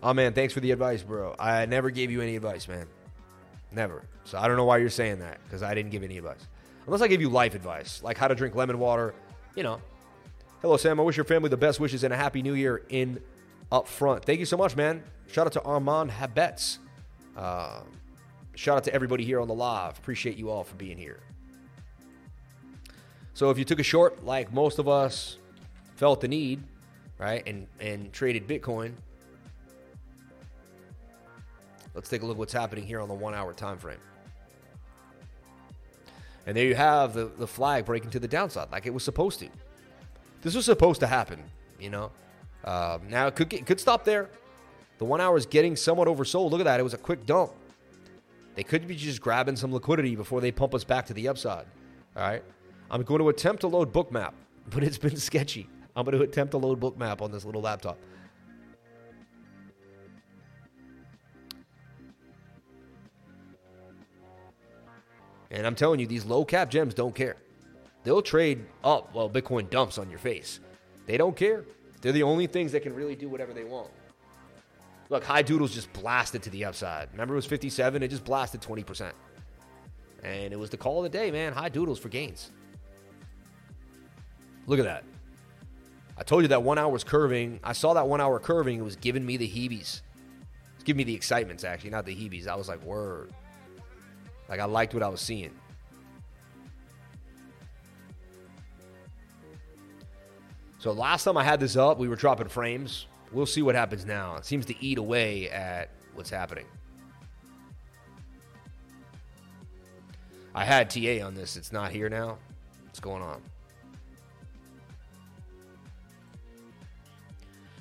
Oh 0.04 0.12
man, 0.12 0.34
thanks 0.34 0.52
for 0.52 0.60
the 0.60 0.70
advice, 0.70 1.02
bro. 1.02 1.34
I 1.38 1.64
never 1.64 1.88
gave 1.88 2.10
you 2.10 2.20
any 2.20 2.36
advice, 2.36 2.68
man. 2.68 2.86
Never. 3.72 4.04
So 4.24 4.36
I 4.36 4.46
don't 4.46 4.58
know 4.58 4.66
why 4.66 4.76
you're 4.76 4.90
saying 4.90 5.20
that 5.20 5.40
because 5.44 5.62
I 5.62 5.72
didn't 5.72 5.92
give 5.92 6.02
any 6.02 6.18
advice. 6.18 6.46
Unless 6.84 7.00
I 7.00 7.08
give 7.08 7.22
you 7.22 7.30
life 7.30 7.54
advice, 7.54 8.02
like 8.02 8.18
how 8.18 8.28
to 8.28 8.34
drink 8.34 8.54
lemon 8.54 8.78
water, 8.78 9.14
you 9.56 9.62
know. 9.62 9.80
Hello, 10.60 10.76
Sam. 10.76 11.00
I 11.00 11.02
wish 11.02 11.16
your 11.16 11.24
family 11.24 11.48
the 11.48 11.56
best 11.56 11.80
wishes 11.80 12.04
and 12.04 12.12
a 12.12 12.18
happy 12.18 12.42
new 12.42 12.52
year 12.52 12.82
in 12.90 13.18
up 13.72 13.88
front. 13.88 14.26
Thank 14.26 14.40
you 14.40 14.44
so 14.44 14.58
much, 14.58 14.76
man. 14.76 15.02
Shout 15.32 15.46
out 15.46 15.54
to 15.54 15.62
Armand 15.62 16.10
Habets. 16.10 16.78
Uh, 17.34 17.80
shout 18.54 18.76
out 18.76 18.84
to 18.84 18.92
everybody 18.92 19.24
here 19.24 19.40
on 19.40 19.48
the 19.48 19.54
live. 19.54 19.96
Appreciate 19.96 20.36
you 20.36 20.50
all 20.50 20.64
for 20.64 20.76
being 20.76 20.98
here. 20.98 21.20
So 23.32 23.48
if 23.48 23.58
you 23.58 23.64
took 23.64 23.80
a 23.80 23.82
short, 23.82 24.22
like 24.22 24.52
most 24.52 24.78
of 24.78 24.86
us 24.86 25.38
felt 25.96 26.20
the 26.20 26.28
need, 26.28 26.62
right, 27.18 27.42
and 27.46 27.66
and 27.80 28.12
traded 28.12 28.46
Bitcoin, 28.46 28.92
Let's 31.94 32.08
take 32.08 32.22
a 32.22 32.26
look 32.26 32.38
what's 32.38 32.52
happening 32.52 32.84
here 32.84 33.00
on 33.00 33.08
the 33.08 33.14
one 33.14 33.34
hour 33.34 33.52
time 33.52 33.78
frame. 33.78 33.98
And 36.46 36.56
there 36.56 36.66
you 36.66 36.74
have 36.74 37.14
the, 37.14 37.26
the 37.26 37.46
flag 37.46 37.86
breaking 37.86 38.10
to 38.10 38.20
the 38.20 38.28
downside 38.28 38.70
like 38.70 38.86
it 38.86 38.92
was 38.92 39.02
supposed 39.02 39.38
to. 39.40 39.48
This 40.42 40.54
was 40.54 40.66
supposed 40.66 41.00
to 41.00 41.06
happen, 41.06 41.42
you 41.80 41.90
know. 41.90 42.10
Um, 42.64 43.08
now 43.08 43.26
it 43.26 43.36
could 43.36 43.48
get, 43.48 43.64
could 43.64 43.80
stop 43.80 44.04
there. 44.04 44.28
The 44.98 45.04
one 45.04 45.20
hour 45.20 45.36
is 45.36 45.46
getting 45.46 45.76
somewhat 45.76 46.08
oversold. 46.08 46.50
Look 46.50 46.60
at 46.60 46.64
that. 46.64 46.80
It 46.80 46.82
was 46.82 46.94
a 46.94 46.98
quick 46.98 47.26
dump. 47.26 47.52
They 48.54 48.62
could 48.62 48.86
be 48.86 48.94
just 48.94 49.20
grabbing 49.20 49.56
some 49.56 49.72
liquidity 49.72 50.16
before 50.16 50.40
they 50.40 50.52
pump 50.52 50.74
us 50.74 50.84
back 50.84 51.06
to 51.06 51.14
the 51.14 51.28
upside. 51.28 51.66
All 52.16 52.22
right. 52.22 52.42
I'm 52.90 53.02
going 53.02 53.20
to 53.20 53.28
attempt 53.28 53.62
to 53.62 53.68
load 53.68 53.92
bookmap, 53.92 54.32
but 54.70 54.84
it's 54.84 54.98
been 54.98 55.16
sketchy. 55.16 55.68
I'm 55.96 56.04
going 56.04 56.16
to 56.16 56.24
attempt 56.24 56.52
to 56.52 56.58
load 56.58 56.80
bookmap 56.80 57.20
on 57.22 57.32
this 57.32 57.44
little 57.44 57.62
laptop. 57.62 57.98
And 65.54 65.68
I'm 65.68 65.76
telling 65.76 66.00
you, 66.00 66.06
these 66.08 66.24
low 66.24 66.44
cap 66.44 66.68
gems 66.68 66.94
don't 66.94 67.14
care. 67.14 67.36
They'll 68.02 68.22
trade 68.22 68.66
up 68.82 69.14
while 69.14 69.30
Bitcoin 69.30 69.70
dumps 69.70 69.98
on 69.98 70.10
your 70.10 70.18
face. 70.18 70.58
They 71.06 71.16
don't 71.16 71.36
care. 71.36 71.64
They're 72.00 72.10
the 72.10 72.24
only 72.24 72.48
things 72.48 72.72
that 72.72 72.82
can 72.82 72.92
really 72.92 73.14
do 73.14 73.28
whatever 73.28 73.52
they 73.52 73.62
want. 73.62 73.88
Look, 75.10 75.22
High 75.22 75.42
Doodles 75.42 75.72
just 75.72 75.92
blasted 75.92 76.42
to 76.42 76.50
the 76.50 76.64
upside. 76.64 77.08
Remember, 77.12 77.34
it 77.34 77.36
was 77.36 77.46
57. 77.46 78.02
It 78.02 78.08
just 78.08 78.24
blasted 78.24 78.62
20%. 78.62 79.12
And 80.24 80.52
it 80.52 80.58
was 80.58 80.70
the 80.70 80.76
call 80.76 81.04
of 81.04 81.10
the 81.10 81.16
day, 81.16 81.30
man. 81.30 81.52
High 81.52 81.68
Doodles 81.68 82.00
for 82.00 82.08
gains. 82.08 82.50
Look 84.66 84.80
at 84.80 84.84
that. 84.86 85.04
I 86.18 86.24
told 86.24 86.42
you 86.42 86.48
that 86.48 86.64
one 86.64 86.78
hour 86.78 86.90
was 86.90 87.04
curving. 87.04 87.60
I 87.62 87.74
saw 87.74 87.94
that 87.94 88.08
one 88.08 88.20
hour 88.20 88.40
curving. 88.40 88.80
It 88.80 88.84
was 88.84 88.96
giving 88.96 89.24
me 89.24 89.36
the 89.36 89.48
heebies. 89.48 90.02
It's 90.74 90.84
giving 90.84 90.98
me 90.98 91.04
the 91.04 91.14
excitements, 91.14 91.62
actually, 91.62 91.90
not 91.90 92.06
the 92.06 92.14
heebies. 92.14 92.48
I 92.48 92.56
was 92.56 92.68
like, 92.68 92.82
word. 92.82 93.32
Like 94.48 94.60
I 94.60 94.64
liked 94.64 94.94
what 94.94 95.02
I 95.02 95.08
was 95.08 95.20
seeing. 95.20 95.52
So 100.78 100.92
last 100.92 101.24
time 101.24 101.38
I 101.38 101.44
had 101.44 101.60
this 101.60 101.76
up, 101.76 101.98
we 101.98 102.08
were 102.08 102.16
dropping 102.16 102.48
frames. 102.48 103.06
We'll 103.32 103.46
see 103.46 103.62
what 103.62 103.74
happens 103.74 104.04
now. 104.04 104.36
It 104.36 104.44
seems 104.44 104.66
to 104.66 104.84
eat 104.84 104.98
away 104.98 105.48
at 105.48 105.88
what's 106.14 106.28
happening. 106.28 106.66
I 110.54 110.64
had 110.64 110.90
TA 110.90 111.24
on 111.24 111.34
this. 111.34 111.56
It's 111.56 111.72
not 111.72 111.90
here 111.90 112.08
now. 112.08 112.38
What's 112.84 113.00
going 113.00 113.22
on? 113.22 113.40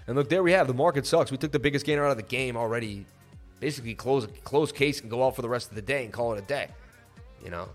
And 0.08 0.16
look, 0.16 0.28
there 0.28 0.42
we 0.42 0.52
have 0.54 0.68
the 0.68 0.74
market 0.74 1.06
sucks. 1.06 1.30
We 1.30 1.38
took 1.38 1.52
the 1.52 1.60
biggest 1.60 1.86
gainer 1.86 2.06
out 2.06 2.12
of 2.12 2.18
the 2.18 2.24
game 2.24 2.58
already 2.58 3.06
basically 3.64 3.96
close 3.96 4.26
a 4.26 4.28
close 4.28 4.74
case 4.74 5.00
and 5.00 5.10
go 5.10 5.26
out 5.26 5.38
for 5.38 5.42
the 5.42 5.48
rest 5.48 5.70
of 5.70 5.76
the 5.76 5.82
day 5.82 6.04
and 6.04 6.12
call 6.12 6.34
it 6.34 6.40
a 6.40 6.46
day. 6.46 6.68
You 7.42 7.50
know. 7.50 7.70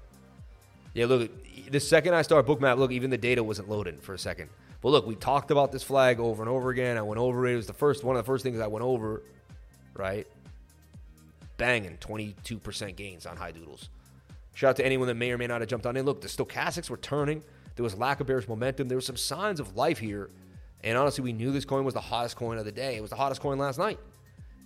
Yeah, 0.93 1.06
look, 1.06 1.31
the 1.70 1.81
second 1.81 2.15
I 2.15 2.20
start 2.20 2.47
bookmap, 2.47 2.77
look, 2.77 2.93
even 2.93 3.09
the 3.09 3.16
data 3.16 3.43
wasn't 3.43 3.70
loading 3.70 3.97
for 3.97 4.12
a 4.12 4.19
second. 4.19 4.51
But 4.82 4.90
look, 4.90 5.06
we 5.06 5.15
talked 5.15 5.51
about 5.51 5.73
this 5.73 5.82
flag 5.82 6.20
over 6.20 6.43
and 6.43 6.51
over 6.51 6.69
again. 6.69 6.98
I 6.98 7.02
went 7.02 7.19
over 7.19 7.47
it. 7.47 7.55
It 7.55 7.56
was 7.56 7.66
the 7.66 7.73
first 7.73 8.05
one 8.05 8.16
of 8.16 8.23
the 8.23 8.27
first 8.27 8.43
things 8.43 8.60
I 8.60 8.66
went 8.66 8.85
over, 8.85 9.23
right? 9.94 10.27
Banging 11.56 11.97
22% 11.97 12.94
gains 12.94 13.24
on 13.24 13.39
high 13.39 13.52
doodles. 13.52 13.89
Shout 14.52 14.70
out 14.70 14.77
to 14.77 14.85
anyone 14.85 15.09
that 15.09 15.15
may 15.15 15.31
or 15.31 15.39
may 15.39 15.47
not 15.47 15.62
have 15.62 15.70
jumped 15.70 15.86
on 15.86 15.97
in. 15.97 16.05
Look, 16.05 16.20
the 16.20 16.28
stochastics 16.28 16.90
were 16.90 16.98
turning. 16.98 17.43
There 17.77 17.85
was 17.85 17.97
lack 17.97 18.20
of 18.20 18.27
bearish 18.27 18.47
momentum. 18.47 18.89
There 18.89 18.98
was 18.98 19.06
some 19.06 19.16
signs 19.16 19.59
of 19.59 19.74
life 19.74 19.98
here. 19.98 20.28
And 20.85 20.98
honestly, 20.98 21.24
we 21.24 21.32
knew 21.32 21.51
this 21.51 21.65
coin 21.65 21.85
was 21.85 21.94
the 21.94 22.01
hottest 22.01 22.36
coin 22.36 22.59
of 22.59 22.66
the 22.66 22.73
day. 22.73 22.97
It 22.97 23.01
was 23.01 23.10
the 23.10 23.16
hottest 23.16 23.40
coin 23.40 23.59
last 23.59 23.78
night. 23.78 23.98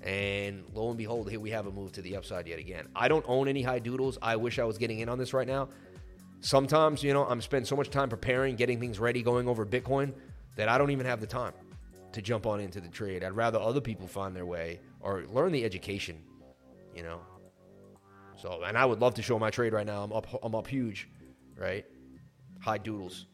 And 0.02 0.64
lo 0.74 0.88
and 0.88 0.98
behold, 0.98 1.30
here 1.30 1.38
we 1.38 1.50
have 1.50 1.66
a 1.66 1.70
move 1.70 1.92
to 1.92 2.02
the 2.02 2.16
upside 2.16 2.48
yet 2.48 2.58
again. 2.58 2.88
I 2.94 3.08
don't 3.08 3.24
own 3.28 3.46
any 3.46 3.62
high 3.62 3.78
doodles. 3.78 4.18
I 4.20 4.36
wish 4.36 4.58
I 4.58 4.64
was 4.64 4.78
getting 4.78 4.98
in 4.98 5.08
on 5.08 5.18
this 5.18 5.32
right 5.32 5.46
now. 5.46 5.68
Sometimes, 6.40 7.04
you 7.04 7.12
know, 7.12 7.24
I'm 7.24 7.40
spending 7.40 7.66
so 7.66 7.76
much 7.76 7.88
time 7.88 8.08
preparing, 8.08 8.56
getting 8.56 8.80
things 8.80 8.98
ready, 8.98 9.22
going 9.22 9.48
over 9.48 9.64
Bitcoin 9.64 10.12
that 10.56 10.68
I 10.68 10.76
don't 10.76 10.90
even 10.90 11.06
have 11.06 11.20
the 11.20 11.26
time 11.26 11.52
to 12.12 12.20
jump 12.20 12.46
on 12.46 12.58
into 12.58 12.80
the 12.80 12.88
trade. 12.88 13.22
I'd 13.22 13.36
rather 13.36 13.60
other 13.60 13.80
people 13.80 14.08
find 14.08 14.34
their 14.34 14.44
way 14.44 14.80
or 15.00 15.24
learn 15.28 15.52
the 15.52 15.64
education, 15.64 16.20
you 16.94 17.04
know. 17.04 17.20
So, 18.36 18.62
and 18.64 18.76
I 18.76 18.84
would 18.84 19.00
love 19.00 19.14
to 19.14 19.22
show 19.22 19.38
my 19.38 19.50
trade 19.50 19.72
right 19.72 19.86
now. 19.86 20.02
I'm 20.02 20.12
up 20.12 20.26
I'm 20.42 20.54
up 20.56 20.66
huge, 20.66 21.08
right? 21.56 21.86
High 22.60 22.78
doodles. 22.78 23.26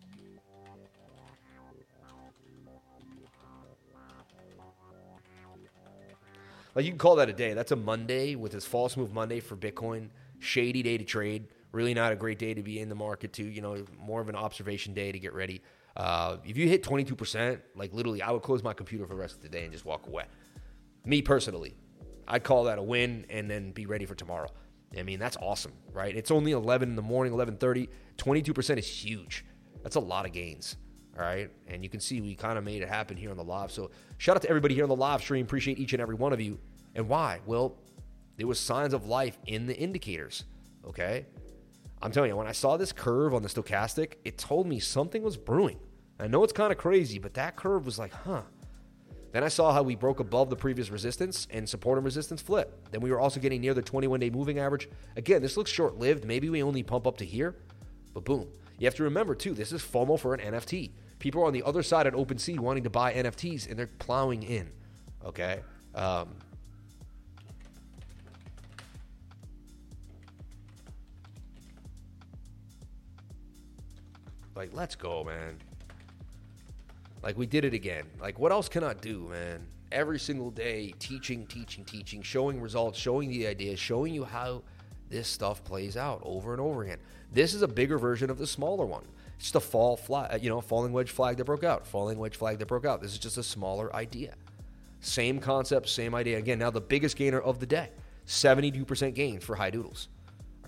Like 6.74 6.84
you 6.84 6.90
can 6.90 6.98
call 6.98 7.16
that 7.16 7.28
a 7.28 7.32
day. 7.32 7.54
That's 7.54 7.72
a 7.72 7.76
Monday 7.76 8.34
with 8.34 8.52
this 8.52 8.64
false 8.64 8.96
move 8.96 9.12
Monday 9.12 9.40
for 9.40 9.56
Bitcoin. 9.56 10.08
Shady 10.38 10.82
day 10.82 10.98
to 10.98 11.04
trade. 11.04 11.48
Really 11.72 11.94
not 11.94 12.12
a 12.12 12.16
great 12.16 12.38
day 12.38 12.54
to 12.54 12.62
be 12.62 12.80
in 12.80 12.88
the 12.88 12.94
market 12.94 13.32
too. 13.32 13.44
You 13.44 13.60
know, 13.60 13.84
more 13.98 14.20
of 14.20 14.28
an 14.28 14.36
observation 14.36 14.94
day 14.94 15.12
to 15.12 15.18
get 15.18 15.34
ready. 15.34 15.60
Uh, 15.96 16.36
if 16.44 16.56
you 16.56 16.68
hit 16.68 16.82
22%, 16.82 17.60
like 17.74 17.92
literally, 17.92 18.22
I 18.22 18.30
would 18.30 18.42
close 18.42 18.62
my 18.62 18.72
computer 18.72 19.06
for 19.06 19.14
the 19.14 19.20
rest 19.20 19.36
of 19.36 19.42
the 19.42 19.48
day 19.48 19.64
and 19.64 19.72
just 19.72 19.84
walk 19.84 20.06
away. 20.06 20.24
Me 21.04 21.22
personally, 21.22 21.74
I'd 22.28 22.44
call 22.44 22.64
that 22.64 22.78
a 22.78 22.82
win 22.82 23.26
and 23.30 23.50
then 23.50 23.72
be 23.72 23.86
ready 23.86 24.06
for 24.06 24.14
tomorrow. 24.14 24.48
I 24.96 25.02
mean, 25.02 25.18
that's 25.18 25.36
awesome, 25.38 25.72
right? 25.92 26.14
It's 26.16 26.30
only 26.30 26.52
11 26.52 26.88
in 26.88 26.96
the 26.96 27.02
morning, 27.02 27.32
11:30. 27.32 27.88
22% 28.16 28.78
is 28.78 28.86
huge. 28.86 29.44
That's 29.82 29.96
a 29.96 30.00
lot 30.00 30.24
of 30.24 30.32
gains. 30.32 30.76
All 31.18 31.24
right. 31.24 31.50
And 31.66 31.82
you 31.82 31.90
can 31.90 32.00
see 32.00 32.20
we 32.20 32.34
kind 32.34 32.56
of 32.56 32.64
made 32.64 32.80
it 32.82 32.88
happen 32.88 33.16
here 33.16 33.30
on 33.30 33.36
the 33.36 33.44
live. 33.44 33.72
So 33.72 33.90
shout 34.18 34.36
out 34.36 34.42
to 34.42 34.48
everybody 34.48 34.74
here 34.74 34.84
on 34.84 34.88
the 34.88 34.96
live 34.96 35.20
stream. 35.20 35.44
Appreciate 35.44 35.78
each 35.78 35.92
and 35.92 36.00
every 36.00 36.14
one 36.14 36.32
of 36.32 36.40
you. 36.40 36.58
And 36.94 37.08
why? 37.08 37.40
Well, 37.44 37.76
there 38.36 38.46
was 38.46 38.60
signs 38.60 38.94
of 38.94 39.06
life 39.06 39.36
in 39.46 39.66
the 39.66 39.76
indicators. 39.76 40.44
Okay. 40.86 41.26
I'm 42.00 42.12
telling 42.12 42.30
you, 42.30 42.36
when 42.36 42.46
I 42.46 42.52
saw 42.52 42.76
this 42.76 42.92
curve 42.92 43.34
on 43.34 43.42
the 43.42 43.48
stochastic, 43.48 44.14
it 44.24 44.38
told 44.38 44.68
me 44.68 44.78
something 44.78 45.22
was 45.22 45.36
brewing. 45.36 45.80
I 46.20 46.28
know 46.28 46.44
it's 46.44 46.52
kind 46.52 46.70
of 46.70 46.78
crazy, 46.78 47.18
but 47.18 47.34
that 47.34 47.56
curve 47.56 47.84
was 47.84 47.98
like, 47.98 48.12
huh. 48.12 48.42
Then 49.32 49.44
I 49.44 49.48
saw 49.48 49.72
how 49.72 49.82
we 49.82 49.94
broke 49.94 50.20
above 50.20 50.48
the 50.48 50.56
previous 50.56 50.90
resistance 50.90 51.48
and 51.50 51.68
support 51.68 51.98
and 51.98 52.04
resistance 52.04 52.40
flip. 52.40 52.88
Then 52.92 53.00
we 53.00 53.10
were 53.10 53.20
also 53.20 53.40
getting 53.40 53.60
near 53.60 53.74
the 53.74 53.82
21 53.82 54.20
day 54.20 54.30
moving 54.30 54.58
average. 54.58 54.88
Again, 55.16 55.42
this 55.42 55.56
looks 55.56 55.70
short 55.70 55.98
lived. 55.98 56.24
Maybe 56.24 56.48
we 56.48 56.62
only 56.62 56.82
pump 56.82 57.06
up 57.06 57.18
to 57.18 57.24
here, 57.24 57.56
but 58.14 58.24
boom. 58.24 58.46
You 58.78 58.86
have 58.86 58.94
to 58.94 59.02
remember, 59.02 59.34
too, 59.34 59.54
this 59.54 59.72
is 59.72 59.82
FOMO 59.82 60.18
for 60.18 60.34
an 60.34 60.54
NFT. 60.54 60.92
People 61.18 61.42
are 61.42 61.46
on 61.46 61.52
the 61.52 61.62
other 61.62 61.82
side 61.82 62.06
at 62.06 62.12
OpenSea 62.12 62.58
wanting 62.58 62.84
to 62.84 62.90
buy 62.90 63.12
NFTs 63.12 63.68
and 63.68 63.78
they're 63.78 63.86
plowing 63.86 64.42
in. 64.42 64.70
Okay. 65.24 65.60
Um, 65.94 66.28
like, 74.54 74.70
let's 74.72 74.94
go, 74.94 75.24
man. 75.24 75.58
Like, 77.22 77.36
we 77.36 77.46
did 77.46 77.64
it 77.64 77.74
again. 77.74 78.04
Like, 78.20 78.38
what 78.38 78.52
else 78.52 78.68
can 78.68 78.84
I 78.84 78.94
do, 78.94 79.28
man? 79.30 79.66
Every 79.90 80.20
single 80.20 80.50
day, 80.50 80.94
teaching, 80.98 81.46
teaching, 81.46 81.84
teaching, 81.84 82.22
showing 82.22 82.60
results, 82.60 82.98
showing 82.98 83.30
the 83.30 83.46
ideas, 83.46 83.80
showing 83.80 84.14
you 84.14 84.24
how 84.24 84.62
this 85.08 85.26
stuff 85.26 85.64
plays 85.64 85.96
out 85.96 86.20
over 86.22 86.52
and 86.52 86.60
over 86.60 86.84
again. 86.84 86.98
This 87.32 87.54
is 87.54 87.62
a 87.62 87.68
bigger 87.68 87.98
version 87.98 88.30
of 88.30 88.38
the 88.38 88.46
smaller 88.46 88.86
one. 88.86 89.04
Just 89.38 89.54
a 89.54 89.60
fall 89.60 89.96
flag, 89.96 90.32
uh, 90.32 90.38
you 90.40 90.48
know, 90.48 90.60
falling 90.60 90.92
wedge 90.92 91.10
flag 91.10 91.36
that 91.36 91.44
broke 91.44 91.62
out, 91.62 91.86
falling 91.86 92.18
wedge 92.18 92.36
flag 92.36 92.58
that 92.58 92.66
broke 92.66 92.84
out. 92.84 93.00
This 93.00 93.12
is 93.12 93.18
just 93.18 93.38
a 93.38 93.42
smaller 93.42 93.94
idea. 93.94 94.34
Same 95.00 95.38
concept, 95.38 95.88
same 95.88 96.14
idea. 96.14 96.38
Again, 96.38 96.58
now 96.58 96.70
the 96.70 96.80
biggest 96.80 97.16
gainer 97.16 97.40
of 97.40 97.60
the 97.60 97.66
day, 97.66 97.90
72% 98.26 99.14
gains 99.14 99.44
for 99.44 99.54
high 99.54 99.70
doodles. 99.70 100.08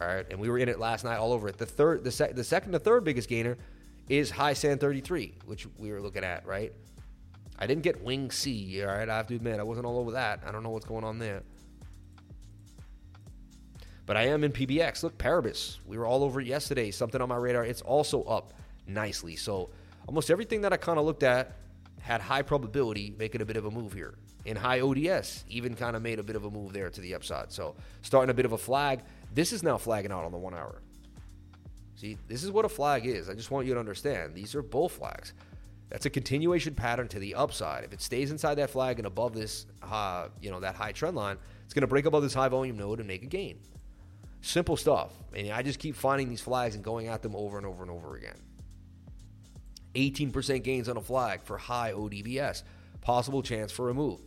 All 0.00 0.06
right, 0.06 0.24
and 0.30 0.38
we 0.38 0.48
were 0.48 0.58
in 0.58 0.68
it 0.68 0.78
last 0.78 1.04
night 1.04 1.16
all 1.16 1.32
over 1.32 1.48
it. 1.48 1.58
The 1.58 1.66
third, 1.66 2.04
the, 2.04 2.12
sec- 2.12 2.36
the 2.36 2.44
second 2.44 2.72
to 2.72 2.78
third 2.78 3.04
biggest 3.04 3.28
gainer 3.28 3.58
is 4.08 4.30
high 4.30 4.54
sand 4.54 4.80
33, 4.80 5.34
which 5.44 5.66
we 5.76 5.90
were 5.90 6.00
looking 6.00 6.24
at, 6.24 6.46
right? 6.46 6.72
I 7.58 7.66
didn't 7.66 7.82
get 7.82 8.02
wing 8.02 8.30
C, 8.30 8.82
all 8.82 8.88
right? 8.88 9.08
I 9.08 9.16
have 9.16 9.26
to 9.26 9.34
admit, 9.34 9.60
I 9.60 9.62
wasn't 9.64 9.86
all 9.86 9.98
over 9.98 10.12
that. 10.12 10.40
I 10.46 10.52
don't 10.52 10.62
know 10.62 10.70
what's 10.70 10.86
going 10.86 11.04
on 11.04 11.18
there. 11.18 11.42
But 14.06 14.16
I 14.16 14.28
am 14.28 14.42
in 14.42 14.52
PBX. 14.52 15.02
Look, 15.02 15.18
Paribus. 15.18 15.78
We 15.86 15.98
were 15.98 16.06
all 16.06 16.24
over 16.24 16.40
it 16.40 16.46
yesterday. 16.46 16.90
Something 16.90 17.20
on 17.20 17.28
my 17.28 17.36
radar. 17.36 17.64
It's 17.64 17.82
also 17.82 18.22
up 18.24 18.54
nicely. 18.94 19.36
So 19.36 19.70
almost 20.06 20.30
everything 20.30 20.60
that 20.62 20.72
I 20.72 20.76
kind 20.76 20.98
of 20.98 21.04
looked 21.04 21.22
at 21.22 21.56
had 22.00 22.20
high 22.20 22.42
probability 22.42 23.14
making 23.18 23.42
a 23.42 23.44
bit 23.44 23.56
of 23.56 23.66
a 23.66 23.70
move 23.70 23.92
here. 23.92 24.14
In 24.46 24.56
high 24.56 24.80
ODS, 24.80 25.44
even 25.48 25.74
kind 25.74 25.94
of 25.94 26.02
made 26.02 26.18
a 26.18 26.22
bit 26.22 26.34
of 26.34 26.44
a 26.44 26.50
move 26.50 26.72
there 26.72 26.88
to 26.88 27.00
the 27.00 27.14
upside. 27.14 27.52
So 27.52 27.74
starting 28.02 28.30
a 28.30 28.34
bit 28.34 28.46
of 28.46 28.52
a 28.52 28.58
flag. 28.58 29.00
This 29.34 29.52
is 29.52 29.62
now 29.62 29.76
flagging 29.76 30.12
out 30.12 30.24
on 30.24 30.32
the 30.32 30.38
one 30.38 30.54
hour. 30.54 30.80
See, 31.96 32.16
this 32.28 32.42
is 32.42 32.50
what 32.50 32.64
a 32.64 32.68
flag 32.68 33.04
is. 33.04 33.28
I 33.28 33.34
just 33.34 33.50
want 33.50 33.66
you 33.66 33.74
to 33.74 33.80
understand. 33.80 34.34
These 34.34 34.54
are 34.54 34.62
bull 34.62 34.88
flags. 34.88 35.34
That's 35.90 36.06
a 36.06 36.10
continuation 36.10 36.74
pattern 36.74 37.08
to 37.08 37.18
the 37.18 37.34
upside. 37.34 37.84
If 37.84 37.92
it 37.92 38.00
stays 38.00 38.30
inside 38.30 38.54
that 38.54 38.70
flag 38.70 38.98
and 38.98 39.06
above 39.06 39.34
this, 39.34 39.66
uh, 39.82 40.28
you 40.40 40.50
know, 40.50 40.60
that 40.60 40.76
high 40.76 40.92
trend 40.92 41.16
line, 41.16 41.36
it's 41.64 41.74
going 41.74 41.82
to 41.82 41.88
break 41.88 42.06
above 42.06 42.22
this 42.22 42.32
high 42.32 42.48
volume 42.48 42.78
node 42.78 43.00
and 43.00 43.08
make 43.08 43.22
a 43.22 43.26
gain. 43.26 43.58
Simple 44.40 44.76
stuff. 44.76 45.12
And 45.36 45.50
I 45.50 45.62
just 45.62 45.78
keep 45.78 45.96
finding 45.96 46.30
these 46.30 46.40
flags 46.40 46.74
and 46.74 46.82
going 46.82 47.08
at 47.08 47.22
them 47.22 47.36
over 47.36 47.58
and 47.58 47.66
over 47.66 47.82
and 47.82 47.90
over 47.90 48.16
again. 48.16 48.36
18% 49.94 50.62
gains 50.62 50.88
on 50.88 50.96
a 50.96 51.00
flag 51.00 51.42
for 51.42 51.58
high 51.58 51.92
ODVS. 51.92 52.62
Possible 53.00 53.42
chance 53.42 53.72
for 53.72 53.90
a 53.90 53.94
move. 53.94 54.20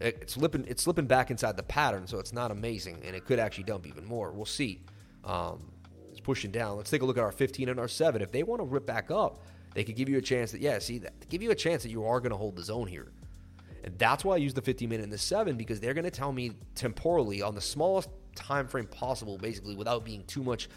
It's 0.00 0.34
slipping, 0.34 0.64
it's 0.68 0.82
slipping 0.82 1.06
back 1.06 1.30
inside 1.30 1.56
the 1.56 1.62
pattern, 1.62 2.06
so 2.06 2.18
it's 2.18 2.32
not 2.32 2.50
amazing, 2.50 3.02
and 3.04 3.16
it 3.16 3.24
could 3.24 3.38
actually 3.38 3.64
dump 3.64 3.86
even 3.86 4.04
more. 4.04 4.30
We'll 4.32 4.44
see. 4.44 4.80
Um, 5.24 5.72
it's 6.10 6.20
pushing 6.20 6.52
down. 6.52 6.76
Let's 6.76 6.90
take 6.90 7.02
a 7.02 7.04
look 7.04 7.18
at 7.18 7.24
our 7.24 7.32
15 7.32 7.68
and 7.68 7.80
our 7.80 7.88
7. 7.88 8.22
If 8.22 8.30
they 8.30 8.44
want 8.44 8.60
to 8.60 8.64
rip 8.64 8.86
back 8.86 9.10
up, 9.10 9.40
they 9.74 9.82
could 9.84 9.96
give 9.96 10.08
you 10.08 10.18
a 10.18 10.22
chance 10.22 10.52
that, 10.52 10.60
yeah, 10.60 10.78
see, 10.78 10.98
that, 10.98 11.28
give 11.28 11.42
you 11.42 11.50
a 11.50 11.54
chance 11.54 11.82
that 11.82 11.90
you 11.90 12.04
are 12.04 12.20
going 12.20 12.30
to 12.30 12.36
hold 12.36 12.56
the 12.56 12.62
zone 12.62 12.86
here. 12.86 13.12
And 13.84 13.98
that's 13.98 14.24
why 14.24 14.34
I 14.34 14.38
use 14.38 14.54
the 14.54 14.62
15 14.62 14.88
minute 14.88 15.04
and 15.04 15.12
the 15.12 15.18
7 15.18 15.56
because 15.56 15.80
they're 15.80 15.94
going 15.94 16.04
to 16.04 16.10
tell 16.10 16.32
me 16.32 16.52
temporally 16.74 17.42
on 17.42 17.54
the 17.54 17.60
smallest 17.60 18.08
time 18.34 18.68
frame 18.68 18.86
possible, 18.86 19.38
basically, 19.38 19.74
without 19.74 20.04
being 20.04 20.24
too 20.24 20.42
much 20.42 20.68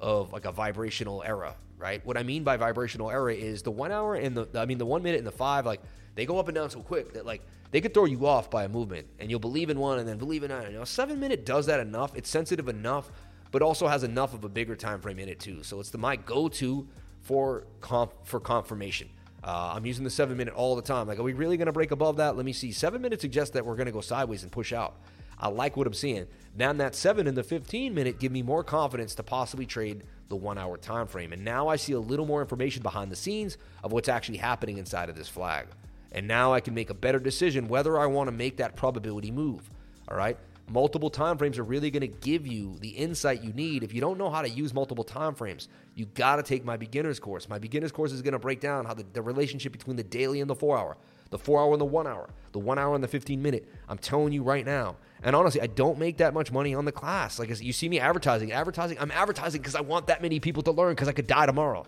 of 0.00 0.32
like 0.32 0.44
a 0.44 0.52
vibrational 0.52 1.22
era, 1.22 1.54
right? 1.78 2.04
What 2.04 2.16
I 2.16 2.22
mean 2.22 2.44
by 2.44 2.56
vibrational 2.56 3.10
era 3.10 3.34
is 3.34 3.62
the 3.62 3.70
one 3.70 3.92
hour 3.92 4.14
and 4.14 4.36
the, 4.36 4.48
I 4.54 4.66
mean, 4.66 4.78
the 4.78 4.86
one 4.86 5.02
minute 5.02 5.18
and 5.18 5.26
the 5.26 5.32
five, 5.32 5.66
like 5.66 5.80
they 6.14 6.26
go 6.26 6.38
up 6.38 6.48
and 6.48 6.54
down 6.54 6.70
so 6.70 6.80
quick 6.80 7.12
that 7.14 7.26
like 7.26 7.42
they 7.70 7.80
could 7.80 7.94
throw 7.94 8.04
you 8.04 8.26
off 8.26 8.50
by 8.50 8.64
a 8.64 8.68
movement 8.68 9.06
and 9.18 9.30
you'll 9.30 9.40
believe 9.40 9.70
in 9.70 9.78
one 9.78 9.98
and 9.98 10.08
then 10.08 10.18
believe 10.18 10.42
in 10.42 10.50
another. 10.50 10.70
You 10.70 10.78
know, 10.78 10.84
seven 10.84 11.20
minute 11.20 11.44
does 11.44 11.66
that 11.66 11.80
enough. 11.80 12.16
It's 12.16 12.30
sensitive 12.30 12.68
enough, 12.68 13.10
but 13.50 13.62
also 13.62 13.86
has 13.86 14.04
enough 14.04 14.34
of 14.34 14.44
a 14.44 14.48
bigger 14.48 14.76
time 14.76 15.00
frame 15.00 15.18
in 15.18 15.28
it 15.28 15.40
too. 15.40 15.62
So 15.62 15.80
it's 15.80 15.90
the 15.90 15.98
my 15.98 16.16
go 16.16 16.48
to 16.48 16.86
for 17.22 17.64
comp, 17.80 18.12
for 18.24 18.40
confirmation. 18.40 19.08
Uh, 19.42 19.74
I'm 19.74 19.86
using 19.86 20.02
the 20.02 20.10
seven 20.10 20.36
minute 20.36 20.54
all 20.54 20.74
the 20.74 20.82
time. 20.82 21.06
Like, 21.06 21.20
are 21.20 21.22
we 21.22 21.32
really 21.32 21.56
going 21.56 21.66
to 21.66 21.72
break 21.72 21.92
above 21.92 22.16
that? 22.16 22.36
Let 22.36 22.44
me 22.44 22.52
see. 22.52 22.72
Seven 22.72 23.00
minutes 23.00 23.20
suggests 23.20 23.54
that 23.54 23.64
we're 23.64 23.76
going 23.76 23.86
to 23.86 23.92
go 23.92 24.00
sideways 24.00 24.42
and 24.42 24.50
push 24.50 24.72
out. 24.72 24.96
I 25.38 25.48
like 25.48 25.76
what 25.76 25.86
I'm 25.86 25.94
seeing. 25.94 26.26
Now 26.56 26.72
that 26.72 26.94
seven 26.94 27.26
and 27.26 27.36
the 27.36 27.42
15 27.42 27.94
minute 27.94 28.18
give 28.18 28.32
me 28.32 28.42
more 28.42 28.64
confidence 28.64 29.14
to 29.16 29.22
possibly 29.22 29.66
trade 29.66 30.04
the 30.28 30.36
one 30.36 30.58
hour 30.58 30.76
time 30.76 31.06
frame. 31.06 31.32
And 31.32 31.44
now 31.44 31.68
I 31.68 31.76
see 31.76 31.92
a 31.92 32.00
little 32.00 32.26
more 32.26 32.40
information 32.40 32.82
behind 32.82 33.12
the 33.12 33.16
scenes 33.16 33.58
of 33.84 33.92
what's 33.92 34.08
actually 34.08 34.38
happening 34.38 34.78
inside 34.78 35.08
of 35.08 35.16
this 35.16 35.28
flag. 35.28 35.66
And 36.12 36.26
now 36.26 36.52
I 36.52 36.60
can 36.60 36.74
make 36.74 36.90
a 36.90 36.94
better 36.94 37.18
decision 37.18 37.68
whether 37.68 37.98
I 37.98 38.06
want 38.06 38.28
to 38.28 38.32
make 38.32 38.56
that 38.56 38.76
probability 38.76 39.30
move. 39.30 39.70
All 40.08 40.16
right. 40.16 40.38
Multiple 40.68 41.10
time 41.10 41.38
frames 41.38 41.58
are 41.58 41.62
really 41.62 41.92
going 41.92 42.00
to 42.00 42.08
give 42.08 42.44
you 42.44 42.76
the 42.80 42.88
insight 42.88 43.44
you 43.44 43.52
need. 43.52 43.84
If 43.84 43.94
you 43.94 44.00
don't 44.00 44.18
know 44.18 44.30
how 44.30 44.42
to 44.42 44.48
use 44.48 44.74
multiple 44.74 45.04
time 45.04 45.34
frames, 45.34 45.68
you 45.94 46.06
got 46.06 46.36
to 46.36 46.42
take 46.42 46.64
my 46.64 46.76
beginner's 46.76 47.20
course. 47.20 47.48
My 47.48 47.58
beginner's 47.60 47.92
course 47.92 48.10
is 48.10 48.20
going 48.20 48.32
to 48.32 48.40
break 48.40 48.58
down 48.60 48.84
how 48.84 48.94
the, 48.94 49.04
the 49.12 49.22
relationship 49.22 49.70
between 49.70 49.94
the 49.94 50.02
daily 50.02 50.40
and 50.40 50.50
the 50.50 50.56
four 50.56 50.76
hour, 50.76 50.96
the 51.30 51.38
four 51.38 51.60
hour 51.60 51.70
and 51.70 51.80
the 51.80 51.84
one 51.84 52.08
hour, 52.08 52.30
the 52.50 52.58
one 52.58 52.80
hour 52.80 52.96
and 52.96 53.04
the 53.04 53.08
15 53.08 53.40
minute. 53.40 53.68
I'm 53.88 53.98
telling 53.98 54.32
you 54.32 54.42
right 54.42 54.66
now. 54.66 54.96
And 55.26 55.34
honestly, 55.34 55.60
I 55.60 55.66
don't 55.66 55.98
make 55.98 56.18
that 56.18 56.34
much 56.34 56.52
money 56.52 56.72
on 56.72 56.84
the 56.84 56.92
class. 56.92 57.40
Like 57.40 57.48
you 57.60 57.72
see 57.72 57.88
me 57.88 57.98
advertising, 57.98 58.52
advertising. 58.52 58.96
I'm 59.00 59.10
advertising 59.10 59.60
because 59.60 59.74
I 59.74 59.80
want 59.80 60.06
that 60.06 60.22
many 60.22 60.38
people 60.38 60.62
to 60.62 60.70
learn 60.70 60.92
because 60.92 61.08
I 61.08 61.12
could 61.12 61.26
die 61.26 61.46
tomorrow. 61.46 61.84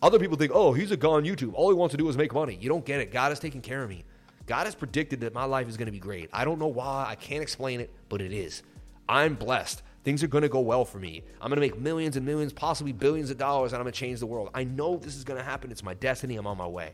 Other 0.00 0.20
people 0.20 0.36
think, 0.36 0.52
oh, 0.54 0.72
he's 0.72 0.92
a 0.92 0.96
guy 0.96 1.08
on 1.08 1.24
YouTube. 1.24 1.52
All 1.54 1.68
he 1.68 1.74
wants 1.74 1.94
to 1.94 1.96
do 1.96 2.08
is 2.08 2.16
make 2.16 2.32
money. 2.32 2.56
You 2.60 2.68
don't 2.68 2.84
get 2.84 3.00
it. 3.00 3.10
God 3.10 3.32
is 3.32 3.40
taking 3.40 3.60
care 3.60 3.82
of 3.82 3.90
me. 3.90 4.04
God 4.46 4.66
has 4.66 4.76
predicted 4.76 5.22
that 5.22 5.34
my 5.34 5.42
life 5.42 5.68
is 5.68 5.76
going 5.76 5.86
to 5.86 5.92
be 5.92 5.98
great. 5.98 6.30
I 6.32 6.44
don't 6.44 6.60
know 6.60 6.68
why. 6.68 7.06
I 7.08 7.16
can't 7.16 7.42
explain 7.42 7.80
it, 7.80 7.90
but 8.08 8.20
it 8.22 8.30
is. 8.30 8.62
I'm 9.08 9.34
blessed. 9.34 9.82
Things 10.04 10.22
are 10.22 10.28
going 10.28 10.42
to 10.42 10.48
go 10.48 10.60
well 10.60 10.84
for 10.84 11.00
me. 11.00 11.24
I'm 11.40 11.48
going 11.48 11.56
to 11.56 11.66
make 11.66 11.80
millions 11.80 12.16
and 12.16 12.24
millions, 12.24 12.52
possibly 12.52 12.92
billions 12.92 13.32
of 13.32 13.36
dollars, 13.36 13.72
and 13.72 13.80
I'm 13.80 13.84
going 13.84 13.94
to 13.94 13.98
change 13.98 14.20
the 14.20 14.26
world. 14.26 14.50
I 14.54 14.62
know 14.62 14.96
this 14.96 15.16
is 15.16 15.24
going 15.24 15.38
to 15.38 15.44
happen. 15.44 15.72
It's 15.72 15.82
my 15.82 15.94
destiny. 15.94 16.36
I'm 16.36 16.46
on 16.46 16.56
my 16.56 16.68
way. 16.68 16.92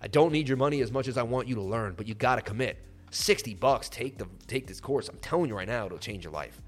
I 0.00 0.08
don't 0.08 0.32
need 0.32 0.48
your 0.48 0.56
money 0.56 0.80
as 0.80 0.90
much 0.90 1.08
as 1.08 1.18
I 1.18 1.24
want 1.24 1.46
you 1.46 1.56
to 1.56 1.62
learn, 1.62 1.92
but 1.92 2.08
you 2.08 2.14
got 2.14 2.36
to 2.36 2.40
commit. 2.40 2.78
60 3.10 3.54
bucks, 3.54 3.88
take 3.88 4.18
the 4.18 4.26
take 4.46 4.66
this 4.66 4.80
course. 4.80 5.08
I'm 5.08 5.18
telling 5.18 5.48
you 5.48 5.56
right 5.56 5.68
now, 5.68 5.86
it'll 5.86 5.98
change 5.98 6.24
your 6.24 6.32
life. 6.32 6.62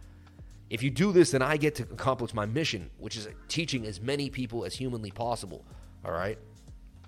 If 0.70 0.82
you 0.82 0.90
do 0.90 1.12
this, 1.12 1.30
then 1.32 1.42
I 1.42 1.56
get 1.56 1.74
to 1.76 1.82
accomplish 1.84 2.32
my 2.32 2.46
mission, 2.46 2.90
which 2.98 3.16
is 3.16 3.28
teaching 3.48 3.86
as 3.86 4.00
many 4.00 4.30
people 4.30 4.64
as 4.64 4.74
humanly 4.74 5.10
possible. 5.10 5.64
All 6.04 6.12
right? 6.12 6.38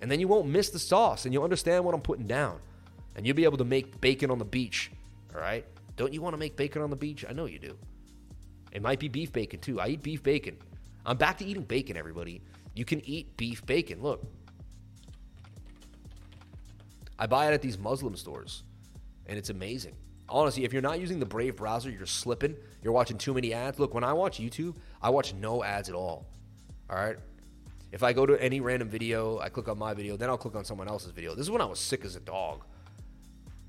And 0.00 0.10
then 0.10 0.20
you 0.20 0.28
won't 0.28 0.48
miss 0.48 0.70
the 0.70 0.78
sauce 0.78 1.24
and 1.24 1.32
you'll 1.32 1.44
understand 1.44 1.84
what 1.84 1.94
I'm 1.94 2.02
putting 2.02 2.26
down 2.26 2.58
and 3.16 3.26
you'll 3.26 3.36
be 3.36 3.44
able 3.44 3.56
to 3.58 3.64
make 3.64 4.00
bacon 4.00 4.30
on 4.30 4.38
the 4.38 4.44
beach. 4.44 4.90
All 5.34 5.40
right? 5.40 5.64
Don't 5.96 6.12
you 6.12 6.20
want 6.20 6.34
to 6.34 6.38
make 6.38 6.56
bacon 6.56 6.82
on 6.82 6.90
the 6.90 6.96
beach? 6.96 7.24
I 7.28 7.32
know 7.32 7.46
you 7.46 7.58
do. 7.58 7.76
It 8.72 8.82
might 8.82 8.98
be 8.98 9.08
beef 9.08 9.32
bacon 9.32 9.60
too. 9.60 9.80
I 9.80 9.88
eat 9.88 10.02
beef 10.02 10.22
bacon. 10.22 10.56
I'm 11.06 11.16
back 11.16 11.38
to 11.38 11.44
eating 11.44 11.62
bacon, 11.62 11.96
everybody. 11.96 12.42
You 12.74 12.84
can 12.84 13.00
eat 13.08 13.36
beef 13.36 13.64
bacon. 13.64 14.02
Look, 14.02 14.24
I 17.18 17.26
buy 17.26 17.48
it 17.48 17.54
at 17.54 17.62
these 17.62 17.78
Muslim 17.78 18.16
stores, 18.16 18.64
and 19.26 19.38
it's 19.38 19.50
amazing. 19.50 19.94
Honestly, 20.28 20.64
if 20.64 20.72
you're 20.72 20.82
not 20.82 21.00
using 21.00 21.18
the 21.18 21.26
Brave 21.26 21.56
browser, 21.56 21.90
you're 21.90 22.06
slipping. 22.06 22.56
You're 22.82 22.92
watching 22.92 23.18
too 23.18 23.34
many 23.34 23.52
ads. 23.52 23.78
Look, 23.78 23.94
when 23.94 24.04
I 24.04 24.12
watch 24.12 24.38
YouTube, 24.38 24.76
I 25.02 25.10
watch 25.10 25.34
no 25.34 25.62
ads 25.62 25.88
at 25.88 25.94
all. 25.94 26.26
All 26.88 26.96
right? 26.96 27.16
If 27.92 28.02
I 28.02 28.12
go 28.12 28.26
to 28.26 28.42
any 28.42 28.60
random 28.60 28.88
video, 28.88 29.38
I 29.38 29.48
click 29.50 29.68
on 29.68 29.78
my 29.78 29.94
video, 29.94 30.16
then 30.16 30.28
I'll 30.28 30.38
click 30.38 30.56
on 30.56 30.64
someone 30.64 30.88
else's 30.88 31.12
video. 31.12 31.34
This 31.34 31.44
is 31.44 31.50
when 31.50 31.60
I 31.60 31.66
was 31.66 31.78
sick 31.78 32.04
as 32.04 32.16
a 32.16 32.20
dog. 32.20 32.64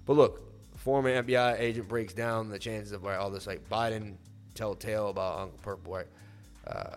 But 0.05 0.13
look, 0.13 0.41
former 0.77 1.21
FBI 1.23 1.59
agent 1.59 1.87
breaks 1.87 2.13
down 2.13 2.49
the 2.49 2.59
chances 2.59 2.91
of 2.91 3.05
all 3.05 3.29
this 3.29 3.47
like 3.47 3.67
Biden 3.69 4.15
tell 4.53 4.75
tale 4.75 5.09
about 5.09 5.39
Uncle 5.39 5.59
Purple. 5.61 5.93
Right? 5.93 6.07
Uh, 6.65 6.95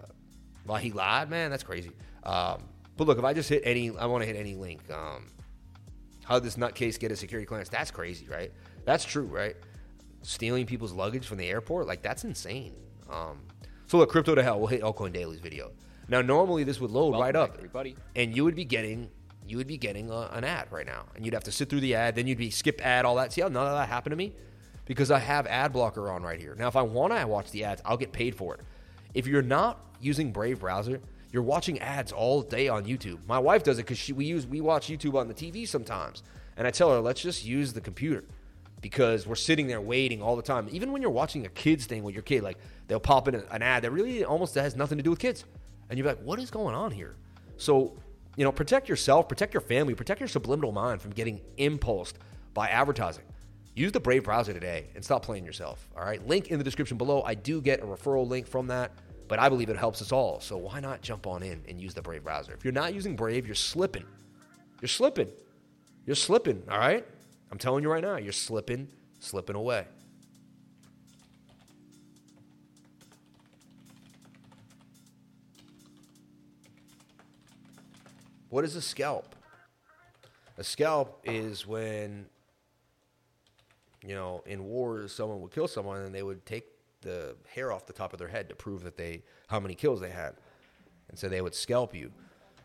well, 0.66 0.78
he 0.78 0.92
lied, 0.92 1.30
man. 1.30 1.50
That's 1.50 1.64
crazy. 1.64 1.90
Um, 2.22 2.62
but 2.96 3.06
look, 3.06 3.18
if 3.18 3.24
I 3.24 3.34
just 3.34 3.48
hit 3.48 3.62
any, 3.64 3.96
I 3.96 4.06
want 4.06 4.22
to 4.22 4.26
hit 4.26 4.36
any 4.36 4.54
link. 4.54 4.80
Um, 4.90 5.26
how 6.28 6.34
did 6.34 6.42
this 6.44 6.56
nutcase 6.56 6.98
get 6.98 7.10
a 7.10 7.16
security 7.16 7.46
clearance? 7.46 7.70
That's 7.70 7.90
crazy, 7.90 8.26
right? 8.28 8.52
That's 8.84 9.02
true, 9.02 9.24
right? 9.24 9.56
Stealing 10.20 10.66
people's 10.66 10.92
luggage 10.92 11.26
from 11.26 11.38
the 11.38 11.48
airport, 11.48 11.86
like 11.86 12.02
that's 12.02 12.22
insane. 12.24 12.74
Um, 13.10 13.38
so 13.86 13.96
look, 13.96 14.10
crypto 14.10 14.34
to 14.34 14.42
hell. 14.42 14.58
We'll 14.58 14.66
hit 14.68 14.82
Altcoin 14.82 15.14
Daily's 15.14 15.40
video. 15.40 15.72
Now, 16.06 16.20
normally 16.20 16.64
this 16.64 16.80
would 16.80 16.90
load 16.90 17.12
Welcome 17.12 17.20
right 17.20 17.36
up, 17.36 17.54
everybody. 17.56 17.96
and 18.14 18.36
you 18.36 18.44
would 18.44 18.54
be 18.54 18.66
getting 18.66 19.08
you 19.46 19.56
would 19.56 19.66
be 19.66 19.78
getting 19.78 20.10
a, 20.10 20.28
an 20.32 20.44
ad 20.44 20.70
right 20.70 20.84
now, 20.84 21.06
and 21.16 21.24
you'd 21.24 21.32
have 21.32 21.44
to 21.44 21.52
sit 21.52 21.70
through 21.70 21.80
the 21.80 21.94
ad. 21.94 22.14
Then 22.14 22.26
you'd 22.26 22.36
be 22.36 22.50
skip 22.50 22.84
ad, 22.84 23.06
all 23.06 23.14
that. 23.16 23.32
See 23.32 23.40
how 23.40 23.48
none 23.48 23.66
of 23.66 23.72
that 23.72 23.88
happened 23.88 24.12
to 24.12 24.16
me 24.16 24.34
because 24.84 25.10
I 25.10 25.18
have 25.20 25.46
ad 25.46 25.72
blocker 25.72 26.10
on 26.10 26.22
right 26.22 26.38
here. 26.38 26.54
Now, 26.54 26.68
if 26.68 26.76
I 26.76 26.82
want 26.82 27.14
to 27.14 27.26
watch 27.26 27.50
the 27.52 27.64
ads, 27.64 27.80
I'll 27.86 27.96
get 27.96 28.12
paid 28.12 28.34
for 28.34 28.54
it. 28.54 28.60
If 29.14 29.26
you're 29.26 29.40
not 29.40 29.80
using 29.98 30.30
Brave 30.30 30.60
browser, 30.60 31.00
you're 31.30 31.42
watching 31.42 31.78
ads 31.80 32.12
all 32.12 32.42
day 32.42 32.68
on 32.68 32.84
YouTube. 32.84 33.18
My 33.26 33.38
wife 33.38 33.62
does 33.62 33.78
it 33.78 33.86
because 33.86 34.10
we 34.12 34.24
use 34.24 34.46
we 34.46 34.60
watch 34.60 34.88
YouTube 34.88 35.14
on 35.14 35.28
the 35.28 35.34
TV 35.34 35.66
sometimes, 35.66 36.22
and 36.56 36.66
I 36.66 36.70
tell 36.70 36.90
her 36.90 37.00
let's 37.00 37.20
just 37.20 37.44
use 37.44 37.72
the 37.72 37.80
computer 37.80 38.24
because 38.80 39.26
we're 39.26 39.34
sitting 39.34 39.66
there 39.66 39.80
waiting 39.80 40.22
all 40.22 40.36
the 40.36 40.42
time. 40.42 40.68
Even 40.70 40.92
when 40.92 41.02
you're 41.02 41.10
watching 41.10 41.44
a 41.44 41.48
kids 41.48 41.86
thing 41.86 42.02
with 42.02 42.14
your 42.14 42.22
kid, 42.22 42.42
like 42.42 42.58
they'll 42.86 43.00
pop 43.00 43.28
in 43.28 43.34
an 43.34 43.62
ad 43.62 43.82
that 43.84 43.90
really 43.90 44.24
almost 44.24 44.54
has 44.54 44.76
nothing 44.76 44.98
to 44.98 45.04
do 45.04 45.10
with 45.10 45.18
kids, 45.18 45.44
and 45.90 45.98
you're 45.98 46.06
like, 46.06 46.20
what 46.22 46.38
is 46.38 46.50
going 46.50 46.74
on 46.74 46.90
here? 46.90 47.16
So 47.56 47.98
you 48.36 48.44
know, 48.44 48.52
protect 48.52 48.88
yourself, 48.88 49.28
protect 49.28 49.52
your 49.52 49.60
family, 49.60 49.96
protect 49.96 50.20
your 50.20 50.28
subliminal 50.28 50.70
mind 50.70 51.02
from 51.02 51.10
getting 51.10 51.40
impulsed 51.56 52.18
by 52.54 52.68
advertising. 52.68 53.24
Use 53.74 53.90
the 53.90 54.00
Brave 54.00 54.24
browser 54.24 54.52
today 54.52 54.86
and 54.94 55.04
stop 55.04 55.24
playing 55.24 55.44
yourself. 55.44 55.88
All 55.96 56.04
right. 56.04 56.24
Link 56.26 56.48
in 56.48 56.58
the 56.58 56.64
description 56.64 56.96
below. 56.96 57.22
I 57.22 57.34
do 57.34 57.60
get 57.60 57.80
a 57.80 57.84
referral 57.84 58.28
link 58.28 58.46
from 58.46 58.68
that, 58.68 58.92
but 59.28 59.38
I 59.38 59.48
believe 59.48 59.68
it 59.68 59.76
helps 59.76 60.00
us 60.00 60.10
all. 60.10 60.40
So 60.40 60.56
why 60.56 60.80
not 60.80 61.02
jump 61.02 61.26
on 61.26 61.42
in 61.42 61.62
and 61.68 61.80
use 61.80 61.94
the 61.94 62.02
Brave 62.02 62.24
browser? 62.24 62.52
If 62.52 62.64
you're 62.64 62.72
not 62.72 62.94
using 62.94 63.14
Brave, 63.14 63.46
you're 63.46 63.54
slipping. 63.54 64.04
You're 64.80 64.88
slipping. 64.88 65.28
You're 66.06 66.16
slipping. 66.16 66.62
All 66.70 66.78
right. 66.78 67.06
I'm 67.52 67.58
telling 67.58 67.82
you 67.82 67.90
right 67.90 68.02
now, 68.02 68.16
you're 68.16 68.32
slipping, 68.32 68.88
slipping 69.20 69.56
away. 69.56 69.84
What 78.50 78.64
is 78.64 78.76
a 78.76 78.82
scalp? 78.82 79.34
A 80.56 80.64
scalp 80.64 81.20
is 81.24 81.66
when, 81.66 82.26
you 84.02 84.14
know, 84.14 84.42
in 84.46 84.64
wars, 84.64 85.12
someone 85.12 85.40
would 85.42 85.52
kill 85.52 85.68
someone 85.68 86.00
and 86.02 86.14
they 86.14 86.22
would 86.22 86.44
take 86.46 86.64
the 87.00 87.36
hair 87.54 87.72
off 87.72 87.86
the 87.86 87.92
top 87.92 88.12
of 88.12 88.18
their 88.18 88.28
head 88.28 88.48
to 88.48 88.54
prove 88.54 88.82
that 88.84 88.96
they 88.96 89.22
how 89.48 89.60
many 89.60 89.74
kills 89.74 90.00
they 90.00 90.10
had, 90.10 90.34
and 91.08 91.18
so 91.18 91.28
they 91.28 91.40
would 91.40 91.54
scalp 91.54 91.94
you, 91.94 92.10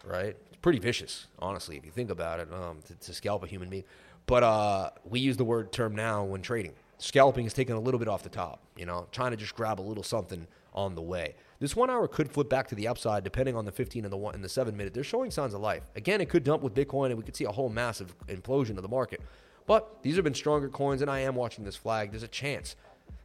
right? 0.06 0.36
It's 0.48 0.58
pretty 0.62 0.80
vicious, 0.80 1.28
honestly, 1.40 1.78
if 1.78 1.86
you 1.86 1.92
think 1.92 2.10
about 2.10 2.40
it, 2.40 2.52
um, 2.54 2.80
to, 2.88 2.96
to 2.96 3.14
scalp 3.14 3.44
a 3.44 3.48
human 3.48 3.70
being. 3.70 3.84
But 4.26 4.44
uh, 4.44 4.90
we 5.06 5.20
use 5.20 5.38
the 5.38 5.44
word 5.44 5.72
term 5.72 5.96
now 5.96 6.24
when 6.24 6.42
trading. 6.42 6.74
Scalping 6.98 7.46
is 7.46 7.54
taken 7.54 7.76
a 7.76 7.80
little 7.80 8.00
bit 8.00 8.08
off 8.08 8.24
the 8.24 8.30
top, 8.30 8.62
you 8.78 8.86
know, 8.86 9.08
trying 9.12 9.32
to 9.32 9.38
just 9.38 9.56
grab 9.56 9.80
a 9.80 9.84
little 9.84 10.04
something 10.04 10.48
on 10.74 10.96
the 10.96 11.02
way. 11.02 11.36
This 11.60 11.76
one 11.76 11.90
hour 11.90 12.08
could 12.08 12.32
flip 12.32 12.50
back 12.50 12.68
to 12.70 12.76
the 12.76 12.88
upside 12.88 13.24
depending 13.24 13.56
on 13.56 13.66
the 13.66 13.72
15 13.72 14.06
and 14.06 14.12
the 14.12 14.18
one 14.18 14.36
and 14.36 14.44
the 14.44 14.50
seven 14.50 14.76
minute. 14.76 14.94
They're 14.94 15.04
showing 15.04 15.32
signs 15.32 15.54
of 15.54 15.62
life. 15.62 15.84
Again, 15.96 16.22
it 16.22 16.30
could 16.30 16.44
dump 16.44 16.62
with 16.64 16.74
Bitcoin 16.74 17.08
and 17.08 17.18
we 17.18 17.24
could 17.24 17.36
see 17.36 17.46
a 17.46 17.52
whole 17.52 17.70
massive 17.70 18.16
implosion 18.28 18.72
of 18.72 18.82
the 18.82 18.90
market. 18.90 19.22
But 19.66 20.02
these 20.02 20.16
have 20.16 20.24
been 20.24 20.34
stronger 20.34 20.68
coins, 20.68 21.02
and 21.02 21.10
I 21.10 21.20
am 21.20 21.36
watching 21.36 21.64
this 21.64 21.76
flag. 21.76 22.12
There's 22.12 22.24
a 22.24 22.28
chance, 22.28 22.76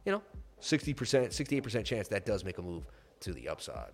you 0.05 0.11
know, 0.11 0.21
60%, 0.61 0.95
68% 0.95 1.85
chance 1.85 2.07
that 2.09 2.25
does 2.25 2.43
make 2.43 2.57
a 2.57 2.61
move 2.61 2.85
to 3.21 3.33
the 3.33 3.49
upside. 3.49 3.91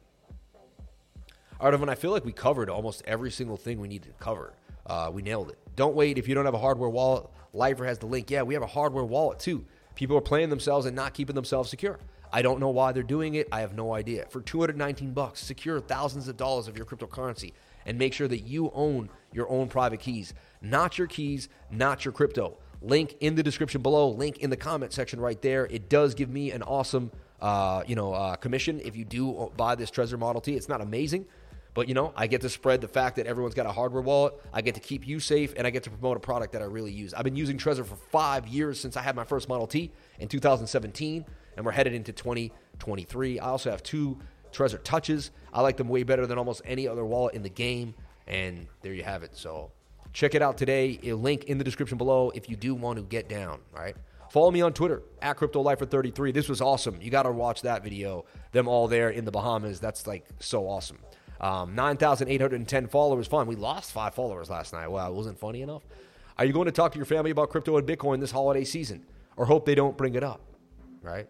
All 1.60 1.68
right, 1.68 1.74
Evan, 1.74 1.90
I 1.90 1.96
feel 1.96 2.12
like 2.12 2.26
we 2.26 2.34
covered 2.34 2.70
almost 2.70 3.02
every 3.06 3.32
single 3.32 3.58
thing 3.58 3.80
we 3.80 3.88
needed 3.88 4.14
to 4.18 4.24
cover. 4.24 4.54
Uh, 4.86 5.10
we 5.14 5.22
nailed 5.22 5.50
it. 5.50 5.58
Don't 5.76 5.96
wait 5.96 6.18
if 6.18 6.28
you 6.28 6.36
don't 6.36 6.46
have 6.46 6.54
a 6.54 6.60
hardware 6.60 6.90
wallet. 6.90 7.28
Lifer 7.54 7.86
has 7.86 7.98
the 8.00 8.06
link. 8.06 8.30
Yeah, 8.30 8.44
we 8.44 8.54
have 8.54 8.64
a 8.64 8.68
hardware 8.68 9.06
wallet 9.06 9.40
too. 9.40 9.66
People 9.96 10.18
are 10.18 10.22
playing 10.22 10.50
themselves 10.50 10.86
and 10.86 10.96
not 10.96 11.14
keeping 11.14 11.36
themselves 11.36 11.70
secure. 11.70 12.00
I 12.32 12.42
don't 12.42 12.60
know 12.60 12.70
why 12.70 12.92
they're 12.92 13.04
doing 13.04 13.36
it. 13.36 13.48
I 13.52 13.62
have 13.62 13.76
no 13.76 13.94
idea. 13.94 14.26
For 14.30 14.42
219 14.42 15.14
bucks, 15.14 15.40
secure 15.40 15.80
thousands 15.80 16.28
of 16.28 16.36
dollars 16.36 16.68
of 16.68 16.76
your 16.76 16.86
cryptocurrency 16.86 17.54
and 17.86 17.98
make 17.98 18.14
sure 18.14 18.28
that 18.28 18.40
you 18.40 18.72
own 18.74 19.10
your 19.32 19.50
own 19.50 19.70
private 19.70 20.02
keys, 20.02 20.34
not 20.62 20.98
your 20.98 21.08
keys, 21.08 21.48
not 21.72 22.04
your 22.04 22.12
crypto. 22.12 22.58
Link 22.82 23.16
in 23.20 23.36
the 23.36 23.44
description 23.44 23.82
below, 23.82 24.10
link 24.10 24.38
in 24.40 24.50
the 24.50 24.58
comment 24.58 24.94
section 24.94 25.20
right 25.20 25.42
there. 25.42 25.66
It 25.66 25.90
does 25.90 26.14
give 26.14 26.30
me 26.30 26.52
an 26.52 26.64
awesome 26.64 27.12
uh, 27.42 27.84
you 27.86 27.96
know, 27.96 28.14
uh, 28.14 28.36
commission 28.36 28.80
if 28.84 28.96
you 28.96 29.06
do 29.06 29.52
buy 29.58 29.76
this 29.76 29.92
Trezor 29.92 30.18
Model 30.18 30.42
T. 30.42 30.56
It's 30.56 30.70
not 30.70 30.82
amazing, 30.82 31.26
but 31.74 31.88
you 31.88 31.94
know, 31.94 32.14
I 32.16 32.28
get 32.28 32.42
to 32.42 32.50
spread 32.50 32.82
the 32.82 32.88
fact 32.88 33.18
that 33.18 33.28
everyone's 33.28 33.54
got 33.54 33.66
a 33.66 33.72
hardware 33.72 34.02
wallet. 34.02 34.34
I 34.54 34.62
get 34.62 34.76
to 34.76 34.82
keep 34.82 35.08
you 35.08 35.20
safe, 35.20 35.54
and 35.58 35.68
I 35.68 35.70
get 35.70 35.84
to 35.84 35.90
promote 35.90 36.18
a 36.18 36.20
product 36.20 36.54
that 36.54 36.62
I 36.62 36.66
really 36.66 36.92
use. 36.92 37.14
I've 37.14 37.24
been 37.24 37.36
using 37.36 37.58
Trezor 37.58 37.86
for 37.86 37.96
five 37.96 38.48
years 38.48 38.80
since 38.80 38.96
I 38.98 39.02
had 39.02 39.16
my 39.16 39.26
first 39.26 39.50
Model 39.50 39.68
T 39.68 39.92
in 40.20 40.28
2017, 40.28 41.26
and 41.58 41.66
we're 41.66 41.72
headed 41.72 41.94
into 41.94 42.14
2023. 42.14 43.40
I 43.40 43.48
also 43.48 43.70
have 43.70 43.84
two 43.84 44.18
Trezor 44.52 44.82
Touches. 44.84 45.32
I 45.54 45.62
like 45.62 45.78
them 45.78 45.90
way 45.90 46.04
better 46.04 46.26
than 46.26 46.38
almost 46.38 46.62
any 46.66 46.88
other 46.88 47.04
wallet 47.04 47.36
in 47.36 47.44
the 47.44 47.50
game, 47.50 47.94
and 48.28 48.68
there 48.82 48.94
you 48.94 49.04
have 49.04 49.24
it. 49.24 49.36
So 49.36 49.72
check 50.16 50.34
it 50.34 50.42
out 50.42 50.58
today. 50.58 50.98
A 51.04 51.14
link 51.14 51.44
in 51.44 51.60
the 51.60 51.64
description 51.64 51.98
below 51.98 52.32
if 52.34 52.50
you 52.50 52.56
do 52.56 52.74
want 52.74 52.98
to 52.98 53.04
get 53.04 53.30
down. 53.30 53.60
Right. 53.72 53.96
Follow 54.32 54.50
me 54.50 54.62
on 54.62 54.74
Twitter 54.74 55.04
at 55.22 55.38
CryptoLifer33. 55.38 56.34
This 56.34 56.50
was 56.50 56.62
awesome. 56.62 57.00
You 57.02 57.12
got 57.12 57.24
to 57.24 57.32
watch 57.32 57.62
that 57.62 57.84
video. 57.84 58.26
Them 58.52 58.68
all 58.68 58.88
there 58.88 59.10
in 59.10 59.26
the 59.26 59.32
Bahamas. 59.32 59.80
That's 59.80 60.08
like 60.08 60.26
so 60.40 60.68
awesome. 60.68 60.98
Um, 61.40 61.76
9,810 61.76 62.88
followers. 62.88 63.28
Fun. 63.28 63.46
We 63.46 63.56
lost 63.56 63.92
five 63.92 64.16
followers 64.16 64.50
last 64.50 64.74
night. 64.74 64.88
Wow, 64.88 65.10
it 65.10 65.14
wasn't 65.14 65.38
funny 65.38 65.62
enough. 65.62 65.84
Are 66.38 66.46
you 66.46 66.54
going 66.54 66.66
to 66.66 66.72
talk 66.72 66.94
to 66.94 66.98
your 66.98 67.06
family 67.06 67.32
about 67.32 67.50
crypto 67.50 67.78
and 67.78 67.88
Bitcoin 67.88 68.20
this 68.20 68.32
holiday 68.32 68.64
season? 68.64 69.06
Or 69.38 69.46
hope 69.46 69.66
they 69.66 69.76
don't 69.76 69.98
bring 69.98 70.16
it 70.16 70.24
up? 70.24 70.42
Right? 71.02 71.28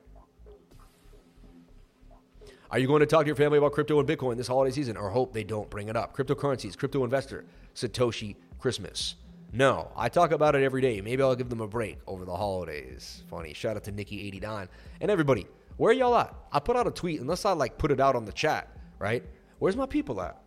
Are 2.71 2.79
you 2.79 2.87
going 2.87 3.01
to 3.01 3.05
talk 3.05 3.21
to 3.21 3.27
your 3.27 3.35
family 3.35 3.57
about 3.57 3.71
crypto 3.71 3.99
and 3.99 4.07
Bitcoin 4.07 4.37
this 4.37 4.47
holiday 4.47 4.73
season? 4.73 4.95
Or 4.95 5.09
hope 5.09 5.33
they 5.33 5.43
don't 5.43 5.69
bring 5.69 5.89
it 5.89 5.95
up? 5.95 6.15
Cryptocurrencies, 6.15 6.77
crypto 6.77 7.03
investor, 7.03 7.45
Satoshi 7.75 8.35
Christmas. 8.59 9.15
No, 9.53 9.91
I 9.95 10.09
talk 10.09 10.31
about 10.31 10.55
it 10.55 10.63
every 10.63 10.81
day. 10.81 10.99
Maybe 10.99 11.23
I'll 11.23 11.35
give 11.35 11.49
them 11.49 11.61
a 11.61 11.67
break 11.67 11.99
over 12.07 12.25
the 12.25 12.35
holidays. 12.35 13.23
Funny. 13.29 13.53
Shout 13.53 13.77
out 13.77 13.85
to 13.85 13.91
Nikki89 13.91 14.67
and 14.99 15.09
everybody. 15.11 15.47
Where 15.77 15.93
y'all 15.93 16.15
at? 16.15 16.33
I 16.51 16.59
put 16.59 16.75
out 16.75 16.87
a 16.87 16.91
tweet, 16.91 17.21
unless 17.21 17.45
I 17.45 17.53
like 17.53 17.77
put 17.77 17.91
it 17.91 17.99
out 17.99 18.15
on 18.15 18.25
the 18.25 18.31
chat, 18.31 18.69
right? 18.99 19.23
Where's 19.59 19.75
my 19.75 19.85
people 19.85 20.21
at? 20.21 20.41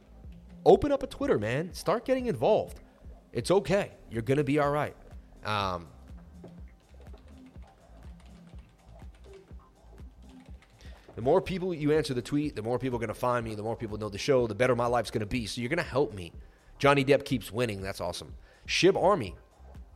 Open 0.67 0.93
up 0.93 1.03
a 1.03 1.07
Twitter, 1.07 1.39
man. 1.39 1.73
Start 1.73 2.05
getting 2.05 2.27
involved. 2.27 2.81
It's 3.33 3.51
okay. 3.51 3.93
You're 4.11 4.23
to 4.39 4.45
be 4.45 4.59
all 4.59 4.71
right. 4.71 4.95
Um, 5.45 5.87
the 11.15 11.23
more 11.23 11.41
people 11.41 11.73
you 11.75 11.93
answer 11.93 12.15
the 12.15 12.23
tweet, 12.23 12.57
the 12.57 12.63
more 12.63 12.79
people 12.79 12.97
are 12.97 13.01
to 13.09 13.15
find 13.15 13.45
me, 13.45 13.55
the 13.55 13.63
more 13.63 13.77
people 13.77 13.97
know 13.97 14.09
the 14.09 14.19
show, 14.19 14.47
the 14.47 14.55
better 14.55 14.77
my 14.77 14.87
life's 14.87 15.11
to 15.21 15.27
be. 15.27 15.47
So 15.47 15.61
you're 15.61 15.69
to 15.79 15.83
help 15.83 16.15
me. 16.15 16.33
Johnny 16.79 17.05
Depp 17.05 17.25
keeps 17.25 17.53
winning. 17.53 17.83
That's 17.83 18.01
awesome. 18.01 18.35
Shib 18.67 19.01
Army. 19.01 19.35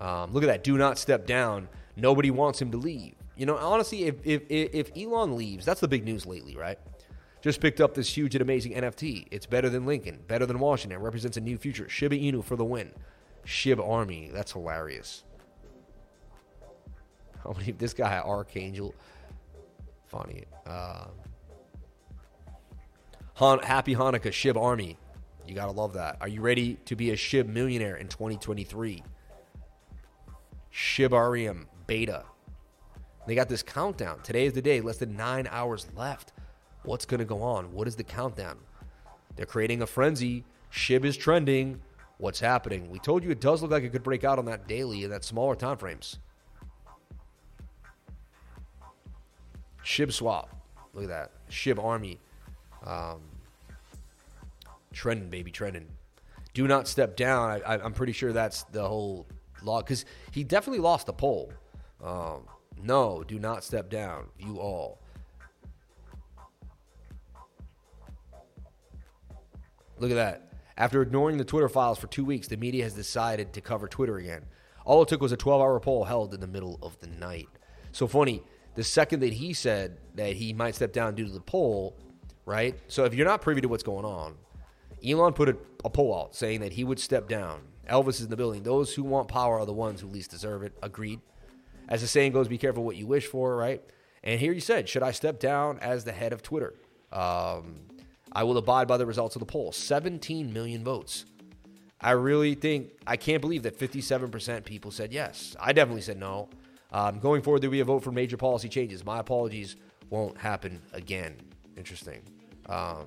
Um, 0.00 0.32
look 0.32 0.42
at 0.42 0.46
that. 0.46 0.64
Do 0.64 0.76
not 0.76 0.98
step 0.98 1.26
down. 1.26 1.68
Nobody 1.96 2.30
wants 2.30 2.60
him 2.60 2.70
to 2.72 2.76
leave. 2.76 3.14
You 3.36 3.46
know, 3.46 3.56
honestly, 3.56 4.04
if, 4.04 4.16
if, 4.24 4.42
if 4.48 4.90
Elon 4.96 5.36
leaves, 5.36 5.64
that's 5.64 5.80
the 5.80 5.88
big 5.88 6.04
news 6.04 6.26
lately, 6.26 6.56
right? 6.56 6.78
just 7.42 7.60
picked 7.60 7.80
up 7.80 7.94
this 7.94 8.16
huge 8.16 8.34
and 8.34 8.42
amazing 8.42 8.72
NFT. 8.72 9.26
It's 9.30 9.46
better 9.46 9.68
than 9.68 9.84
Lincoln, 9.84 10.20
better 10.28 10.46
than 10.46 10.60
Washington, 10.60 11.00
represents 11.00 11.36
a 11.36 11.40
new 11.40 11.58
future. 11.58 11.88
Shiba 11.88 12.16
Inu 12.16 12.42
for 12.42 12.56
the 12.56 12.64
win. 12.64 12.92
Shib 13.44 13.84
Army, 13.86 14.30
that's 14.32 14.52
hilarious. 14.52 15.24
How 17.42 17.52
many? 17.52 17.72
This 17.72 17.92
guy, 17.92 18.18
Archangel, 18.18 18.94
funny. 20.06 20.44
Uh, 20.64 21.06
Han, 23.34 23.58
happy 23.58 23.96
Hanukkah, 23.96 24.30
Shib 24.30 24.56
Army. 24.56 24.96
You 25.52 25.56
gotta 25.56 25.72
love 25.72 25.92
that. 25.92 26.16
Are 26.22 26.28
you 26.28 26.40
ready 26.40 26.78
to 26.86 26.96
be 26.96 27.10
a 27.10 27.14
Shib 27.14 27.46
millionaire 27.46 27.96
in 27.96 28.08
2023? 28.08 29.02
Shibarium 30.72 31.66
beta. 31.86 32.24
They 33.26 33.34
got 33.34 33.50
this 33.50 33.62
countdown. 33.62 34.22
Today 34.22 34.46
is 34.46 34.54
the 34.54 34.62
day. 34.62 34.80
Less 34.80 34.96
than 34.96 35.14
nine 35.14 35.46
hours 35.50 35.88
left. 35.94 36.32
What's 36.84 37.04
going 37.04 37.18
to 37.18 37.26
go 37.26 37.42
on? 37.42 37.70
What 37.74 37.86
is 37.86 37.96
the 37.96 38.02
countdown? 38.02 38.60
They're 39.36 39.44
creating 39.44 39.82
a 39.82 39.86
frenzy. 39.86 40.44
Shib 40.72 41.04
is 41.04 41.18
trending. 41.18 41.82
What's 42.16 42.40
happening? 42.40 42.90
We 42.90 42.98
told 42.98 43.22
you 43.22 43.30
it 43.30 43.42
does 43.42 43.60
look 43.60 43.72
like 43.72 43.84
it 43.84 43.92
could 43.92 44.02
break 44.02 44.24
out 44.24 44.38
on 44.38 44.46
that 44.46 44.66
daily 44.66 45.04
and 45.04 45.12
that 45.12 45.22
smaller 45.22 45.54
time 45.54 45.76
frames. 45.76 46.18
Shib 49.84 50.14
swap. 50.14 50.48
Look 50.94 51.04
at 51.04 51.10
that. 51.10 51.30
Shib 51.50 51.78
army. 51.78 52.20
Um, 52.86 53.20
trending, 54.92 55.30
baby, 55.30 55.50
trending. 55.50 55.88
Do 56.54 56.66
not 56.66 56.86
step 56.86 57.16
down. 57.16 57.62
I, 57.64 57.74
am 57.76 57.92
pretty 57.92 58.12
sure 58.12 58.32
that's 58.32 58.64
the 58.64 58.86
whole 58.86 59.26
law 59.62 59.80
because 59.80 60.04
he 60.30 60.44
definitely 60.44 60.80
lost 60.80 61.06
the 61.06 61.12
poll. 61.12 61.52
Um, 62.02 62.46
no, 62.82 63.22
do 63.22 63.38
not 63.38 63.64
step 63.64 63.88
down. 63.88 64.26
You 64.38 64.58
all. 64.58 65.00
Look 69.98 70.10
at 70.10 70.14
that. 70.14 70.52
After 70.76 71.00
ignoring 71.00 71.36
the 71.36 71.44
Twitter 71.44 71.68
files 71.68 71.98
for 71.98 72.08
two 72.08 72.24
weeks, 72.24 72.48
the 72.48 72.56
media 72.56 72.82
has 72.84 72.94
decided 72.94 73.52
to 73.52 73.60
cover 73.60 73.86
Twitter 73.86 74.16
again. 74.16 74.44
All 74.84 75.02
it 75.02 75.08
took 75.08 75.20
was 75.20 75.32
a 75.32 75.36
12 75.36 75.60
hour 75.60 75.78
poll 75.80 76.04
held 76.04 76.34
in 76.34 76.40
the 76.40 76.46
middle 76.46 76.78
of 76.82 76.98
the 76.98 77.06
night. 77.06 77.48
So 77.92 78.06
funny, 78.06 78.42
the 78.74 78.82
second 78.82 79.20
that 79.20 79.34
he 79.34 79.52
said 79.52 79.98
that 80.14 80.34
he 80.34 80.52
might 80.52 80.74
step 80.74 80.92
down 80.92 81.14
due 81.14 81.26
to 81.26 81.30
the 81.30 81.40
poll, 81.40 81.96
right? 82.46 82.76
So 82.88 83.04
if 83.04 83.14
you're 83.14 83.26
not 83.26 83.42
privy 83.42 83.60
to 83.60 83.68
what's 83.68 83.82
going 83.82 84.04
on, 84.04 84.34
Elon 85.04 85.32
put 85.32 85.48
a, 85.48 85.56
a 85.84 85.90
poll 85.90 86.18
out 86.18 86.34
saying 86.34 86.60
that 86.60 86.72
he 86.72 86.84
would 86.84 87.00
step 87.00 87.28
down. 87.28 87.62
Elvis 87.88 88.14
is 88.14 88.22
in 88.22 88.30
the 88.30 88.36
building. 88.36 88.62
Those 88.62 88.94
who 88.94 89.02
want 89.02 89.28
power 89.28 89.58
are 89.58 89.66
the 89.66 89.72
ones 89.72 90.00
who 90.00 90.06
least 90.06 90.30
deserve 90.30 90.62
it. 90.62 90.72
Agreed. 90.82 91.20
As 91.88 92.00
the 92.00 92.06
saying 92.06 92.32
goes, 92.32 92.48
be 92.48 92.58
careful 92.58 92.84
what 92.84 92.96
you 92.96 93.06
wish 93.06 93.26
for, 93.26 93.56
right? 93.56 93.82
And 94.22 94.40
here 94.40 94.52
you 94.52 94.60
said, 94.60 94.88
should 94.88 95.02
I 95.02 95.10
step 95.10 95.40
down 95.40 95.78
as 95.80 96.04
the 96.04 96.12
head 96.12 96.32
of 96.32 96.42
Twitter? 96.42 96.74
Um, 97.10 97.80
I 98.32 98.44
will 98.44 98.56
abide 98.56 98.88
by 98.88 98.96
the 98.96 99.06
results 99.06 99.36
of 99.36 99.40
the 99.40 99.46
poll. 99.46 99.72
17 99.72 100.52
million 100.52 100.84
votes. 100.84 101.26
I 102.00 102.12
really 102.12 102.54
think, 102.54 102.92
I 103.06 103.16
can't 103.16 103.40
believe 103.40 103.62
that 103.64 103.78
57% 103.78 104.64
people 104.64 104.90
said 104.90 105.12
yes. 105.12 105.56
I 105.60 105.72
definitely 105.72 106.02
said 106.02 106.18
no. 106.18 106.48
Um, 106.92 107.18
going 107.20 107.42
forward, 107.42 107.62
there 107.62 107.70
will 107.70 107.72
be 107.72 107.80
a 107.80 107.84
vote 107.84 108.02
for 108.02 108.12
major 108.12 108.36
policy 108.36 108.68
changes. 108.68 109.04
My 109.04 109.18
apologies 109.18 109.76
won't 110.10 110.36
happen 110.36 110.82
again. 110.92 111.36
Interesting. 111.76 112.22
Um, 112.66 113.06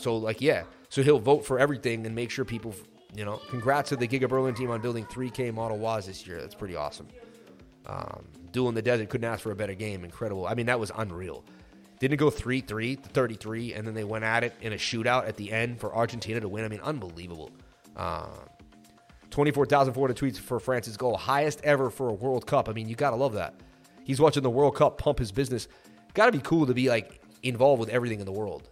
so, 0.00 0.16
like, 0.16 0.40
yeah. 0.40 0.64
So 0.88 1.02
he'll 1.02 1.18
vote 1.18 1.44
for 1.44 1.58
everything 1.58 2.04
and 2.06 2.14
make 2.14 2.30
sure 2.30 2.44
people, 2.44 2.74
you 3.14 3.24
know, 3.24 3.40
congrats 3.48 3.90
to 3.90 3.96
the 3.96 4.08
Giga 4.08 4.28
Berlin 4.28 4.54
team 4.54 4.70
on 4.70 4.80
building 4.80 5.04
3K 5.06 5.54
Model 5.54 5.78
Ys 5.98 6.06
this 6.06 6.26
year. 6.26 6.40
That's 6.40 6.54
pretty 6.54 6.76
awesome. 6.76 7.08
Um, 7.86 8.24
Duel 8.52 8.68
in 8.68 8.74
the 8.74 8.82
Desert 8.82 9.08
couldn't 9.08 9.30
ask 9.30 9.42
for 9.42 9.52
a 9.52 9.56
better 9.56 9.74
game. 9.74 10.04
Incredible. 10.04 10.46
I 10.46 10.54
mean, 10.54 10.66
that 10.66 10.80
was 10.80 10.90
unreal. 10.96 11.44
Didn't 12.00 12.16
go 12.16 12.30
3 12.30 12.60
3 12.62 12.94
33, 12.96 13.74
and 13.74 13.86
then 13.86 13.94
they 13.94 14.04
went 14.04 14.24
at 14.24 14.42
it 14.42 14.54
in 14.62 14.72
a 14.72 14.76
shootout 14.76 15.28
at 15.28 15.36
the 15.36 15.52
end 15.52 15.78
for 15.78 15.94
Argentina 15.94 16.40
to 16.40 16.48
win? 16.48 16.64
I 16.64 16.68
mean, 16.68 16.80
unbelievable. 16.80 17.50
Um, 17.96 18.30
24,400 19.30 20.16
tweets 20.16 20.38
for 20.38 20.58
France's 20.58 20.96
goal. 20.96 21.16
Highest 21.16 21.60
ever 21.62 21.90
for 21.90 22.08
a 22.08 22.12
World 22.12 22.46
Cup. 22.46 22.68
I 22.68 22.72
mean, 22.72 22.88
you 22.88 22.96
got 22.96 23.10
to 23.10 23.16
love 23.16 23.34
that. 23.34 23.54
He's 24.04 24.20
watching 24.20 24.42
the 24.42 24.50
World 24.50 24.74
Cup 24.74 24.98
pump 24.98 25.18
his 25.18 25.30
business. 25.30 25.68
Got 26.14 26.26
to 26.26 26.32
be 26.32 26.40
cool 26.40 26.66
to 26.66 26.74
be 26.74 26.88
like 26.88 27.20
involved 27.42 27.80
with 27.80 27.90
everything 27.90 28.18
in 28.18 28.26
the 28.26 28.32
world. 28.32 28.68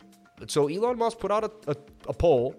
So 0.47 0.69
Elon 0.69 0.99
Musk 0.99 1.19
put 1.19 1.31
out 1.31 1.45
a, 1.45 1.71
a, 1.71 1.77
a 2.09 2.13
poll, 2.13 2.55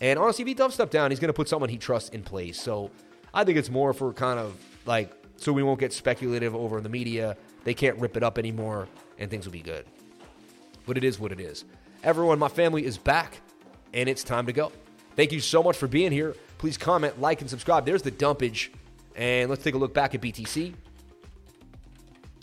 and 0.00 0.18
honestly, 0.18 0.42
if 0.42 0.48
he 0.48 0.54
does 0.54 0.74
step 0.74 0.90
down, 0.90 1.10
he's 1.10 1.20
going 1.20 1.28
to 1.28 1.34
put 1.34 1.48
someone 1.48 1.70
he 1.70 1.78
trusts 1.78 2.10
in 2.10 2.22
place. 2.22 2.60
So 2.60 2.90
I 3.32 3.44
think 3.44 3.58
it's 3.58 3.70
more 3.70 3.92
for 3.92 4.12
kind 4.12 4.38
of 4.38 4.56
like 4.86 5.12
so 5.36 5.52
we 5.52 5.62
won't 5.62 5.80
get 5.80 5.92
speculative 5.92 6.54
over 6.54 6.76
in 6.76 6.82
the 6.82 6.88
media 6.88 7.36
they 7.64 7.74
can't 7.74 7.98
rip 7.98 8.16
it 8.16 8.22
up 8.22 8.38
anymore, 8.38 8.86
and 9.18 9.30
things 9.30 9.46
will 9.46 9.52
be 9.52 9.62
good. 9.62 9.86
But 10.86 10.96
it 10.98 11.04
is 11.04 11.18
what 11.18 11.32
it 11.32 11.40
is. 11.40 11.64
Everyone, 12.02 12.38
my 12.38 12.48
family 12.48 12.84
is 12.84 12.98
back, 12.98 13.40
and 13.94 14.08
it's 14.08 14.22
time 14.22 14.46
to 14.46 14.52
go. 14.52 14.70
Thank 15.16 15.32
you 15.32 15.40
so 15.40 15.62
much 15.62 15.76
for 15.76 15.88
being 15.88 16.12
here. 16.12 16.36
Please 16.58 16.76
comment, 16.76 17.20
like, 17.20 17.40
and 17.40 17.48
subscribe. 17.48 17.86
There's 17.86 18.02
the 18.02 18.10
dumpage. 18.10 18.70
And 19.16 19.48
let's 19.48 19.62
take 19.62 19.74
a 19.74 19.78
look 19.78 19.94
back 19.94 20.14
at 20.14 20.20
BTC. 20.20 20.74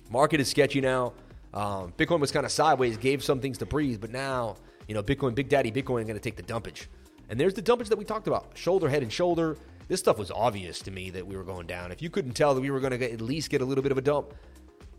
Market 0.09 0.39
is 0.39 0.49
sketchy 0.49 0.81
now. 0.81 1.13
Um, 1.53 1.93
Bitcoin 1.97 2.19
was 2.19 2.31
kind 2.31 2.45
of 2.45 2.51
sideways, 2.51 2.97
gave 2.97 3.23
some 3.23 3.41
things 3.41 3.57
to 3.59 3.65
breathe, 3.65 4.01
but 4.01 4.09
now, 4.09 4.55
you 4.91 4.95
know, 4.95 5.01
Bitcoin, 5.01 5.33
Big 5.33 5.47
Daddy 5.47 5.71
Bitcoin, 5.71 6.03
going 6.03 6.07
to 6.07 6.19
take 6.19 6.35
the 6.35 6.43
dumpage. 6.43 6.87
And 7.29 7.39
there's 7.39 7.53
the 7.53 7.61
dumpage 7.61 7.87
that 7.87 7.97
we 7.97 8.03
talked 8.03 8.27
about 8.27 8.51
shoulder, 8.55 8.89
head, 8.89 9.03
and 9.03 9.13
shoulder. 9.13 9.55
This 9.87 10.01
stuff 10.01 10.17
was 10.17 10.31
obvious 10.31 10.79
to 10.79 10.91
me 10.91 11.09
that 11.11 11.25
we 11.25 11.37
were 11.37 11.45
going 11.45 11.65
down. 11.65 11.93
If 11.93 12.01
you 12.01 12.09
couldn't 12.09 12.33
tell 12.33 12.53
that 12.53 12.59
we 12.59 12.69
were 12.71 12.81
going 12.81 12.99
to 12.99 13.09
at 13.09 13.21
least 13.21 13.49
get 13.49 13.61
a 13.61 13.65
little 13.65 13.81
bit 13.81 13.93
of 13.93 13.97
a 13.97 14.01
dump, 14.01 14.33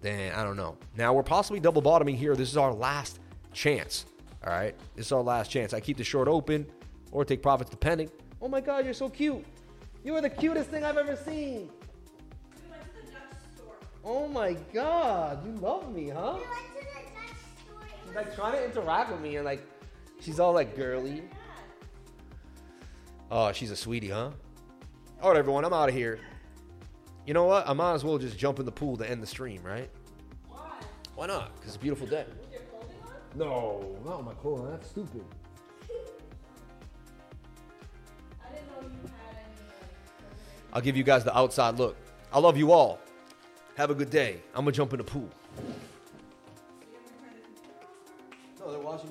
then 0.00 0.32
I 0.34 0.44
don't 0.44 0.56
know. 0.56 0.78
Now 0.96 1.12
we're 1.12 1.22
possibly 1.22 1.60
double 1.60 1.82
bottoming 1.82 2.16
here. 2.16 2.34
This 2.34 2.48
is 2.48 2.56
our 2.56 2.72
last 2.72 3.20
chance. 3.52 4.06
All 4.46 4.50
right. 4.50 4.74
This 4.96 5.04
is 5.04 5.12
our 5.12 5.20
last 5.20 5.50
chance. 5.50 5.74
I 5.74 5.80
keep 5.80 5.98
the 5.98 6.04
short 6.04 6.26
open 6.26 6.64
or 7.10 7.26
take 7.26 7.42
profits 7.42 7.68
depending. 7.68 8.10
Oh 8.40 8.48
my 8.48 8.62
God, 8.62 8.86
you're 8.86 8.94
so 8.94 9.10
cute. 9.10 9.44
You 10.04 10.16
are 10.16 10.22
the 10.22 10.30
cutest 10.30 10.70
thing 10.70 10.84
I've 10.84 10.96
ever 10.96 11.16
seen. 11.16 11.68
Oh 14.02 14.26
my 14.26 14.54
God, 14.72 15.46
you 15.46 15.52
love 15.60 15.94
me, 15.94 16.08
huh? 16.08 16.38
She's 18.06 18.16
like 18.16 18.34
trying 18.34 18.52
to 18.52 18.64
interact 18.64 19.12
with 19.12 19.20
me 19.20 19.36
and 19.36 19.44
like, 19.44 19.62
she's 20.22 20.40
all 20.40 20.52
like 20.52 20.76
girly. 20.76 21.22
Oh, 23.30 23.52
she's 23.52 23.70
a 23.70 23.76
sweetie, 23.76 24.10
huh? 24.10 24.30
All 25.22 25.30
right, 25.30 25.38
everyone, 25.38 25.64
I'm 25.64 25.72
out 25.72 25.88
of 25.88 25.94
here. 25.94 26.18
You 27.26 27.34
know 27.34 27.44
what? 27.44 27.68
I 27.68 27.72
might 27.72 27.94
as 27.94 28.04
well 28.04 28.18
just 28.18 28.38
jump 28.38 28.58
in 28.58 28.66
the 28.66 28.72
pool 28.72 28.96
to 28.96 29.08
end 29.08 29.22
the 29.22 29.26
stream, 29.26 29.62
right? 29.62 29.88
Why? 30.48 30.58
Why 31.14 31.26
not? 31.26 31.54
Because 31.54 31.68
it's 31.68 31.76
a 31.76 31.80
beautiful 31.80 32.06
day. 32.06 32.26
No, 33.34 33.96
not 34.04 34.24
my 34.24 34.34
clothes. 34.34 34.68
That's 34.70 34.90
stupid. 34.90 35.24
I'll 40.74 40.82
give 40.82 40.96
you 40.96 41.02
guys 41.02 41.22
the 41.22 41.36
outside 41.36 41.78
look. 41.78 41.96
I 42.32 42.38
love 42.38 42.56
you 42.56 42.72
all. 42.72 42.98
Have 43.76 43.90
a 43.90 43.94
good 43.94 44.10
day. 44.10 44.40
I'm 44.54 44.64
gonna 44.64 44.72
jump 44.72 44.92
in 44.92 44.98
the 44.98 45.04
pool. 45.04 45.28
No, 48.58 48.70
they're 48.70 48.80
watching 48.80 49.10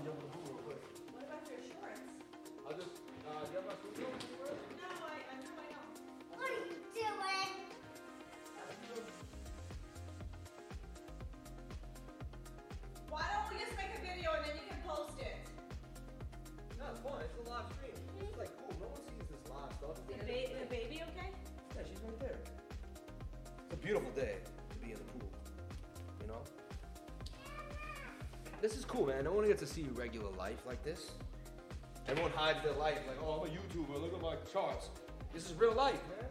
cool, 29.02 29.14
man. 29.14 29.23
No 29.23 29.32
one 29.32 29.48
gets 29.48 29.61
to 29.61 29.68
see 29.68 29.88
regular 29.94 30.30
life 30.38 30.60
like 30.68 30.84
this. 30.84 31.11
Everyone 32.07 32.32
hides 32.36 32.64
their 32.64 32.73
life 32.73 32.99
like, 33.07 33.18
oh, 33.23 33.41
I'm 33.41 33.48
a 33.48 33.52
YouTuber. 33.52 34.02
Look 34.02 34.14
at 34.14 34.22
my 34.22 34.36
charts. 34.52 34.90
This 35.34 35.49
is 35.49 35.53
real 35.56 35.73
life, 35.73 36.02
man. 36.10 36.28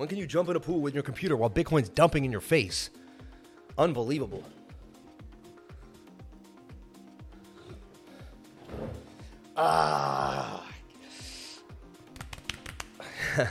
When 0.00 0.08
can 0.08 0.16
you 0.16 0.26
jump 0.26 0.48
in 0.48 0.56
a 0.56 0.60
pool 0.60 0.80
with 0.80 0.94
your 0.94 1.02
computer 1.02 1.36
while 1.36 1.50
Bitcoin's 1.50 1.90
dumping 1.90 2.24
in 2.24 2.32
your 2.32 2.40
face? 2.40 2.88
Unbelievable. 3.76 4.42
Ah. 9.58 10.66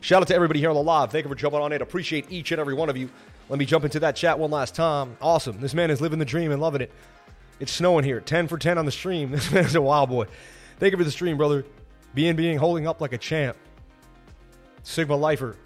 Shout 0.00 0.22
out 0.22 0.28
to 0.28 0.34
everybody 0.36 0.60
here 0.60 0.70
on 0.70 0.76
the 0.76 0.80
live. 0.80 1.10
Thank 1.10 1.24
you 1.24 1.28
for 1.28 1.34
jumping 1.34 1.58
on 1.60 1.72
it. 1.72 1.82
Appreciate 1.82 2.30
each 2.30 2.52
and 2.52 2.60
every 2.60 2.74
one 2.74 2.88
of 2.88 2.96
you. 2.96 3.10
Let 3.48 3.58
me 3.58 3.64
jump 3.64 3.84
into 3.84 3.98
that 3.98 4.14
chat 4.14 4.38
one 4.38 4.52
last 4.52 4.76
time. 4.76 5.16
Awesome. 5.20 5.60
This 5.60 5.74
man 5.74 5.90
is 5.90 6.00
living 6.00 6.20
the 6.20 6.24
dream 6.24 6.52
and 6.52 6.62
loving 6.62 6.82
it. 6.82 6.92
It's 7.58 7.72
snowing 7.72 8.04
here. 8.04 8.20
10 8.20 8.46
for 8.46 8.58
10 8.58 8.78
on 8.78 8.84
the 8.84 8.92
stream. 8.92 9.30
This 9.32 9.50
man 9.50 9.64
is 9.64 9.74
a 9.74 9.82
wild 9.82 10.08
boy. 10.08 10.26
Thank 10.78 10.92
you 10.92 10.98
for 10.98 11.02
the 11.02 11.10
stream, 11.10 11.36
brother. 11.36 11.64
Being 12.14 12.36
being 12.36 12.58
holding 12.58 12.86
up 12.86 13.00
like 13.00 13.12
a 13.12 13.18
champ. 13.18 13.56
Sigma 14.88 15.16
Lifer. 15.16 15.56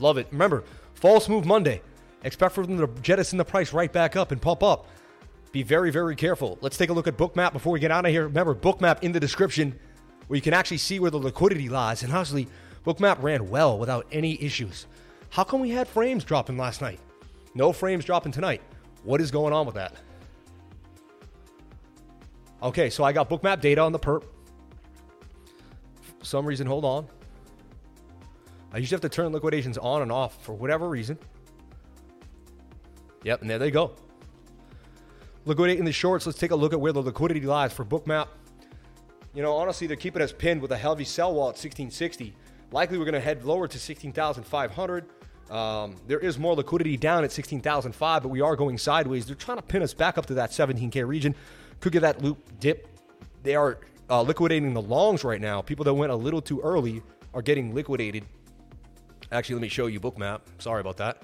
Love 0.00 0.18
it. 0.18 0.26
Remember, 0.32 0.64
false 0.94 1.28
move 1.28 1.46
Monday. 1.46 1.80
Expect 2.24 2.54
for 2.54 2.66
them 2.66 2.78
to 2.78 2.88
jettison 3.00 3.38
the 3.38 3.44
price 3.44 3.72
right 3.72 3.92
back 3.92 4.16
up 4.16 4.32
and 4.32 4.42
pump 4.42 4.62
up. 4.62 4.88
Be 5.52 5.62
very, 5.62 5.90
very 5.92 6.16
careful. 6.16 6.58
Let's 6.60 6.76
take 6.76 6.90
a 6.90 6.92
look 6.92 7.06
at 7.06 7.16
Bookmap 7.16 7.52
before 7.52 7.72
we 7.72 7.78
get 7.78 7.92
out 7.92 8.04
of 8.04 8.10
here. 8.10 8.24
Remember, 8.24 8.54
Bookmap 8.54 9.02
in 9.02 9.12
the 9.12 9.20
description 9.20 9.78
where 10.26 10.36
you 10.36 10.42
can 10.42 10.52
actually 10.52 10.78
see 10.78 10.98
where 10.98 11.10
the 11.10 11.18
liquidity 11.18 11.68
lies. 11.68 12.02
And 12.02 12.12
honestly, 12.12 12.48
Bookmap 12.84 13.22
ran 13.22 13.48
well 13.48 13.78
without 13.78 14.06
any 14.10 14.42
issues. 14.42 14.86
How 15.30 15.44
come 15.44 15.60
we 15.60 15.70
had 15.70 15.86
frames 15.86 16.24
dropping 16.24 16.58
last 16.58 16.80
night? 16.80 16.98
No 17.54 17.72
frames 17.72 18.04
dropping 18.04 18.32
tonight. 18.32 18.62
What 19.04 19.20
is 19.20 19.30
going 19.30 19.52
on 19.52 19.64
with 19.64 19.76
that? 19.76 19.94
Okay, 22.62 22.90
so 22.90 23.04
I 23.04 23.12
got 23.12 23.30
Bookmap 23.30 23.60
data 23.60 23.80
on 23.80 23.92
the 23.92 23.98
perp. 23.98 24.24
For 26.18 26.24
some 26.24 26.44
reason, 26.44 26.66
hold 26.66 26.84
on. 26.84 27.06
I 28.72 28.78
usually 28.78 28.94
have 28.94 29.02
to 29.02 29.08
turn 29.08 29.32
liquidations 29.32 29.76
on 29.78 30.02
and 30.02 30.10
off 30.10 30.42
for 30.42 30.54
whatever 30.54 30.88
reason. 30.88 31.18
Yep, 33.24 33.42
and 33.42 33.50
there 33.50 33.58
they 33.58 33.70
go. 33.70 33.92
Liquidating 35.44 35.84
the 35.84 35.92
shorts. 35.92 36.24
Let's 36.24 36.38
take 36.38 36.52
a 36.52 36.56
look 36.56 36.72
at 36.72 36.80
where 36.80 36.92
the 36.92 37.02
liquidity 37.02 37.42
lies 37.42 37.72
for 37.72 37.84
Bookmap. 37.84 38.28
You 39.34 39.42
know, 39.42 39.54
honestly, 39.54 39.86
they're 39.86 39.96
keeping 39.96 40.22
us 40.22 40.32
pinned 40.32 40.60
with 40.62 40.72
a 40.72 40.76
heavy 40.76 41.04
sell 41.04 41.34
wall 41.34 41.44
at 41.44 41.58
1660. 41.58 42.34
Likely, 42.70 42.98
we're 42.98 43.04
going 43.04 43.14
to 43.14 43.20
head 43.20 43.44
lower 43.44 43.68
to 43.68 43.78
16,500. 43.78 45.04
Um, 45.50 45.96
there 46.06 46.18
is 46.18 46.38
more 46.38 46.54
liquidity 46.54 46.96
down 46.96 47.24
at 47.24 47.32
16,005, 47.32 48.22
but 48.22 48.28
we 48.28 48.40
are 48.40 48.56
going 48.56 48.78
sideways. 48.78 49.26
They're 49.26 49.34
trying 49.34 49.58
to 49.58 49.62
pin 49.62 49.82
us 49.82 49.92
back 49.92 50.16
up 50.16 50.26
to 50.26 50.34
that 50.34 50.50
17K 50.50 51.06
region. 51.06 51.34
Could 51.80 51.92
get 51.92 52.00
that 52.00 52.22
loop 52.22 52.38
dip. 52.60 52.88
They 53.42 53.54
are 53.54 53.78
uh, 54.08 54.22
liquidating 54.22 54.72
the 54.72 54.80
longs 54.80 55.24
right 55.24 55.40
now. 55.40 55.60
People 55.60 55.84
that 55.84 55.94
went 55.94 56.12
a 56.12 56.16
little 56.16 56.40
too 56.40 56.60
early 56.60 57.02
are 57.34 57.42
getting 57.42 57.74
liquidated. 57.74 58.24
Actually, 59.32 59.54
let 59.54 59.62
me 59.62 59.68
show 59.68 59.86
you 59.86 59.98
Bookmap. 59.98 60.42
Sorry 60.58 60.80
about 60.80 60.98
that. 60.98 61.22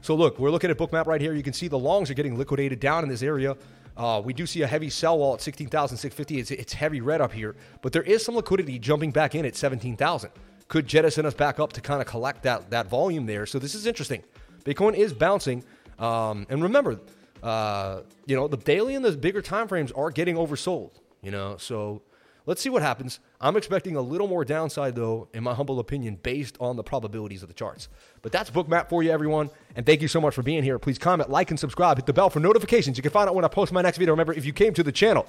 So 0.00 0.14
look, 0.14 0.38
we're 0.38 0.52
looking 0.52 0.70
at 0.70 0.78
Bookmap 0.78 1.06
right 1.06 1.20
here. 1.20 1.34
You 1.34 1.42
can 1.42 1.52
see 1.52 1.66
the 1.66 1.78
longs 1.78 2.08
are 2.08 2.14
getting 2.14 2.38
liquidated 2.38 2.78
down 2.78 3.02
in 3.02 3.08
this 3.08 3.22
area. 3.22 3.56
Uh, 3.96 4.22
we 4.24 4.32
do 4.32 4.46
see 4.46 4.62
a 4.62 4.66
heavy 4.66 4.88
sell 4.88 5.18
wall 5.18 5.34
at 5.34 5.40
16,650. 5.40 6.38
It's, 6.38 6.50
it's 6.52 6.72
heavy 6.72 7.00
red 7.00 7.20
up 7.20 7.32
here, 7.32 7.56
but 7.82 7.92
there 7.92 8.02
is 8.02 8.24
some 8.24 8.36
liquidity 8.36 8.78
jumping 8.78 9.10
back 9.10 9.34
in 9.34 9.44
at 9.44 9.56
17,000. 9.56 10.30
Could 10.68 10.86
jettison 10.86 11.26
us 11.26 11.34
back 11.34 11.58
up 11.58 11.72
to 11.72 11.80
kind 11.80 12.00
of 12.00 12.06
collect 12.06 12.44
that, 12.44 12.70
that 12.70 12.86
volume 12.86 13.26
there. 13.26 13.46
So 13.46 13.58
this 13.58 13.74
is 13.74 13.86
interesting. 13.86 14.22
Bitcoin 14.64 14.94
is 14.94 15.12
bouncing. 15.12 15.64
Um, 15.98 16.46
and 16.48 16.62
remember, 16.62 17.00
uh, 17.42 18.02
you 18.26 18.36
know, 18.36 18.46
the 18.46 18.58
daily 18.58 18.94
and 18.94 19.04
the 19.04 19.12
bigger 19.12 19.42
time 19.42 19.66
frames 19.66 19.90
are 19.92 20.10
getting 20.10 20.36
oversold, 20.36 20.90
you 21.22 21.32
know, 21.32 21.56
so 21.56 22.02
let's 22.46 22.62
see 22.62 22.70
what 22.70 22.82
happens. 22.82 23.20
I'm 23.40 23.56
expecting 23.56 23.96
a 23.96 24.00
little 24.00 24.28
more 24.28 24.44
downside, 24.44 24.94
though, 24.94 25.28
in 25.34 25.42
my 25.42 25.54
humble 25.54 25.78
opinion, 25.78 26.18
based 26.22 26.56
on 26.60 26.76
the 26.76 26.82
probabilities 26.82 27.42
of 27.42 27.48
the 27.48 27.54
charts. 27.54 27.88
But 28.22 28.32
that's 28.32 28.50
Bookmap 28.50 28.88
for 28.88 29.02
you, 29.02 29.10
everyone. 29.10 29.50
And 29.74 29.84
thank 29.84 30.00
you 30.00 30.08
so 30.08 30.20
much 30.20 30.34
for 30.34 30.42
being 30.42 30.62
here. 30.62 30.78
Please 30.78 30.98
comment, 30.98 31.28
like, 31.28 31.50
and 31.50 31.60
subscribe. 31.60 31.98
Hit 31.98 32.06
the 32.06 32.12
bell 32.12 32.30
for 32.30 32.40
notifications. 32.40 32.96
You 32.96 33.02
can 33.02 33.12
find 33.12 33.28
out 33.28 33.34
when 33.34 33.44
I 33.44 33.48
post 33.48 33.72
my 33.72 33.82
next 33.82 33.98
video. 33.98 34.12
Remember, 34.14 34.32
if 34.32 34.46
you 34.46 34.52
came 34.52 34.72
to 34.74 34.82
the 34.82 34.92
channel, 34.92 35.26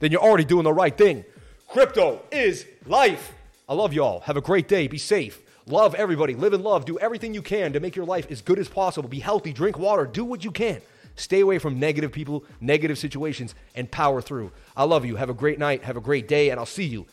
then 0.00 0.12
you're 0.12 0.22
already 0.22 0.44
doing 0.44 0.64
the 0.64 0.72
right 0.72 0.96
thing. 0.96 1.24
Crypto 1.68 2.22
is 2.32 2.64
life. 2.86 3.34
I 3.68 3.74
love 3.74 3.92
y'all. 3.92 4.20
Have 4.20 4.36
a 4.36 4.40
great 4.40 4.68
day. 4.68 4.86
Be 4.86 4.96
safe. 4.96 5.40
Love 5.66 5.94
everybody. 5.94 6.34
Live 6.34 6.54
in 6.54 6.62
love. 6.62 6.86
Do 6.86 6.98
everything 6.98 7.34
you 7.34 7.42
can 7.42 7.74
to 7.74 7.80
make 7.80 7.94
your 7.94 8.06
life 8.06 8.30
as 8.30 8.40
good 8.40 8.58
as 8.58 8.68
possible. 8.68 9.08
Be 9.08 9.18
healthy. 9.18 9.52
Drink 9.52 9.78
water. 9.78 10.06
Do 10.06 10.24
what 10.24 10.42
you 10.42 10.50
can. 10.50 10.80
Stay 11.18 11.40
away 11.40 11.58
from 11.58 11.80
negative 11.80 12.12
people, 12.12 12.44
negative 12.60 12.96
situations, 12.96 13.54
and 13.74 13.90
power 13.90 14.22
through. 14.22 14.52
I 14.76 14.84
love 14.84 15.04
you. 15.04 15.16
Have 15.16 15.28
a 15.28 15.34
great 15.34 15.58
night. 15.58 15.82
Have 15.82 15.96
a 15.96 16.00
great 16.00 16.28
day, 16.28 16.50
and 16.50 16.60
I'll 16.60 16.66
see 16.66 16.84
you 16.84 17.06